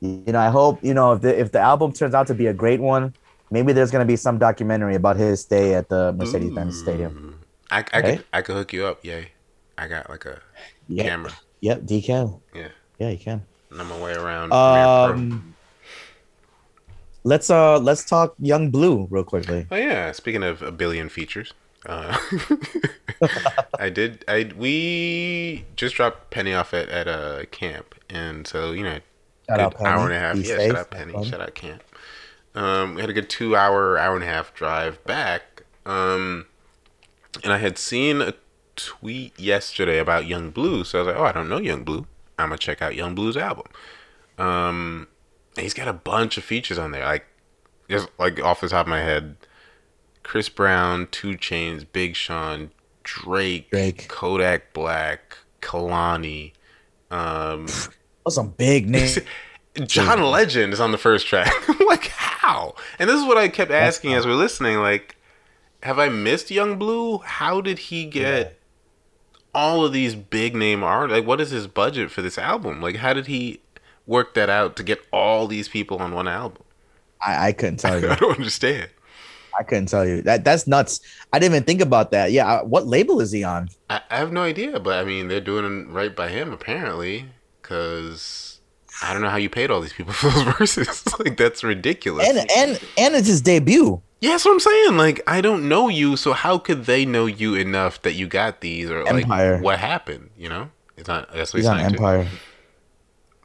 You 0.00 0.22
know, 0.32 0.38
I 0.40 0.48
hope, 0.48 0.82
you 0.82 0.94
know, 0.94 1.12
if 1.12 1.20
the 1.22 1.38
if 1.38 1.52
the 1.52 1.58
album 1.60 1.92
turns 1.92 2.14
out 2.14 2.26
to 2.28 2.34
be 2.34 2.46
a 2.46 2.52
great 2.54 2.80
one, 2.80 3.14
maybe 3.50 3.72
there's 3.72 3.90
gonna 3.90 4.04
be 4.04 4.16
some 4.16 4.38
documentary 4.38 4.94
about 4.94 5.16
his 5.16 5.40
stay 5.40 5.74
at 5.74 5.88
the 5.88 6.12
Mercedes-Benz 6.12 6.78
Stadium. 6.78 7.38
I, 7.70 7.78
I, 7.92 8.00
Right? 8.00 8.16
could, 8.18 8.24
I 8.32 8.42
could 8.42 8.54
hook 8.56 8.72
you 8.72 8.86
up. 8.86 9.04
Yay. 9.04 9.32
I 9.78 9.86
got 9.88 10.10
like 10.10 10.26
a 10.26 10.40
Yeah. 10.88 11.04
camera. 11.04 11.32
Yep, 11.60 11.82
decal. 11.82 12.40
Yeah. 12.54 12.68
Yeah, 12.98 13.10
you 13.10 13.18
can. 13.18 13.42
And 13.70 13.80
I'm 13.80 13.88
my 13.88 13.98
way 14.00 14.12
around. 14.14 14.52
Um 14.52 15.54
let's 17.24 17.50
uh 17.50 17.78
let's 17.78 18.04
talk 18.04 18.34
Yung 18.40 18.70
Bleu 18.70 19.06
real 19.10 19.24
quickly. 19.24 19.66
Oh 19.70 19.76
yeah, 19.76 20.12
speaking 20.12 20.42
of 20.42 20.62
a 20.62 20.72
billion 20.72 21.08
features, 21.08 21.52
uh, 21.86 22.16
I 23.78 23.88
did. 23.90 24.24
I 24.26 24.50
we 24.56 25.64
just 25.76 25.94
dropped 25.94 26.30
Penny 26.30 26.54
off 26.54 26.74
at 26.74 26.88
at 26.88 27.06
a 27.06 27.46
camp, 27.50 27.94
and 28.08 28.46
so 28.46 28.72
you 28.72 28.82
know, 28.82 28.98
Shout 29.48 29.74
good 29.76 29.86
hour 29.86 30.04
and 30.04 30.12
a 30.14 30.18
half. 30.18 30.34
Be 30.36 30.42
yeah, 30.42 30.56
safe. 30.56 30.70
shout 30.70 30.76
out 30.80 30.90
Penny. 30.90 31.24
Shout 31.24 31.40
out 31.40 31.54
camp. 31.54 31.82
Um, 32.54 32.94
we 32.94 33.00
had 33.00 33.10
a 33.10 33.12
good 33.12 33.28
two 33.30 33.54
hour, 33.54 33.98
hour 33.98 34.14
and 34.14 34.24
a 34.24 34.26
half 34.26 34.54
drive 34.54 35.02
back. 35.04 35.62
Um, 35.86 36.46
and 37.44 37.52
I 37.52 37.58
had 37.58 37.78
seen 37.78 38.20
a 38.20 38.34
tweet 38.78 39.38
yesterday 39.38 39.98
about 39.98 40.26
Yung 40.26 40.50
Bleu, 40.50 40.84
so 40.84 40.98
I 40.98 41.02
was 41.02 41.06
like, 41.08 41.16
oh, 41.20 41.24
I 41.24 41.32
don't 41.32 41.48
know 41.48 41.58
Yung 41.58 41.84
Bleu. 41.84 42.06
I'm 42.38 42.48
gonna 42.48 42.58
check 42.58 42.80
out 42.80 42.94
Yung 42.94 43.14
Bleu's 43.14 43.36
album. 43.36 43.66
Um, 44.38 45.08
and 45.56 45.64
he's 45.64 45.74
got 45.74 45.88
a 45.88 45.92
bunch 45.92 46.38
of 46.38 46.44
features 46.44 46.78
on 46.78 46.92
there, 46.92 47.04
like 47.04 47.26
just 47.90 48.08
like 48.18 48.42
off 48.42 48.60
the 48.60 48.68
top 48.68 48.86
of 48.86 48.90
my 48.90 49.00
head, 49.00 49.36
Chris 50.22 50.48
Brown, 50.48 51.08
2 51.10 51.32
Chainz, 51.32 51.84
Big 51.90 52.14
Sean, 52.14 52.70
Drake, 53.02 53.70
Drake. 53.70 54.08
Kodak 54.08 54.72
Black, 54.72 55.36
Kehlani, 55.60 56.52
um, 57.10 57.66
Those 58.24 58.34
some 58.34 58.50
big 58.50 58.88
names. 58.88 59.18
John 59.86 60.22
Legend 60.22 60.72
is 60.72 60.80
on 60.80 60.92
the 60.92 60.98
first 60.98 61.26
track. 61.26 61.52
Like, 61.88 62.08
how? 62.08 62.74
And 62.98 63.08
this 63.08 63.16
is 63.18 63.24
what 63.24 63.38
I 63.38 63.48
kept 63.48 63.70
asking 63.70 64.12
as 64.12 64.26
we're 64.26 64.34
listening. 64.34 64.76
Like, 64.76 65.16
have 65.82 65.98
I 65.98 66.10
missed 66.10 66.50
Yung 66.50 66.78
Bleu? 66.78 67.18
How 67.24 67.62
did 67.62 67.78
he 67.78 68.04
get 68.04 68.57
all 69.54 69.84
of 69.84 69.92
these 69.92 70.14
big 70.14 70.54
name 70.54 70.82
art? 70.82 71.10
Like, 71.10 71.26
what 71.26 71.40
is 71.40 71.50
his 71.50 71.66
budget 71.66 72.10
for 72.10 72.22
this 72.22 72.38
album? 72.38 72.80
Like, 72.80 72.96
how 72.96 73.12
did 73.12 73.26
he 73.26 73.60
work 74.06 74.34
that 74.34 74.48
out 74.48 74.76
to 74.76 74.82
get 74.82 75.00
all 75.12 75.46
these 75.46 75.68
people 75.68 75.98
on 75.98 76.12
one 76.12 76.28
album? 76.28 76.62
I, 77.24 77.48
I 77.48 77.52
couldn't 77.52 77.78
tell 77.78 78.00
you. 78.00 78.08
I 78.08 78.16
don't 78.16 78.36
understand. 78.36 78.90
I 79.58 79.64
couldn't 79.64 79.86
tell 79.86 80.06
you. 80.06 80.22
That 80.22 80.44
that's 80.44 80.66
nuts. 80.66 81.00
I 81.32 81.38
didn't 81.38 81.54
even 81.54 81.64
think 81.64 81.80
about 81.80 82.12
that. 82.12 82.30
Yeah, 82.30 82.46
uh, 82.46 82.64
what 82.64 82.86
label 82.86 83.20
is 83.20 83.32
he 83.32 83.42
on? 83.42 83.68
I, 83.90 84.00
I 84.08 84.18
have 84.18 84.32
no 84.32 84.42
idea, 84.42 84.78
but 84.78 84.94
I 84.98 85.04
mean, 85.04 85.28
they're 85.28 85.40
doing 85.40 85.92
right 85.92 86.14
by 86.14 86.28
him 86.28 86.52
apparently, 86.52 87.26
because 87.60 88.60
I 89.02 89.12
don't 89.12 89.22
know 89.22 89.30
how 89.30 89.36
you 89.36 89.50
paid 89.50 89.70
all 89.70 89.80
these 89.80 89.92
people 89.92 90.12
for 90.12 90.30
those 90.30 90.42
verses. 90.58 91.04
like, 91.18 91.36
that's 91.36 91.64
ridiculous. 91.64 92.28
And 92.28 92.38
and 92.56 92.80
and 92.96 93.14
it's 93.14 93.26
his 93.26 93.40
debut. 93.40 94.00
Yeah, 94.20 94.30
that's 94.30 94.44
what 94.44 94.52
I'm 94.52 94.60
saying. 94.60 94.96
Like, 94.96 95.20
I 95.26 95.40
don't 95.40 95.68
know 95.68 95.88
you, 95.88 96.16
so 96.16 96.32
how 96.32 96.58
could 96.58 96.86
they 96.86 97.04
know 97.04 97.26
you 97.26 97.54
enough 97.54 98.02
that 98.02 98.14
you 98.14 98.26
got 98.26 98.60
these, 98.60 98.90
or 98.90 99.06
Empire. 99.06 99.54
like 99.56 99.62
what 99.64 99.78
happened? 99.78 100.30
You 100.36 100.48
know, 100.48 100.70
it's 100.96 101.06
not. 101.08 101.32
That's 101.32 101.52
what 101.52 101.58
He's 101.58 101.66
he's 101.66 101.68
on. 101.68 101.80
Empire. 101.80 102.26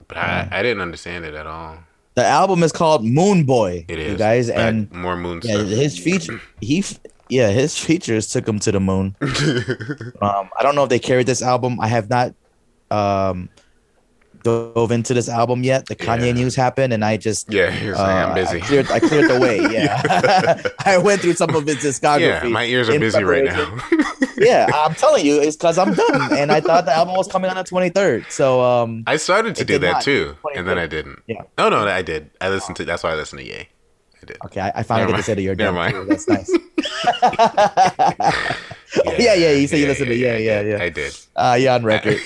But 0.07 0.17
I, 0.17 0.47
I 0.51 0.63
didn't 0.63 0.81
understand 0.81 1.25
it 1.25 1.33
at 1.35 1.45
all. 1.47 1.77
The 2.15 2.25
album 2.25 2.61
is 2.63 2.71
called 2.71 3.03
Moon 3.03 3.43
Boy. 3.43 3.85
It 3.87 3.99
is 3.99 4.11
you 4.13 4.17
guys, 4.17 4.47
Back- 4.49 4.57
and 4.57 4.91
more 4.91 5.15
moon 5.15 5.41
yeah, 5.43 5.55
stuff. 5.55 5.67
his 5.67 5.97
feature 6.03 6.41
he 6.61 6.83
yeah 7.29 7.49
his 7.49 7.77
features 7.77 8.29
took 8.29 8.47
him 8.47 8.59
to 8.59 8.71
the 8.71 8.79
moon. 8.79 9.15
um, 10.21 10.49
I 10.57 10.61
don't 10.61 10.75
know 10.75 10.83
if 10.83 10.89
they 10.89 10.99
carried 10.99 11.25
this 11.25 11.41
album. 11.41 11.79
I 11.79 11.87
have 11.87 12.09
not 12.09 12.33
um 12.91 13.49
dove 14.43 14.91
into 14.91 15.13
this 15.13 15.29
album 15.29 15.63
yet. 15.63 15.87
The 15.87 15.95
Kanye 15.95 16.27
Yeah. 16.27 16.31
news 16.33 16.55
happened, 16.55 16.93
and 16.93 17.03
I 17.03 17.17
just 17.17 17.51
Yeah, 17.51 17.71
he 17.71 17.89
was 17.89 17.99
uh, 17.99 18.03
I'm 18.03 18.35
busy. 18.35 18.61
I 18.61 18.65
cleared, 18.65 18.91
I 18.91 18.99
cleared 18.99 19.29
the 19.29 19.39
way. 19.39 19.59
Yeah, 19.73 20.61
I 20.85 20.97
went 20.97 21.21
through 21.21 21.33
some 21.33 21.55
of 21.55 21.65
his 21.65 21.77
discography. 21.77 22.43
yeah, 22.43 22.49
my 22.49 22.65
ears 22.65 22.89
are 22.89 22.99
busy 22.99 23.23
right 23.23 23.45
now. 23.45 23.77
yeah, 24.37 24.67
I'm 24.73 24.93
telling 24.95 25.25
you, 25.25 25.41
it's 25.41 25.55
because 25.55 25.77
I'm 25.77 25.93
done, 25.93 26.33
and 26.37 26.51
I 26.51 26.59
thought 26.59 26.85
the 26.85 26.93
album 26.93 27.15
was 27.15 27.27
coming 27.27 27.49
on 27.49 27.55
the 27.57 27.63
23rd. 27.63 28.29
So 28.29 28.61
um, 28.61 29.03
I 29.07 29.15
started 29.17 29.55
to 29.55 29.65
do 29.65 29.79
that 29.79 30.01
too, 30.01 30.35
and 30.55 30.67
then 30.67 30.77
I 30.77 30.87
didn't. 30.87 31.19
Yeah. 31.27 31.41
Oh 31.57 31.69
no, 31.69 31.87
I 31.87 32.01
did. 32.01 32.29
I 32.41 32.49
listened 32.49 32.75
to. 32.77 32.85
That's 32.85 33.03
why 33.03 33.11
I 33.11 33.15
listened 33.15 33.39
to 33.39 33.45
Yay. 33.47 33.69
I 34.21 34.25
did. 34.25 34.37
okay, 34.45 34.61
I, 34.61 34.71
I 34.75 34.83
finally 34.83 35.11
Never 35.11 35.17
get 35.17 35.17
to 35.17 35.23
say 35.23 35.33
that 35.33 35.41
you're 35.41 35.55
Never 35.55 35.75
mind. 35.75 35.93
too. 35.95 36.05
That's 36.05 36.27
nice. 36.29 36.49
yeah, 39.19 39.33
yeah, 39.33 39.51
you 39.51 39.67
said 39.67 39.79
you 39.79 39.87
listened 39.87 40.07
to 40.09 40.15
yeah, 40.15 40.37
yeah, 40.37 40.61
yeah. 40.61 40.81
I 40.81 40.89
did. 40.89 41.17
Uh, 41.35 41.57
yeah, 41.59 41.75
on 41.75 41.83
record. 41.83 42.19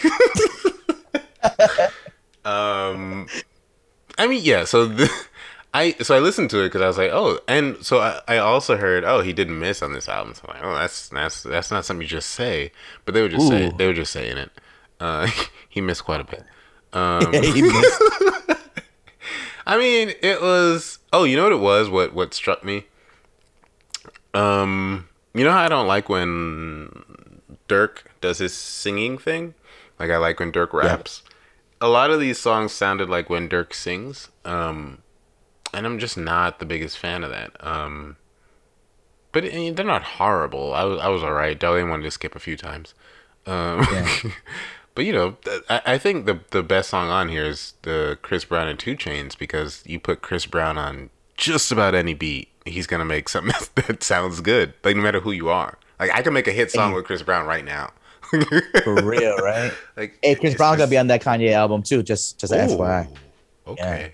Um, 2.47 3.27
I 4.17 4.27
mean, 4.27 4.41
yeah. 4.43 4.63
So 4.63 4.85
the, 4.85 5.09
I 5.73 5.91
so 6.01 6.15
I 6.15 6.19
listened 6.19 6.49
to 6.51 6.61
it 6.61 6.67
because 6.67 6.81
I 6.81 6.87
was 6.87 6.97
like, 6.97 7.11
oh, 7.11 7.39
and 7.47 7.83
so 7.85 7.99
I, 7.99 8.21
I 8.27 8.37
also 8.37 8.77
heard, 8.77 9.03
oh, 9.03 9.21
he 9.21 9.33
didn't 9.33 9.59
miss 9.59 9.81
on 9.81 9.93
this 9.93 10.07
album. 10.07 10.33
So 10.33 10.45
I'm 10.47 10.55
like, 10.55 10.63
oh, 10.63 10.75
that's 10.75 11.09
that's 11.09 11.43
that's 11.43 11.71
not 11.71 11.85
something 11.85 12.01
you 12.01 12.07
just 12.07 12.29
say, 12.29 12.71
but 13.05 13.13
they 13.13 13.21
were 13.21 13.29
just 13.29 13.47
saying 13.47 13.77
they 13.77 13.85
were 13.85 13.93
just 13.93 14.13
saying 14.13 14.37
it. 14.37 14.51
Uh, 14.99 15.27
he 15.69 15.81
missed 15.81 16.05
quite 16.05 16.21
a 16.21 16.23
bit. 16.23 16.43
Um, 16.93 17.19
I 19.67 19.77
mean, 19.77 20.13
it 20.21 20.41
was. 20.41 20.99
Oh, 21.11 21.25
you 21.25 21.35
know 21.35 21.43
what 21.43 21.51
it 21.51 21.59
was? 21.59 21.89
What 21.89 22.13
what 22.13 22.33
struck 22.33 22.63
me? 22.63 22.85
Um, 24.33 25.09
you 25.33 25.43
know 25.43 25.51
how 25.51 25.63
I 25.63 25.67
don't 25.67 25.87
like 25.87 26.07
when 26.07 27.03
Durk 27.67 28.03
does 28.21 28.37
his 28.37 28.55
singing 28.55 29.17
thing. 29.17 29.53
Like 29.99 30.11
I 30.11 30.17
like 30.17 30.39
when 30.39 30.51
Durk 30.53 30.71
raps. 30.71 31.23
A 31.79 31.87
lot 31.87 32.09
of 32.09 32.19
these 32.19 32.39
songs 32.39 32.71
sounded 32.71 33.09
like 33.09 33.29
when 33.29 33.47
Durk 33.47 33.73
sings. 33.73 34.29
Um, 34.45 34.99
and 35.73 35.85
I'm 35.85 35.99
just 35.99 36.17
not 36.17 36.59
the 36.59 36.65
biggest 36.65 36.97
fan 36.97 37.23
of 37.23 37.29
that. 37.29 37.51
Um, 37.59 38.17
but 39.31 39.43
I 39.43 39.49
mean, 39.49 39.75
they're 39.75 39.85
not 39.85 40.03
horrible. 40.03 40.73
I 40.73 40.83
was 40.83 40.99
I 40.99 41.07
was 41.09 41.23
alright. 41.23 41.63
I 41.63 41.67
only 41.67 41.83
wanted 41.83 42.03
to 42.03 42.11
skip 42.11 42.35
a 42.35 42.39
few 42.39 42.57
times. 42.57 42.93
Um, 43.45 43.85
Yeah. 43.91 44.09
but 44.95 45.05
you 45.05 45.13
know, 45.13 45.37
I, 45.69 45.81
I 45.85 45.97
think 45.97 46.25
the 46.25 46.39
the 46.51 46.63
best 46.63 46.89
song 46.89 47.09
on 47.09 47.29
here 47.29 47.45
is 47.45 47.73
the 47.83 48.17
Chris 48.21 48.45
Brown 48.45 48.67
and 48.67 48.79
2 48.79 48.95
Chainz 48.95 49.37
because 49.37 49.83
you 49.85 49.99
put 49.99 50.21
Chris 50.21 50.45
Brown 50.45 50.77
on 50.77 51.09
just 51.35 51.71
about 51.71 51.93
any 51.93 52.15
beat, 52.15 52.49
he's 52.65 52.87
gonna 52.87 53.05
make 53.05 53.29
something 53.29 53.53
that, 53.75 53.87
that 53.87 54.03
sounds 54.03 54.41
good. 54.41 54.73
Like 54.83 54.95
no 54.95 55.03
matter 55.03 55.19
who 55.19 55.31
you 55.31 55.49
are. 55.49 55.77
Like 55.99 56.11
I 56.13 56.21
can 56.21 56.33
make 56.33 56.47
a 56.47 56.51
hit 56.51 56.71
song 56.71 56.93
with 56.93 57.05
Chris 57.05 57.21
Brown 57.21 57.45
right 57.45 57.65
now. 57.65 57.91
For 58.83 59.01
real, 59.03 59.37
right? 59.43 59.71
like 59.95 60.17
Hey, 60.21 60.35
Chris 60.35 60.53
it's 60.53 60.57
Brown 60.57 60.77
gonna 60.77 60.89
be 60.89 60.97
on 60.97 61.07
that 61.07 61.21
Kanye 61.21 61.51
album 61.53 61.83
too. 61.83 62.03
Just, 62.03 62.39
just 62.39 62.53
Ooh, 62.53 62.55
FYI. 62.55 63.07
Okay. 63.67 64.13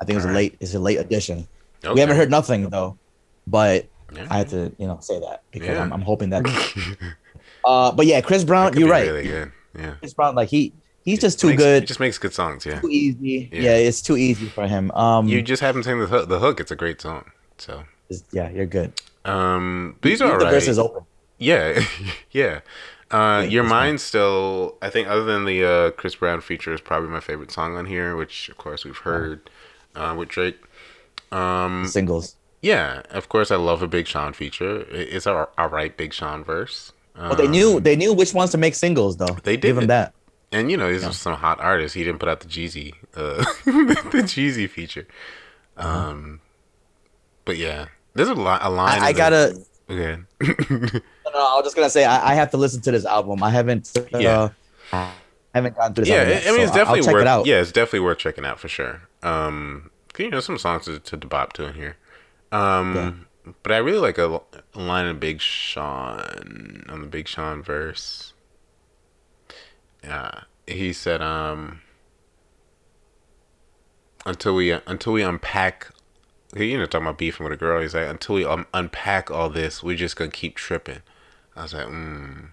I 0.00 0.04
think 0.04 0.14
it 0.14 0.16
was 0.16 0.24
a 0.24 0.28
Alright. 0.28 0.52
late. 0.52 0.56
It's 0.60 0.74
a 0.74 0.78
late 0.78 0.98
addition. 0.98 1.46
okay. 1.84 1.94
We 1.94 2.00
haven't 2.00 2.16
heard 2.16 2.30
nothing 2.30 2.68
though, 2.70 2.98
but 3.46 3.86
Yeah. 4.14 4.26
I 4.30 4.38
had 4.38 4.48
to, 4.50 4.72
you 4.78 4.86
know, 4.86 4.98
say 5.00 5.20
that 5.20 5.42
because 5.50 5.68
Yeah. 5.68 5.82
I'm, 5.82 5.92
I'm 5.92 6.02
hoping 6.02 6.30
that. 6.30 6.44
uh, 7.64 7.92
but 7.92 8.06
yeah, 8.06 8.20
Chris 8.20 8.44
Brown, 8.44 8.76
you're 8.76 8.88
right. 8.88 9.06
Really 9.06 9.22
good. 9.24 9.52
Yeah. 9.78 9.94
Chris 10.00 10.14
Brown, 10.14 10.34
like 10.34 10.48
he, 10.48 10.72
he's 11.04 11.20
just 11.20 11.40
too 11.40 11.48
Makes- 11.48 11.62
good, 11.62 11.82
He 11.82 11.86
just 11.86 12.00
makes 12.00 12.18
good 12.18 12.32
songs. 12.34 12.64
Yeah. 12.66 12.80
too 12.80 12.90
easy. 12.90 13.48
Yeah. 13.52 13.60
Yeah. 13.62 13.76
it's 13.76 14.02
too 14.02 14.16
easy 14.16 14.46
for 14.48 14.66
him. 14.66 14.90
Um, 14.92 15.28
You 15.28 15.42
just 15.42 15.62
haven't 15.62 15.84
seen 15.84 15.98
the 15.98 16.06
hook. 16.06 16.28
The 16.28 16.38
hook. 16.38 16.60
It's 16.60 16.70
a 16.70 16.76
great 16.76 17.00
song. 17.00 17.30
So. 17.58 17.84
yeah, 18.32 18.50
you're 18.50 18.66
good. 18.66 18.92
Um, 19.24 19.96
these 20.02 20.20
are 20.20 20.38
the 20.38 20.44
verses 20.46 20.78
open. 20.78 21.04
Yeah, 21.38 21.80
yeah. 22.30 22.60
Uh, 23.10 23.40
Yeah, 23.44 23.48
Your. 23.50 23.64
Mind 23.64 24.00
still, 24.00 24.76
I 24.82 24.90
think, 24.90 25.08
other 25.08 25.24
than 25.24 25.44
the 25.44 25.64
uh, 25.64 25.90
Chris 25.92 26.14
Brown 26.16 26.40
feature, 26.40 26.72
is 26.72 26.80
probably 26.80 27.08
my 27.10 27.20
favorite 27.20 27.50
song 27.50 27.76
on 27.76 27.86
here, 27.86 28.16
which 28.16 28.48
of 28.48 28.56
course 28.56 28.84
we've 28.84 28.96
heard 28.98 29.48
uh, 29.94 30.14
with 30.16 30.28
Drake. 30.28 30.58
Um, 31.32 31.86
Singles. 31.86 32.36
yeah, 32.62 33.02
of 33.10 33.28
course 33.28 33.50
I 33.50 33.56
love 33.56 33.82
a 33.82 33.88
Big 33.88 34.06
Sean 34.06 34.32
feature. 34.32 34.80
It- 34.90 35.08
It's 35.14 35.26
a 35.26 35.48
alright 35.58 35.96
Big 35.96 36.12
Sean 36.12 36.44
verse. 36.44 36.92
Um, 37.16 37.28
But 37.28 37.38
they 37.38 37.46
knew 37.48 37.78
they 37.80 37.94
knew 37.96 38.12
which 38.12 38.34
ones 38.34 38.50
to 38.52 38.58
make 38.58 38.74
singles 38.74 39.16
though. 39.18 39.36
They 39.44 39.56
Give 39.56 39.76
did. 39.76 39.82
him 39.82 39.86
that. 39.88 40.14
and 40.50 40.70
you 40.70 40.76
know 40.76 40.90
these 40.92 41.04
are 41.04 41.12
some 41.12 41.34
hot 41.34 41.60
artists. 41.60 41.94
He 41.94 42.02
didn't 42.04 42.18
put 42.20 42.28
out 42.28 42.40
the 42.40 42.48
Jeezy, 42.48 42.94
uh, 43.16 43.36
the 43.64 44.22
Jeezy 44.24 44.68
feature. 44.68 45.06
Um, 45.76 46.40
but 47.44 47.56
yeah, 47.56 47.86
there's 48.14 48.28
a, 48.28 48.34
lot. 48.34 48.60
a 48.64 48.68
line. 48.70 49.00
I, 49.02 49.06
I 49.06 49.12
gotta. 49.12 49.56
Okay. 49.90 50.16
No, 50.40 50.50
no, 51.40 51.46
I 51.52 51.54
was 51.56 51.64
just 51.64 51.76
gonna 51.76 51.90
say 51.90 52.04
I, 52.04 52.32
I 52.32 52.34
have 52.34 52.50
to 52.52 52.56
listen 52.56 52.80
to 52.82 52.90
this 52.90 53.04
album. 53.04 53.42
I 53.42 53.50
haven't. 53.50 53.90
Uh, 53.96 54.18
Yeah. 54.18 54.48
I 54.92 55.12
haven't 55.54 55.76
gone 55.76 55.94
through 55.94 56.04
this. 56.06 56.10
yeah, 56.10 56.16
album 56.20 56.32
I 56.32 56.38
yet, 56.40 56.46
I 56.46 56.50
mean, 56.52 56.60
it's 56.62 56.70
I'll- 56.70 56.76
definitely 56.76 57.06
I'll 57.08 57.12
worth. 57.14 57.22
it 57.22 57.26
out. 57.28 57.46
Yeah, 57.46 57.60
it's 57.60 57.72
definitely 57.72 58.00
worth 58.00 58.18
checking 58.18 58.44
out 58.44 58.58
for 58.60 58.68
sure. 58.68 59.02
Um, 59.22 59.90
you 60.18 60.30
know, 60.30 60.40
some 60.40 60.58
songs 60.58 60.84
to, 60.86 60.98
to 61.00 61.16
bop 61.16 61.52
to 61.54 61.64
in 61.66 61.74
here. 61.74 61.96
Um, 62.52 63.26
but 63.62 63.72
I 63.72 63.78
really 63.78 63.98
like 63.98 64.16
a, 64.18 64.40
a 64.74 64.78
line 64.80 65.06
of 65.06 65.18
Big 65.20 65.40
Sean 65.40 66.84
on 66.88 67.00
the 67.02 67.06
Big 67.06 67.28
Sean 67.28 67.62
verse. 67.62 68.32
Yeah, 70.02 70.42
he 70.66 70.92
said, 70.92 71.20
um, 71.22 71.80
until 74.26 74.54
we 74.54 74.70
until 74.70 75.12
we 75.12 75.22
unpack. 75.22 75.88
You 76.56 76.78
know, 76.78 76.86
talking 76.86 77.06
about 77.06 77.18
beefing 77.18 77.44
with 77.44 77.52
a 77.52 77.56
girl. 77.56 77.82
He's 77.82 77.94
like, 77.94 78.08
until 78.08 78.36
we 78.36 78.44
um, 78.44 78.66
unpack 78.72 79.30
all 79.30 79.48
this, 79.50 79.82
we're 79.82 79.96
just 79.96 80.16
gonna 80.16 80.30
keep 80.30 80.56
tripping. 80.56 81.02
I 81.56 81.62
was 81.62 81.74
like, 81.74 81.86
mm, 81.86 82.48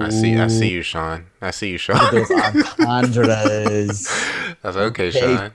I 0.00 0.08
see, 0.10 0.36
I 0.36 0.46
see 0.48 0.70
you, 0.70 0.82
Sean. 0.82 1.26
I 1.40 1.50
see 1.50 1.70
you, 1.70 1.78
Sean. 1.78 1.98
Those 2.12 2.30
entendres. 2.80 4.08
I 4.64 4.68
was 4.68 4.76
like, 4.76 4.84
okay. 4.86 5.10
Sean. 5.10 5.52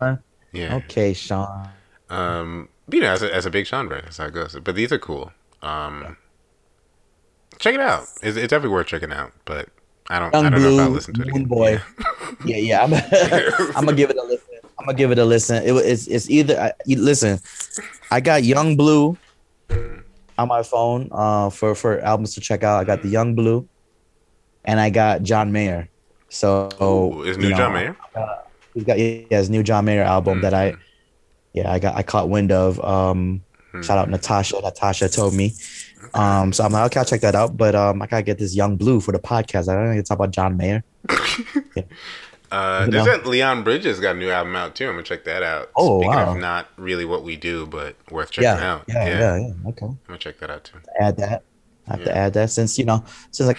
Huh? 0.00 0.16
Yeah. 0.52 0.76
okay, 0.76 1.12
Sean. 1.12 1.68
Um, 2.08 2.68
you 2.90 3.00
know, 3.00 3.12
as 3.12 3.22
a, 3.22 3.34
as 3.34 3.46
a 3.46 3.50
big 3.50 3.66
Sean 3.66 3.88
that's 3.88 4.18
how 4.18 4.26
it 4.26 4.34
goes. 4.34 4.56
But 4.62 4.74
these 4.74 4.92
are 4.92 4.98
cool. 4.98 5.32
Um, 5.62 6.16
check 7.58 7.74
it 7.74 7.80
out. 7.80 8.02
It's, 8.22 8.36
it's 8.36 8.50
definitely 8.50 8.70
worth 8.70 8.86
checking 8.86 9.12
out. 9.12 9.32
But 9.44 9.68
I 10.08 10.18
don't, 10.18 10.34
I 10.34 10.42
don't 10.42 10.52
know 10.52 10.70
if 10.70 10.80
I'll 10.80 10.90
listen 10.90 11.14
to 11.14 11.22
it 11.22 11.28
again. 11.28 11.44
Boy. 11.44 11.80
Yeah, 12.44 12.56
yeah. 12.56 12.84
I'm, 12.84 12.94
I'm 13.76 13.84
gonna 13.84 13.96
give 13.96 14.10
it 14.10 14.16
a. 14.16 14.25
I'm 14.86 14.94
gonna 14.94 14.98
give 14.98 15.10
it 15.10 15.18
a 15.18 15.24
listen. 15.24 15.64
It, 15.66 15.72
it's 15.82 16.06
it's 16.06 16.30
either 16.30 16.60
I, 16.60 16.72
you, 16.86 17.02
listen. 17.02 17.40
I 18.12 18.20
got 18.20 18.44
Yung 18.44 18.76
Bleu 18.76 19.16
on 20.38 20.46
my 20.46 20.62
phone 20.62 21.08
uh, 21.10 21.50
for 21.50 21.74
for 21.74 21.98
albums 22.06 22.34
to 22.34 22.40
check 22.40 22.62
out. 22.62 22.78
I 22.78 22.84
got 22.84 23.02
the 23.02 23.08
Yung 23.08 23.34
Bleu, 23.34 23.66
and 24.64 24.78
I 24.78 24.90
got 24.90 25.24
John 25.24 25.50
Mayer. 25.50 25.88
So 26.28 26.70
Ooh, 26.80 27.22
is 27.24 27.36
new 27.36 27.50
know, 27.50 27.56
John 27.56 27.72
Mayer? 27.72 27.96
He's 28.74 28.84
got 28.84 28.96
yeah, 28.96 29.26
his 29.30 29.50
new 29.50 29.64
John 29.64 29.84
Mayer 29.86 30.04
album 30.04 30.40
that 30.42 30.54
I 30.54 30.72
Mhm. 30.72 30.78
yeah 31.54 31.72
I 31.72 31.80
got 31.80 31.96
I 31.96 32.04
caught 32.04 32.28
wind 32.28 32.52
of. 32.52 32.78
Um, 32.84 33.42
Hmm. 33.72 33.82
shout 33.82 33.98
out 33.98 34.08
Natasha. 34.08 34.60
Natasha 34.62 35.08
told 35.08 35.34
me. 35.34 35.52
Um, 36.14 36.52
so 36.52 36.62
I'm 36.62 36.70
like, 36.72 36.86
okay, 36.86 37.00
I'll 37.00 37.04
check 37.04 37.22
that 37.22 37.34
out. 37.34 37.56
But 37.56 37.74
um, 37.74 38.00
I 38.00 38.06
gotta 38.06 38.22
get 38.22 38.38
this 38.38 38.54
Yung 38.54 38.76
Bleu 38.76 39.00
for 39.00 39.10
the 39.10 39.18
podcast. 39.18 39.68
I 39.68 39.74
don't 39.74 39.90
need 39.90 39.96
to 39.96 40.02
talk 40.04 40.14
about 40.18 40.30
John 40.30 40.56
Mayer. 40.56 40.84
Uh, 42.50 42.86
that 42.86 43.26
Leon 43.26 43.64
Bridges 43.64 43.98
got 44.00 44.16
a 44.16 44.18
new 44.18 44.30
album 44.30 44.54
out 44.56 44.74
too. 44.74 44.86
I'm 44.86 44.92
gonna 44.92 45.02
check 45.02 45.24
that 45.24 45.42
out. 45.42 45.70
Oh, 45.76 46.00
Speaking 46.00 46.14
wow. 46.16 46.32
of 46.32 46.38
not 46.38 46.68
really 46.76 47.04
what 47.04 47.24
we 47.24 47.36
do, 47.36 47.66
but 47.66 47.96
worth 48.10 48.30
checking 48.30 48.44
Yeah, 48.44 48.72
out. 48.74 48.84
yeah, 48.88 49.06
yeah, 49.08 49.36
yeah. 49.38 49.68
Okay. 49.70 49.86
I'm 49.86 49.98
gonna 50.06 50.18
check 50.18 50.38
that 50.38 50.50
out 50.50 50.64
too. 50.64 50.78
add 51.00 51.16
that. 51.18 51.42
I 51.88 51.90
have 51.92 52.00
Yeah. 52.00 52.04
to 52.06 52.16
add 52.16 52.32
that 52.34 52.50
since 52.50 52.78
you 52.78 52.84
know 52.84 53.04
since 53.30 53.46
like 53.46 53.58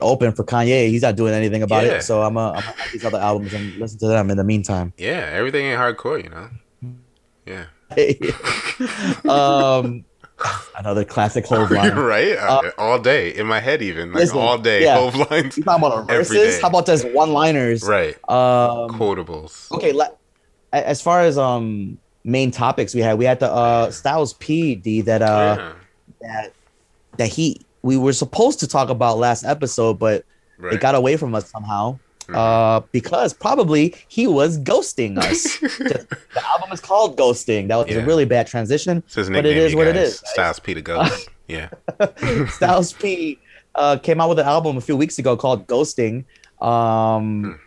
open 0.00 0.32
for 0.32 0.44
Kanye, 0.44 0.88
he's 0.88 1.02
not 1.02 1.16
doing 1.16 1.34
anything 1.34 1.62
about 1.62 1.84
Yeah. 1.84 1.92
it. 1.94 2.02
So 2.02 2.22
I'm 2.22 2.34
gonna 2.34 2.58
I'm 2.58 2.62
gonna 2.62 2.74
add 2.80 2.88
these 2.92 3.04
other 3.04 3.18
albums 3.18 3.52
and 3.54 3.74
listen 3.76 3.98
to 4.00 4.06
them 4.08 4.30
in 4.30 4.36
the 4.36 4.44
meantime. 4.44 4.92
Yeah, 4.96 5.28
everything 5.32 5.66
ain't 5.66 5.78
hardcore, 5.80 6.22
you 6.22 6.30
know. 6.30 6.48
Yeah. 7.46 7.66
um, 9.28 10.04
another 10.78 11.04
classic 11.04 11.46
Hove 11.46 11.70
line. 11.70 11.94
right? 11.96 12.32
Uh, 12.36 12.70
all 12.78 12.98
day 12.98 13.30
in 13.34 13.46
my 13.46 13.60
head, 13.60 13.82
even 13.82 14.12
like 14.12 14.22
listen, 14.22 14.38
all 14.38 14.58
day. 14.58 14.82
yeah. 14.84 14.96
Hove 14.98 15.14
lines. 15.30 15.56
You 15.56 15.62
talking 15.64 15.84
about 15.86 16.06
verses? 16.08 16.60
How 16.60 16.68
about 16.68 16.86
just 16.86 17.08
one 17.10 17.32
liners? 17.32 17.82
Right. 17.82 18.14
Um, 18.28 18.90
Quotables. 18.90 19.70
okay. 19.72 19.92
Le- 19.92 20.12
a- 20.72 20.88
as 20.88 21.00
far 21.02 21.20
as 21.22 21.36
um 21.38 21.98
main 22.24 22.50
topics 22.50 22.94
we 22.94 23.00
had, 23.00 23.18
we 23.18 23.24
had 23.24 23.40
the 23.40 23.50
uh 23.50 23.90
Styles 23.90 24.34
P 24.34 24.74
D 24.74 25.00
that 25.02 25.22
uh 25.22 25.56
yeah. 25.58 25.72
that 26.20 26.52
that 27.16 27.28
he 27.28 27.60
we 27.82 27.96
were 27.96 28.12
supposed 28.12 28.60
to 28.60 28.68
talk 28.68 28.88
about 28.90 29.18
last 29.18 29.44
episode, 29.44 29.98
but 29.98 30.24
Right. 30.58 30.74
it 30.74 30.80
got 30.82 30.94
away 30.94 31.16
from 31.16 31.34
us 31.34 31.48
somehow. 31.50 31.98
Mhm. 32.30 32.36
uh, 32.36 32.80
because 32.92 33.32
probably 33.32 33.94
he 34.08 34.26
was 34.26 34.58
ghosting 34.58 35.18
us. 35.18 35.42
Just- 35.60 35.78
the 35.80 36.42
album 36.52 36.72
is 36.72 36.80
called 36.80 37.16
Ghosting. 37.18 37.68
That 37.68 37.76
was 37.76 37.86
Yeah. 37.88 38.02
a 38.02 38.06
really 38.06 38.24
bad 38.24 38.46
transition. 38.46 39.02
But 39.14 39.46
it 39.46 39.56
is 39.56 39.74
what 39.74 39.86
it 39.86 39.96
is, 39.96 40.20
guys. 40.20 40.30
Styles 40.32 40.58
P 40.60 40.74
the 40.74 40.82
Ghost. 40.82 41.28
yeah. 41.48 41.68
Styles 42.50 42.92
P 42.92 43.38
uh, 43.74 43.96
came 44.02 44.20
out 44.20 44.28
with 44.28 44.38
an 44.38 44.46
album 44.46 44.76
a 44.76 44.80
few 44.80 44.96
weeks 44.96 45.18
ago 45.18 45.36
called 45.36 45.66
Ghosting. 45.66 46.24
Hmm. 46.60 46.66
Um, 46.68 47.60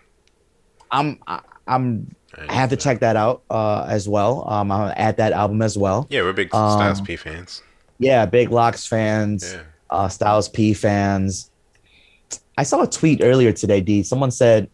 I'm 0.91 1.19
I, 1.27 1.39
I'm 1.67 2.15
I 2.47 2.53
have 2.53 2.69
to 2.71 2.75
check 2.77 2.99
that 2.99 3.15
out 3.15 3.43
uh, 3.49 3.85
as 3.89 4.07
well. 4.09 4.43
Um, 4.47 4.71
I'm 4.71 4.79
gonna 4.81 4.93
add 4.97 5.17
that 5.17 5.33
album 5.33 5.61
as 5.61 5.77
well. 5.77 6.07
Yeah, 6.09 6.21
we're 6.21 6.33
big 6.33 6.53
Um, 6.53 6.71
Styles 6.77 7.01
P 7.01 7.15
fans. 7.15 7.61
Yeah, 7.99 8.25
big 8.25 8.49
LOX 8.51 8.85
fans, 8.87 9.53
Yeah. 9.53 9.61
uh, 9.89 10.07
Styles 10.09 10.49
P 10.49 10.73
fans. 10.73 11.49
I 12.57 12.63
saw 12.63 12.81
a 12.83 12.87
tweet 12.87 13.21
earlier 13.23 13.51
today, 13.51 13.81
D. 13.81 14.03
Someone 14.03 14.31
said 14.31 14.69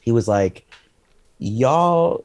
he 0.00 0.12
was 0.12 0.26
like, 0.28 0.64
"Y'all, 1.38 2.24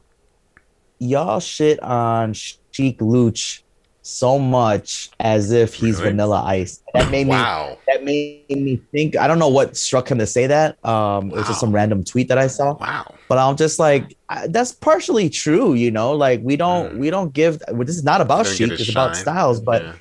y'all 1.00 1.40
shit 1.40 1.82
on 1.82 2.34
Sheek 2.72 2.98
Louch 3.02 3.64
so 4.02 4.40
much 4.40 5.12
as 5.20 5.52
if 5.52 5.74
he's 5.76 5.98
Really? 6.00 6.12
Vanilla 6.12 6.42
Ice." 6.46 6.82
That 6.94 7.12
made 7.12 7.26
me 7.28 7.32
Wow. 7.32 7.78
that 7.88 8.04
made 8.04 8.44
me 8.50 8.82
think. 8.92 9.16
I 9.18 9.28
don't 9.28 9.40
know 9.40 9.50
what 9.50 9.78
struck 9.78 10.10
him 10.10 10.18
to 10.18 10.26
say 10.26 10.48
that. 10.48 10.84
Um, 10.86 11.30
it 11.32 11.36
was 11.36 11.48
just 11.48 11.60
some 11.60 11.72
random 11.72 12.04
tweet 12.04 12.28
that 12.30 12.38
I 12.38 12.48
saw, 12.48 12.76
Wow. 12.78 13.14
but 13.28 13.38
I'm 13.38 13.56
just 13.56 13.78
like, 13.80 14.18
I, 14.30 14.48
that's 14.48 14.72
partially 14.72 15.30
true. 15.30 15.74
You 15.74 15.92
know, 15.92 16.14
like 16.14 16.42
we 16.44 16.56
don't 16.56 16.96
Mm. 16.96 16.98
we 17.00 17.10
don't 17.10 17.34
give. 17.34 17.60
This 17.70 17.96
is 17.98 18.04
not 18.04 18.22
about 18.22 18.46
Sheek. 18.48 18.72
It's 18.72 18.90
about. 18.90 19.16
Styles, 19.16 19.60
but 19.60 19.84
yeah. 19.84 19.94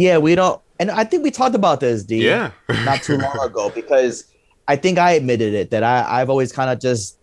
Yeah, 0.00 0.16
we 0.16 0.34
don't. 0.34 0.58
And 0.78 0.90
I 0.90 1.04
think 1.04 1.22
we 1.24 1.30
talked 1.30 1.54
about 1.54 1.80
this, 1.80 2.04
D 2.04 2.24
yeah. 2.24 2.52
not 2.86 3.02
too 3.02 3.18
long 3.18 3.38
ago 3.44 3.68
because 3.68 4.24
I 4.66 4.76
think 4.76 4.96
I 4.98 5.10
admitted 5.12 5.52
it 5.52 5.70
that 5.72 5.82
I, 5.84 6.20
I've 6.20 6.30
always 6.30 6.52
kind 6.52 6.70
of 6.70 6.80
just 6.80 7.18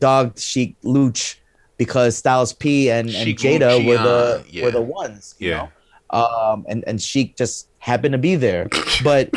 dogged 0.00 0.40
Sheek 0.40 0.76
Louch 0.82 1.40
because 1.76 2.16
Styles 2.16 2.52
P 2.52 2.90
and, 2.90 3.08
and 3.10 3.16
Sheik 3.16 3.38
Jada 3.38 3.86
were 3.86 3.96
the 3.98 4.42
Lucian, 4.44 4.64
were 4.64 4.70
the 4.72 4.80
ones, 4.80 5.36
you 5.38 5.50
Yeah. 5.50 5.68
know. 6.12 6.18
Um 6.18 6.66
and, 6.68 6.82
and 6.88 7.00
Sheek 7.00 7.36
just 7.36 7.68
happened 7.78 8.10
to 8.12 8.18
be 8.18 8.34
there. 8.34 8.68
But 9.04 9.30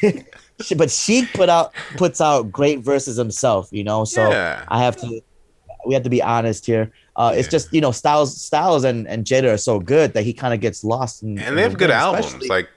but 0.76 0.90
Sheek 0.92 1.32
put 1.32 1.48
out 1.48 1.72
puts 1.96 2.20
out 2.20 2.52
great 2.52 2.78
verses 2.78 3.16
himself, 3.16 3.68
you 3.72 3.82
know. 3.82 4.04
So 4.04 4.30
yeah. 4.30 4.64
I 4.68 4.84
have 4.84 4.96
to 4.98 5.20
we 5.84 5.94
have 5.94 6.04
to 6.04 6.10
be 6.10 6.22
honest 6.22 6.64
here. 6.64 6.92
Uh, 7.20 7.32
it's 7.36 7.48
just 7.48 7.70
you 7.72 7.80
know 7.82 7.90
Styles 7.92 8.40
Styles 8.40 8.82
and, 8.82 9.06
and 9.06 9.26
Jada 9.26 9.52
are 9.52 9.58
so 9.58 9.78
good 9.78 10.14
that 10.14 10.22
he 10.24 10.32
kind 10.32 10.54
of 10.54 10.60
gets 10.60 10.82
lost 10.82 11.22
in, 11.22 11.38
and 11.38 11.56
they 11.58 11.62
have 11.62 11.76
good 11.76 11.90
albums. 11.90 12.26
especially- 12.26 12.48
Like 12.48 12.68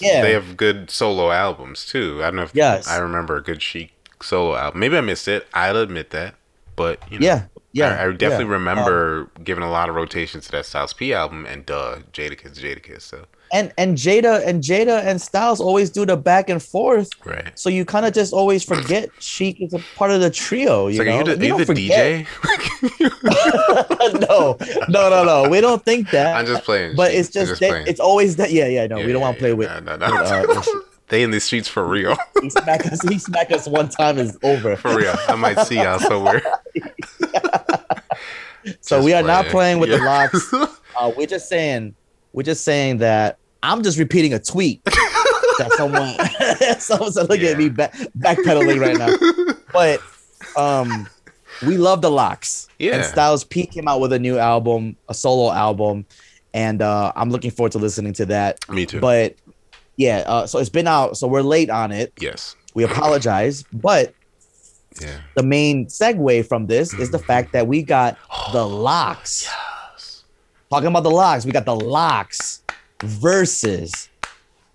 Yeah. 0.00 0.22
they 0.22 0.32
have 0.32 0.56
good 0.56 0.90
solo 0.90 1.30
albums 1.30 1.84
too. 1.84 2.20
I 2.22 2.26
don't 2.26 2.36
know 2.36 2.42
if 2.44 2.54
Yes. 2.54 2.88
I 2.88 2.96
remember 2.96 3.36
a 3.36 3.42
good 3.42 3.60
Sheek 3.60 3.92
solo 4.22 4.56
album. 4.56 4.80
Maybe 4.80 4.96
I 4.96 5.02
missed 5.02 5.28
it. 5.28 5.46
I'll 5.52 5.76
admit 5.76 6.10
that. 6.10 6.34
But 6.76 7.00
you 7.12 7.18
know, 7.18 7.26
yeah 7.26 7.42
yeah 7.72 7.88
I, 8.00 8.08
I 8.08 8.12
definitely 8.12 8.46
yeah. 8.46 8.52
remember 8.52 9.30
giving 9.44 9.62
a 9.64 9.70
lot 9.70 9.88
of 9.90 9.94
rotations 9.96 10.46
to 10.46 10.52
that 10.52 10.64
Styles 10.66 10.94
P 10.94 11.12
album 11.12 11.44
and 11.44 11.66
duh, 11.66 11.98
Jada 12.12 12.38
Kiss, 12.38 12.58
Jadakiss, 12.58 12.80
Jadakiss. 12.80 13.02
So 13.02 13.26
and 13.54 13.72
and 13.78 13.96
Jada 13.96 14.44
and 14.46 14.62
Jada 14.62 15.02
and 15.04 15.18
Styles 15.20 15.60
always 15.60 15.88
do 15.88 16.04
the 16.04 16.16
back 16.16 16.50
and 16.50 16.62
forth. 16.62 17.08
right. 17.24 17.56
So 17.58 17.70
you 17.70 17.84
kind 17.86 18.04
of 18.04 18.12
just 18.12 18.32
always 18.34 18.62
forget 18.64 19.08
Sheek 19.20 19.60
is 19.62 19.72
a 19.72 19.78
part 19.96 20.10
of 20.10 20.20
the 20.20 20.28
trio. 20.28 20.88
It's 20.88 20.98
You 20.98 21.04
like, 21.04 21.08
know, 21.08 21.14
are 21.14 21.18
you 21.30 21.36
the, 21.36 21.46
You 21.46 21.54
are 21.54 21.58
you 21.60 21.64
don't 21.64 21.76
the 21.76 21.82
forget- 21.82 22.26
DJ? 22.26 24.20
no, 24.28 24.56
no, 24.88 25.08
no, 25.08 25.24
no. 25.24 25.48
We 25.48 25.60
don't 25.60 25.82
think 25.84 26.10
that. 26.10 26.36
I'm 26.36 26.44
just 26.46 26.64
playing. 26.64 26.96
but 26.96 27.12
Sheek. 27.12 27.20
it's 27.20 27.36
I'm 27.36 27.46
just, 27.46 27.60
that- 27.60 27.88
it's 27.88 28.00
always 28.00 28.36
that. 28.36 28.50
Yeah, 28.52 28.66
yeah. 28.66 28.86
No, 28.86 28.98
Yeah, 28.98 29.06
we 29.06 29.12
don't 29.12 29.22
want 29.22 29.36
to 29.36 29.40
play 29.40 29.50
yeah. 29.50 29.54
with. 29.54 29.84
No, 29.84 29.96
no, 29.96 30.08
no. 30.08 30.44
with, 30.48 30.68
uh, 30.68 30.80
they 31.08 31.22
in 31.22 31.30
these 31.30 31.44
streets 31.44 31.68
for 31.68 31.86
real. 31.86 32.16
he 32.42 32.50
smack 32.50 32.84
us. 32.86 33.00
He 33.08 33.18
smack 33.18 33.52
us 33.52 33.68
one 33.68 33.88
time 33.88 34.18
is 34.18 34.36
over. 34.42 34.74
For 34.76 34.96
real. 34.96 35.14
I 35.28 35.36
might 35.36 35.58
see 35.60 35.76
y'all 35.76 35.98
somewhere. 36.00 36.42
So 38.80 38.96
Just 38.96 39.04
we 39.04 39.12
are 39.12 39.22
not 39.22 39.46
playing 39.46 39.78
with 39.78 39.90
the 39.90 39.98
LOX. 39.98 40.52
Uh, 40.98 41.12
we're 41.16 41.26
just 41.26 41.48
saying. 41.48 41.94
We're 42.32 42.42
just 42.44 42.64
saying 42.64 42.98
that 42.98 43.38
I'm 43.64 43.82
just 43.82 43.98
repeating 43.98 44.34
a 44.34 44.38
tweet 44.38 44.84
that 44.84 45.70
someone. 45.76 46.14
someone's 46.80 47.16
looking 47.16 47.46
at 47.46 47.58
me 47.58 47.68
back, 47.68 47.92
backpedaling 48.18 48.80
right 48.80 48.96
now. 48.96 49.54
But 49.72 50.00
um, 50.56 51.08
we 51.66 51.76
love 51.78 52.02
the 52.02 52.10
LOX. 52.10 52.68
Yeah. 52.78 52.96
And 52.96 53.04
Styles 53.04 53.44
P 53.44 53.66
came 53.66 53.88
out 53.88 54.00
with 54.00 54.12
a 54.12 54.18
new 54.18 54.38
album, 54.38 54.96
a 55.08 55.14
solo 55.14 55.52
album, 55.52 56.04
and 56.52 56.82
uh, 56.82 57.12
I'm 57.16 57.30
looking 57.30 57.50
forward 57.50 57.72
to 57.72 57.78
listening 57.78 58.12
to 58.14 58.26
that. 58.26 58.68
Me 58.68 58.84
too. 58.86 59.00
But 59.00 59.36
yeah, 59.96 60.24
uh, 60.26 60.46
so 60.46 60.58
it's 60.58 60.68
been 60.70 60.86
out, 60.88 61.16
so 61.16 61.26
we're 61.28 61.42
late 61.42 61.70
on 61.70 61.92
it. 61.92 62.12
yes. 62.20 62.56
We 62.74 62.82
apologize, 62.82 63.62
but 63.72 64.12
Yeah. 65.00 65.20
the 65.36 65.44
main 65.44 65.86
segue 65.86 66.44
from 66.46 66.66
this 66.66 66.92
is 66.94 67.10
the 67.12 67.20
fact 67.20 67.52
that 67.52 67.68
we 67.68 67.82
got 67.82 68.18
the 68.52 68.66
LOX. 68.66 69.44
Yes. 69.92 70.24
Talking 70.70 70.88
about 70.88 71.04
the 71.04 71.10
LOX, 71.12 71.44
we 71.46 71.52
got 71.52 71.66
the 71.66 71.76
LOX 71.76 72.63
versus 73.04 74.08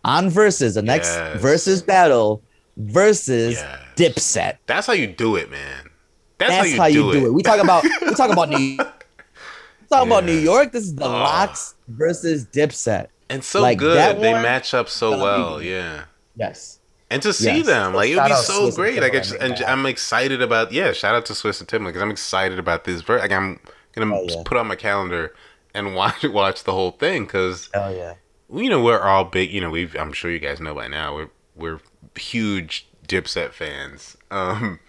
on 0.06 0.30
versus 0.30 0.76
the 0.76 0.82
next 0.82 1.10
Yes. 1.10 1.42
versus 1.42 1.82
battle 1.82 2.42
versus 2.78 3.56
Yes. 3.56 3.80
Dipset. 3.96 4.58
That's 4.66 4.88
how 4.88 4.94
you 4.94 5.08
do 5.08 5.36
it, 5.36 5.52
man. 5.52 5.90
That's, 6.38 6.52
That's, 6.52 6.78
how 6.78 6.86
you, 6.86 7.12
do, 7.12 7.26
it. 7.28 7.34
We 7.34 7.44
talk 7.44 7.60
about 7.62 7.84
we 7.84 8.14
talk 8.16 8.32
about 8.32 8.50
New 8.50 8.78
talk 9.90 10.06
about 10.08 10.24
New 10.24 10.38
York. 10.38 10.72
This 10.72 10.84
is 10.84 10.96
the 10.96 11.06
Oh. 11.06 11.10
LOX 11.12 11.76
versus 11.90 12.46
Dipset. 12.46 13.08
And 13.30 13.44
so 13.44 13.62
Like, 13.62 13.78
good. 13.78 13.98
that 13.98 14.22
They 14.22 14.32
one, 14.32 14.42
match 14.42 14.74
up 14.74 14.88
so 14.90 15.12
well. 15.22 15.60
be- 15.60 15.68
Yeah. 15.68 16.04
Yes. 16.38 16.80
And 17.12 17.22
to 17.24 17.34
see 17.34 17.58
Yes. 17.58 17.66
them, 17.66 17.94
like 17.94 18.10
it 18.10 18.16
would 18.16 18.26
be 18.28 18.34
so 18.36 18.70
Swizz 18.70 18.76
great. 18.76 19.02
Like, 19.02 19.14
it's, 19.16 19.34
Timbaland, 19.34 19.42
and. 19.58 19.64
I'm 19.66 19.86
excited 19.88 20.42
about. 20.42 20.72
Yeah, 20.72 20.94
shout 20.94 21.16
out 21.16 21.26
to 21.26 21.34
Swizz 21.34 21.60
and 21.60 21.68
Timbaland 21.68 21.88
because 21.88 22.02
I'm 22.04 22.12
excited 22.12 22.60
about 22.60 22.84
this. 22.86 23.08
Like, 23.10 23.32
I'm 23.32 23.60
gonna 23.94 24.16
Oh, 24.16 24.26
yeah. 24.30 24.44
put 24.46 24.58
on 24.58 24.68
my 24.68 24.76
calendar 24.76 25.34
and 25.74 25.96
watch 26.00 26.24
watch 26.24 26.64
the 26.64 26.74
whole 26.74 26.92
thing 26.92 27.24
because 27.26 27.70
Oh 27.74 27.90
yeah. 27.90 28.16
you 28.54 28.70
know 28.70 28.82
we're 28.84 29.02
all 29.02 29.26
big. 29.26 29.52
You 29.52 29.62
know, 29.62 29.70
we've. 29.70 29.96
I'm 29.96 30.14
sure 30.14 30.32
you 30.32 30.40
guys 30.40 30.60
know 30.60 30.74
by 30.76 30.88
now. 30.88 31.16
We're 31.16 31.30
we're 31.56 31.80
huge 32.16 32.88
Dipset 33.08 33.54
fans, 33.54 34.16
um, 34.32 34.80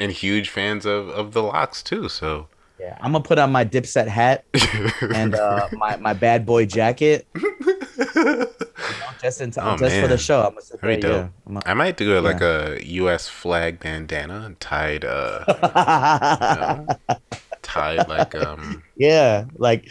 and 0.00 0.12
huge 0.12 0.48
fans 0.48 0.84
of 0.86 1.08
of 1.10 1.32
the 1.32 1.42
LOX 1.42 1.82
too. 1.82 2.08
So. 2.08 2.48
Yeah. 2.80 2.98
I'm 3.00 3.12
gonna 3.12 3.22
put 3.22 3.38
on 3.38 3.52
my 3.52 3.64
Dipset 3.64 4.08
hat 4.08 4.44
and 5.14 5.36
uh, 5.36 5.68
my 5.72 5.94
my 5.98 6.14
bad 6.14 6.44
boy 6.44 6.66
jacket. 6.66 7.28
Just 9.22 9.40
in 9.40 9.52
time, 9.52 9.74
Oh, 9.74 9.76
just 9.76 10.00
for 10.00 10.08
the 10.08 10.18
show. 10.18 10.40
I'm 10.42 10.48
gonna 10.50 10.62
sit 10.62 10.80
Very 10.80 10.96
there, 10.96 11.10
yeah. 11.12 11.18
dope. 11.22 11.30
I'm 11.46 11.58
I 11.64 11.74
might 11.74 11.96
do 11.96 12.16
it 12.16 12.22
like 12.22 12.40
a 12.40 12.80
U.S. 12.84 13.28
flag 13.28 13.78
bandana 13.78 14.40
and 14.44 14.58
tied, 14.58 15.04
uh, 15.04 15.44
you 15.46 17.14
know, 17.14 17.16
tied 17.62 18.08
like 18.08 18.34
um, 18.34 18.82
yeah, 18.96 19.44
like 19.58 19.88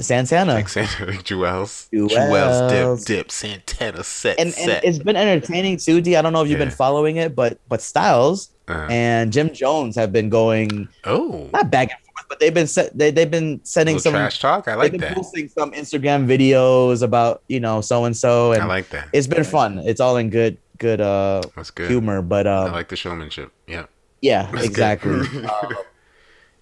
Santana. 0.00 0.54
like 0.54 0.68
Santa, 0.68 1.06
like 1.06 1.24
Juelz, 1.24 1.88
Juelz. 1.92 3.04
Dip, 3.04 3.06
dip, 3.06 3.30
Santana 3.32 4.04
set, 4.04 4.38
and, 4.38 4.54
and 4.58 4.80
it's 4.84 4.98
been 4.98 5.16
entertaining 5.16 5.76
too, 5.78 6.00
D. 6.00 6.16
I 6.16 6.22
don't 6.22 6.32
know 6.32 6.42
if 6.42 6.48
you've 6.48 6.58
been 6.58 6.70
following 6.70 7.16
it, 7.16 7.34
but 7.34 7.58
but 7.68 7.80
Styles 7.82 8.50
Uh, 8.68 8.86
and 8.90 9.32
Jim 9.32 9.52
Jones 9.52 9.96
have 9.96 10.12
been 10.12 10.28
going 10.30 10.88
oh, 11.04 11.50
not 11.52 11.70
back 11.70 11.90
and 11.90 12.00
forth, 12.00 12.26
but 12.28 12.38
they've 12.40 12.54
been 12.54 12.66
set, 12.68 12.96
they 12.96 13.10
they've 13.10 13.30
been 13.30 13.60
sending 13.64 13.98
some 13.98 14.12
trash 14.14 14.38
talk. 14.38 14.68
I 14.68 14.72
they've 14.72 14.78
like 14.78 14.92
been 14.92 15.00
that. 15.02 15.14
posting 15.16 15.48
some 15.48 15.72
Instagram 15.72 16.26
videos 16.26 17.02
about 17.02 17.42
you 17.48 17.58
know 17.60 17.80
so 17.80 18.04
and 18.04 18.16
so, 18.16 18.52
I 18.52 18.56
and 18.58 18.68
like 18.68 18.88
that. 18.90 19.08
it's 19.12 19.26
been 19.26 19.44
fun. 19.44 19.78
It's 19.80 20.00
all 20.00 20.16
in 20.16 20.30
good 20.30 20.56
good 20.78 21.00
uh 21.00 21.42
That's 21.56 21.70
good. 21.70 21.90
humor, 21.90 22.22
but 22.22 22.46
I 22.46 22.66
um 22.66 22.72
like 22.72 22.88
the 22.88 22.96
showmanship. 22.96 23.50
Yeah. 23.66 23.86
yeah, 24.22 24.50
That's 24.52 24.64
exactly. 24.66 25.20
Um, 25.20 25.74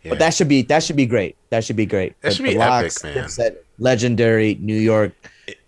yeah. 0.03 0.11
But 0.11 0.19
that 0.19 0.35
should 0.35 0.49
be 0.49 0.63
that 0.63 0.83
should 0.83 0.97
be 0.97 1.07
great. 1.07 1.37
That 1.51 1.65
should 1.65 1.77
be 1.77 1.87
great. 1.87 2.21
That 2.23 2.33
should 2.35 2.45
be 2.45 2.57
epic, 2.59 2.93
man. 3.05 3.29
Legendary 3.79 4.57
New 4.61 4.77
York 4.79 5.13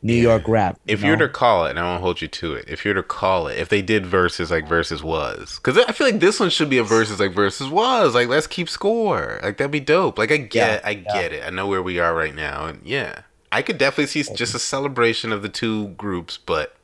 New 0.03 0.15
Yeah. 0.15 0.23
York 0.23 0.47
rap. 0.47 0.79
if 0.87 1.01
you 1.01 1.07
you 1.07 1.13
were 1.13 1.19
to 1.27 1.29
call 1.29 1.67
it, 1.67 1.71
and 1.71 1.79
I 1.81 1.83
won't 1.85 2.01
hold 2.03 2.21
you 2.23 2.29
to 2.29 2.55
it, 2.55 2.67
if 2.69 2.85
you 2.85 2.91
were 2.91 2.95
to 2.95 3.03
call 3.03 3.49
it, 3.49 3.59
if 3.59 3.69
they 3.69 3.83
did 3.83 4.07
verses 4.07 4.51
like 4.51 4.69
verses 4.69 5.03
was, 5.03 5.59
because 5.63 5.77
I 5.89 5.93
feel 5.93 6.07
like 6.07 6.21
this 6.21 6.39
one 6.39 6.51
should 6.51 6.71
be 6.71 6.79
a 6.79 6.85
verses 6.85 7.19
like 7.21 7.33
verses 7.33 7.69
was, 7.69 8.15
like 8.15 8.29
let's 8.29 8.47
keep 8.47 8.69
score, 8.69 9.41
like 9.43 9.57
that'd 9.57 9.71
be 9.73 9.81
dope. 9.81 10.17
Like 10.19 10.31
I 10.31 10.37
get, 10.39 10.83
Yeah, 10.83 10.89
I 10.89 10.95
get 10.95 11.33
it. 11.33 11.45
I 11.45 11.51
know 11.51 11.67
where 11.67 11.83
we 11.83 11.99
are 11.99 12.15
right 12.15 12.35
now, 12.35 12.67
and 12.67 12.81
yeah, 12.85 13.23
I 13.51 13.63
could 13.63 13.79
definitely 13.79 14.07
see 14.07 14.23
just 14.35 14.55
a 14.55 14.59
celebration 14.61 15.33
of 15.33 15.43
the 15.43 15.49
two 15.49 15.89
groups, 15.89 16.39
but 16.39 16.77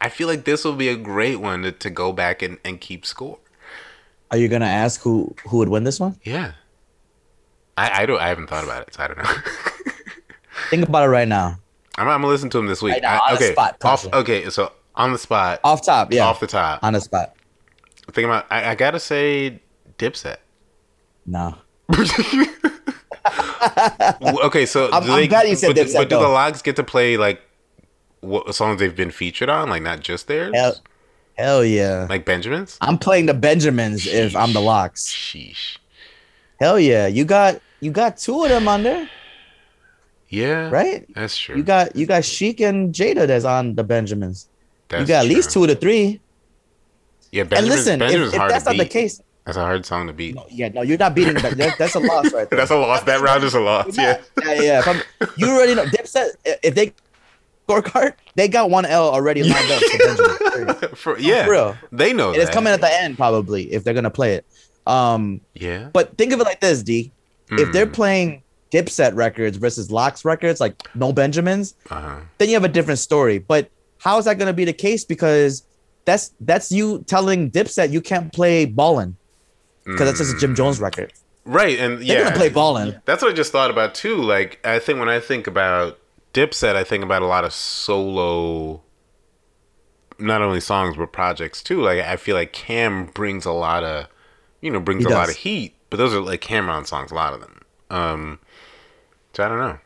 I 0.00 0.08
feel 0.08 0.26
like 0.28 0.44
this 0.44 0.64
will 0.64 0.74
be 0.74 0.88
a 0.88 0.96
great 0.96 1.36
one 1.36 1.62
to, 1.62 1.72
to 1.72 1.90
go 1.90 2.12
back 2.12 2.42
and, 2.42 2.58
and 2.64 2.80
keep 2.80 3.04
score. 3.06 3.38
Are 4.32 4.36
you 4.38 4.48
gonna 4.48 4.66
ask 4.66 5.00
who 5.02 5.34
who 5.48 5.58
would 5.58 5.68
win 5.68 5.84
this 5.84 6.00
one? 6.00 6.16
Yeah, 6.24 6.52
I 7.88 8.02
I 8.02 8.06
don't, 8.06 8.20
I 8.20 8.28
haven't 8.28 8.48
thought 8.48 8.64
about 8.64 8.86
it, 8.86 8.94
so 8.94 9.02
I 9.02 9.08
don't 9.08 9.18
know. 9.18 9.24
Think 10.70 10.88
about 10.88 11.04
it 11.04 11.10
right 11.10 11.28
now. 11.28 11.58
I'm, 11.96 12.08
I'm 12.08 12.20
gonna 12.20 12.28
listen 12.32 12.50
to 12.50 12.58
him 12.58 12.66
this 12.66 12.82
week. 12.82 12.94
Right 12.94 13.02
now, 13.02 13.20
I- 13.24 13.30
on 13.32 13.34
the 13.38 13.44
okay, 13.44 13.52
spot, 13.52 13.76
off. 13.84 14.12
Okay, 14.12 14.50
so 14.50 14.72
on 14.94 15.12
the 15.12 15.18
spot, 15.18 15.60
Off 15.64 15.84
top, 15.84 16.12
yeah. 16.12 16.26
off 16.26 16.40
the 16.40 16.46
top. 16.46 16.80
on 16.82 16.92
the 16.92 17.00
spot. 17.00 17.34
Think 18.12 18.24
about. 18.26 18.46
I, 18.50 18.70
I 18.70 18.74
gotta 18.74 18.98
say, 19.00 19.60
Dipset. 19.98 20.36
No. 21.26 21.54
Okay, 24.44 24.66
so 24.66 24.86
I'm- 24.92 25.04
do 25.04 25.12
I'm 25.12 25.16
they, 25.20 25.28
glad 25.28 25.48
you 25.48 25.56
said 25.56 25.68
but, 25.74 25.76
Dipset, 25.76 25.94
but 25.94 26.08
do 26.08 26.16
the 26.16 26.22
though. 26.22 26.32
LOX 26.32 26.62
get 26.62 26.76
to 26.76 26.82
play 26.84 27.16
like 27.16 27.40
what 28.20 28.54
songs 28.54 28.80
they've 28.80 28.94
been 28.94 29.10
featured 29.10 29.48
on, 29.48 29.68
like 29.70 29.82
not 29.82 30.00
just 30.00 30.26
theirs, 30.28 30.52
Hell, 30.54 30.74
hell 31.36 31.64
yeah. 31.64 32.06
like 32.08 32.24
Benjamin's? 32.24 32.76
I'm 32.80 32.98
playing 32.98 33.26
the 33.26 33.34
Benjamins 33.34 34.06
if 34.06 34.34
I'm 34.36 34.52
the 34.52 34.60
LOX. 34.60 35.06
Sheesh. 35.08 35.76
Hell 36.58 36.78
yeah. 36.78 37.06
You 37.06 37.24
got 37.24 37.60
you 37.80 37.90
got 37.90 38.16
two 38.18 38.44
of 38.44 38.50
them 38.50 38.68
on 38.68 38.82
there, 38.82 39.08
Yeah, 40.28 40.68
right? 40.70 41.06
That's 41.14 41.36
true. 41.36 41.56
You 41.56 41.62
got 41.62 41.96
you 41.96 42.06
got 42.06 42.24
Sheek 42.24 42.60
and 42.60 42.94
Jada 42.94 43.26
that's 43.26 43.44
on 43.44 43.74
the 43.74 43.84
Benjamins. 43.84 44.48
That's 44.88 45.02
you 45.02 45.06
got 45.06 45.24
at 45.24 45.28
least 45.28 45.50
two 45.50 45.62
of 45.64 45.68
the 45.68 45.76
three. 45.76 46.20
Yeah, 47.32 47.42
And 47.52 47.66
listen, 47.66 47.94
if, 47.94 47.98
Benjamin's 48.00 48.32
if 48.32 48.38
hard 48.38 48.50
that's 48.50 48.64
to 48.64 48.70
not 48.70 48.78
the 48.78 48.88
case, 48.88 49.22
That's 49.44 49.56
a 49.56 49.60
hard 49.62 49.86
song 49.86 50.08
to 50.08 50.12
beat. 50.12 50.34
no, 50.34 50.46
yeah, 50.50 50.68
no, 50.68 50.82
you're 50.82 50.98
not 50.98 51.14
beating 51.14 51.34
that. 51.34 51.56
that 51.56 51.78
that's 51.78 51.94
a 51.94 52.00
loss 52.00 52.32
right 52.32 52.48
there. 52.50 52.56
That's 52.58 52.70
a 52.72 52.76
loss. 52.76 53.02
That 53.02 53.20
round 53.20 53.44
is 53.44 53.54
a 53.54 53.60
loss. 53.60 53.96
Yeah. 53.96 54.20
yeah, 54.44 54.60
yeah. 54.60 55.00
You 55.36 55.48
already 55.50 55.74
know 55.76 55.84
Dipset. 55.86 56.30
If 56.44 56.74
they 56.74 56.92
scorecard, 57.68 58.14
they 58.34 58.48
got 58.48 58.68
one 58.68 58.84
L 58.84 59.08
already 59.10 59.44
lined 59.44 59.70
up. 59.70 59.80
For 59.80 59.98
Benjamin. 59.98 60.76
For, 60.96 61.18
yeah. 61.20 61.44
for 61.44 61.50
real. 61.52 61.76
They 61.92 62.12
know 62.12 62.32
it's 62.32 62.50
coming 62.50 62.72
at 62.72 62.80
the 62.80 62.92
end 62.92 63.16
probably 63.16 63.72
if 63.72 63.84
they're 63.84 63.94
gonna 63.94 64.10
play 64.10 64.34
it. 64.34 64.44
Um, 64.88 65.40
Yeah. 65.54 65.88
but 65.92 66.18
think 66.18 66.32
of 66.32 66.40
it 66.40 66.44
like 66.44 66.60
this, 66.60 66.82
D. 66.82 67.12
If 67.58 67.72
they're 67.72 67.86
Hmm. 67.86 67.92
playing 67.92 68.42
Dipset 68.72 69.14
records 69.16 69.56
versus 69.56 69.90
LOX 69.90 70.24
records, 70.24 70.60
like 70.60 70.74
No 70.94 71.12
Benjamins, 71.12 71.74
Uh-huh. 71.90 72.20
then 72.38 72.48
you 72.48 72.54
have 72.54 72.64
a 72.64 72.68
different 72.68 73.00
story. 73.00 73.38
But 73.38 73.68
how 73.98 74.18
is 74.18 74.24
that 74.26 74.38
going 74.38 74.46
to 74.46 74.52
be 74.52 74.64
the 74.64 74.72
case? 74.72 75.04
Because 75.04 75.64
that's 76.06 76.32
that's 76.40 76.70
you 76.72 77.02
telling 77.06 77.50
Dipset 77.50 77.90
you 77.90 78.00
can't 78.00 78.32
play 78.32 78.64
Ballin' 78.64 79.16
because 79.84 80.06
that's 80.06 80.18
just 80.18 80.36
a 80.36 80.40
Jim 80.40 80.54
Jones 80.54 80.80
record. 80.80 81.12
Right, 81.44 81.78
and 81.78 81.98
They're 81.98 82.18
yeah, 82.18 82.24
gonna 82.24 82.36
play 82.36 82.48
Ballin'. 82.48 83.00
That's 83.06 83.22
what 83.22 83.32
I 83.32 83.34
just 83.34 83.50
thought 83.50 83.70
about 83.70 83.94
too. 83.94 84.16
Like, 84.16 84.64
I 84.64 84.78
think 84.78 84.98
when 84.98 85.08
I 85.08 85.20
think 85.20 85.46
about 85.46 85.98
Dipset, 86.32 86.76
I 86.76 86.84
think 86.84 87.02
about 87.02 87.22
a 87.22 87.26
lot 87.26 87.44
of 87.44 87.52
solo, 87.52 88.82
not 90.18 90.42
only 90.42 90.60
songs 90.60 90.96
but 90.96 91.12
projects 91.12 91.62
too. 91.62 91.80
Like, 91.82 92.00
I 92.00 92.16
feel 92.16 92.36
like 92.36 92.52
Cam 92.52 93.06
brings 93.06 93.44
a 93.46 93.52
lot 93.52 93.84
of, 93.84 94.06
you 94.60 94.70
know, 94.70 94.80
brings 94.80 95.04
He 95.04 95.10
a 95.10 95.14
lot 95.14 95.28
of 95.28 95.36
heat. 95.36 95.74
But 95.90 95.96
those 95.98 96.14
are 96.14 96.20
like 96.20 96.40
Cam'ron 96.40 96.86
songs, 96.86 97.10
a 97.10 97.14
lot 97.14 97.34
of 97.34 97.40
them. 97.40 97.60
Um, 97.90 98.38
so 99.32 99.44
I 99.44 99.48
don't 99.48 99.58
know. 99.58 99.78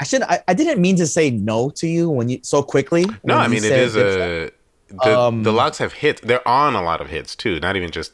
I 0.00 0.04
should. 0.04 0.22
I, 0.22 0.42
I 0.48 0.54
didn't 0.54 0.80
mean 0.80 0.96
to 0.96 1.06
say 1.06 1.30
no 1.30 1.70
to 1.70 1.86
you 1.86 2.10
when 2.10 2.28
you 2.28 2.40
so 2.42 2.62
quickly. 2.62 3.06
No, 3.22 3.36
I 3.36 3.46
mean 3.48 3.64
it 3.64 3.72
is 3.72 3.96
a. 3.96 4.50
The, 4.88 5.18
Um, 5.18 5.42
the 5.44 5.52
LOX 5.52 5.78
have 5.78 5.92
hits. 5.94 6.20
They're 6.20 6.46
on 6.46 6.74
a 6.74 6.82
lot 6.82 7.00
of 7.00 7.08
hits 7.08 7.34
too. 7.34 7.58
Not 7.60 7.74
even 7.76 7.90
just 7.90 8.12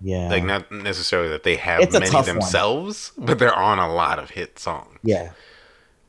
yeah, 0.00 0.28
like 0.28 0.44
not 0.44 0.70
necessarily 0.70 1.28
that 1.30 1.42
they 1.42 1.56
have 1.56 1.80
It's 1.80 1.92
many 1.92 2.06
tough 2.06 2.26
one. 2.26 2.36
themselves, 2.36 3.12
but 3.18 3.38
they're 3.38 3.54
on 3.54 3.78
a 3.78 3.92
lot 3.92 4.18
of 4.18 4.30
hit 4.30 4.58
songs. 4.58 4.98
yeah. 5.02 5.30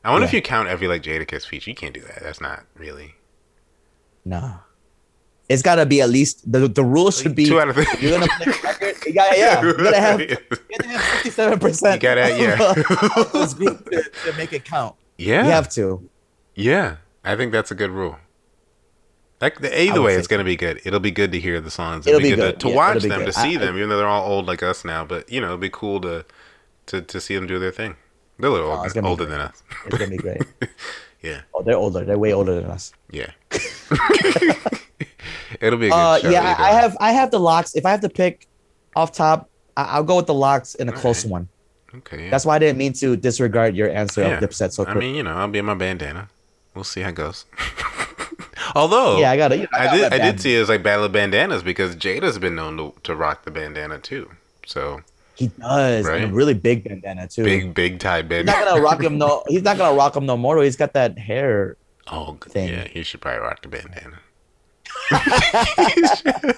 I 0.04 0.12
wonder 0.12 0.24
if 0.26 0.32
you 0.32 0.40
count 0.40 0.68
every 0.68 0.86
like 0.88 1.02
Jadakiss 1.02 1.46
feature. 1.46 1.70
You 1.70 1.76
can't 1.76 1.92
do 1.92 2.00
that. 2.02 2.22
That's 2.22 2.40
not 2.40 2.64
really. 2.76 3.16
No, 4.24 4.54
it's 5.50 5.60
got 5.62 5.74
to 5.76 5.84
be 5.84 6.00
at 6.00 6.08
least 6.08 6.50
the 6.50 6.66
the 6.68 6.82
rule 6.84 7.10
should 7.10 7.34
be 7.34 7.44
Two 7.44 7.60
out 7.60 7.68
of 7.68 7.74
three. 7.74 7.86
You're 8.00 8.18
gonna 8.18 8.30
play 8.38 8.52
record. 8.64 8.96
You 9.06 9.12
gotta, 9.12 9.36
yeah, 9.36 9.62
you 9.62 9.74
gotta 9.76 10.00
have 10.00 10.20
you 10.22 10.36
gotta 10.78 10.88
have 10.88 11.02
fifty 11.02 11.30
seven 11.30 11.58
percent. 11.58 12.00
You 12.02 12.08
gotta- 12.08 12.38
yeah. 12.40 12.56
groups 13.52 13.54
to, 13.84 14.02
to 14.30 14.36
make 14.38 14.52
it 14.52 14.64
count. 14.64 14.94
Yeah, 15.18 15.44
You 15.44 15.50
have 15.50 15.68
to. 15.70 16.08
yeah. 16.54 16.96
I 17.22 17.36
think 17.36 17.52
that's 17.52 17.70
a 17.70 17.74
good 17.74 17.90
rule. 17.90 18.16
Like 19.42 19.60
the, 19.60 19.68
I 19.74 19.82
either 19.88 20.00
way, 20.02 20.14
it's 20.14 20.26
gonna 20.28 20.44
be 20.44 20.56
good. 20.56 20.80
It'll 20.84 21.00
be 21.00 21.10
good 21.10 21.32
to 21.32 21.40
hear 21.40 21.60
the 21.60 21.70
songs. 21.70 22.06
It'll 22.06 22.20
be 22.20 22.30
be 22.30 22.36
good, 22.36 22.36
good. 22.36 22.60
to, 22.60 22.66
to 22.66 22.68
Yeah, 22.70 22.76
watch 22.76 23.02
them, 23.02 23.18
good. 23.20 23.26
to 23.26 23.32
see 23.32 23.56
I- 23.56 23.58
them, 23.58 23.76
even 23.76 23.88
though 23.90 23.98
they're 23.98 24.06
all 24.08 24.30
old 24.30 24.46
like 24.46 24.62
us 24.62 24.84
now. 24.84 25.04
But 25.04 25.30
you 25.30 25.40
know, 25.40 25.48
it'd 25.48 25.60
be 25.60 25.70
cool 25.70 26.00
to 26.02 26.24
to, 26.86 27.02
to 27.02 27.20
see 27.20 27.34
them 27.34 27.46
do 27.46 27.58
their 27.58 27.70
thing. 27.72 27.96
They're 28.38 28.48
a 28.48 28.52
little 28.52 28.70
Oh, 28.70 28.76
old- 28.76 28.84
it's 28.86 28.94
gonna 28.94 29.06
be 29.06 29.10
older 29.10 29.26
than 29.26 29.40
us. 29.40 29.62
It's 29.86 29.98
gonna 29.98 30.10
be 30.10 30.16
great. 30.16 30.42
Yeah, 31.22 31.42
Oh, 31.52 31.62
they're 31.62 31.76
older. 31.76 32.02
They're 32.06 32.16
way 32.18 32.32
older 32.32 32.54
than 32.58 32.70
us. 32.70 32.94
yeah. 33.10 33.32
It'll 35.60 35.78
be 35.78 35.86
a 35.86 35.90
good 35.90 35.94
Uh, 35.96 36.18
show. 36.20 36.30
yeah, 36.30 36.40
either 36.52 36.62
I, 36.62 36.68
I 36.68 36.72
have 36.80 36.96
I 37.00 37.12
have 37.12 37.30
the 37.30 37.38
LOX. 37.40 37.74
If 37.74 37.84
I 37.86 37.90
have 37.90 38.00
to 38.00 38.08
pick 38.08 38.46
off 38.96 39.12
top, 39.12 39.48
I, 39.76 39.84
I'll 39.84 40.04
go 40.04 40.16
with 40.16 40.26
the 40.26 40.34
LOX 40.34 40.74
in 40.76 40.88
a 40.88 40.92
All 40.92 40.98
close 40.98 41.24
right. 41.24 41.30
one. 41.32 41.48
Okay. 41.94 42.24
yeah. 42.24 42.30
That's 42.30 42.44
why 42.46 42.56
I 42.56 42.58
didn't 42.60 42.78
mean 42.78 42.92
to 42.94 43.16
disregard 43.16 43.74
your 43.74 43.90
answer 43.90 44.20
Yeah. 44.22 44.38
of 44.38 44.42
Dipset 44.42 44.72
so 44.72 44.86
I 44.86 44.94
mean, 44.94 45.14
you 45.16 45.22
know, 45.24 45.34
I'll 45.34 45.48
be 45.48 45.58
in 45.58 45.64
my 45.66 45.74
bandana. 45.74 46.28
We'll 46.74 46.84
see 46.84 47.00
how 47.00 47.08
it 47.08 47.16
goes. 47.16 47.46
Although, 48.76 49.18
yeah, 49.18 49.30
I 49.32 49.36
got 49.36 49.52
it. 49.52 49.68
I 49.72 49.96
did. 49.96 50.12
I 50.12 50.18
did 50.18 50.40
see 50.40 50.54
it 50.56 50.60
as 50.60 50.68
like 50.68 50.82
battle 50.82 51.04
of 51.04 51.12
bandanas 51.12 51.62
because 51.62 51.96
Jada's 51.96 52.38
been 52.38 52.54
known 52.54 52.76
to, 52.76 52.94
to 53.04 53.16
rock 53.16 53.44
the 53.44 53.50
bandana 53.50 53.98
too. 53.98 54.30
So 54.66 55.00
He 55.34 55.48
does. 55.48 56.06
and 56.06 56.24
a 56.24 56.28
really 56.28 56.54
big 56.54 56.84
bandana 56.84 57.26
too. 57.26 57.42
big, 57.44 57.74
big 57.74 57.98
tie 57.98 58.22
He's 58.22 58.44
not 58.44 58.64
gonna 58.64 58.80
rock 58.80 59.02
him 59.02 59.18
no. 59.24 59.42
He's 59.48 59.62
not 59.62 59.76
gonna 59.78 59.96
rock 59.96 60.14
him 60.14 60.26
no 60.26 60.36
more. 60.36 60.62
He's 60.62 60.76
got 60.76 60.92
that 60.92 61.18
hair. 61.18 61.76
Oh, 62.12 62.36
thing. 62.42 62.68
yeah, 62.68 62.86
he 62.88 63.02
should 63.02 63.20
probably 63.20 63.40
rock 63.40 63.62
the 63.62 63.68
bandana. 63.68 64.18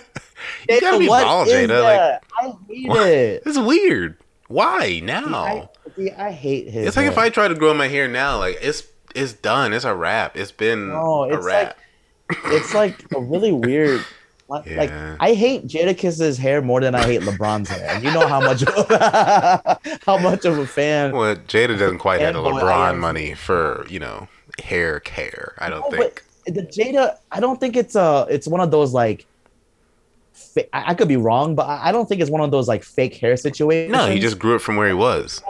You 0.68 0.80
gotta 0.80 0.98
be 0.98 1.08
what 1.08 1.24
bald, 1.24 1.48
Jada. 1.48 1.82
Like. 1.82 2.22
I 2.40 2.52
hate 2.68 2.86
it. 2.90 3.42
it's 3.46 3.58
weird. 3.58 4.16
Why 4.48 4.86
See, 4.86 5.00
now? 5.00 5.34
I, 5.34 5.68
see, 5.96 6.10
I 6.12 6.30
hate 6.30 6.68
his. 6.68 6.86
it's 6.88 6.96
like 6.96 7.06
if. 7.06 7.18
I 7.18 7.30
try 7.30 7.48
to 7.48 7.54
grow 7.54 7.74
my 7.74 7.88
hair 7.88 8.06
now, 8.08 8.38
like 8.38 8.58
it's 8.60 8.84
it's 9.14 9.32
done. 9.32 9.72
It's 9.72 9.84
a 9.84 9.94
wrap. 9.94 10.36
It's 10.36 10.52
been 10.52 10.88
No, 10.88 11.24
a 11.24 11.34
it's 11.36 11.44
wrap. 11.44 11.78
it's 12.46 12.74
like 12.74 13.04
a 13.14 13.20
really 13.20 13.52
weird. 13.66 14.04
Like 14.48 14.66
like, 14.76 14.90
I 15.20 15.32
hate 15.34 15.66
Jadakiss's 15.66 16.36
hair 16.38 16.60
more 16.60 16.80
than 16.80 16.94
I 16.94 17.02
hate 17.04 17.22
LeBron's 17.22 17.70
hair. 17.70 17.98
You 18.00 18.12
know 18.12 18.26
how 18.28 18.40
much 18.40 18.62
how 20.06 20.18
much 20.18 20.44
of 20.44 20.58
a 20.58 20.66
fan. 20.66 21.12
well, 21.12 21.34
Jada 21.36 21.78
doesn't 21.78 21.98
quite 21.98 22.20
have 22.20 22.34
the 22.34 22.40
LeBron 22.40 22.98
money 22.98 23.34
for 23.34 23.86
you 23.88 23.98
know 23.98 24.28
hair 24.62 25.00
care. 25.00 25.54
I 25.58 25.70
don't 25.70 25.80
No, 25.90 25.90
think. 25.98 26.22
The 26.46 26.62
Jada, 26.62 27.16
I 27.30 27.40
don't 27.40 27.58
think 27.60 27.76
it's 27.76 27.94
a. 27.94 28.26
It's 28.30 28.46
one 28.46 28.60
of 28.60 28.70
those 28.70 28.92
like. 28.92 29.26
Fa- 30.32 30.74
I, 30.74 30.90
I 30.90 30.94
could 30.94 31.08
be 31.08 31.16
wrong, 31.16 31.54
but 31.54 31.64
I 31.64 31.88
I 31.88 31.92
don't 31.92 32.08
think 32.08 32.20
it's 32.20 32.30
one 32.30 32.40
of 32.40 32.50
those 32.50 32.68
like 32.68 32.82
fake 32.84 33.14
hair 33.16 33.36
situations. 33.36 33.92
No, 33.92 34.10
he 34.10 34.18
just 34.18 34.38
grew 34.38 34.56
it 34.56 34.60
from 34.60 34.76
where 34.76 34.88
he 34.88 34.94
was. 34.94 35.42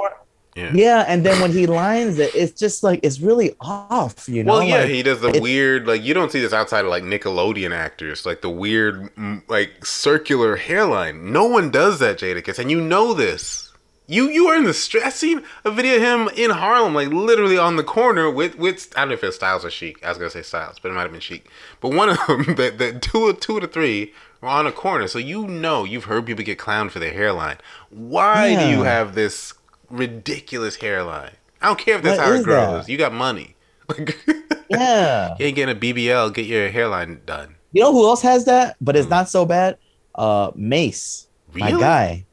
Yeah. 0.54 0.70
Yeah, 0.74 1.04
and 1.08 1.24
then 1.24 1.40
when 1.40 1.50
he 1.50 1.66
lines 1.66 2.18
it, 2.18 2.34
it's 2.34 2.58
just 2.60 2.82
like 2.82 3.00
it's 3.02 3.20
really 3.20 3.56
off, 3.60 4.28
you 4.28 4.44
know. 4.44 4.54
Well, 4.54 4.62
yeah, 4.62 4.80
like, 4.80 4.90
he 4.90 5.02
does 5.02 5.22
the 5.22 5.40
weird 5.40 5.86
like 5.86 6.02
you 6.02 6.12
don't 6.12 6.30
see 6.30 6.40
this 6.42 6.52
outside 6.52 6.84
of 6.84 6.90
like 6.90 7.04
Nickelodeon 7.04 7.74
actors, 7.74 8.26
like 8.26 8.42
the 8.42 8.50
weird 8.50 9.08
like 9.48 9.86
circular 9.86 10.56
hairline. 10.56 11.32
No 11.32 11.46
one 11.46 11.70
does 11.70 12.00
that, 12.00 12.18
Jada. 12.18 12.42
Jadakiss, 12.42 12.58
and 12.58 12.70
you 12.70 12.82
know 12.82 13.14
this. 13.14 13.71
You 14.08 14.28
you 14.28 14.46
are 14.48 14.56
in 14.56 14.64
the 14.64 14.74
street. 14.74 15.04
I 15.04 15.10
seen 15.10 15.42
a 15.64 15.70
video 15.70 15.96
of 15.96 16.02
him 16.02 16.28
in 16.36 16.50
Harlem, 16.50 16.94
like 16.94 17.08
literally 17.08 17.56
on 17.56 17.76
the 17.76 17.84
corner 17.84 18.30
with 18.30 18.56
with 18.58 18.92
I 18.96 19.00
don't 19.00 19.08
know 19.10 19.14
if 19.14 19.24
it's 19.24 19.36
Styles 19.36 19.64
or 19.64 19.70
Sheek. 19.70 20.04
I 20.04 20.08
was 20.08 20.18
gonna 20.18 20.30
say 20.30 20.42
Styles, 20.42 20.78
but 20.80 20.90
it 20.90 20.94
might 20.94 21.02
have 21.02 21.12
been 21.12 21.20
Sheek. 21.20 21.48
But 21.80 21.94
one 21.94 22.08
of 22.08 22.18
them, 22.26 22.42
that 22.56 22.78
the 22.78 22.98
two 22.98 23.32
two 23.34 23.60
to 23.60 23.66
three 23.66 24.12
were 24.40 24.48
on 24.48 24.66
a 24.66 24.72
corner, 24.72 25.06
so 25.06 25.18
you 25.18 25.46
know 25.46 25.84
you've 25.84 26.04
heard 26.04 26.26
people 26.26 26.44
get 26.44 26.58
clowned 26.58 26.90
for 26.90 26.98
their 26.98 27.12
hairline. 27.12 27.58
Why 27.90 28.54
do 28.56 28.68
you 28.68 28.82
have 28.82 29.14
this 29.14 29.54
ridiculous 29.88 30.76
hairline? 30.76 31.32
I 31.60 31.66
don't 31.68 31.78
care 31.78 31.96
if 31.96 32.02
that's 32.02 32.18
What 32.18 32.26
how 32.26 32.32
it 32.34 32.42
grows. 32.44 32.86
that? 32.86 32.92
You 32.92 32.98
got 32.98 33.12
money. 33.12 33.54
Like, 33.88 34.18
yeah. 34.68 35.36
you 35.38 35.46
ain't 35.46 35.56
getting 35.56 35.76
a 35.76 35.78
BBL. 35.78 36.34
Get 36.34 36.46
your 36.46 36.68
hairline 36.70 37.20
done. 37.24 37.54
You 37.72 37.82
know 37.82 37.92
who 37.92 38.04
else 38.06 38.22
has 38.22 38.44
that, 38.46 38.76
but 38.80 38.96
it's 38.96 39.08
not 39.08 39.28
so 39.28 39.46
bad? 39.46 39.78
Uh, 40.14 40.50
Mase, 40.56 41.28
my 41.54 41.70
Hmm. 41.70 41.78
Guy. 41.78 42.26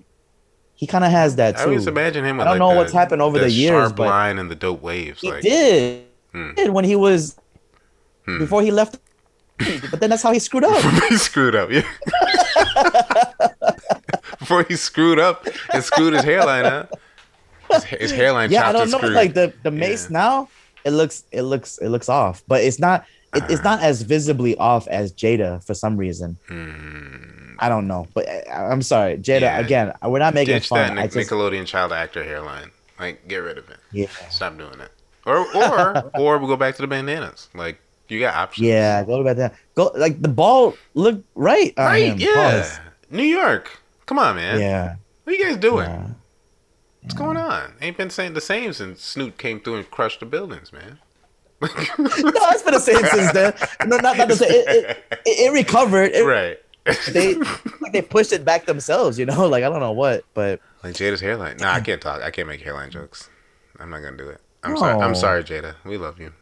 He 0.79 0.87
kind 0.87 1.03
of 1.03 1.11
has 1.11 1.35
that 1.35 1.57
too. 1.57 1.61
I 1.61 1.65
always 1.65 1.87
imagine 1.87 2.23
him. 2.23 2.37
With 2.37 2.47
I 2.47 2.51
don't 2.51 2.59
like 2.59 2.59
know 2.69 2.73
the- 2.73 2.79
what's 2.79 2.93
happened 2.93 3.21
over 3.21 3.37
the 3.37 3.51
years, 3.51 3.71
sharp 3.89 3.97
but 3.97 4.07
line 4.07 4.39
and 4.39 4.49
the 4.49 4.55
dope 4.55 4.81
waves. 4.81 5.19
he 5.19 5.29
like, 5.29 5.43
did. 5.43 6.05
Hmm. 6.31 6.53
did 6.55 6.69
when 6.71 6.85
he 6.85 6.95
was 6.95 7.37
Hmm. 8.25 8.37
before 8.39 8.61
he 8.61 8.71
left. 8.71 8.97
but 9.91 9.99
then 9.99 10.09
that's 10.09 10.23
how 10.23 10.31
he 10.31 10.39
screwed 10.39 10.63
up. 10.63 10.81
he 11.09 11.17
screwed 11.17 11.53
up. 11.53 11.69
Yeah. 11.69 11.81
Before 14.39 14.63
he 14.63 14.75
screwed 14.77 15.19
up 15.19 15.45
and 15.73 15.83
screwed 15.83 16.13
his 16.13 16.23
hairline 16.23 16.65
up. 16.65 16.97
His, 17.69 17.83
his 17.83 18.11
hairline 18.11 18.51
yeah, 18.51 18.69
I 18.69 18.71
don't 18.71 18.89
know. 18.89 18.99
Like 18.99 19.33
the 19.33 19.53
the 19.63 19.69
Mase 19.71 20.05
Yeah. 20.09 20.13
now, 20.17 20.49
it 20.85 20.91
looks 20.91 21.23
it 21.31 21.41
looks 21.43 21.77
it 21.79 21.89
looks 21.89 22.07
off, 22.09 22.41
but 22.47 22.63
it's 22.63 22.79
not. 22.79 23.05
It, 23.33 23.43
it's 23.49 23.63
not 23.63 23.81
as 23.81 24.01
visibly 24.01 24.57
off 24.57 24.87
as 24.87 25.13
Jada 25.13 25.63
for 25.63 25.73
some 25.73 25.97
reason. 25.97 26.37
Hmm. 26.47 27.55
I 27.59 27.67
don't 27.69 27.87
know, 27.87 28.07
but 28.13 28.27
I, 28.27 28.65
I'm 28.71 28.81
sorry, 28.81 29.17
Jada. 29.17 29.41
Yeah. 29.41 29.59
Again, 29.59 29.93
we're 30.03 30.19
not 30.19 30.33
making 30.33 30.55
Ditch 30.55 30.67
fun. 30.67 30.95
that 30.95 31.01
Nic- 31.01 31.11
just, 31.11 31.29
Nickelodeon 31.29 31.65
child 31.65 31.91
actor 31.91 32.23
hairline. 32.23 32.71
Like, 32.99 33.27
get 33.27 33.37
rid 33.37 33.57
of 33.57 33.69
it. 33.69 33.77
yeah, 33.91 34.07
Stop 34.29 34.57
doing 34.57 34.79
it. 34.79 34.91
Or 35.25 35.45
or 35.55 36.11
or 36.19 36.37
we'll 36.37 36.47
go 36.47 36.55
back 36.55 36.75
to 36.75 36.81
the 36.81 36.87
bandanas. 36.87 37.49
Like, 37.53 37.79
you 38.07 38.19
got 38.19 38.35
options. 38.35 38.67
yeah. 38.67 39.03
Go 39.03 39.21
about 39.21 39.35
that. 39.37 39.53
Go 39.75 39.91
like 39.95 40.21
the 40.21 40.27
ball 40.29 40.75
looked 40.95 41.25
right. 41.35 41.73
Right. 41.77 42.13
him. 42.13 42.19
Yeah. 42.19 42.61
Pause. 42.61 42.79
New 43.11 43.23
York. 43.23 43.79
Come 44.05 44.19
on, 44.19 44.35
man. 44.37 44.59
Yeah. 44.59 44.95
What 45.23 45.33
are 45.33 45.37
you 45.37 45.45
guys 45.45 45.57
doing? 45.57 45.89
yeah. 45.89 46.07
What's 47.01 47.13
going 47.15 47.37
on? 47.37 47.73
Ain't 47.81 47.97
been 47.97 48.09
saying 48.09 48.33
the 48.33 48.41
same 48.41 48.73
since 48.73 49.01
Snoop 49.01 49.37
came 49.37 49.59
through 49.61 49.75
and 49.77 49.89
crushed 49.91 50.19
the 50.19 50.25
buildings, 50.25 50.73
man. 50.73 50.99
No, 51.61 51.67
it's 51.67 52.63
been 52.63 52.73
the 52.73 52.79
same 52.79 53.03
since 53.05 53.31
then. 53.33 53.53
No, 53.87 53.97
not, 53.97 54.17
not 54.17 54.27
the 54.29 54.35
same. 54.35 54.49
It, 54.51 54.67
it, 54.67 55.03
it, 55.11 55.19
it 55.47 55.53
recovered. 55.53 56.11
It, 56.13 56.23
right. 56.25 56.57
They 57.11 57.35
like 57.35 57.91
they 57.91 58.01
pushed 58.01 58.31
it 58.33 58.43
back 58.45 58.65
themselves. 58.65 59.19
You 59.19 59.25
know, 59.25 59.47
like 59.53 59.63
I 59.63 59.69
don't 59.69 59.79
know 59.81 59.91
what, 59.91 60.23
but 60.33 60.59
like 60.83 60.93
Jada's 60.95 61.21
hairline. 61.21 61.57
Nah, 61.57 61.73
I 61.73 61.81
can't 61.81 62.01
talk. 62.01 62.21
I 62.21 62.31
can't 62.31 62.47
make 62.47 62.61
hairline 62.61 62.89
jokes. 62.91 63.29
I'm 63.79 63.89
not 63.89 64.01
gonna 64.01 64.17
do 64.17 64.29
it. 64.29 64.41
I'm 64.63 64.75
sorry. 64.77 65.01
I'm 65.01 65.15
sorry, 65.15 65.43
Jada. 65.43 65.75
We 65.85 65.97
love 65.97 66.19
you. 66.19 66.33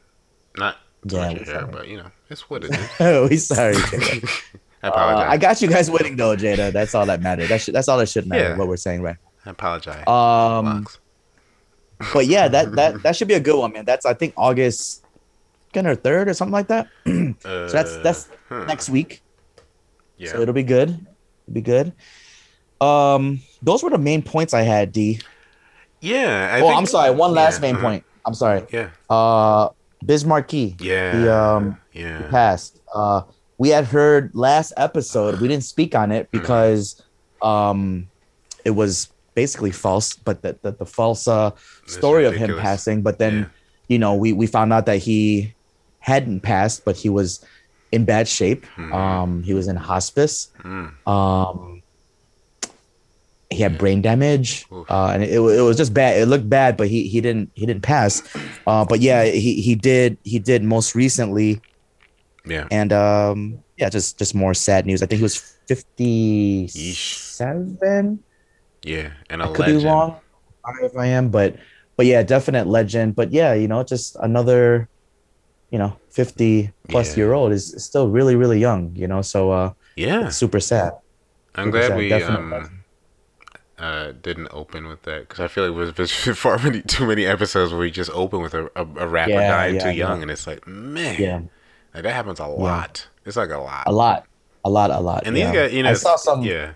Not 0.58 0.78
Yeah, 1.04 1.30
your 1.32 1.44
hair, 1.44 1.66
but 1.68 1.88
you 1.88 1.98
know, 1.98 2.12
it's 2.30 2.50
what 2.50 2.64
it 2.64 2.74
is. 2.76 2.90
oh, 3.00 3.28
we 3.30 3.38
sorry. 3.38 3.76
Jada. 3.76 4.44
I 4.84 4.88
Uh, 4.88 4.92
apologize. 4.92 5.28
I 5.30 5.38
got 5.38 5.62
you 5.62 5.68
guys 5.68 5.90
winning 5.92 6.16
though, 6.16 6.36
Jada. 6.36 6.72
That's 6.72 6.94
all 6.96 7.06
that 7.08 7.22
matters. 7.22 7.50
That 7.50 7.62
should, 7.62 7.74
that's 7.76 7.88
all 7.88 7.98
that 7.98 8.08
should 8.10 8.28
matter. 8.28 8.50
Yeah. 8.50 8.58
What 8.58 8.68
we're 8.68 8.78
saying, 8.78 9.02
right? 9.02 9.18
I 9.46 9.50
apologize. 9.50 10.08
Um, 10.08 10.86
but 12.14 12.28
yeah, 12.28 12.48
that 12.48 12.74
that 12.74 13.02
that 13.04 13.16
should 13.16 13.28
be 13.28 13.34
a 13.34 13.40
good 13.40 13.58
one, 13.60 13.74
man. 13.74 13.86
That's 13.86 14.06
I 14.06 14.14
think 14.14 14.34
August 14.38 15.04
second 15.78 15.90
or 15.92 15.96
third 15.96 16.28
or 16.30 16.34
something 16.34 16.54
like 16.54 16.68
that. 16.68 16.88
so 17.40 17.68
that's 17.70 17.98
that's 17.98 18.30
Uh, 18.50 18.60
huh. 18.62 18.66
next 18.66 18.90
week. 18.90 19.22
Yeah. 20.18 20.32
So 20.32 20.42
it'll 20.42 20.54
be 20.54 20.64
good. 20.64 20.90
It'll 20.90 21.54
be 21.54 21.62
good. 21.62 21.94
Um, 22.82 23.42
those 23.62 23.84
were 23.84 23.90
the 23.90 23.98
main 23.98 24.22
points 24.22 24.54
I 24.54 24.62
had. 24.62 24.92
D. 24.92 25.20
yeah. 26.02 26.50
I 26.54 26.62
oh, 26.62 26.68
think- 26.68 26.78
I'm 26.78 26.86
sorry. 26.86 27.12
One 27.12 27.34
last 27.34 27.58
Yeah, 27.58 27.62
main 27.62 27.76
uh-huh. 27.76 27.84
point. 27.86 28.04
I'm 28.26 28.34
sorry. 28.34 28.66
Yeah. 28.72 28.90
Uh, 29.10 29.70
Biz 30.06 30.26
Markie. 30.26 30.76
Yeah. 30.80 31.12
The, 31.16 31.36
um, 31.36 31.78
yeah. 31.94 32.28
passed. 32.30 32.82
Uh, 32.94 33.22
we 33.58 33.70
had 33.70 33.86
heard 33.86 34.32
last 34.34 34.74
episode. 34.78 35.40
We 35.42 35.48
didn't 35.48 35.64
speak 35.66 35.96
on 35.96 36.12
it 36.12 36.30
because 36.32 37.02
um, 37.42 38.08
it 38.66 38.72
was 38.72 39.10
basically 39.34 39.72
false, 39.72 40.14
but 40.16 40.42
the 40.42 40.58
the, 40.62 40.72
the 40.72 40.86
false 40.86 41.28
uh, 41.28 41.52
story 41.86 42.26
of 42.26 42.34
him 42.36 42.58
passing. 42.60 43.02
But 43.02 43.18
then 43.18 43.34
Yeah. 43.34 43.46
you 43.88 43.98
know 44.00 44.14
we 44.14 44.34
we 44.34 44.46
found 44.46 44.74
out 44.74 44.86
that 44.86 44.98
he 45.02 45.54
hadn't 46.08 46.40
passed, 46.40 46.86
but 46.88 46.96
he 46.96 47.10
was 47.12 47.44
in 47.92 48.06
bad 48.08 48.28
shape. 48.28 48.66
Mhm. 48.80 48.94
Um, 48.96 49.44
he 49.44 49.54
was 49.54 49.68
in 49.68 49.76
hospice. 49.76 50.48
Mm. 50.64 50.96
Um, 51.08 51.84
he 53.50 53.64
had 53.64 53.78
brain 53.78 54.02
damage, 54.02 54.66
uh, 54.72 55.12
and 55.14 55.24
it, 55.24 55.36
it 55.40 55.62
was 55.64 55.78
just 55.78 55.94
bad. 55.94 56.20
It 56.20 56.28
looked 56.28 56.50
bad, 56.50 56.76
but 56.76 56.88
he 56.88 57.08
he 57.08 57.20
didn't 57.22 57.52
he 57.56 57.66
didn't 57.66 57.84
pass. 57.84 58.24
Uh, 58.68 58.84
but 58.84 59.00
yeah, 59.00 59.24
he 59.24 59.62
he 59.62 59.76
did 59.76 60.18
he 60.24 60.40
did 60.40 60.64
most 60.64 60.96
recently, 60.96 61.62
Yeah. 62.46 62.68
and 62.72 62.92
um, 62.92 63.60
yeah, 63.78 63.88
just 63.90 64.18
just 64.20 64.36
more 64.36 64.54
sad 64.54 64.86
news. 64.86 65.02
I 65.02 65.06
think 65.08 65.20
he 65.20 65.24
was 65.24 65.38
fifty 65.68 66.68
seven. 66.68 68.20
Yeah. 68.84 69.12
And 69.30 69.42
a 69.42 69.46
I 69.46 69.48
could 69.52 69.60
legend. 69.68 69.80
be 69.80 69.86
wrong. 69.88 70.16
If 70.84 70.96
I 71.00 71.08
am, 71.08 71.30
but 71.32 71.56
but 71.96 72.06
yeah, 72.06 72.24
definite 72.24 72.68
legend. 72.68 73.16
But 73.16 73.32
yeah, 73.32 73.54
you 73.56 73.68
know, 73.72 73.82
just 73.84 74.18
another, 74.20 74.90
you 75.72 75.80
know, 75.80 76.00
fifty 76.10 76.72
plus 76.90 77.16
Yeah. 77.16 77.18
year 77.18 77.34
old 77.34 77.52
is 77.52 77.74
still 77.86 78.10
really 78.10 78.36
really 78.36 78.60
young. 78.60 78.96
You 78.96 79.08
know, 79.08 79.22
so 79.22 79.52
uh, 79.52 79.74
Yeah. 79.96 80.30
super 80.30 80.60
sad. 80.60 80.94
I'm 81.56 81.72
super 81.72 81.72
glad 81.72 81.94
sad, 81.94 81.96
we 81.96 82.08
definite 82.08 82.46
um 82.48 82.86
uh 83.78 84.12
didn't 84.12 84.48
open 84.52 84.88
with 84.88 85.04
that 85.04 85.22
because 85.22 85.40
I 85.40 85.48
feel 85.48 85.70
like 85.70 85.96
there's, 85.96 86.12
there's 86.14 86.38
far 86.40 86.58
many 86.60 86.82
too 86.82 87.06
many 87.08 87.26
episodes 87.26 87.72
where 87.72 87.82
we 87.82 87.92
just 87.92 88.12
open 88.12 88.42
with 88.42 88.54
a, 88.54 88.66
a, 88.76 88.84
a 88.98 89.08
rapper 89.08 89.42
Yeah, 89.42 89.44
dying 89.44 89.78
yeah, 89.78 89.78
too 89.78 89.92
young 89.92 90.22
and 90.22 90.32
it's 90.32 90.48
like 90.48 90.66
man 90.68 91.18
Yeah, 91.18 91.42
like 91.94 92.04
that 92.04 92.14
happens 92.14 92.40
a 92.40 92.48
lot. 92.48 93.10
It's 93.26 93.38
like 93.38 93.52
a 93.52 93.60
lot. 93.60 93.88
a 93.88 93.92
lot, 93.92 94.28
a 94.64 94.70
lot, 94.70 94.92
a 94.92 95.00
lot. 95.00 95.26
And 95.26 95.36
these 95.36 95.52
guys, 95.52 95.74
you 95.74 95.84
know, 95.84 95.90
I 95.90 95.94
saw 95.94 96.16
some. 96.16 96.42
Yeah. 96.42 96.74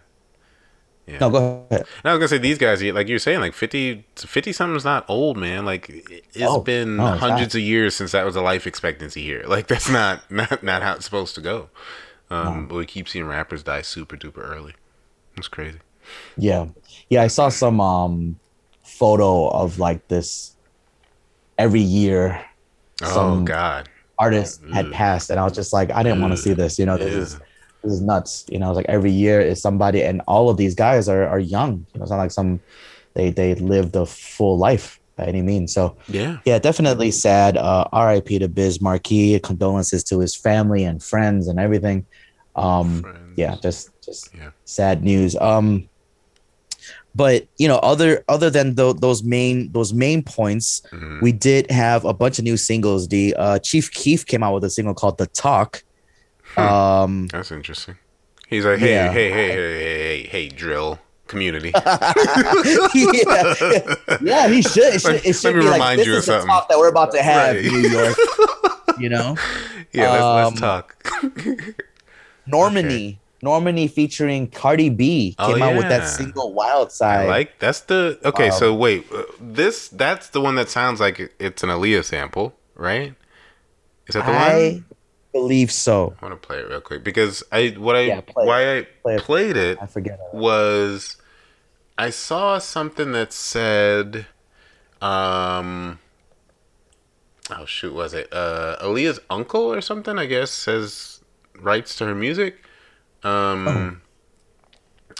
No, 1.08 1.30
go 1.30 1.66
ahead. 1.70 1.86
And 2.04 2.10
I 2.12 2.14
was 2.14 2.20
gonna 2.20 2.28
say 2.30 2.38
these 2.38 2.58
guys, 2.58 2.82
like 2.84 3.08
you're 3.10 3.20
saying, 3.20 3.42
like 3.42 3.54
50, 3.54 4.06
50 4.16 4.54
something's 4.54 4.86
not 4.86 5.06
old, 5.10 5.36
man. 5.38 5.66
Like 5.66 5.90
it's 5.90 6.38
Oh, 6.42 6.62
been 6.62 6.96
no, 6.98 7.08
hundreds 7.18 7.54
of 7.56 7.62
years 7.62 7.96
since 7.96 8.14
that 8.14 8.26
was 8.26 8.36
a 8.36 8.42
life 8.42 8.66
expectancy 8.66 9.22
here. 9.22 9.44
Like 9.46 9.68
that's 9.68 9.90
not 9.90 10.30
not 10.32 10.64
not 10.64 10.82
how 10.84 10.94
it's 10.96 11.06
supposed 11.06 11.36
to 11.36 11.42
go. 11.42 11.70
Um, 12.30 12.68
But 12.68 12.76
we 12.76 12.86
keep 12.86 13.10
seeing 13.10 13.26
rappers 13.26 13.62
die 13.64 13.82
super 13.82 14.16
duper 14.16 14.38
early. 14.50 14.74
It's 15.38 15.50
crazy. 15.50 15.80
Yeah, 16.38 16.68
yeah. 17.10 17.24
I 17.24 17.28
saw 17.28 17.50
some 17.50 17.82
um 17.82 18.40
photo 18.84 19.50
of 19.50 19.80
like 19.80 20.08
this 20.08 20.56
every 21.58 21.82
year. 21.82 22.44
oh 23.04 23.42
God. 23.42 23.90
artist 24.18 24.62
had 24.74 24.92
passed, 24.92 25.30
and 25.30 25.40
I 25.40 25.44
was 25.44 25.54
just 25.54 25.74
like, 25.74 25.92
I 25.92 26.04
didn't 26.04 26.22
want 26.22 26.32
to 26.32 26.38
see 26.38 26.54
this. 26.54 26.80
You 26.80 26.86
know, 26.86 26.98
this 26.98 27.14
Yeah. 27.14 27.22
is 27.22 27.40
this 27.84 27.94
is 27.94 28.02
nuts. 28.02 28.46
You 28.50 28.60
know, 28.60 28.68
I 28.68 28.70
was 28.70 28.76
like 28.78 28.86
every 28.90 29.12
year 29.12 29.42
is 29.42 29.62
somebody, 29.62 30.04
and 30.04 30.22
all 30.28 30.50
of 30.50 30.58
these 30.58 30.76
guys 30.76 31.08
are 31.10 31.26
are 31.28 31.40
young. 31.40 31.86
You 31.94 32.00
know, 32.00 32.04
it's 32.04 32.12
not 32.12 32.18
like 32.18 32.32
some 32.32 32.60
they 33.14 33.30
they 33.32 33.56
lived 33.56 33.96
a 33.96 34.06
full 34.06 34.58
life 34.58 35.00
by 35.18 35.26
any 35.26 35.42
means. 35.42 35.74
So 35.74 35.96
Yeah. 36.08 36.38
yeah, 36.46 36.60
definitely 36.60 37.12
sad. 37.12 37.58
Uh, 37.58 37.86
R.I.P. 37.92 38.40
to 38.40 38.48
Biz 38.48 38.82
Markie. 38.82 39.40
Condolences 39.40 40.04
to 40.06 40.20
his 40.20 40.36
family 40.36 40.84
and 40.84 41.02
friends 41.04 41.48
and 41.48 41.60
everything. 41.60 42.06
Um, 42.56 43.02
Friends. 43.02 43.34
yeah, 43.38 43.56
just 43.62 43.90
just 44.04 44.30
Yeah. 44.38 44.52
sad 44.66 45.04
news. 45.04 45.36
Um, 45.38 45.88
but 47.14 47.46
you 47.58 47.68
know, 47.68 47.78
other 47.78 48.24
other 48.30 48.50
than 48.50 48.76
tho- 48.76 48.94
those 48.94 49.24
main 49.24 49.72
those 49.74 49.94
main 49.94 50.24
points, 50.24 50.82
Mhm. 50.94 51.22
we 51.22 51.32
did 51.32 51.70
have 51.70 52.06
a 52.06 52.14
bunch 52.14 52.40
of 52.40 52.46
new 52.46 52.56
singles. 52.58 53.08
The 53.10 53.36
uh, 53.38 53.60
Chief 53.60 53.92
Keef 53.92 54.26
came 54.26 54.44
out 54.44 54.54
with 54.54 54.64
a 54.64 54.70
single 54.70 54.94
called 54.94 55.18
"The 55.18 55.28
Talk." 55.28 55.84
Um, 56.58 57.28
That's 57.28 57.52
interesting. 57.52 57.98
He's 58.48 58.66
like, 58.66 58.80
hey, 58.80 58.92
Yeah. 58.94 59.12
hey, 59.12 59.30
hey, 59.32 59.50
hey, 59.50 59.54
hey, 59.54 60.24
hey, 60.24 60.28
hey, 60.28 60.50
drill 60.50 61.00
community. 61.28 61.72
yeah, 62.94 63.96
yeah, 64.22 64.48
he 64.50 64.62
should. 64.62 64.96
It 64.96 65.02
should, 65.02 65.12
Let- 65.14 65.26
it 65.26 65.34
should 65.34 65.44
let 65.46 65.56
me 65.56 65.62
be 65.62 65.66
like 65.68 65.74
remind 65.76 66.00
this 66.00 66.08
you 66.08 66.14
of 66.14 66.20
is 66.20 66.26
the 66.26 66.32
something." 66.34 66.48
talk 66.50 66.68
that 66.70 66.78
we're 66.78 66.90
about 66.90 67.12
to 67.14 67.22
have, 67.22 67.56
Right. 67.56 67.66
New 67.66 67.90
York. 67.90 68.18
You 69.00 69.10
know, 69.10 69.38
yeah, 69.94 70.12
let's, 70.12 70.24
Um, 70.24 70.36
let's 70.50 70.60
talk. 70.60 71.04
Normani, 72.48 73.18
Normani 73.44 73.90
featuring 73.90 74.48
Cardi 74.50 74.90
B 74.90 75.36
Oh, 75.40 75.54
came 75.54 75.62
out 75.64 75.76
with 75.76 75.88
that 75.90 76.08
single 76.08 76.54
"Wild 76.54 76.92
Side." 76.92 77.26
I 77.26 77.30
like 77.30 77.60
that's 77.60 77.82
the 77.82 78.20
okay. 78.26 78.50
Um, 78.50 78.58
so 78.60 78.74
wait, 78.76 79.06
uh, 79.14 79.24
this 79.40 79.88
that's 79.90 80.30
the 80.30 80.42
one 80.42 80.56
that 80.56 80.70
sounds 80.70 81.00
like 81.00 81.20
it- 81.20 81.34
it's 81.40 81.64
an 81.64 81.70
Aaliyah 81.70 82.04
sample, 82.04 82.54
right? 82.76 83.14
Is 84.08 84.16
that 84.16 84.26
the 84.26 84.32
I 84.32 84.72
one? 84.74 84.86
Believe 85.34 85.72
so. 85.72 86.16
I 86.22 86.26
want 86.26 86.42
to 86.42 86.48
play 86.48 86.60
it 86.60 86.68
real 86.70 86.82
quick 86.82 87.04
because 87.04 87.44
I 87.52 87.70
what 87.78 87.96
I 87.96 88.02
Yeah, 88.02 88.22
play 88.22 88.44
it. 88.44 88.48
why 88.48 88.78
I 88.80 88.88
Play 89.04 89.20
played 89.20 89.58
it 89.58 89.78
I 89.82 89.88
forget. 89.88 90.20
it. 90.20 90.36
was 90.38 91.18
I 91.98 92.10
saw 92.10 92.58
something 92.58 93.12
that 93.12 93.32
said, 93.34 94.26
um, 95.02 96.00
oh 97.50 97.66
shoot, 97.66 97.94
was 97.94 98.14
it 98.14 98.28
uh 98.32 98.78
Aaliyah's 98.82 99.20
uncle 99.30 99.62
or 99.74 99.82
something? 99.82 100.18
I 100.18 100.26
guess 100.26 100.66
has 100.66 101.22
rights 101.60 101.96
to 101.98 102.06
her 102.06 102.16
music. 102.16 102.56
Um, 103.24 103.68
Oh. 103.68 103.98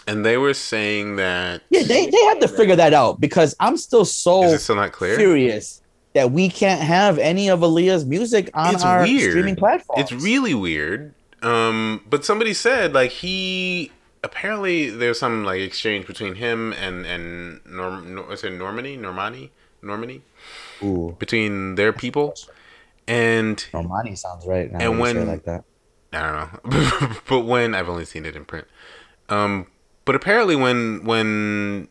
and 0.08 0.24
they 0.24 0.36
were 0.36 0.54
saying 0.54 1.16
that 1.16 1.62
Yeah, 1.70 1.82
they, 1.82 2.10
they 2.10 2.24
had 2.24 2.40
to 2.40 2.48
figure 2.48 2.74
that 2.76 2.92
out 2.94 3.20
because 3.20 3.54
I'm 3.60 3.76
still 3.76 4.04
so 4.04 4.42
is 4.44 4.54
it 4.54 4.58
still 4.60 4.76
not 4.76 4.92
clear? 4.92 5.16
furious 5.16 5.81
that 6.14 6.30
we 6.30 6.48
can't 6.48 6.80
have 6.80 7.18
any 7.18 7.48
of 7.48 7.60
Aaliyah's 7.60 8.04
music 8.04 8.50
on 8.54 8.74
It's 8.74 8.84
our 8.84 9.02
weird. 9.02 9.30
streaming 9.30 9.56
platform. 9.56 9.98
It's 10.00 10.12
really 10.12 10.54
weird. 10.54 11.14
Um, 11.42 12.02
but 12.08 12.24
somebody 12.24 12.54
said 12.54 12.92
like 12.92 13.10
he 13.10 13.90
apparently 14.22 14.90
there's 14.90 15.18
some 15.18 15.44
like 15.44 15.60
exchange 15.60 16.06
between 16.06 16.34
him 16.36 16.72
and 16.74 17.04
and 17.06 17.60
Norm. 17.66 18.14
Nor, 18.14 18.32
is 18.32 18.44
it 18.44 18.52
Normani? 18.52 18.98
Normani? 18.98 19.50
Normani? 19.82 20.20
Ooh, 20.84 21.16
Between 21.18 21.74
their 21.76 21.92
people, 21.92 22.34
and 23.08 23.56
Normani 23.72 24.16
sounds 24.16 24.46
right 24.46 24.70
now. 24.70 24.78
And 24.80 24.98
when 25.00 25.16
you 25.16 25.22
say 25.22 25.26
when- 25.26 25.28
it 25.28 25.32
like 25.32 25.44
that. 25.44 25.64
I 26.14 26.20
don't 26.20 26.70
know. 26.70 27.16
but 27.28 27.40
when 27.40 27.74
I've 27.74 27.88
only 27.88 28.04
seen 28.04 28.26
it 28.26 28.36
in 28.36 28.44
print. 28.44 28.66
Um, 29.30 29.66
but 30.04 30.14
apparently 30.14 30.54
when 30.56 31.04
when 31.04 31.88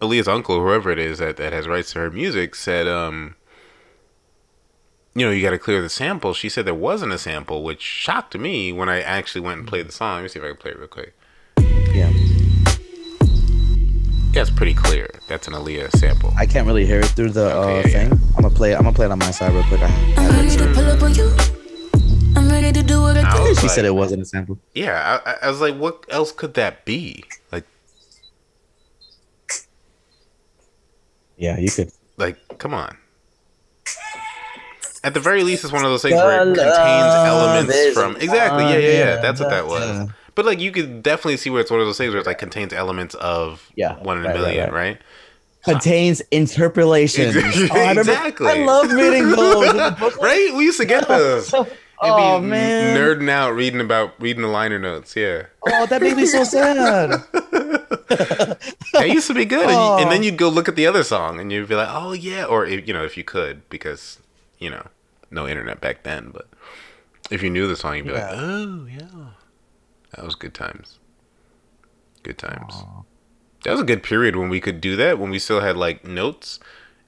Aaliyah's 0.00 0.28
uncle, 0.28 0.60
whoever 0.60 0.90
it 0.90 0.98
is 0.98 1.18
that, 1.18 1.36
that 1.38 1.52
has 1.52 1.66
rights 1.66 1.92
to 1.92 1.98
her 2.00 2.10
music, 2.10 2.54
said, 2.54 2.86
um, 2.86 3.34
you 5.14 5.24
know, 5.26 5.32
you 5.32 5.42
got 5.42 5.50
to 5.50 5.58
clear 5.58 5.82
the 5.82 5.88
sample. 5.88 6.34
She 6.34 6.48
said 6.48 6.64
there 6.66 6.74
wasn't 6.74 7.12
a 7.12 7.18
sample, 7.18 7.64
which 7.64 7.82
shocked 7.82 8.36
me 8.38 8.72
when 8.72 8.88
I 8.88 9.00
actually 9.00 9.40
went 9.40 9.58
and 9.60 9.68
played 9.68 9.88
the 9.88 9.92
song. 9.92 10.16
Let 10.16 10.22
me 10.22 10.28
see 10.28 10.38
if 10.38 10.44
I 10.44 10.48
can 10.48 10.56
play 10.56 10.70
it 10.70 10.78
real 10.78 10.86
quick. 10.88 11.14
Yeah, 11.92 12.10
Yeah, 14.32 14.42
it's 14.42 14.50
pretty 14.50 14.74
clear. 14.74 15.08
That's 15.26 15.48
an 15.48 15.54
Aaliyah 15.54 15.90
sample. 15.96 16.32
I 16.36 16.46
can't 16.46 16.66
really 16.66 16.86
hear 16.86 17.00
it 17.00 17.06
through 17.06 17.30
the 17.30 17.58
uh, 17.58 17.66
yeah, 17.68 17.82
thing. 18.08 18.12
I'm 18.36 18.42
gonna 18.42 18.50
play. 18.54 18.72
it. 18.72 18.76
I'm 18.76 18.84
gonna 18.84 18.94
play 18.94 19.06
it 19.06 19.10
on 19.10 19.18
my 19.18 19.32
side 19.32 19.52
real 19.52 19.64
quick. 19.64 19.80
I, 19.82 19.86
I'm 20.16 20.30
ready 20.36 20.56
to 20.58 20.72
pull 20.74 20.86
up 20.86 21.02
on 21.02 21.14
you. 21.14 21.32
I'm 22.36 22.48
ready 22.48 22.70
to 22.70 22.82
do 22.84 23.00
what 23.00 23.16
I 23.16 23.28
I 23.28 23.36
do. 23.36 23.54
she 23.56 23.62
like- 23.62 23.70
said 23.72 23.84
it 23.84 23.94
wasn't 23.94 24.22
a 24.22 24.24
sample. 24.24 24.58
Yeah, 24.74 25.20
I, 25.26 25.30
I- 25.32 25.36
I 25.44 25.50
was 25.50 25.60
like, 25.60 25.74
what 25.76 26.04
else 26.08 26.30
could 26.30 26.54
that 26.54 26.84
be? 26.84 27.24
Like, 27.50 27.64
Yeah, 31.38 31.58
you 31.58 31.70
could. 31.70 31.90
like, 32.16 32.58
come 32.58 32.74
on. 32.74 32.96
At 35.04 35.14
the 35.14 35.20
very 35.20 35.44
least, 35.44 35.62
it's 35.64 35.72
one 35.72 35.84
of 35.84 35.90
those 35.90 36.02
things 36.02 36.14
where 36.16 36.42
it 36.42 36.44
contains 36.44 36.66
elements 36.74 37.92
from 37.94 38.16
exactly. 38.16 38.64
Yeah, 38.64 38.76
yeah, 38.78 38.88
yeah. 38.90 39.16
That's 39.20 39.40
what 39.40 39.50
that 39.50 39.66
was. 39.66 40.10
But 40.34 40.44
like, 40.44 40.60
you 40.60 40.70
could 40.72 41.02
definitely 41.02 41.36
see 41.36 41.50
where 41.50 41.60
it's 41.60 41.70
one 41.70 41.80
of 41.80 41.86
those 41.86 41.98
things 41.98 42.12
where 42.12 42.20
it 42.20 42.26
like 42.26 42.38
contains 42.38 42.72
elements 42.72 43.14
of 43.16 43.70
Yeah, 43.76 43.94
one 44.02 44.18
in 44.18 44.24
a 44.24 44.28
right, 44.28 44.34
right, 44.34 44.40
million, 44.42 44.70
right. 44.72 44.72
right? 44.72 44.98
Contains 45.64 46.20
interpolations. 46.30 47.34
Exactly. 47.36 47.68
Oh, 47.70 47.74
I 47.74 47.88
remember- 47.90 48.00
Exactly. 48.12 48.48
I 48.48 48.64
love 48.64 48.90
reading 48.92 49.28
those. 49.30 49.70
in 49.70 49.76
the 49.76 49.96
book. 49.98 50.16
Right? 50.22 50.52
We 50.56 50.64
used 50.64 50.78
to 50.80 50.86
get 50.86 51.06
those. 51.08 51.52
Oh 52.00 52.40
be 52.40 52.46
man. 52.46 52.96
nerding 52.96 53.28
out 53.28 53.50
reading 53.54 53.80
about 53.80 54.14
reading 54.20 54.42
the 54.42 54.48
liner 54.48 54.78
notes. 54.78 55.16
Yeah, 55.16 55.46
Oh, 55.66 55.86
that 55.86 56.00
made 56.00 56.16
me 56.16 56.26
so 56.26 56.44
sad. 56.44 57.10
that 58.08 59.08
used 59.08 59.26
to 59.28 59.34
be 59.34 59.44
good. 59.44 59.62
And, 59.68 59.70
you- 59.72 59.96
and 59.98 60.06
Oh. 60.06 60.10
then 60.10 60.22
you'd 60.22 60.36
go 60.36 60.48
look 60.48 60.68
at 60.68 60.76
the 60.76 60.86
other 60.86 61.02
song, 61.02 61.40
and 61.40 61.50
you'd 61.52 61.68
be 61.68 61.74
like, 61.74 61.88
"Oh 61.90 62.12
yeah," 62.12 62.44
or 62.44 62.64
if, 62.66 62.86
you 62.86 62.94
know, 62.94 63.04
if 63.04 63.16
you 63.16 63.24
could, 63.24 63.68
because 63.68 64.18
you 64.58 64.70
know, 64.70 64.86
no 65.30 65.46
internet 65.46 65.80
back 65.80 66.02
then. 66.04 66.30
But 66.32 66.48
if 67.30 67.42
you 67.42 67.50
knew 67.50 67.66
the 67.68 67.76
song, 67.76 67.96
you'd 67.96 68.06
be 68.06 68.12
Yeah. 68.12 68.30
like, 68.30 68.38
"Oh 68.40 68.86
yeah," 68.90 69.26
that 70.14 70.24
was 70.24 70.34
good 70.34 70.54
times. 70.54 70.98
Good 72.22 72.38
times. 72.38 72.74
That 73.64 73.72
was 73.72 73.80
a 73.80 73.84
good 73.84 74.02
period 74.02 74.36
when 74.36 74.48
we 74.48 74.60
could 74.60 74.80
do 74.80 74.96
that. 74.96 75.18
When 75.18 75.30
we 75.30 75.38
still 75.38 75.60
had 75.60 75.76
like 75.76 76.04
notes, 76.04 76.58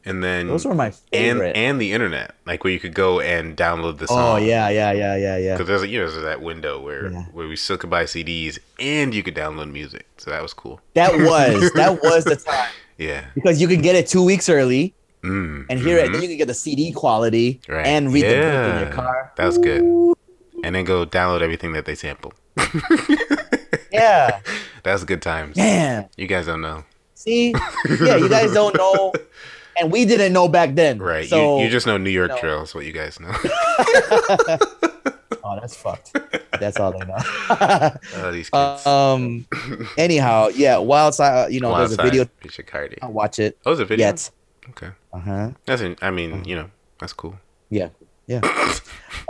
and 0.04 0.22
then 0.24 0.46
Those 0.48 0.64
were 0.64 0.74
my 0.74 0.86
and 0.86 0.94
favorite. 1.12 1.56
and 1.56 1.80
the 1.80 1.92
internet, 1.92 2.34
like 2.46 2.64
where 2.64 2.72
you 2.72 2.80
could 2.80 2.94
go 2.94 3.20
and 3.20 3.56
download 3.56 3.98
the 3.98 4.06
song. 4.08 4.18
oh 4.18 4.36
yeah, 4.36 4.68
yeah, 4.70 4.92
yeah, 4.92 5.16
yeah, 5.16 5.36
yeah. 5.36 5.54
Because 5.54 5.68
there's 5.68 5.90
you 5.90 6.00
know 6.00 6.10
there's 6.10 6.22
that 6.22 6.40
window 6.42 6.80
where 6.80 7.10
Yeah. 7.12 7.24
where 7.32 7.46
we 7.48 7.56
still 7.56 7.76
could 7.78 7.90
buy 7.90 8.04
CDs 8.04 8.58
and 8.78 9.14
you 9.14 9.22
could 9.22 9.34
download 9.34 9.70
music, 9.72 10.06
so 10.18 10.30
that 10.30 10.42
was 10.42 10.52
cool. 10.54 10.80
That 10.94 11.12
was 11.14 11.72
that 11.74 12.02
was 12.02 12.24
the 12.24 12.36
time 12.36 12.70
Yeah, 12.98 13.24
because 13.34 13.60
you 13.60 13.68
could 13.68 13.82
get 13.82 13.94
it 13.96 14.06
two 14.06 14.22
weeks 14.24 14.48
early 14.48 14.94
mm, 15.22 15.66
and 15.68 15.78
hear 15.78 15.98
it. 15.98 16.08
mhm. 16.08 16.12
Then 16.12 16.22
you 16.22 16.28
could 16.28 16.38
get 16.38 16.48
the 16.48 16.54
CD 16.54 16.92
quality 16.92 17.60
Right. 17.68 17.86
and 17.86 18.12
read 18.12 18.24
the 18.24 18.40
book 18.40 18.74
in 18.74 18.80
your 18.86 18.92
car. 18.94 19.32
That 19.36 19.46
was 19.46 19.58
good. 19.58 19.82
And 20.62 20.74
then 20.74 20.84
go 20.84 21.06
download 21.06 21.40
everything 21.42 21.72
that 21.72 21.84
they 21.84 21.94
sample. 21.94 22.32
Yeah. 23.92 24.40
That's 24.82 25.04
good 25.04 25.20
times. 25.20 25.56
Damn. 25.56 26.06
You 26.16 26.26
guys 26.26 26.46
don't 26.46 26.60
know, 26.60 26.84
See? 27.14 27.52
Yeah, 28.00 28.16
you 28.16 28.28
guys 28.28 28.52
don't 28.52 28.74
know, 28.76 29.12
and 29.80 29.90
we 29.90 30.04
didn't 30.04 30.32
know 30.32 30.48
back 30.48 30.74
then. 30.74 30.98
right? 31.00 31.28
So, 31.28 31.58
you, 31.58 31.64
you 31.64 31.70
just 31.70 31.86
know 31.86 31.96
New 31.98 32.10
York 32.10 32.30
no. 32.30 32.40
drill 32.40 32.62
is 32.62 32.74
what 32.74 32.84
you 32.86 32.92
guys 32.92 33.18
know. 33.20 33.32
oh, 35.44 35.58
that's 35.60 35.74
fucked. 35.74 36.16
That's 36.58 36.78
all 36.78 36.92
they 36.92 36.98
know. 37.06 37.16
oh, 38.16 38.30
these 38.32 38.50
kids. 38.50 38.86
um. 38.86 39.46
Anyhow, 39.96 40.48
yeah. 40.48 40.78
Wild 40.78 41.14
side. 41.14 41.46
uh, 41.46 41.48
You 41.48 41.60
know, 41.60 41.70
Wild 41.70 41.80
there's 41.80 41.92
a 41.92 41.96
Side, 41.96 42.04
video. 42.04 42.24
Feature 42.40 42.62
Cardi. 42.62 42.98
I'll 43.02 43.12
watch 43.12 43.38
it 43.38 43.58
Oh, 43.64 43.72
is 43.72 43.80
it 43.80 43.88
video? 43.88 44.06
yet. 44.06 44.30
Okay. 44.70 44.88
Uh 45.12 45.18
huh. 45.18 45.50
That's. 45.66 45.82
In, 45.82 45.96
I 46.02 46.10
mean, 46.10 46.44
you 46.44 46.54
know, 46.56 46.70
that's 46.98 47.12
cool. 47.12 47.38
Yeah. 47.70 47.88
Yeah. 48.26 48.40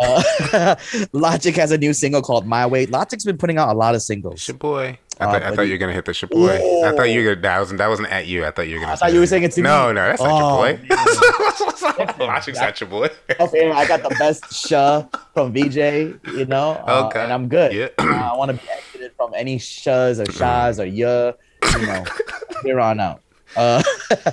uh, 0.02 0.77
Logic 1.12 1.55
has 1.56 1.70
a 1.70 1.78
new 1.78 1.94
single 1.94 2.20
called 2.20 2.47
My 2.47 2.66
Way. 2.66 2.85
Logic's 2.86 3.24
been 3.24 3.39
putting 3.39 3.56
out 3.56 3.68
a 3.70 3.78
lot 3.78 3.94
of 3.94 4.02
singles. 4.02 4.35
It's 4.35 4.48
your 4.48 4.56
boy. 4.59 4.98
I, 5.21 5.25
Uh, 5.25 5.33
thought, 5.33 5.43
I 5.43 5.55
thought 5.55 5.63
you 5.63 5.73
were 5.73 5.79
gonna 5.79 5.93
hit 5.93 6.05
the 6.07 6.27
boy. 6.31 6.55
I 6.87 6.93
thought 6.97 7.11
you 7.11 7.21
were 7.21 7.35
gonna. 7.35 7.43
That 7.43 7.59
wasn't. 7.59 7.79
That 7.79 7.89
wasn't 7.89 8.09
at 8.09 8.27
you. 8.27 8.47
I 8.47 8.51
thought 8.51 8.69
you 8.69 8.77
were 8.77 8.81
gonna. 8.81 8.93
I 8.93 8.97
thought 8.97 9.13
you 9.13 9.21
were 9.21 9.27
saying 9.27 9.43
it 9.43 9.53
to 9.53 9.61
no, 9.63 9.89
me. 9.89 9.93
No, 9.93 9.93
no, 9.93 10.09
that's 10.09 10.23
not 10.23 10.31
Oh, 10.33 10.65
your 10.67 10.77
boy. 10.79 12.25
Logic's 12.27 12.59
not 12.59 12.81
your 12.81 12.89
boy. 12.89 13.09
Okay, 13.39 13.71
I 13.71 13.87
got 13.87 14.03
the 14.03 14.15
best 14.19 14.45
sh 14.53 14.71
from 15.35 15.53
VJ, 15.53 15.77
you 16.37 16.47
know, 16.47 16.83
uh, 16.87 17.07
Okay. 17.07 17.23
and 17.23 17.33
I'm 17.33 17.49
good. 17.49 17.73
Yeah. 17.73 17.89
Uh, 17.99 18.31
I 18.33 18.37
want 18.37 18.51
to 18.51 18.57
be 18.57 18.71
exited 18.71 19.13
from 19.17 19.33
any 19.35 19.59
shs 19.59 20.19
or 20.21 20.25
shas 20.25 20.79
or 20.81 20.85
yeah, 20.87 21.33
you 21.79 21.87
know, 21.87 22.05
here 22.63 22.81
on 22.81 23.01
out. 23.01 23.21
Uh, 23.57 23.83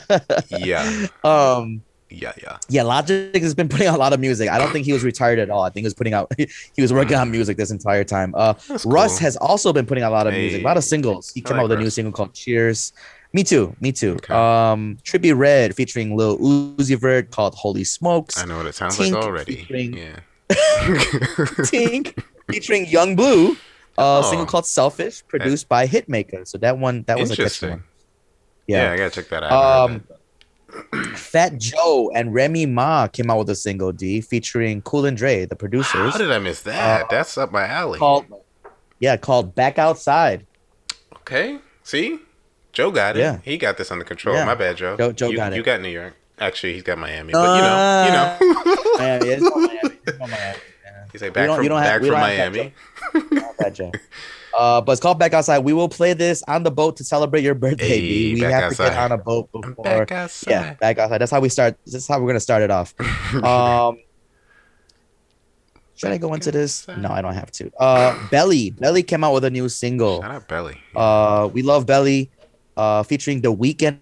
Yeah. 0.49 1.07
um, 1.23 1.81
Yeah. 2.09 2.31
Yeah. 2.41 2.57
yeah, 2.69 2.83
Logic 2.83 3.35
has 3.41 3.53
been 3.53 3.67
putting 3.73 3.87
out 3.87 3.95
a 3.95 3.99
lot 3.99 4.13
of 4.13 4.19
music. 4.19 4.49
I 4.49 4.57
don't 4.57 4.71
think 4.71 4.85
he 4.85 4.93
was 4.93 5.03
retired 5.03 5.39
at 5.39 5.49
all. 5.49 5.63
I 5.63 5.69
think 5.69 5.83
he 5.83 5.87
was 5.87 5.93
putting 5.93 6.13
out, 6.13 6.31
he 6.37 6.81
was 6.81 6.93
working 6.93 7.17
on 7.17 7.29
music 7.31 7.57
this 7.57 7.69
entire 7.71 8.03
time. 8.03 8.33
Uh, 8.35 8.53
That's 8.69 8.85
Russ 8.85 9.11
cool. 9.13 9.19
has 9.19 9.35
also 9.37 9.73
been 9.73 9.85
putting 9.85 10.03
out 10.03 10.11
a 10.11 10.15
lot 10.15 10.27
of 10.27 10.33
music, 10.33 10.61
a 10.61 10.65
lot 10.65 10.77
of 10.77 10.83
singles. 10.83 11.31
He 11.33 11.41
I 11.41 11.47
came 11.47 11.57
like 11.57 11.63
out 11.65 11.69
with 11.69 11.79
a 11.79 11.81
new 11.81 11.89
single 11.89 12.11
called 12.13 12.33
Cheers. 12.33 12.93
Me 13.33 13.43
too, 13.43 13.75
me 13.81 13.91
too. 13.91 14.13
Okay. 14.13 14.33
Um, 14.33 14.97
Trippie 15.03 15.37
Redd 15.37 15.75
featuring 15.75 16.15
Lil 16.15 16.37
Uzi 16.39 16.97
Vert 16.97 17.29
called 17.29 17.53
Holy 17.55 17.83
Smokes. 17.83 18.37
I 18.37 18.45
know 18.45 18.57
what 18.57 18.65
it 18.67 18.73
sounds 18.75 18.97
Tink 18.97 19.11
like 19.11 19.23
already. 19.23 19.55
featuring- 19.57 19.93
Yeah. 19.97 20.19
Tink 21.67 22.23
featuring 22.49 22.85
Yung 22.87 23.15
Bleu, 23.15 23.51
uh, 23.97 24.21
Oh. 24.23 24.29
single 24.29 24.45
called 24.45 24.65
Selfish, 24.65 25.23
produced 25.27 25.67
by 25.67 25.87
Hitmaker. 25.87 26.47
So 26.47 26.57
that 26.59 26.77
one, 26.77 27.03
that 27.07 27.19
was 27.19 27.31
a 27.31 27.35
catchy 27.35 27.67
one. 27.69 27.83
Yeah. 28.65 28.83
Yeah. 28.83 28.91
I 28.93 28.97
gotta 28.97 29.09
check 29.11 29.29
that 29.29 29.43
out. 29.43 29.89
Um, 29.89 30.03
Fat 31.15 31.57
Joe 31.57 32.11
and 32.13 32.33
Remy 32.33 32.65
Ma 32.65 33.07
came 33.07 33.29
out 33.31 33.39
with 33.39 33.49
a 33.49 33.55
single 33.55 33.91
D 33.91 34.21
featuring 34.21 34.81
Cool 34.81 35.05
and 35.05 35.15
Dre, 35.17 35.45
the 35.45 35.55
producers, 35.55 36.11
How 36.13 36.17
did 36.17 36.31
I 36.31 36.39
miss 36.39 36.61
that? 36.63 37.01
uh, 37.03 37.07
That's 37.09 37.37
up 37.37 37.51
my 37.51 37.65
alley. 37.65 37.99
called 37.99 38.25
yeah, 38.99 39.15
called 39.17 39.53
Back 39.55 39.77
Outside. 39.77 40.45
Okay. 41.17 41.59
See, 41.83 42.19
Joe 42.73 42.91
got 42.91 43.15
it. 43.15 43.19
Yeah. 43.21 43.39
He 43.43 43.57
got 43.57 43.77
this 43.77 43.91
under 43.91 44.03
control. 44.03 44.35
Yeah. 44.35 44.45
My 44.45 44.55
bad, 44.55 44.77
Joe. 44.77 44.97
Joe- 44.97 45.11
Joe 45.11 45.29
you, 45.29 45.37
got 45.37 45.53
it. 45.53 45.55
You 45.57 45.63
got 45.63 45.81
New 45.81 45.89
York. 45.89 46.15
Actually, 46.39 46.73
he's 46.73 46.83
got 46.83 46.97
Miami. 46.97 47.33
But 47.33 47.55
you 47.55 47.61
know, 47.61 48.05
you 48.05 48.11
know. 48.11 48.95
Miami, 48.97 49.29
it's 49.29 49.41
Miami. 49.55 49.97
It's 50.05 50.19
Miami. 50.19 50.31
Yeah. 50.83 51.05
He's 51.11 51.21
like 51.21 51.33
back 51.33 51.49
from 51.55 51.63
you 51.63 51.69
don't 51.69 51.81
have- 51.81 52.01
back 52.01 52.09
from 52.09 52.19
don't 52.19 52.19
that, 52.19 52.53
Miami. 53.31 53.55
Not 53.59 53.73
Joe. 53.73 53.91
Uh, 54.57 54.81
but 54.81 54.93
it's 54.93 55.01
called 55.01 55.19
Back 55.19 55.33
Outside. 55.33 55.59
We 55.59 55.71
will 55.73 55.87
play 55.87 56.13
this 56.13 56.41
on 56.47 56.63
the 56.63 56.71
boat 56.71 56.97
to 56.97 57.03
celebrate 57.03 57.43
your 57.43 57.53
birthday. 57.53 57.87
Hey, 57.87 57.99
B. 58.01 58.33
We 58.35 58.41
have 58.41 58.71
to 58.71 58.75
get 58.75 58.97
on 58.97 59.11
a 59.11 59.17
boat 59.17 59.51
before. 59.51 59.83
back 59.83 60.11
outside. 60.11 60.49
Yeah, 60.49 60.73
back 60.73 60.97
outside. 60.97 61.19
That's 61.19 61.31
how 61.31 61.39
we 61.39 61.49
start. 61.49 61.77
This 61.85 61.93
is 61.93 62.07
how 62.07 62.19
we're 62.19 62.27
gonna 62.27 62.39
start 62.39 62.63
it 62.63 62.71
off. 62.71 62.93
Um, 63.43 63.99
should 65.95 66.11
I 66.11 66.17
go 66.17 66.33
into 66.33 66.51
this? 66.51 66.87
No, 66.87 67.09
I 67.09 67.21
don't 67.21 67.33
have 67.33 67.51
to. 67.53 67.71
Uh, 67.79 68.27
Belly. 68.29 68.69
Belly 68.71 69.03
came 69.03 69.23
out 69.23 69.33
with 69.33 69.43
a 69.43 69.49
new 69.49 69.67
single. 69.67 70.21
Shout 70.21 70.31
out 70.31 70.47
Belly. 70.47 70.77
Uh, 70.95 71.49
we 71.51 71.61
love 71.63 71.85
Belly. 71.85 72.29
Uh, 72.75 73.01
featuring 73.03 73.41
The 73.41 73.53
Weeknd 73.53 73.99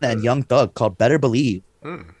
and 0.00 0.22
Young 0.22 0.44
Thug 0.44 0.74
called 0.74 0.96
Better 0.96 1.18
Believe. 1.18 1.62
Mm. 1.82 2.14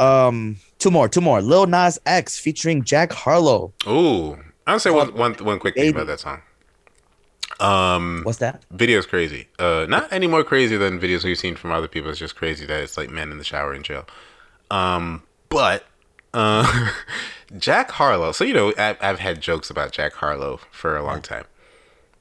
Um, 0.00 0.56
two 0.78 0.90
more, 0.90 1.08
two 1.08 1.20
more. 1.20 1.40
Lil 1.40 1.66
Nas 1.66 1.98
X 2.06 2.38
featuring 2.38 2.82
Jack 2.82 3.12
Harlow. 3.12 3.72
Ooh, 3.86 4.36
I'll 4.68 4.78
say 4.80 4.90
one, 4.90 5.14
one, 5.14 5.34
one 5.34 5.58
quick 5.58 5.74
thing 5.74 5.90
about 5.90 6.06
that 6.08 6.20
song. 6.20 6.42
Um, 7.60 8.20
What's 8.24 8.38
that? 8.38 8.62
video's 8.70 9.06
crazy. 9.06 9.48
Uh, 9.58 9.86
not 9.88 10.12
any 10.12 10.26
more 10.26 10.44
crazy 10.44 10.76
than 10.76 11.00
videos 11.00 11.24
we've 11.24 11.38
seen 11.38 11.56
from 11.56 11.72
other 11.72 11.88
people. 11.88 12.10
It's 12.10 12.18
just 12.18 12.36
crazy 12.36 12.66
that 12.66 12.80
it's 12.80 12.96
like 12.96 13.10
men 13.10 13.32
in 13.32 13.38
the 13.38 13.44
shower 13.44 13.74
in 13.74 13.82
jail. 13.82 14.06
Um, 14.70 15.22
but 15.48 15.84
uh, 16.34 16.90
Jack 17.58 17.90
Harlow. 17.90 18.32
So 18.32 18.44
you 18.44 18.54
know, 18.54 18.72
I've, 18.78 18.96
I've 19.00 19.18
had 19.18 19.40
jokes 19.40 19.70
about 19.70 19.90
Jack 19.92 20.12
Harlow 20.14 20.60
for 20.70 20.96
a 20.96 21.02
long 21.02 21.22
time. 21.22 21.46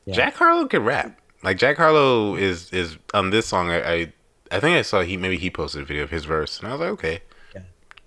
Yeah. 0.05 0.15
Jack 0.15 0.35
Harlow 0.35 0.65
can 0.67 0.83
rap. 0.83 1.19
Like 1.43 1.57
Jack 1.57 1.77
Harlow 1.77 2.35
is 2.35 2.71
is 2.71 2.97
on 3.13 3.29
this 3.29 3.45
song. 3.45 3.69
I, 3.69 3.93
I 3.93 4.13
I 4.49 4.59
think 4.59 4.77
I 4.77 4.81
saw 4.81 5.01
he 5.01 5.17
maybe 5.17 5.37
he 5.37 5.49
posted 5.51 5.81
a 5.81 5.85
video 5.85 6.03
of 6.03 6.09
his 6.09 6.25
verse, 6.25 6.57
and 6.59 6.67
I 6.67 6.71
was 6.71 6.79
like, 6.79 6.89
okay, 6.91 7.21
Yeah. 7.53 7.61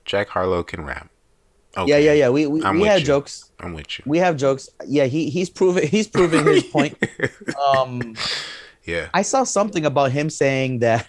Jack 0.04 0.28
Harlow 0.30 0.62
can 0.64 0.84
rap. 0.84 1.10
Okay, 1.76 1.88
Yeah, 1.90 1.98
yeah, 1.98 2.12
yeah. 2.14 2.28
We 2.30 2.46
we, 2.46 2.60
we 2.60 2.82
had 2.82 3.00
you. 3.00 3.06
jokes. 3.06 3.50
I'm 3.60 3.74
with 3.74 3.98
you. 3.98 4.04
We 4.06 4.18
have 4.18 4.36
jokes. 4.36 4.68
Yeah, 4.86 5.04
he 5.04 5.30
he's 5.30 5.48
proven 5.50 5.86
he's 5.86 6.08
proven 6.08 6.44
his 6.46 6.64
point. 6.76 6.96
Um, 7.76 8.16
Yeah. 8.84 9.08
I 9.14 9.22
saw 9.22 9.44
something 9.44 9.84
about 9.86 10.10
him 10.10 10.30
saying 10.30 10.80
that. 10.80 11.06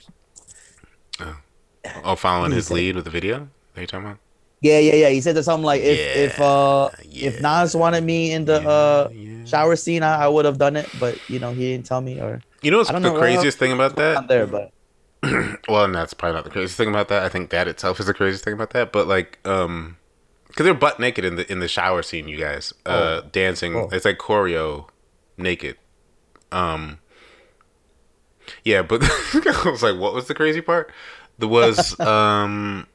Oh, 2.04 2.16
following 2.16 2.52
his 2.52 2.68
said- 2.68 2.76
lead 2.76 2.96
with 2.96 3.06
the 3.06 3.12
video. 3.12 3.48
Are 3.76 3.82
you 3.82 3.88
talking 3.88 4.06
about? 4.06 4.18
Yeah, 4.62 4.78
yeah, 4.78 4.94
yeah. 4.94 5.10
He 5.10 5.22
said 5.22 5.36
that 5.36 5.44
something 5.44 5.66
like 5.66 5.82
if 5.82 5.98
if 5.98 6.40
uh 6.40 6.90
Yeah, 7.10 7.30
if 7.30 7.42
Nas 7.42 7.76
wanted 7.76 8.04
me 8.04 8.32
in 8.32 8.46
the 8.46 8.62
yeah, 8.62 8.70
uh 8.70 9.10
yeah. 9.12 9.46
shower 9.46 9.76
scene, 9.76 10.04
I, 10.04 10.26
I 10.26 10.28
would 10.28 10.46
have 10.46 10.60
done 10.60 10.76
it, 10.76 10.88
but 11.00 11.18
you 11.30 11.40
know 11.40 11.52
he 11.52 11.72
didn't 11.74 11.88
tell 11.88 12.02
me 12.02 12.22
or 12.22 12.42
You 12.62 12.70
know 12.70 12.78
what's 12.78 12.92
the 12.92 13.00
know, 13.00 13.18
craziest 13.18 13.58
thing 13.58 13.72
about 13.72 13.98
I'm 13.98 14.28
that? 14.28 14.28
there, 14.28 14.46
but 14.46 14.72
Well, 15.68 15.86
and 15.86 15.96
that's 15.96 16.14
probably 16.14 16.36
not 16.36 16.44
the 16.44 16.52
craziest 16.52 16.78
thing 16.78 16.90
about 16.90 17.08
that. 17.08 17.24
I 17.24 17.30
think 17.30 17.50
that 17.50 17.68
itself 17.68 18.00
is 18.00 18.06
the 18.06 18.14
craziest 18.14 18.44
thing 18.44 18.54
about 18.54 18.72
that. 18.72 18.92
But 18.92 19.08
like, 19.08 19.40
um, 19.46 19.98
because 20.52 20.66
they're 20.66 20.74
butt 20.74 21.00
naked 21.00 21.26
in 21.26 21.36
the 21.38 21.52
in 21.52 21.60
the 21.60 21.68
shower 21.68 22.02
scene, 22.04 22.28
you 22.28 22.38
guys, 22.38 22.74
uh, 22.86 23.22
dancing. 23.32 23.76
Oh. 23.76 23.90
It's 23.92 24.06
like 24.06 24.18
choreo, 24.18 24.88
naked. 25.38 25.78
Um. 26.52 27.00
Yeah, 28.64 28.82
but 28.82 29.02
I 29.34 29.70
was 29.72 29.82
like, 29.82 29.98
what 30.00 30.14
was 30.14 30.28
the 30.28 30.34
crazy 30.36 30.62
part? 30.62 30.92
There 31.40 31.48
was 31.50 32.00
um. 32.02 32.88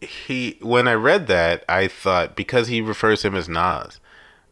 He 0.00 0.58
when 0.60 0.86
I 0.88 0.94
read 0.94 1.28
that, 1.28 1.64
I 1.68 1.88
thought 1.88 2.36
because 2.36 2.68
he 2.68 2.80
refers 2.82 3.22
to 3.22 3.28
him 3.28 3.34
as 3.36 3.48
Nas, 3.48 4.00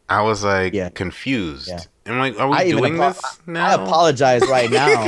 I 0.09 0.21
was 0.23 0.43
like 0.43 0.73
Yeah. 0.73 0.89
confused. 0.89 1.67
Yeah. 1.69 1.79
I'm 2.05 2.19
like, 2.19 2.39
are 2.39 2.49
we 2.49 2.57
I 2.57 2.69
doing 2.69 2.99
apo- 2.99 3.13
this 3.13 3.39
I 3.47 3.73
apologize 3.75 4.41
right 4.49 4.69
now. 4.71 5.07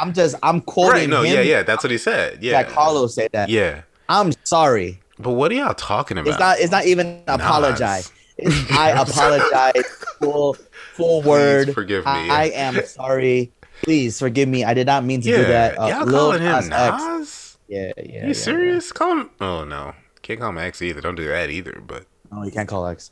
I'm 0.00 0.12
just 0.12 0.36
I'm 0.42 0.60
quoting 0.60 0.92
Right? 0.92 1.08
No, 1.08 1.22
him. 1.22 1.34
yeah, 1.36 1.40
yeah. 1.40 1.62
That's 1.62 1.82
what 1.82 1.90
he 1.90 1.98
said. 1.98 2.42
Yeah, 2.42 2.62
Jack 2.62 2.72
Harlow 2.72 3.06
said 3.06 3.30
that. 3.32 3.48
Yeah. 3.48 3.82
I'm 4.08 4.32
sorry. 4.44 5.00
But 5.18 5.32
what 5.32 5.50
are 5.50 5.54
y'all 5.54 5.74
talking 5.74 6.18
about? 6.18 6.30
It's 6.30 6.38
not. 6.38 6.58
It's 6.58 6.70
not 6.70 6.86
even 6.86 7.22
apologize. 7.26 8.12
It's, 8.36 8.70
I 8.72 8.90
apologize. 9.02 9.84
Full, 10.20 10.54
full 10.94 11.22
Please 11.22 11.28
word. 11.28 11.74
forgive 11.74 12.04
me. 12.04 12.10
I, 12.10 12.42
I 12.42 12.44
am 12.50 12.84
sorry. 12.86 13.52
Please 13.82 14.18
forgive 14.18 14.48
me. 14.48 14.64
I 14.64 14.74
did 14.74 14.86
not 14.86 15.04
mean 15.04 15.20
to 15.22 15.30
yeah. 15.30 15.36
do 15.36 15.42
that. 15.44 15.78
Uh, 15.78 15.86
y'all 15.86 16.06
calling 16.06 16.42
him 16.42 16.52
Nas 16.52 16.70
X. 16.70 17.58
Yeah, 17.68 17.92
yeah. 17.96 18.02
you 18.04 18.26
yeah, 18.28 18.32
serious? 18.32 18.92
Call 18.92 19.20
him. 19.20 19.30
Oh 19.40 19.64
no, 19.64 19.94
can't 20.22 20.38
call 20.40 20.50
him 20.50 20.58
X 20.58 20.82
either. 20.82 21.00
Don't 21.00 21.14
do 21.16 21.26
that 21.28 21.50
either. 21.50 21.82
But 21.86 22.06
yeah. 22.30 22.38
No, 22.38 22.44
you 22.44 22.50
can't 22.50 22.68
call 22.68 22.86
X. 22.86 23.10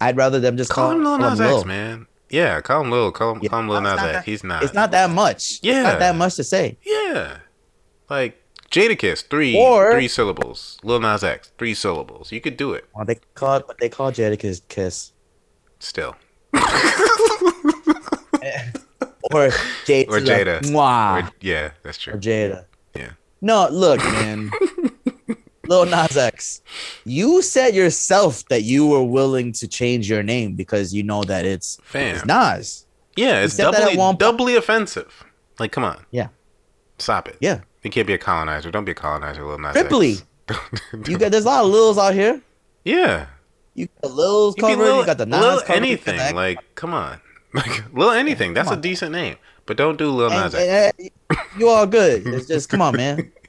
I'd 0.00 0.16
rather 0.16 0.40
them 0.40 0.56
just 0.56 0.70
call 0.70 0.88
call, 0.90 0.96
him 0.96 1.04
Lil 1.04 1.18
Nas 1.18 1.40
X, 1.40 1.52
Lil. 1.52 1.64
man. 1.64 2.06
Yeah, 2.30 2.60
call 2.60 2.82
him 2.82 2.90
Lil. 2.90 3.12
Call 3.12 3.32
him, 3.36 3.40
Yeah. 3.42 3.48
call 3.50 3.60
him 3.60 3.68
Lil 3.68 3.80
Nas 3.80 3.92
X. 4.00 4.02
that- 4.02 4.24
He's 4.24 4.44
not. 4.44 4.62
It's 4.62 4.74
not 4.74 4.90
that 4.90 5.10
much. 5.10 5.60
Yeah. 5.62 5.80
It's 5.80 5.84
not 5.84 5.98
that 6.00 6.16
much 6.16 6.34
to 6.36 6.44
say. 6.44 6.78
Yeah, 6.84 7.38
like 8.10 8.40
Jadakiss, 8.74 9.28
three 9.28 9.56
Or- 9.56 9.92
three 9.92 10.08
syllables. 10.08 10.78
Lil 10.82 11.00
Nas 11.00 11.22
X, 11.22 11.52
three 11.58 11.74
syllables. 11.74 12.32
You 12.32 12.40
could 12.40 12.56
do 12.56 12.72
it 12.72 12.84
Well, 12.94 13.04
they 13.04 13.16
call 13.34 13.56
it, 13.58 13.66
but 13.66 13.78
they 13.78 13.88
call 13.88 14.10
Jadakiss 14.12 14.62
kiss 14.68 15.12
still. 15.78 16.16
or 19.32 19.48
Jada. 19.86 20.08
Or 20.08 20.20
Jada. 20.20 20.60
Mwah. 20.62 21.26
Or- 21.28 21.30
yeah, 21.40 21.70
that's 21.82 21.98
true. 21.98 22.14
or 22.14 22.18
Jada. 22.18 22.64
Yeah. 22.96 23.10
No, 23.40 23.68
look, 23.70 23.98
man. 24.00 24.50
Lil 25.66 25.86
Nas 25.86 26.16
X, 26.16 26.60
you 27.06 27.40
said 27.40 27.74
yourself 27.74 28.44
that 28.48 28.64
you 28.64 28.86
were 28.86 29.02
willing 29.02 29.50
to 29.52 29.66
change 29.66 30.10
your 30.10 30.22
name 30.22 30.54
because 30.56 30.92
you 30.92 31.02
know 31.02 31.22
that 31.24 31.46
it's, 31.46 31.78
Fam. 31.84 32.16
it's 32.16 32.24
Nas. 32.26 32.86
Yeah, 33.16 33.44
it's 33.44 33.54
said 33.54 33.72
that 33.72 33.92
at 33.92 33.96
doubly 33.96 34.16
doubly 34.18 34.56
offensive. 34.56 35.24
Like, 35.58 35.72
come 35.72 35.84
on. 35.84 36.04
Yeah. 36.10 36.28
Stop 36.98 37.28
it. 37.28 37.38
Yeah. 37.40 37.60
You 37.84 37.90
can't 37.90 38.06
be 38.06 38.14
a 38.14 38.18
colonizer. 38.18 38.70
Don't 38.70 38.84
be 38.84 38.92
a 38.92 38.94
colonizer, 38.94 39.44
Lil 39.44 39.58
Nas 39.58 39.74
Triply. 39.76 40.22
You 41.08 41.16
got 41.18 41.30
there's 41.32 41.44
a 41.44 41.48
lot 41.48 41.64
of 41.64 41.70
Lils 41.70 41.98
out 41.98 42.14
here. 42.14 42.40
yeah. 42.84 43.26
You 43.76 43.86
got 43.88 44.02
the 44.02 44.08
Lils 44.08 44.54
covered. 44.56 44.78
Lil, 44.78 45.00
you 45.00 45.06
got 45.06 45.18
the 45.18 45.26
Nas 45.26 45.40
Lil 45.40 45.60
covered. 45.62 45.76
anything. 45.76 46.34
Like, 46.34 46.58
come 46.74 46.92
on. 46.94 47.20
Like, 47.54 47.84
Lil 47.94 48.10
anything. 48.10 48.52
That's 48.54 48.68
come 48.68 48.78
a 48.78 48.82
decent 48.82 49.12
name. 49.12 49.36
But 49.66 49.76
don't 49.76 49.96
do 49.96 50.10
Lil 50.10 50.30
and- 50.32 50.40
Nas 50.42 50.54
and, 50.54 50.92
uh, 51.30 51.36
you 51.58 51.68
all 51.68 51.86
good. 51.86 52.26
It's 52.26 52.46
just 52.48 52.68
come 52.68 52.82
on, 52.82 52.96
man. 52.96 53.30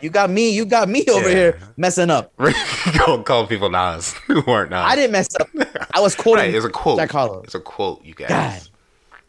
You 0.00 0.10
got 0.10 0.30
me. 0.30 0.50
You 0.50 0.64
got 0.64 0.88
me 0.88 1.04
over 1.10 1.28
Yeah. 1.28 1.34
here 1.34 1.58
messing 1.76 2.08
up. 2.08 2.32
Don't 2.94 3.26
call 3.26 3.48
people 3.48 3.68
Nas 3.68 4.12
who 4.28 4.44
aren't 4.46 4.70
Nas. 4.70 4.84
I 4.86 4.94
didn't 4.94 5.10
mess 5.10 5.26
up. 5.40 5.48
I 5.92 5.98
was 6.00 6.14
quoting 6.14 6.44
Right, 6.44 6.54
it's 6.54 6.64
a 6.64 6.70
quote. 6.70 6.98
Jack 6.98 7.10
Harlow. 7.10 7.40
It's 7.42 7.56
a 7.56 7.60
quote, 7.60 8.04
you 8.04 8.14
guys. 8.14 8.28
God. 8.28 8.67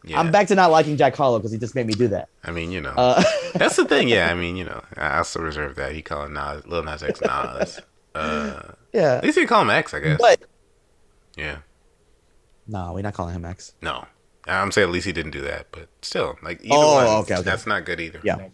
Yeah. 0.04 0.18
I'm 0.18 0.30
back 0.32 0.46
to 0.48 0.54
not 0.54 0.70
liking 0.70 0.96
Jack 0.96 1.14
Harlow 1.14 1.38
because 1.38 1.52
he 1.52 1.58
just 1.58 1.74
made 1.74 1.86
me 1.86 1.92
do 1.92 2.08
that. 2.08 2.28
I 2.44 2.50
mean, 2.52 2.72
you 2.72 2.80
know, 2.80 2.94
Uh, 2.96 3.22
that's 3.54 3.76
the 3.76 3.84
thing. 3.84 4.08
Yeah, 4.08 4.30
I 4.30 4.34
mean, 4.34 4.56
you 4.56 4.64
know, 4.64 4.82
I 4.96 5.18
I 5.18 5.22
still 5.22 5.42
reserve 5.42 5.76
that. 5.76 5.92
He 5.92 6.00
calling 6.02 6.32
Nas, 6.32 6.66
Lil 6.66 6.82
Nas 6.82 7.02
X 7.02 7.20
Nas. 7.20 7.80
Uh, 8.14 8.62
yeah, 8.92 9.16
at 9.16 9.24
least 9.24 9.38
he 9.38 9.46
call 9.46 9.62
him 9.62 9.70
X, 9.70 9.92
I 9.94 10.00
guess. 10.00 10.18
but 10.20 10.40
yeah. 11.36 11.58
no, 12.66 12.92
we're 12.94 13.02
not 13.02 13.14
calling 13.14 13.34
him 13.34 13.44
X. 13.44 13.74
No, 13.82 14.04
I'm 14.46 14.72
saying 14.72 14.88
at 14.88 14.92
least 14.92 15.06
he 15.06 15.12
didn't 15.12 15.32
do 15.32 15.42
that, 15.42 15.66
but 15.70 15.88
still, 16.02 16.36
like, 16.42 16.60
either 16.64 16.74
Oh, 16.74 16.94
one, 16.94 17.06
okay, 17.22 17.34
okay. 17.34 17.42
that's 17.42 17.66
not 17.66 17.84
good 17.84 18.00
either. 18.00 18.20
Yeah, 18.24 18.48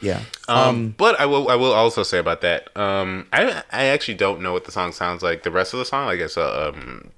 yeah. 0.00 0.22
Um, 0.48 0.58
Um, 0.68 0.94
but 0.96 1.20
I 1.20 1.26
will 1.26 1.48
I 1.48 1.54
will 1.56 1.72
also 1.72 2.02
say 2.02 2.18
about 2.18 2.40
that. 2.40 2.74
Um, 2.76 3.26
I 3.32 3.62
I 3.70 3.84
actually 3.86 4.14
don't 4.14 4.40
know 4.40 4.52
what 4.52 4.64
the 4.64 4.72
song 4.72 4.92
sounds 4.92 5.22
like. 5.22 5.42
The 5.42 5.50
rest 5.50 5.72
of 5.74 5.78
the 5.78 5.84
song, 5.84 6.06
like 6.06 6.18
guess. 6.18 6.36
uh, 6.36 6.72
um, 6.74 7.10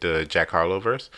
the 0.00 0.24
Jack 0.24 0.50
Harlow 0.50 0.80
verse. 0.80 1.10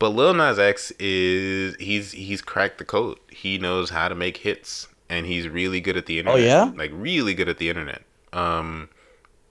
But 0.00 0.08
Lil 0.10 0.34
Nas 0.34 0.58
X 0.58 0.90
is 0.98 1.76
he's 1.76 2.10
he's 2.12 2.42
cracked 2.42 2.78
the 2.78 2.84
code. 2.84 3.18
He 3.30 3.58
knows 3.58 3.90
how 3.90 4.08
to 4.08 4.14
make 4.16 4.38
hits, 4.38 4.88
and 5.08 5.26
he's 5.26 5.46
really 5.46 5.80
good 5.80 5.96
at 5.96 6.06
the 6.06 6.18
internet. 6.18 6.40
Oh, 6.40 6.42
yeah? 6.42 6.72
like 6.74 6.90
really 6.92 7.34
good 7.34 7.48
at 7.48 7.58
the 7.58 7.68
internet. 7.68 8.02
Um, 8.32 8.88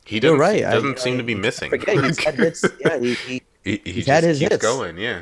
he 0.06 0.16
You're 0.16 0.22
doesn't 0.22 0.40
right. 0.40 0.62
Doesn't 0.64 0.98
I- 0.98 1.02
seem 1.02 1.18
to 1.18 1.24
be 1.24 1.36
missing. 1.36 1.70
forget 1.70 2.04
he's 2.04 2.22
had 2.24 2.36
hits. 2.40 2.66
Yeah, 2.80 2.98
he, 3.00 3.14
he, 3.14 3.42
he, 3.64 3.82
he 3.86 3.92
he's 3.92 4.08
had 4.08 4.24
his 4.24 4.40
keeps 4.40 4.54
hits. 4.54 4.62
going. 4.64 4.98
Yeah, 4.98 5.22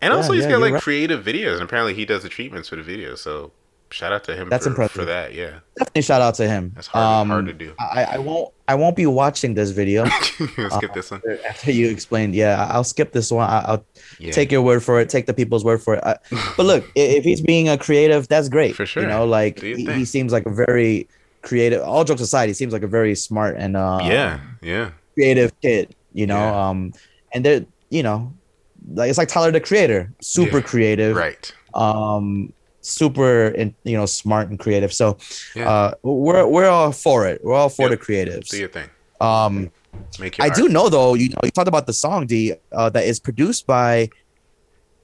and 0.00 0.12
Yeah, 0.12 0.16
also 0.16 0.32
he's 0.32 0.44
yeah, 0.44 0.50
got 0.52 0.60
like 0.60 0.74
right. 0.74 0.82
creative 0.82 1.24
videos, 1.24 1.54
and 1.54 1.62
apparently 1.62 1.94
he 1.94 2.04
does 2.06 2.22
the 2.22 2.28
treatments 2.28 2.68
for 2.68 2.76
the 2.76 2.82
videos. 2.82 3.18
So 3.18 3.50
shout 3.94 4.12
out 4.12 4.24
to 4.24 4.34
him. 4.36 4.48
That's 4.48 4.64
for, 4.64 4.70
impressive. 4.70 4.94
for 4.94 5.04
that. 5.06 5.32
Yeah, 5.34 5.60
definitely 5.78 6.02
shout 6.02 6.20
out 6.20 6.34
to 6.36 6.48
him. 6.48 6.72
that's 6.74 6.86
hard, 6.88 7.22
Um, 7.22 7.28
hard 7.28 7.46
to 7.46 7.52
do. 7.52 7.72
I, 7.78 8.04
I 8.04 8.18
won't. 8.18 8.52
I 8.66 8.74
won't 8.74 8.96
be 8.96 9.04
watching 9.06 9.52
this 9.54 9.70
video 9.70 10.04
Let's 10.04 10.28
skip 10.76 10.94
this 10.94 11.10
one. 11.10 11.20
after 11.48 11.70
you 11.70 11.88
explained. 11.88 12.34
Yeah, 12.34 12.66
I'll 12.70 12.82
skip 12.84 13.12
this 13.12 13.30
one. 13.30 13.48
I, 13.48 13.58
I'll 13.60 13.84
Yeah. 14.18 14.32
take 14.32 14.50
your 14.50 14.62
word 14.62 14.82
for 14.82 15.00
it. 15.00 15.08
Take 15.10 15.26
the 15.26 15.34
people's 15.34 15.64
word 15.64 15.82
for 15.82 15.94
it. 15.96 16.02
I, 16.04 16.16
but 16.56 16.64
look, 16.66 16.84
if 16.94 17.24
he's 17.24 17.40
being 17.42 17.68
a 17.68 17.76
creative, 17.78 18.26
that's 18.28 18.48
great. 18.48 18.74
For 18.74 18.86
sure. 18.86 19.02
You 19.02 19.08
know, 19.08 19.24
like 19.26 19.60
Do 19.60 19.68
your 19.68 19.76
he, 19.78 19.92
he 20.00 20.04
seems 20.04 20.32
like 20.32 20.46
a 20.46 20.50
very 20.50 21.08
creative. 21.42 21.82
All 21.82 22.04
jokes 22.04 22.22
aside, 22.22 22.46
he 22.48 22.54
seems 22.54 22.72
like 22.72 22.82
a 22.82 22.86
very 22.88 23.14
smart 23.14 23.56
and 23.58 23.76
uh, 23.76 24.00
yeah, 24.04 24.40
yeah, 24.62 24.90
creative 25.14 25.52
kid. 25.60 25.94
You 26.14 26.26
know, 26.26 26.38
Yeah. 26.38 26.68
um, 26.68 26.92
and 27.34 27.44
they're 27.44 27.66
you 27.90 28.02
know, 28.02 28.32
like 28.94 29.10
it's 29.10 29.18
like 29.18 29.28
Tyler 29.28 29.52
the 29.52 29.60
Creator, 29.60 30.10
super 30.22 30.56
Yeah. 30.58 30.62
creative, 30.64 31.16
right. 31.16 31.52
um, 31.74 32.52
super 32.84 33.46
and 33.48 33.74
you 33.84 33.96
know 33.96 34.06
smart 34.06 34.48
and 34.50 34.58
creative. 34.58 34.92
So, 34.92 35.16
Yeah. 35.54 35.68
uh, 35.70 35.94
we're 36.02 36.46
we're 36.46 36.68
all 36.68 36.92
for 36.92 37.26
it. 37.26 37.42
We're 37.44 37.54
all 37.54 37.68
for 37.68 37.88
Yep. 37.88 37.90
the 37.98 38.04
creatives. 38.06 38.48
Do 38.50 38.58
your 38.58 38.68
thing. 38.68 38.88
Um, 39.20 39.70
Make 40.18 40.38
your 40.38 40.44
I 40.44 40.48
art. 40.48 40.56
do 40.56 40.68
know 40.68 40.88
though. 40.88 41.14
You 41.14 41.30
know, 41.30 41.38
you 41.44 41.50
talked 41.50 41.68
about 41.68 41.86
the 41.86 41.92
song 41.92 42.26
D 42.26 42.54
uh, 42.72 42.90
that 42.90 43.04
is 43.04 43.18
produced 43.20 43.66
by, 43.66 44.10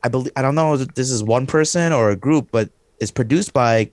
I 0.02 0.08
believe 0.08 0.32
I 0.36 0.42
don't 0.42 0.54
know 0.54 0.74
if 0.74 0.94
this 0.94 1.10
is 1.10 1.22
one 1.22 1.46
person 1.46 1.92
or 1.92 2.10
a 2.10 2.16
group, 2.16 2.48
but 2.50 2.68
it's 3.00 3.10
produced 3.10 3.52
by 3.52 3.90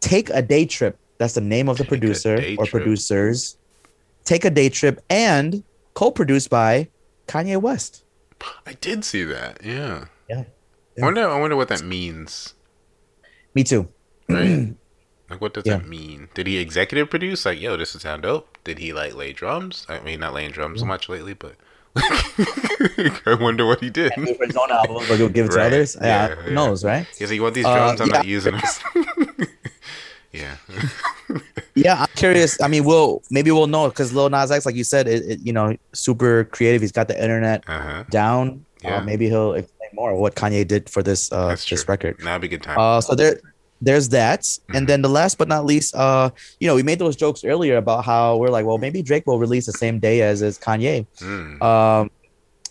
Take 0.00 0.30
a 0.30 0.42
Daytrip. 0.42 0.94
That's 1.18 1.34
the 1.34 1.42
name 1.42 1.68
of 1.68 1.76
the 1.76 1.84
Take 1.84 1.90
producer 1.90 2.36
or 2.58 2.64
Trip. 2.66 2.70
producers. 2.70 3.56
Take 4.24 4.44
a 4.46 4.50
Daytrip 4.50 4.98
and 5.10 5.62
co-produced 5.94 6.48
by 6.50 6.88
Kanye 7.28 7.60
West. 7.60 8.04
I 8.66 8.72
did 8.80 9.04
see 9.04 9.24
that. 9.24 9.60
Yeah. 9.62 10.06
Yeah. 10.28 10.44
I 11.00 11.04
wonder. 11.04 11.28
I 11.28 11.38
wonder 11.38 11.56
what 11.56 11.68
that 11.68 11.82
means. 11.82 12.54
Me 13.54 13.64
too. 13.64 13.88
Right. 14.28 14.74
like, 15.30 15.40
what 15.40 15.54
does 15.54 15.64
Yeah. 15.66 15.78
that 15.78 15.88
mean? 15.88 16.28
Did 16.34 16.46
he 16.46 16.58
executive 16.58 17.10
produce? 17.10 17.44
Like, 17.44 17.60
yo, 17.60 17.76
this 17.76 17.94
is 17.94 18.02
sound 18.02 18.22
dope. 18.22 18.58
Did 18.64 18.78
he 18.78 18.92
like 18.92 19.14
lay 19.14 19.32
drums? 19.32 19.86
I 19.88 20.00
mean, 20.00 20.20
not 20.20 20.34
laying 20.34 20.50
drums 20.52 20.80
so 20.80 20.86
much 20.86 21.08
lately, 21.08 21.34
but 21.34 21.54
I 21.96 23.36
wonder 23.40 23.66
what 23.66 23.80
he 23.80 23.90
did. 23.90 24.12
For 24.14 24.46
his 24.46 24.56
own 24.56 24.70
album, 24.70 25.02
but 25.08 25.16
he'll 25.18 25.28
give 25.28 25.46
it 25.46 25.52
to 25.52 25.56
Right. 25.58 25.66
others. 25.66 25.96
Yeah, 26.00 26.28
Yeah, 26.28 26.34
who 26.36 26.50
knows, 26.52 26.84
right? 26.84 27.06
He's 27.18 27.28
like, 27.30 27.36
you 27.36 27.42
want 27.42 27.54
these 27.54 27.66
Uh, 27.66 27.74
drums? 27.74 28.00
I'm 28.00 28.08
yeah. 28.08 28.12
not 28.16 28.26
using 28.26 28.52
them. 28.56 29.46
yeah. 30.32 30.56
Yeah, 31.76 32.00
I'm 32.00 32.08
curious. 32.16 32.60
I 32.60 32.66
mean, 32.66 32.84
we'll 32.84 33.22
maybe 33.30 33.52
we'll 33.52 33.68
know 33.68 33.88
because 33.88 34.12
Lil 34.12 34.28
Nas 34.28 34.50
X, 34.50 34.66
like 34.66 34.74
you 34.74 34.82
said, 34.84 35.06
it, 35.06 35.22
it, 35.24 35.40
you 35.40 35.52
know, 35.52 35.76
super 35.94 36.44
creative. 36.44 36.82
He's 36.82 36.90
got 36.92 37.06
the 37.06 37.14
internet 37.20 37.62
Uh 37.68 37.78
huh. 37.80 38.04
down. 38.10 38.66
Yeah. 38.82 38.96
Uh, 38.96 39.00
maybe 39.02 39.28
he'll 39.28 39.54
explain 39.54 39.79
more 39.94 40.12
of 40.12 40.18
what 40.18 40.34
Kanye 40.34 40.66
did 40.66 40.88
for 40.88 41.02
this 41.02 41.30
uh, 41.32 41.48
That's 41.48 41.68
this 41.68 41.84
true. 41.84 41.92
record. 41.92 42.18
That'd 42.18 42.42
be 42.42 42.48
good 42.48 42.62
time. 42.62 42.78
Uh, 42.78 43.00
so 43.00 43.14
there, 43.14 43.40
there's 43.80 44.08
that, 44.10 44.42
Mm-hmm. 44.42 44.76
and 44.76 44.88
then 44.88 45.02
the 45.02 45.08
last 45.08 45.38
but 45.38 45.48
not 45.48 45.64
least, 45.64 45.94
uh, 45.94 46.30
you 46.60 46.68
know, 46.68 46.74
we 46.74 46.82
made 46.82 46.98
those 46.98 47.16
jokes 47.16 47.44
earlier 47.44 47.76
about 47.76 48.04
how 48.04 48.36
we're 48.36 48.50
like, 48.50 48.66
well, 48.66 48.78
maybe 48.78 49.02
Drake 49.02 49.26
will 49.26 49.38
release 49.38 49.66
the 49.66 49.72
same 49.72 49.98
day 49.98 50.22
as 50.22 50.42
as 50.42 50.58
Kanye. 50.58 51.06
Mm. 51.18 51.62
Um, 51.62 52.10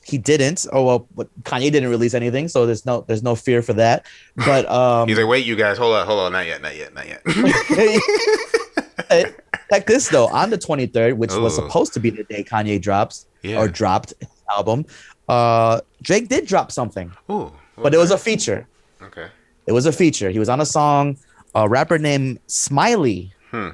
he 0.04 0.18
didn't. 0.18 0.66
Oh 0.72 0.84
well, 0.84 1.08
but 1.16 1.28
Kanye 1.44 1.72
didn't 1.72 1.90
release 1.90 2.16
anything, 2.16 2.48
so 2.48 2.66
there's 2.66 2.86
no 2.86 3.06
there's 3.08 3.24
no 3.24 3.36
fear 3.36 3.62
for 3.62 3.74
that. 3.74 4.06
But 4.36 4.70
um, 4.72 5.08
He's 5.08 5.18
like, 5.18 5.28
wait, 5.28 5.46
you 5.46 5.56
guys, 5.56 5.78
hold 5.78 5.96
on, 5.96 6.06
hold 6.06 6.20
on, 6.22 6.32
not 6.32 6.48
yet, 6.48 6.62
not 6.62 6.76
yet, 6.76 6.94
not 6.94 7.08
yet. 7.08 7.22
like 9.72 9.86
this 9.88 10.10
though, 10.10 10.28
on 10.28 10.50
the 10.50 10.58
23rd, 10.58 11.18
which 11.18 11.34
was 11.34 11.56
supposed 11.56 11.94
to 11.94 12.00
be 12.00 12.10
the 12.10 12.24
day 12.24 12.44
Kanye 12.44 12.82
drops 12.82 13.28
yeah. 13.44 13.60
or 13.60 13.68
dropped 13.68 14.14
his 14.20 14.30
album, 14.52 14.86
uh, 15.30 15.80
Drake 16.02 16.28
did 16.28 16.46
drop 16.48 16.72
something, 16.72 17.12
Ooh. 17.32 17.52
but 17.78 17.94
it 17.94 17.98
was 17.98 18.12
a 18.12 18.18
feature. 18.18 18.68
okay. 19.02 19.28
It 19.68 19.72
was 19.72 19.86
a 19.86 19.92
feature. 19.92 20.30
He 20.32 20.40
was 20.40 20.50
on 20.50 20.60
a 20.60 20.66
song, 20.66 21.18
a 21.54 21.70
rapper 21.70 21.98
named 22.00 22.40
Smiley, 22.48 23.32
Hmm. 23.52 23.70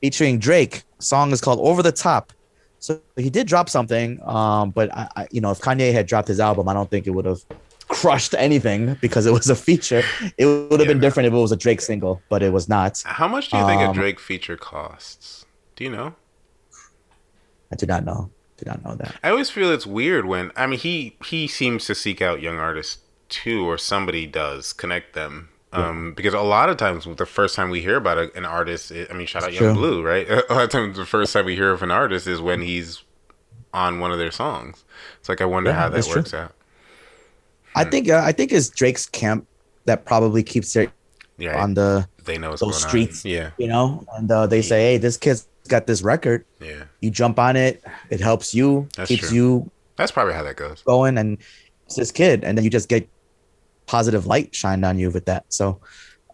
featuring 0.00 0.38
Drake. 0.38 0.82
Song 0.98 1.30
is 1.32 1.40
called 1.40 1.60
"Over 1.60 1.82
the 1.82 1.92
Top." 1.92 2.32
So 2.80 3.00
he 3.16 3.30
did 3.30 3.46
drop 3.46 3.68
something. 3.68 4.20
Um, 4.24 4.70
but 4.70 4.86
I, 4.94 5.08
I, 5.16 5.28
you 5.30 5.40
know, 5.40 5.50
if 5.52 5.60
Kanye 5.60 5.92
had 5.92 6.06
dropped 6.06 6.28
his 6.28 6.40
album, 6.40 6.68
I 6.68 6.74
don't 6.74 6.90
think 6.90 7.06
it 7.06 7.10
would 7.10 7.24
have 7.26 7.40
crushed 7.88 8.34
anything 8.38 8.94
because 9.00 9.26
it 9.26 9.32
was 9.32 9.48
a 9.50 9.54
feature. 9.56 10.02
It 10.36 10.46
would 10.46 10.78
have 10.80 10.88
been 10.88 10.98
Yeah. 10.98 11.06
different 11.06 11.26
if 11.28 11.32
it 11.32 11.36
was 11.36 11.52
a 11.52 11.56
Drake 11.56 11.80
single, 11.80 12.20
but 12.28 12.42
it 12.42 12.52
was 12.52 12.68
not. 12.68 13.02
How 13.04 13.28
much 13.28 13.50
do 13.50 13.56
you 13.58 13.66
think 13.66 13.80
a 13.82 13.86
Um, 13.88 13.94
Drake 13.94 14.18
feature 14.20 14.56
costs? 14.56 15.44
Do 15.76 15.84
you 15.84 15.90
know? 15.90 16.14
I 17.72 17.76
do 17.76 17.86
not 17.86 18.04
know. 18.04 18.30
Do 18.58 18.64
not 18.66 18.84
know 18.84 18.94
that. 18.96 19.14
I 19.22 19.30
always 19.30 19.50
feel 19.50 19.70
it's 19.72 19.86
weird 19.86 20.26
when 20.26 20.50
I 20.56 20.66
mean 20.66 20.78
he 20.78 21.16
he 21.24 21.46
seems 21.46 21.84
to 21.86 21.94
seek 21.94 22.20
out 22.20 22.42
young 22.42 22.58
artists 22.58 22.98
too, 23.28 23.64
or 23.68 23.78
somebody 23.78 24.26
does 24.26 24.72
connect 24.72 25.14
them. 25.14 25.50
Um, 25.70 26.14
because 26.14 26.32
a 26.34 26.40
lot 26.40 26.70
of 26.70 26.78
times 26.78 27.04
the 27.04 27.26
first 27.26 27.54
time 27.54 27.68
we 27.70 27.82
hear 27.82 27.96
about 27.96 28.16
a, 28.18 28.34
an 28.36 28.46
artist, 28.46 28.90
I 28.90 29.12
mean, 29.12 29.26
shout 29.26 29.44
out 29.44 29.50
It's 29.50 29.56
Yung 29.60 29.74
true. 29.74 29.74
Bleu, 29.74 30.02
right? 30.02 30.26
A 30.50 30.54
lot 30.54 30.64
of 30.64 30.70
times 30.70 30.96
the 30.96 31.04
first 31.04 31.32
time 31.34 31.44
we 31.44 31.56
hear 31.56 31.72
of 31.72 31.82
an 31.82 31.90
artist 31.90 32.26
is 32.26 32.40
when 32.40 32.62
he's 32.62 33.02
on 33.74 34.00
one 34.00 34.10
of 34.10 34.18
their 34.18 34.30
songs. 34.30 34.84
It's 35.20 35.28
like 35.28 35.40
I 35.42 35.44
wonder 35.44 35.70
Yeah, 35.70 35.76
how 35.76 35.88
that 35.90 35.92
that's 35.96 36.06
true. 36.08 36.22
works 36.22 36.32
out. 36.34 36.54
I 37.74 37.84
think 37.84 38.08
uh, 38.08 38.22
I 38.24 38.32
think 38.32 38.52
it's 38.52 38.70
Drake's 38.70 39.06
camp 39.06 39.46
that 39.84 40.04
probably 40.04 40.42
keeps 40.42 40.74
it 40.76 40.90
Yeah, 41.36 41.62
on 41.62 41.74
the 41.74 42.08
they 42.24 42.38
know 42.38 42.56
those 42.56 42.82
streets. 42.82 43.24
on. 43.24 43.30
Yeah, 43.30 43.50
you 43.58 43.68
know, 43.68 44.04
and 44.16 44.30
uh, 44.30 44.46
they 44.46 44.62
say, 44.62 44.80
"Hey, 44.92 44.96
this 44.98 45.16
kid's 45.16 45.46
got 45.68 45.86
this 45.86 46.02
record. 46.02 46.44
yeah, 46.60 46.84
You 47.00 47.10
jump 47.10 47.38
on 47.38 47.56
it. 47.56 47.82
It 48.10 48.20
helps 48.20 48.54
you, 48.54 48.88
That's 48.96 49.08
keeps 49.08 49.28
true. 49.28 49.36
you 49.36 49.72
that's 49.96 50.12
probably 50.12 50.34
how 50.34 50.42
that 50.44 50.56
goes. 50.56 50.82
going, 50.82 51.18
and 51.18 51.38
it's 51.86 51.96
this 51.96 52.10
kid, 52.12 52.44
and 52.44 52.56
then 52.56 52.64
you 52.64 52.70
just 52.70 52.88
get 52.88 53.08
positive 53.86 54.26
light 54.26 54.54
shined 54.54 54.84
on 54.84 54.98
you 54.98 55.10
with 55.10 55.26
that. 55.26 55.44
So, 55.48 55.80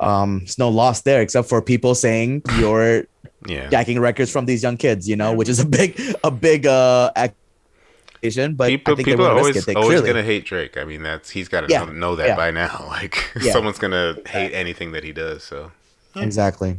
um, 0.01 0.41
it's 0.43 0.59
no 0.59 0.69
loss 0.69 1.03
there, 1.03 1.23
except 1.23 1.49
for 1.49 1.63
people 1.63 1.95
saying 1.95 2.43
you're 2.59 3.05
Yeah, 3.47 3.71
jacking 3.71 4.01
records 4.01 4.31
from 4.31 4.45
these 4.47 4.63
young 4.63 4.77
kids, 4.77 5.09
you 5.09 5.17
know, 5.17 5.35
which 5.35 5.49
is 5.49 5.61
a 5.61 5.65
big, 5.67 5.99
a 6.23 6.31
big 6.31 6.67
uh 6.67 7.11
accusation. 8.23 8.55
But 8.55 8.69
people 8.69 8.93
I 8.93 8.97
think 8.97 9.07
people 9.09 9.27
are 9.27 9.33
always 9.39 9.57
it. 9.69 9.77
Always 9.77 10.01
gonna 10.01 10.23
hate 10.23 10.45
Drake. 10.47 10.77
I 10.77 10.85
mean, 10.85 11.03
that's 11.03 11.31
he's 11.31 11.49
got 11.49 11.63
to 11.63 11.69
Yeah, 11.73 11.85
know, 11.85 11.93
know 11.93 12.17
that 12.17 12.29
yeah. 12.29 12.37
by 12.37 12.51
now. 12.51 12.87
Like 12.89 13.17
Yeah. 13.41 13.53
someone's 13.53 13.79
gonna 13.79 14.17
hate 14.27 14.53
anything 14.53 14.93
that 14.93 15.05
he 15.05 15.13
does. 15.13 15.43
So 15.45 15.73
exactly. 16.17 16.79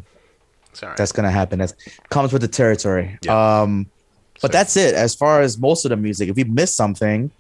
Right. 0.84 0.98
That's 0.98 1.12
gonna 1.12 1.32
happen. 1.32 1.60
That 1.60 1.74
comes 2.10 2.32
with 2.34 2.42
the 2.42 2.48
territory. 2.48 3.18
Yeah. 3.22 3.62
Um, 3.62 3.90
but 4.42 4.52
So- 4.52 4.58
that's 4.58 4.76
it 4.78 4.96
as 4.96 5.16
far 5.16 5.42
as 5.42 5.58
most 5.58 5.86
of 5.86 5.90
the 5.90 5.98
music. 5.98 6.30
If 6.30 6.36
we 6.36 6.44
missed 6.44 6.76
something, 6.76 7.32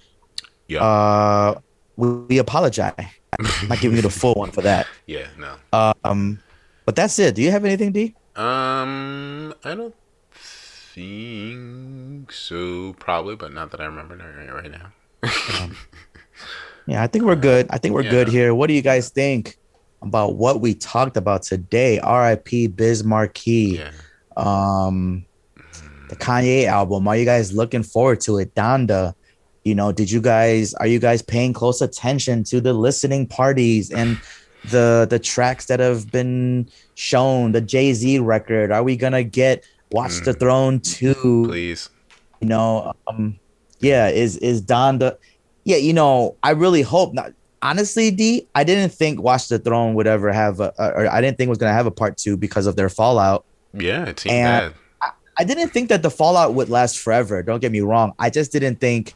yeah, 0.67 0.81
uh, 0.83 1.59
we, 1.97 2.09
we 2.11 2.37
apologize. 2.37 2.93
I'm 3.37 3.67
not 3.67 3.79
giving 3.79 3.97
you 3.97 4.01
the 4.01 4.09
full 4.21 4.33
one 4.35 4.51
for 4.51 4.61
that. 4.61 4.87
yeah, 5.07 5.27
no. 5.37 5.55
Um, 6.03 6.39
but 6.85 6.95
that's 6.95 7.19
it. 7.19 7.35
Do 7.35 7.41
you 7.41 7.51
have 7.51 7.65
anything, 7.65 7.91
D? 7.91 8.15
Um, 8.35 9.53
I 9.63 9.75
don't 9.75 9.93
think 10.93 12.31
so. 12.31 12.93
Probably, 12.99 13.35
but 13.35 13.51
not 13.53 13.71
that 13.71 13.81
I 13.81 13.85
remember 13.85 14.15
right, 14.15 14.63
right 14.63 14.71
now. 14.71 14.91
Yeah, 16.87 17.01
I 17.03 17.07
think 17.07 17.25
we're 17.25 17.35
good. 17.35 17.67
I 17.69 17.77
think 17.77 17.93
we're 17.95 18.03
Yeah. 18.07 18.11
good 18.11 18.27
here. 18.29 18.53
What 18.53 18.67
do 18.67 18.73
you 18.73 18.81
guys 18.81 19.09
think 19.09 19.57
about 20.01 20.35
what 20.35 20.61
we 20.61 20.73
talked 20.73 21.17
about 21.17 21.43
today? 21.43 21.99
R.I.P. 21.99 22.67
Biz 22.67 23.03
Markie. 23.03 23.79
Yeah. 23.79 23.91
Um, 24.37 25.25
the 26.09 26.15
Kanye 26.15 26.65
album. 26.65 27.07
Are 27.07 27.17
you 27.17 27.25
guys 27.25 27.53
looking 27.53 27.83
forward 27.83 28.21
to 28.21 28.37
it? 28.37 28.53
Donda. 28.55 29.15
You 29.63 29.73
know, 29.73 29.91
did 29.91 30.11
you 30.11 30.21
guys 30.21 30.75
are 30.75 30.85
you 30.85 30.99
guys 30.99 31.23
paying 31.23 31.51
close 31.51 31.81
attention 31.81 32.43
to 32.45 32.61
the 32.61 32.73
listening 32.73 33.25
parties 33.25 33.91
and 33.91 34.19
the 34.69 35.07
the 35.09 35.19
tracks 35.19 35.65
that 35.65 35.79
have 35.79 36.11
been 36.11 36.69
shown, 36.95 37.51
the 37.51 37.61
Jay 37.61 37.93
Z 37.93 38.19
record. 38.19 38.71
Are 38.71 38.83
we 38.83 38.95
gonna 38.95 39.23
get 39.23 39.63
Watch 39.91 40.21
the 40.21 40.33
Throne 40.33 40.79
two? 40.79 41.45
Please. 41.47 41.89
You 42.41 42.47
know, 42.47 42.93
um, 43.07 43.39
yeah, 43.79 44.09
is 44.09 44.37
is 44.37 44.61
Donda? 44.61 45.17
Yeah, 45.63 45.77
you 45.77 45.93
know, 45.93 46.35
I 46.43 46.51
really 46.51 46.81
hope 46.81 47.13
not. 47.13 47.33
Honestly, 47.65 48.11
D, 48.11 48.47
I 48.53 48.63
didn't 48.63 48.91
think 48.93 49.21
Watch 49.21 49.47
the 49.47 49.57
Throne 49.59 49.93
would 49.95 50.07
ever 50.07 50.31
have 50.31 50.59
a, 50.59 50.71
or 50.77 51.07
I 51.07 51.19
didn't 51.21 51.37
think 51.37 51.47
it 51.47 51.49
was 51.49 51.57
gonna 51.57 51.73
have 51.73 51.85
a 51.87 51.91
part 51.91 52.17
two 52.17 52.37
because 52.37 52.67
of 52.67 52.75
their 52.75 52.89
fallout. 52.89 53.43
Yeah, 53.73 54.05
it 54.05 54.19
seemed 54.19 54.35
And- 54.35 54.73
bad. 54.73 55.11
I 55.37 55.43
didn't 55.43 55.69
think 55.69 55.89
that 55.89 56.01
the 56.01 56.09
fallout 56.09 56.53
would 56.53 56.69
last 56.69 56.97
forever. 56.97 57.43
Don't 57.43 57.59
get 57.59 57.71
me 57.71 57.81
wrong. 57.81 58.13
I 58.17 58.29
just 58.29 58.51
didn't 58.53 58.79
think 58.79 59.13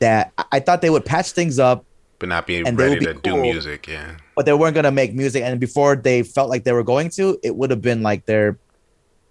that. 0.00 0.32
I- 0.36 0.44
I 0.52 0.60
thought 0.60 0.82
they 0.82 0.90
would 0.90 1.04
patch 1.06 1.30
things 1.30 1.58
up, 1.58 1.84
But 2.18 2.28
not 2.28 2.46
being 2.46 2.66
and 2.68 2.78
ready 2.78 2.98
be 2.98 3.06
to 3.06 3.14
do 3.14 3.36
music, 3.40 3.86
yeah. 3.86 4.16
but 4.36 4.44
they 4.44 4.52
weren't 4.52 4.74
gonna 4.74 4.90
make 4.90 5.14
music. 5.14 5.42
And 5.42 5.58
before 5.60 5.96
they 5.96 6.22
felt 6.22 6.50
like 6.50 6.64
they 6.64 6.72
were 6.72 6.82
going 6.82 7.08
to, 7.10 7.38
it 7.42 7.54
would 7.56 7.70
have 7.70 7.80
been 7.80 8.02
like 8.02 8.26
they're 8.26 8.58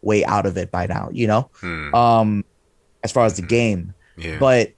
way 0.02 0.26
out 0.26 0.46
of 0.48 0.58
it 0.58 0.72
by 0.72 0.88
now. 0.88 1.10
You 1.12 1.28
know, 1.28 1.50
Hmm. 1.60 1.94
um, 1.94 2.46
as 3.04 3.12
far 3.12 3.26
as 3.26 3.36
the 3.36 3.42
game. 3.44 3.94
yeah. 4.18 4.38
but 4.40 4.72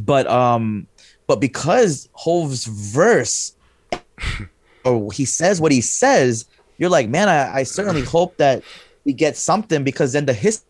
but 0.00 0.26
um 0.26 0.86
but 1.28 1.40
because 1.40 2.08
Hove's 2.14 2.64
verse 2.64 3.54
or 4.84 5.12
he 5.12 5.24
says 5.24 5.60
what 5.60 5.70
he 5.70 5.80
says, 5.80 6.46
you're 6.78 6.90
like, 6.90 7.08
man, 7.08 7.28
I, 7.28 7.58
I 7.58 7.62
certainly 7.64 8.02
hope 8.02 8.36
that 8.38 8.62
we 9.04 9.12
get 9.12 9.36
something 9.36 9.84
because 9.84 10.12
then 10.12 10.26
the 10.26 10.32
history 10.32 10.66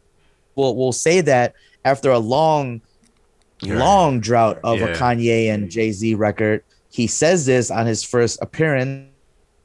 will 0.57 0.77
will 0.77 0.93
say 0.93 1.21
that 1.23 1.55
after 1.85 2.11
a 2.11 2.19
long, 2.19 2.81
Yeah. 3.63 3.79
long 3.79 4.21
drought 4.21 4.59
of 4.65 4.83
a 4.83 4.89
Kanye 4.89 5.53
and 5.53 5.71
Jay 5.71 5.93
Z 5.93 6.15
record, 6.15 6.63
he 6.91 7.07
says 7.07 7.47
this 7.47 7.71
on 7.71 7.87
his 7.87 8.03
first 8.05 8.39
appearance, 8.43 9.11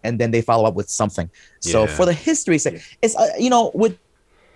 and 0.03 0.19
then 0.19 0.31
they 0.31 0.41
follow 0.41 0.65
up 0.67 0.75
with 0.75 0.89
something. 0.89 1.29
So 1.61 1.81
Yeah. 1.81 1.87
for 1.95 2.05
the 2.05 2.13
history 2.13 2.57
sake, 2.57 2.81
it's 3.01 3.15
uh, 3.15 3.29
you 3.39 3.49
know 3.49 3.71
with 3.73 3.97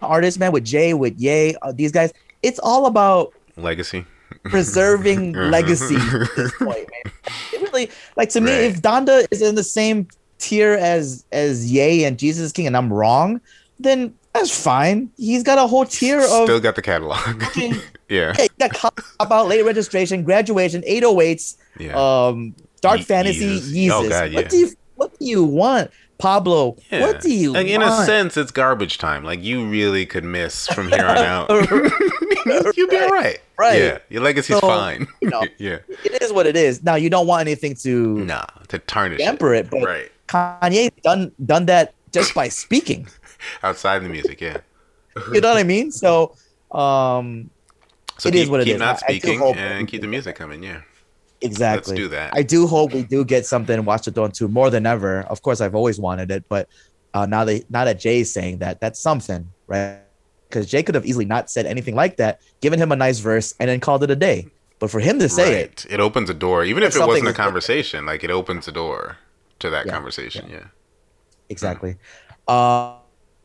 artists, 0.02 0.40
man, 0.40 0.52
with 0.52 0.66
Jay, 0.66 0.94
with 0.94 1.16
Ye, 1.18 1.56
uh, 1.62 1.72
these 1.72 1.92
guys, 1.92 2.14
it's 2.44 2.60
all 2.60 2.86
about 2.86 3.34
Legacy. 3.56 4.06
Preserving 4.50 5.34
legacy 5.52 5.96
at 5.96 6.30
this 6.36 6.52
point, 6.58 6.88
man. 6.90 7.14
It 7.54 7.62
really 7.62 7.90
like 8.16 8.30
to 8.30 8.42
me, 8.42 8.52
Right. 8.52 8.62
if 8.64 8.82
Donda 8.82 9.26
is 9.32 9.42
in 9.42 9.56
the 9.56 9.64
same 9.64 10.08
tier 10.40 10.74
as 10.74 11.26
as 11.32 11.72
Ye 11.72 12.04
and 12.06 12.18
Jesus 12.20 12.52
King, 12.52 12.68
and 12.68 12.78
I'm 12.78 12.92
wrong, 12.92 13.42
then 13.80 14.14
that's 14.34 14.64
fine. 14.64 15.10
He's 15.18 15.44
got 15.44 15.58
a 15.58 15.66
whole 15.68 15.86
tier 15.86 16.20
of 16.20 16.26
Still 16.44 16.60
got 16.60 16.76
the 16.76 16.82
catalog. 16.82 17.18
yeah. 18.10 18.34
yeah, 18.60 18.68
cop 18.70 19.00
late 19.48 19.64
registration, 19.66 20.24
graduation, 20.24 20.82
808s, 20.84 21.58
Yeah. 21.80 21.96
um, 22.28 22.56
Dark 22.82 23.00
Ye- 23.00 23.04
Fantasy. 23.06 23.60
Yeezus. 23.60 23.92
Oh, 23.92 24.08
God, 24.10 24.32
yeah. 24.32 24.36
What 24.42 24.50
do 24.50 24.58
you 24.58 24.72
what 24.96 25.20
do 25.20 25.26
you 25.26 25.44
want, 25.44 25.92
Pablo? 26.18 26.78
yeah. 26.92 27.02
What 27.02 27.22
do 27.22 27.32
you 27.34 27.52
like, 27.54 27.68
want? 27.68 27.70
in 27.70 27.82
a 27.82 28.06
sense, 28.06 28.38
it's 28.38 28.52
garbage 28.52 28.98
time. 28.98 29.24
Like 29.24 29.44
you 29.44 29.68
really 29.68 30.06
could 30.06 30.24
miss 30.24 30.68
from 30.68 30.90
here 30.90 31.06
on 31.06 31.18
out. 31.18 31.50
You'd 32.78 32.90
be 32.90 32.98
all 32.98 33.10
right. 33.10 33.40
Right. 33.58 33.80
Yeah. 33.82 33.98
Your 34.10 34.22
legacy's 34.22 34.60
So, 34.60 34.62
fine. 34.68 35.08
you 35.22 35.30
know. 35.30 35.44
yeah. 35.58 35.80
it 36.06 36.22
is 36.22 36.32
what 36.32 36.46
it 36.48 36.56
is. 36.56 36.84
Now 36.84 36.96
you 36.96 37.10
don't 37.10 37.28
want 37.28 37.42
anything 37.42 37.76
to 37.76 38.18
Nah. 38.26 38.46
To 38.70 38.80
tarnish 38.80 39.20
temper 39.20 39.54
it, 39.54 39.70
but 39.70 39.82
Right. 39.84 40.12
Kanye 40.28 40.92
done 41.04 41.32
done 41.46 41.66
that 41.68 41.94
just 42.12 42.34
by 42.34 42.48
speaking. 42.50 43.08
Outside 43.64 44.00
the 44.00 44.10
music, 44.10 44.42
yeah. 44.42 44.58
you 45.34 45.42
know 45.42 45.50
what 45.50 45.58
I 45.58 45.64
mean? 45.64 45.92
So, 45.92 46.36
um, 46.72 47.50
So 48.18 48.30
It 48.30 48.34
keep, 48.34 48.44
is 48.44 48.50
what 48.50 48.62
it 48.62 48.66
keep 48.66 48.76
is. 48.76 48.80
not 48.80 49.00
speaking 49.00 49.42
and 49.42 49.88
keep 49.88 50.02
the 50.02 50.08
music 50.08 50.36
coming, 50.36 50.64
yeah. 50.64 50.82
Exactly. 51.42 51.96
Let's 51.96 52.04
do 52.04 52.08
that. 52.10 52.32
I 52.36 52.44
do 52.44 52.68
hope 52.68 52.94
we 52.94 53.04
do 53.04 53.24
get 53.26 53.46
something. 53.46 53.84
Watch 53.86 54.06
the 54.06 54.12
Throne 54.12 54.32
two 54.32 54.48
more 54.48 54.70
than 54.70 54.86
ever. 54.86 55.22
Of 55.22 55.42
course, 55.42 55.62
I've 55.62 55.76
always 55.76 56.00
wanted 56.00 56.32
it, 56.32 56.46
but 56.50 56.68
uh, 57.14 57.26
now 57.26 57.46
that 57.46 57.64
now 57.70 57.86
that 57.86 58.00
Jay's 58.00 58.34
saying 58.34 58.60
that, 58.60 58.80
that's 58.80 59.00
something, 59.00 59.54
right? 59.68 60.02
Because 60.50 60.68
Jay 60.70 60.84
could 60.84 60.96
have 60.96 61.06
easily 61.06 61.26
not 61.26 61.50
said 61.50 61.66
anything 61.66 61.96
like 61.96 62.18
that, 62.18 62.40
given 62.62 62.80
him 62.80 62.92
a 62.92 62.96
nice 62.96 63.20
verse, 63.20 63.54
and 63.60 63.70
then 63.70 63.80
called 63.80 64.04
it 64.04 64.12
a 64.12 64.16
day. 64.16 64.48
But 64.80 64.92
for 64.92 65.00
him 65.00 65.20
to 65.20 65.28
say 65.28 65.62
it, 65.62 65.84
Right. 65.86 65.94
It 65.94 66.00
opens 66.00 66.30
a 66.30 66.34
door. 66.34 66.64
Even 66.64 66.84
if 66.84 66.96
it 66.96 67.00
wasn't 67.00 67.16
a 67.30 67.32
different. 67.32 67.38
conversation, 67.38 68.06
like 68.06 68.24
it 68.24 68.30
opens 68.30 68.68
a 68.68 68.72
door 68.72 69.18
to 69.60 69.70
that 69.72 69.88
Yeah, 69.88 69.92
conversation, 69.92 70.50
yeah. 70.50 70.68
exactly. 71.50 71.98
Uh, 72.48 72.98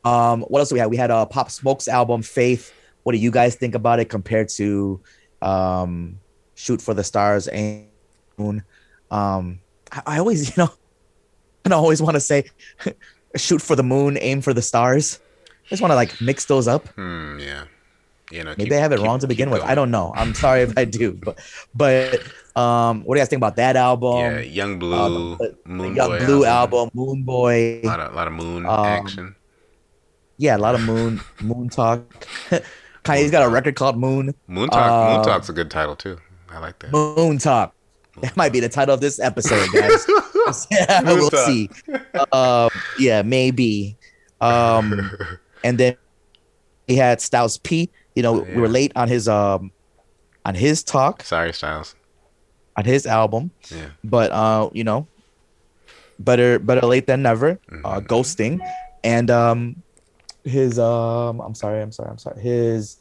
um, 0.05 0.43
what 0.43 0.59
else 0.61 0.69
do 0.69 0.75
we 0.75 0.81
have? 0.81 0.91
We 0.91 0.97
had 0.97 1.11
a 1.11 1.27
Pop 1.27 1.51
Smoke's 1.51 1.89
album, 1.89 2.23
Faith. 2.23 2.73
What 3.03 3.13
do 3.13 3.19
you 3.19 3.31
guys 3.31 3.55
think 3.57 3.75
about 3.75 3.99
it 3.99 4.09
compared 4.11 4.49
to 4.57 5.01
um, 5.41 6.21
Shoot 6.55 6.81
for 6.83 6.95
the 6.95 7.05
Stars 7.05 7.49
Moon? 8.39 8.63
Um, 9.11 9.61
I, 9.91 10.03
I 10.07 10.19
always, 10.19 10.49
you 10.57 10.63
know, 10.65 10.71
and 11.65 11.73
I 11.75 11.77
always 11.77 12.01
want 12.03 12.15
to 12.15 12.21
say, 12.21 12.45
shoot 13.37 13.61
for 13.63 13.77
the 13.77 13.83
moon, 13.83 14.17
aim 14.21 14.41
for 14.43 14.53
the 14.55 14.63
stars. 14.63 15.19
I 15.67 15.69
just 15.69 15.83
want 15.83 15.93
to 15.93 15.97
like 15.97 16.21
mix 16.21 16.45
those 16.47 16.69
up. 16.69 16.89
Hmm, 16.89 17.39
yeah. 17.39 17.65
You 18.31 18.45
know, 18.45 18.51
Maybe 18.57 18.65
keep- 18.65 18.73
I 18.73 18.77
have 18.77 18.93
it 18.93 18.97
keep- 18.97 19.05
wrong 19.07 19.19
to 19.21 19.27
begin 19.27 19.51
with. 19.51 19.63
I 19.63 19.75
don't 19.75 19.91
know. 19.91 20.13
I'm 20.17 20.35
sorry 20.35 20.63
if 20.63 20.77
I 20.79 20.85
do, 20.87 21.13
but 21.13 21.39
but 21.75 22.21
um, 22.57 23.05
what 23.05 23.15
do 23.15 23.19
you 23.19 23.23
guys 23.23 23.29
think 23.29 23.41
about 23.41 23.57
that 23.57 23.77
album? 23.77 24.17
yeah, 24.19 24.39
Yung 24.41 24.79
Bleu, 24.79 24.95
Uh, 24.97 25.09
the- 25.37 25.57
the 25.65 25.69
Moon 25.69 25.95
Yung 25.97 26.09
Boy 26.09 26.19
Bleu 26.25 26.45
album, 26.47 26.91
Moon 26.95 27.23
Boy. 27.25 27.81
A 27.83 27.87
lot 27.87 28.01
of, 28.01 28.15
lot 28.15 28.27
of 28.29 28.33
moon 28.35 28.65
Um, 28.67 28.87
action. 28.87 29.35
Yeah, 30.39 30.57
a 30.57 30.59
lot 30.59 30.75
of 30.75 30.81
moon 30.81 31.21
moon 31.41 31.69
talk. 31.69 32.01
Kanye's 33.05 33.31
got 33.31 33.43
a 33.45 33.49
record 33.49 33.77
called 33.77 33.99
Moon 33.99 34.35
Moon 34.47 34.69
Talk. 34.69 35.11
Moon 35.11 35.21
uh, 35.21 35.25
Talk's 35.25 35.49
a 35.49 35.53
good 35.53 35.71
title 35.71 35.95
too. 35.97 36.19
I 36.53 36.59
like 36.59 36.79
that. 36.81 36.93
Moon 36.93 37.39
Talk. 37.39 37.75
That 38.21 38.37
might 38.37 38.53
be 38.53 38.61
the 38.61 38.69
title 38.69 38.93
of 38.95 39.01
this 39.01 39.19
episode, 39.19 39.67
guys. 39.73 40.07
yeah, 40.71 41.03
we'll 41.07 41.31
see. 41.31 41.71
Um, 42.31 42.69
yeah, 42.99 43.23
maybe. 43.23 43.97
Um, 44.41 45.11
and 45.65 45.79
then 45.79 45.97
he 46.87 46.97
had 46.97 47.21
Styles 47.23 47.57
P. 47.59 47.91
You 48.15 48.23
know, 48.23 48.33
we 48.55 48.61
were 48.61 48.69
late 48.69 48.93
on 48.97 49.09
his 49.09 49.29
um 49.29 49.71
on 50.45 50.55
his 50.55 50.83
talk 50.85 51.23
Sorry, 51.23 51.53
Styles. 51.55 51.95
on 52.77 52.85
his 52.85 53.07
album, 53.07 53.51
Yeah. 53.71 53.87
but 54.05 54.31
uh, 54.33 54.69
you 54.75 54.85
know, 54.85 55.07
better 56.19 56.59
better 56.59 56.87
late 56.87 57.07
than 57.07 57.23
never. 57.23 57.59
Uh, 57.85 58.01
Mhm. 58.01 58.07
ghosting, 58.07 58.61
and 59.05 59.31
um, 59.31 59.83
his 60.45 60.79
um, 60.79 61.41
I'm 61.41 61.55
sorry, 61.55 61.81
I'm 61.81 61.93
sorry, 61.93 62.11
I'm 62.11 62.19
sorry. 62.19 62.43
His 62.43 62.99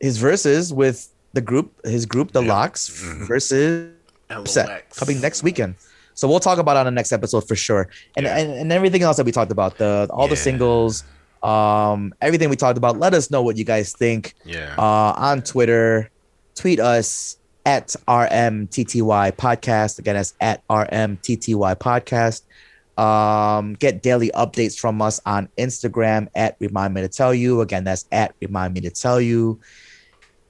his 0.00 0.18
Verzuz 0.20 0.70
with 0.72 1.08
the 1.32 1.40
group, 1.40 1.72
his 1.84 2.06
group, 2.06 2.32
the 2.32 2.42
Yeah. 2.42 2.52
LOX 2.52 2.90
Mhm. 2.90 3.26
versus 3.28 3.90
set 4.46 4.68
LOX. 4.68 4.98
coming 4.98 5.20
next 5.20 5.42
weekend. 5.42 5.74
So 6.14 6.28
we'll 6.28 6.40
talk 6.40 6.58
about 6.58 6.76
it 6.76 6.80
on 6.80 6.84
the 6.86 6.90
next 6.90 7.12
episode 7.12 7.46
for 7.48 7.56
sure. 7.56 7.88
And, 8.16 8.26
Yeah. 8.26 8.36
and 8.36 8.52
and 8.52 8.72
everything 8.72 9.02
else 9.02 9.16
that 9.16 9.24
we 9.26 9.32
talked 9.32 9.52
about, 9.52 9.78
the 9.78 10.08
all 10.10 10.28
the 10.28 10.36
singles, 10.36 11.02
um, 11.42 12.12
everything 12.20 12.50
we 12.50 12.56
talked 12.56 12.76
about. 12.78 12.98
Let 12.98 13.14
us 13.14 13.30
know 13.30 13.42
what 13.42 13.56
you 13.56 13.64
guys 13.64 13.92
think 13.92 14.34
Yeah. 14.44 14.74
uh, 14.76 15.14
on 15.16 15.42
Twitter. 15.42 16.10
Tweet 16.56 16.78
us 16.80 17.36
at 17.64 17.94
RMTTY 18.08 19.30
podcast. 19.32 19.98
Again, 19.98 20.16
that's 20.16 20.34
at 20.40 20.62
RMTTY 20.68 21.74
podcast. 21.76 22.42
Um, 23.00 23.74
get 23.74 24.02
daily 24.02 24.30
updates 24.34 24.78
from 24.78 25.00
us 25.00 25.20
on 25.24 25.48
Instagram 25.56 26.28
at 26.34 26.56
Remind 26.60 26.92
Me 26.92 27.00
to 27.00 27.08
Tell 27.08 27.32
You. 27.32 27.60
Again, 27.62 27.84
that's 27.84 28.04
at 28.12 28.34
Remind 28.42 28.74
Me 28.74 28.80
to 28.82 28.90
Tell 28.90 29.20
You. 29.20 29.58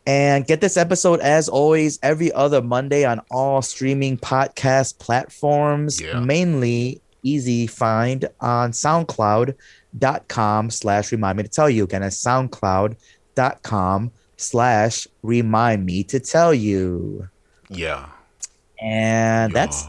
And 0.07 0.47
get 0.47 0.61
this 0.61 0.77
episode 0.77 1.21
as 1.21 1.49
always 1.49 1.99
every 2.03 2.33
other 2.33 2.63
Monday 2.63 3.05
on 3.05 3.21
all 3.31 3.63
streaming 3.63 4.17
podcast 4.19 4.99
platforms, 4.99 6.01
Yeah. 6.01 6.21
mainly 6.21 7.01
easy 7.23 7.67
find 7.67 8.27
on 8.41 8.73
soundcloud.com 8.73 10.71
slash 10.71 11.13
remind 11.13 11.37
me 11.37 11.43
to 11.45 11.49
tell 11.51 11.69
you. 11.71 11.85
Again, 11.85 12.01
that's 12.01 12.17
soundcloud.com 12.25 14.11
slash 14.37 15.07
remind 15.23 15.85
me 15.85 16.03
to 16.05 16.19
tell 16.19 16.55
you. 16.55 17.29
yeah. 17.69 18.07
And 18.83 19.53
that's 19.53 19.85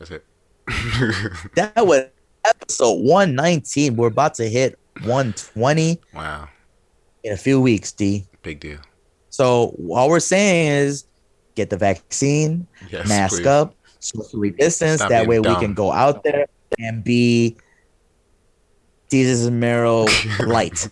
That's 0.00 0.10
it. 0.10 0.24
that 1.54 1.86
was 1.86 2.06
episode 2.44 2.94
119. 2.94 3.94
We're 3.94 4.08
about 4.08 4.34
to 4.34 4.48
hit 4.48 4.76
120 5.04 6.00
wow. 6.12 6.48
in 7.22 7.32
a 7.32 7.36
few 7.36 7.60
weeks, 7.60 7.92
D. 7.92 8.24
Big 8.42 8.60
deal. 8.60 8.78
So 9.30 9.74
all 9.90 10.08
we're 10.08 10.20
saying 10.20 10.68
is 10.68 11.04
get 11.54 11.70
the 11.70 11.76
vaccine, 11.76 12.66
Yes. 12.90 13.08
mask 13.08 13.36
please. 13.38 13.46
up, 13.46 13.74
socially 14.00 14.50
distance. 14.50 14.96
Stop 15.00 15.10
that 15.10 15.26
way 15.26 15.38
being 15.38 15.54
we 15.54 15.60
can 15.60 15.74
go 15.74 15.90
out 15.92 16.22
there 16.24 16.46
and 16.78 17.02
be 17.04 17.56
Desus 19.10 19.46
and 19.46 19.60
Mero 19.60 20.06
light. 20.46 20.78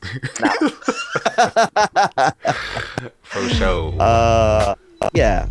For 3.22 3.48
sure. 3.50 3.94
uh, 4.00 4.74
yeah. 5.14 5.48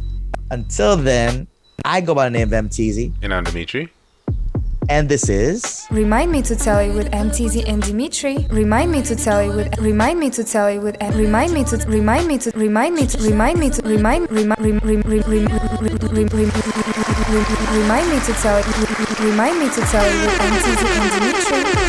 Until 0.52 0.96
then, 0.98 1.48
I 1.86 2.02
go 2.02 2.14
by 2.16 2.26
the 2.30 2.32
name 2.32 2.52
of 2.54 2.66
MTZ, 2.66 3.14
and 3.22 3.34
I'm 3.34 3.44
Dimitri. 3.44 3.92
And 4.90 5.08
this 5.08 5.30
is 5.30 5.86
Remind 5.92 6.32
me 6.32 6.42
to 6.42 6.56
tell 6.56 6.84
you 6.84 6.94
with 6.94 7.12
MTZ 7.12 7.68
and 7.68 7.82
Dimitri. 7.82 8.48
Remind 8.50 8.92
me 8.92 9.04
to 9.04 9.16
tell 9.16 9.44
you 9.44 9.54
with 9.54 9.78
remind 9.80 10.20
me 10.20 10.32
to 10.32 10.44
tell 10.44 10.72
you 10.72 10.82
with 10.82 10.98
remind 11.14 11.54
me 11.54 11.64
to 11.66 11.78
remind 11.88 12.28
me 12.28 12.38
to 12.40 12.52
remind 12.58 12.96
me 12.96 13.06
to 13.06 13.18
remind 13.22 13.60
me 13.60 13.70
to 13.70 13.82
remind 13.84 14.32
remind 14.32 14.62
remind 14.62 15.06
remind 15.06 15.30
me 18.10 18.20
to 18.20 18.34
tell 18.42 18.60
you 18.60 18.66
remind 19.30 19.60
me 19.60 19.70
to 19.70 19.82
tell 19.82 20.06
you 20.10 20.18
with 20.26 20.40
MTZ 20.42 20.82
and 20.98 21.12
Dimitri. 21.14 21.89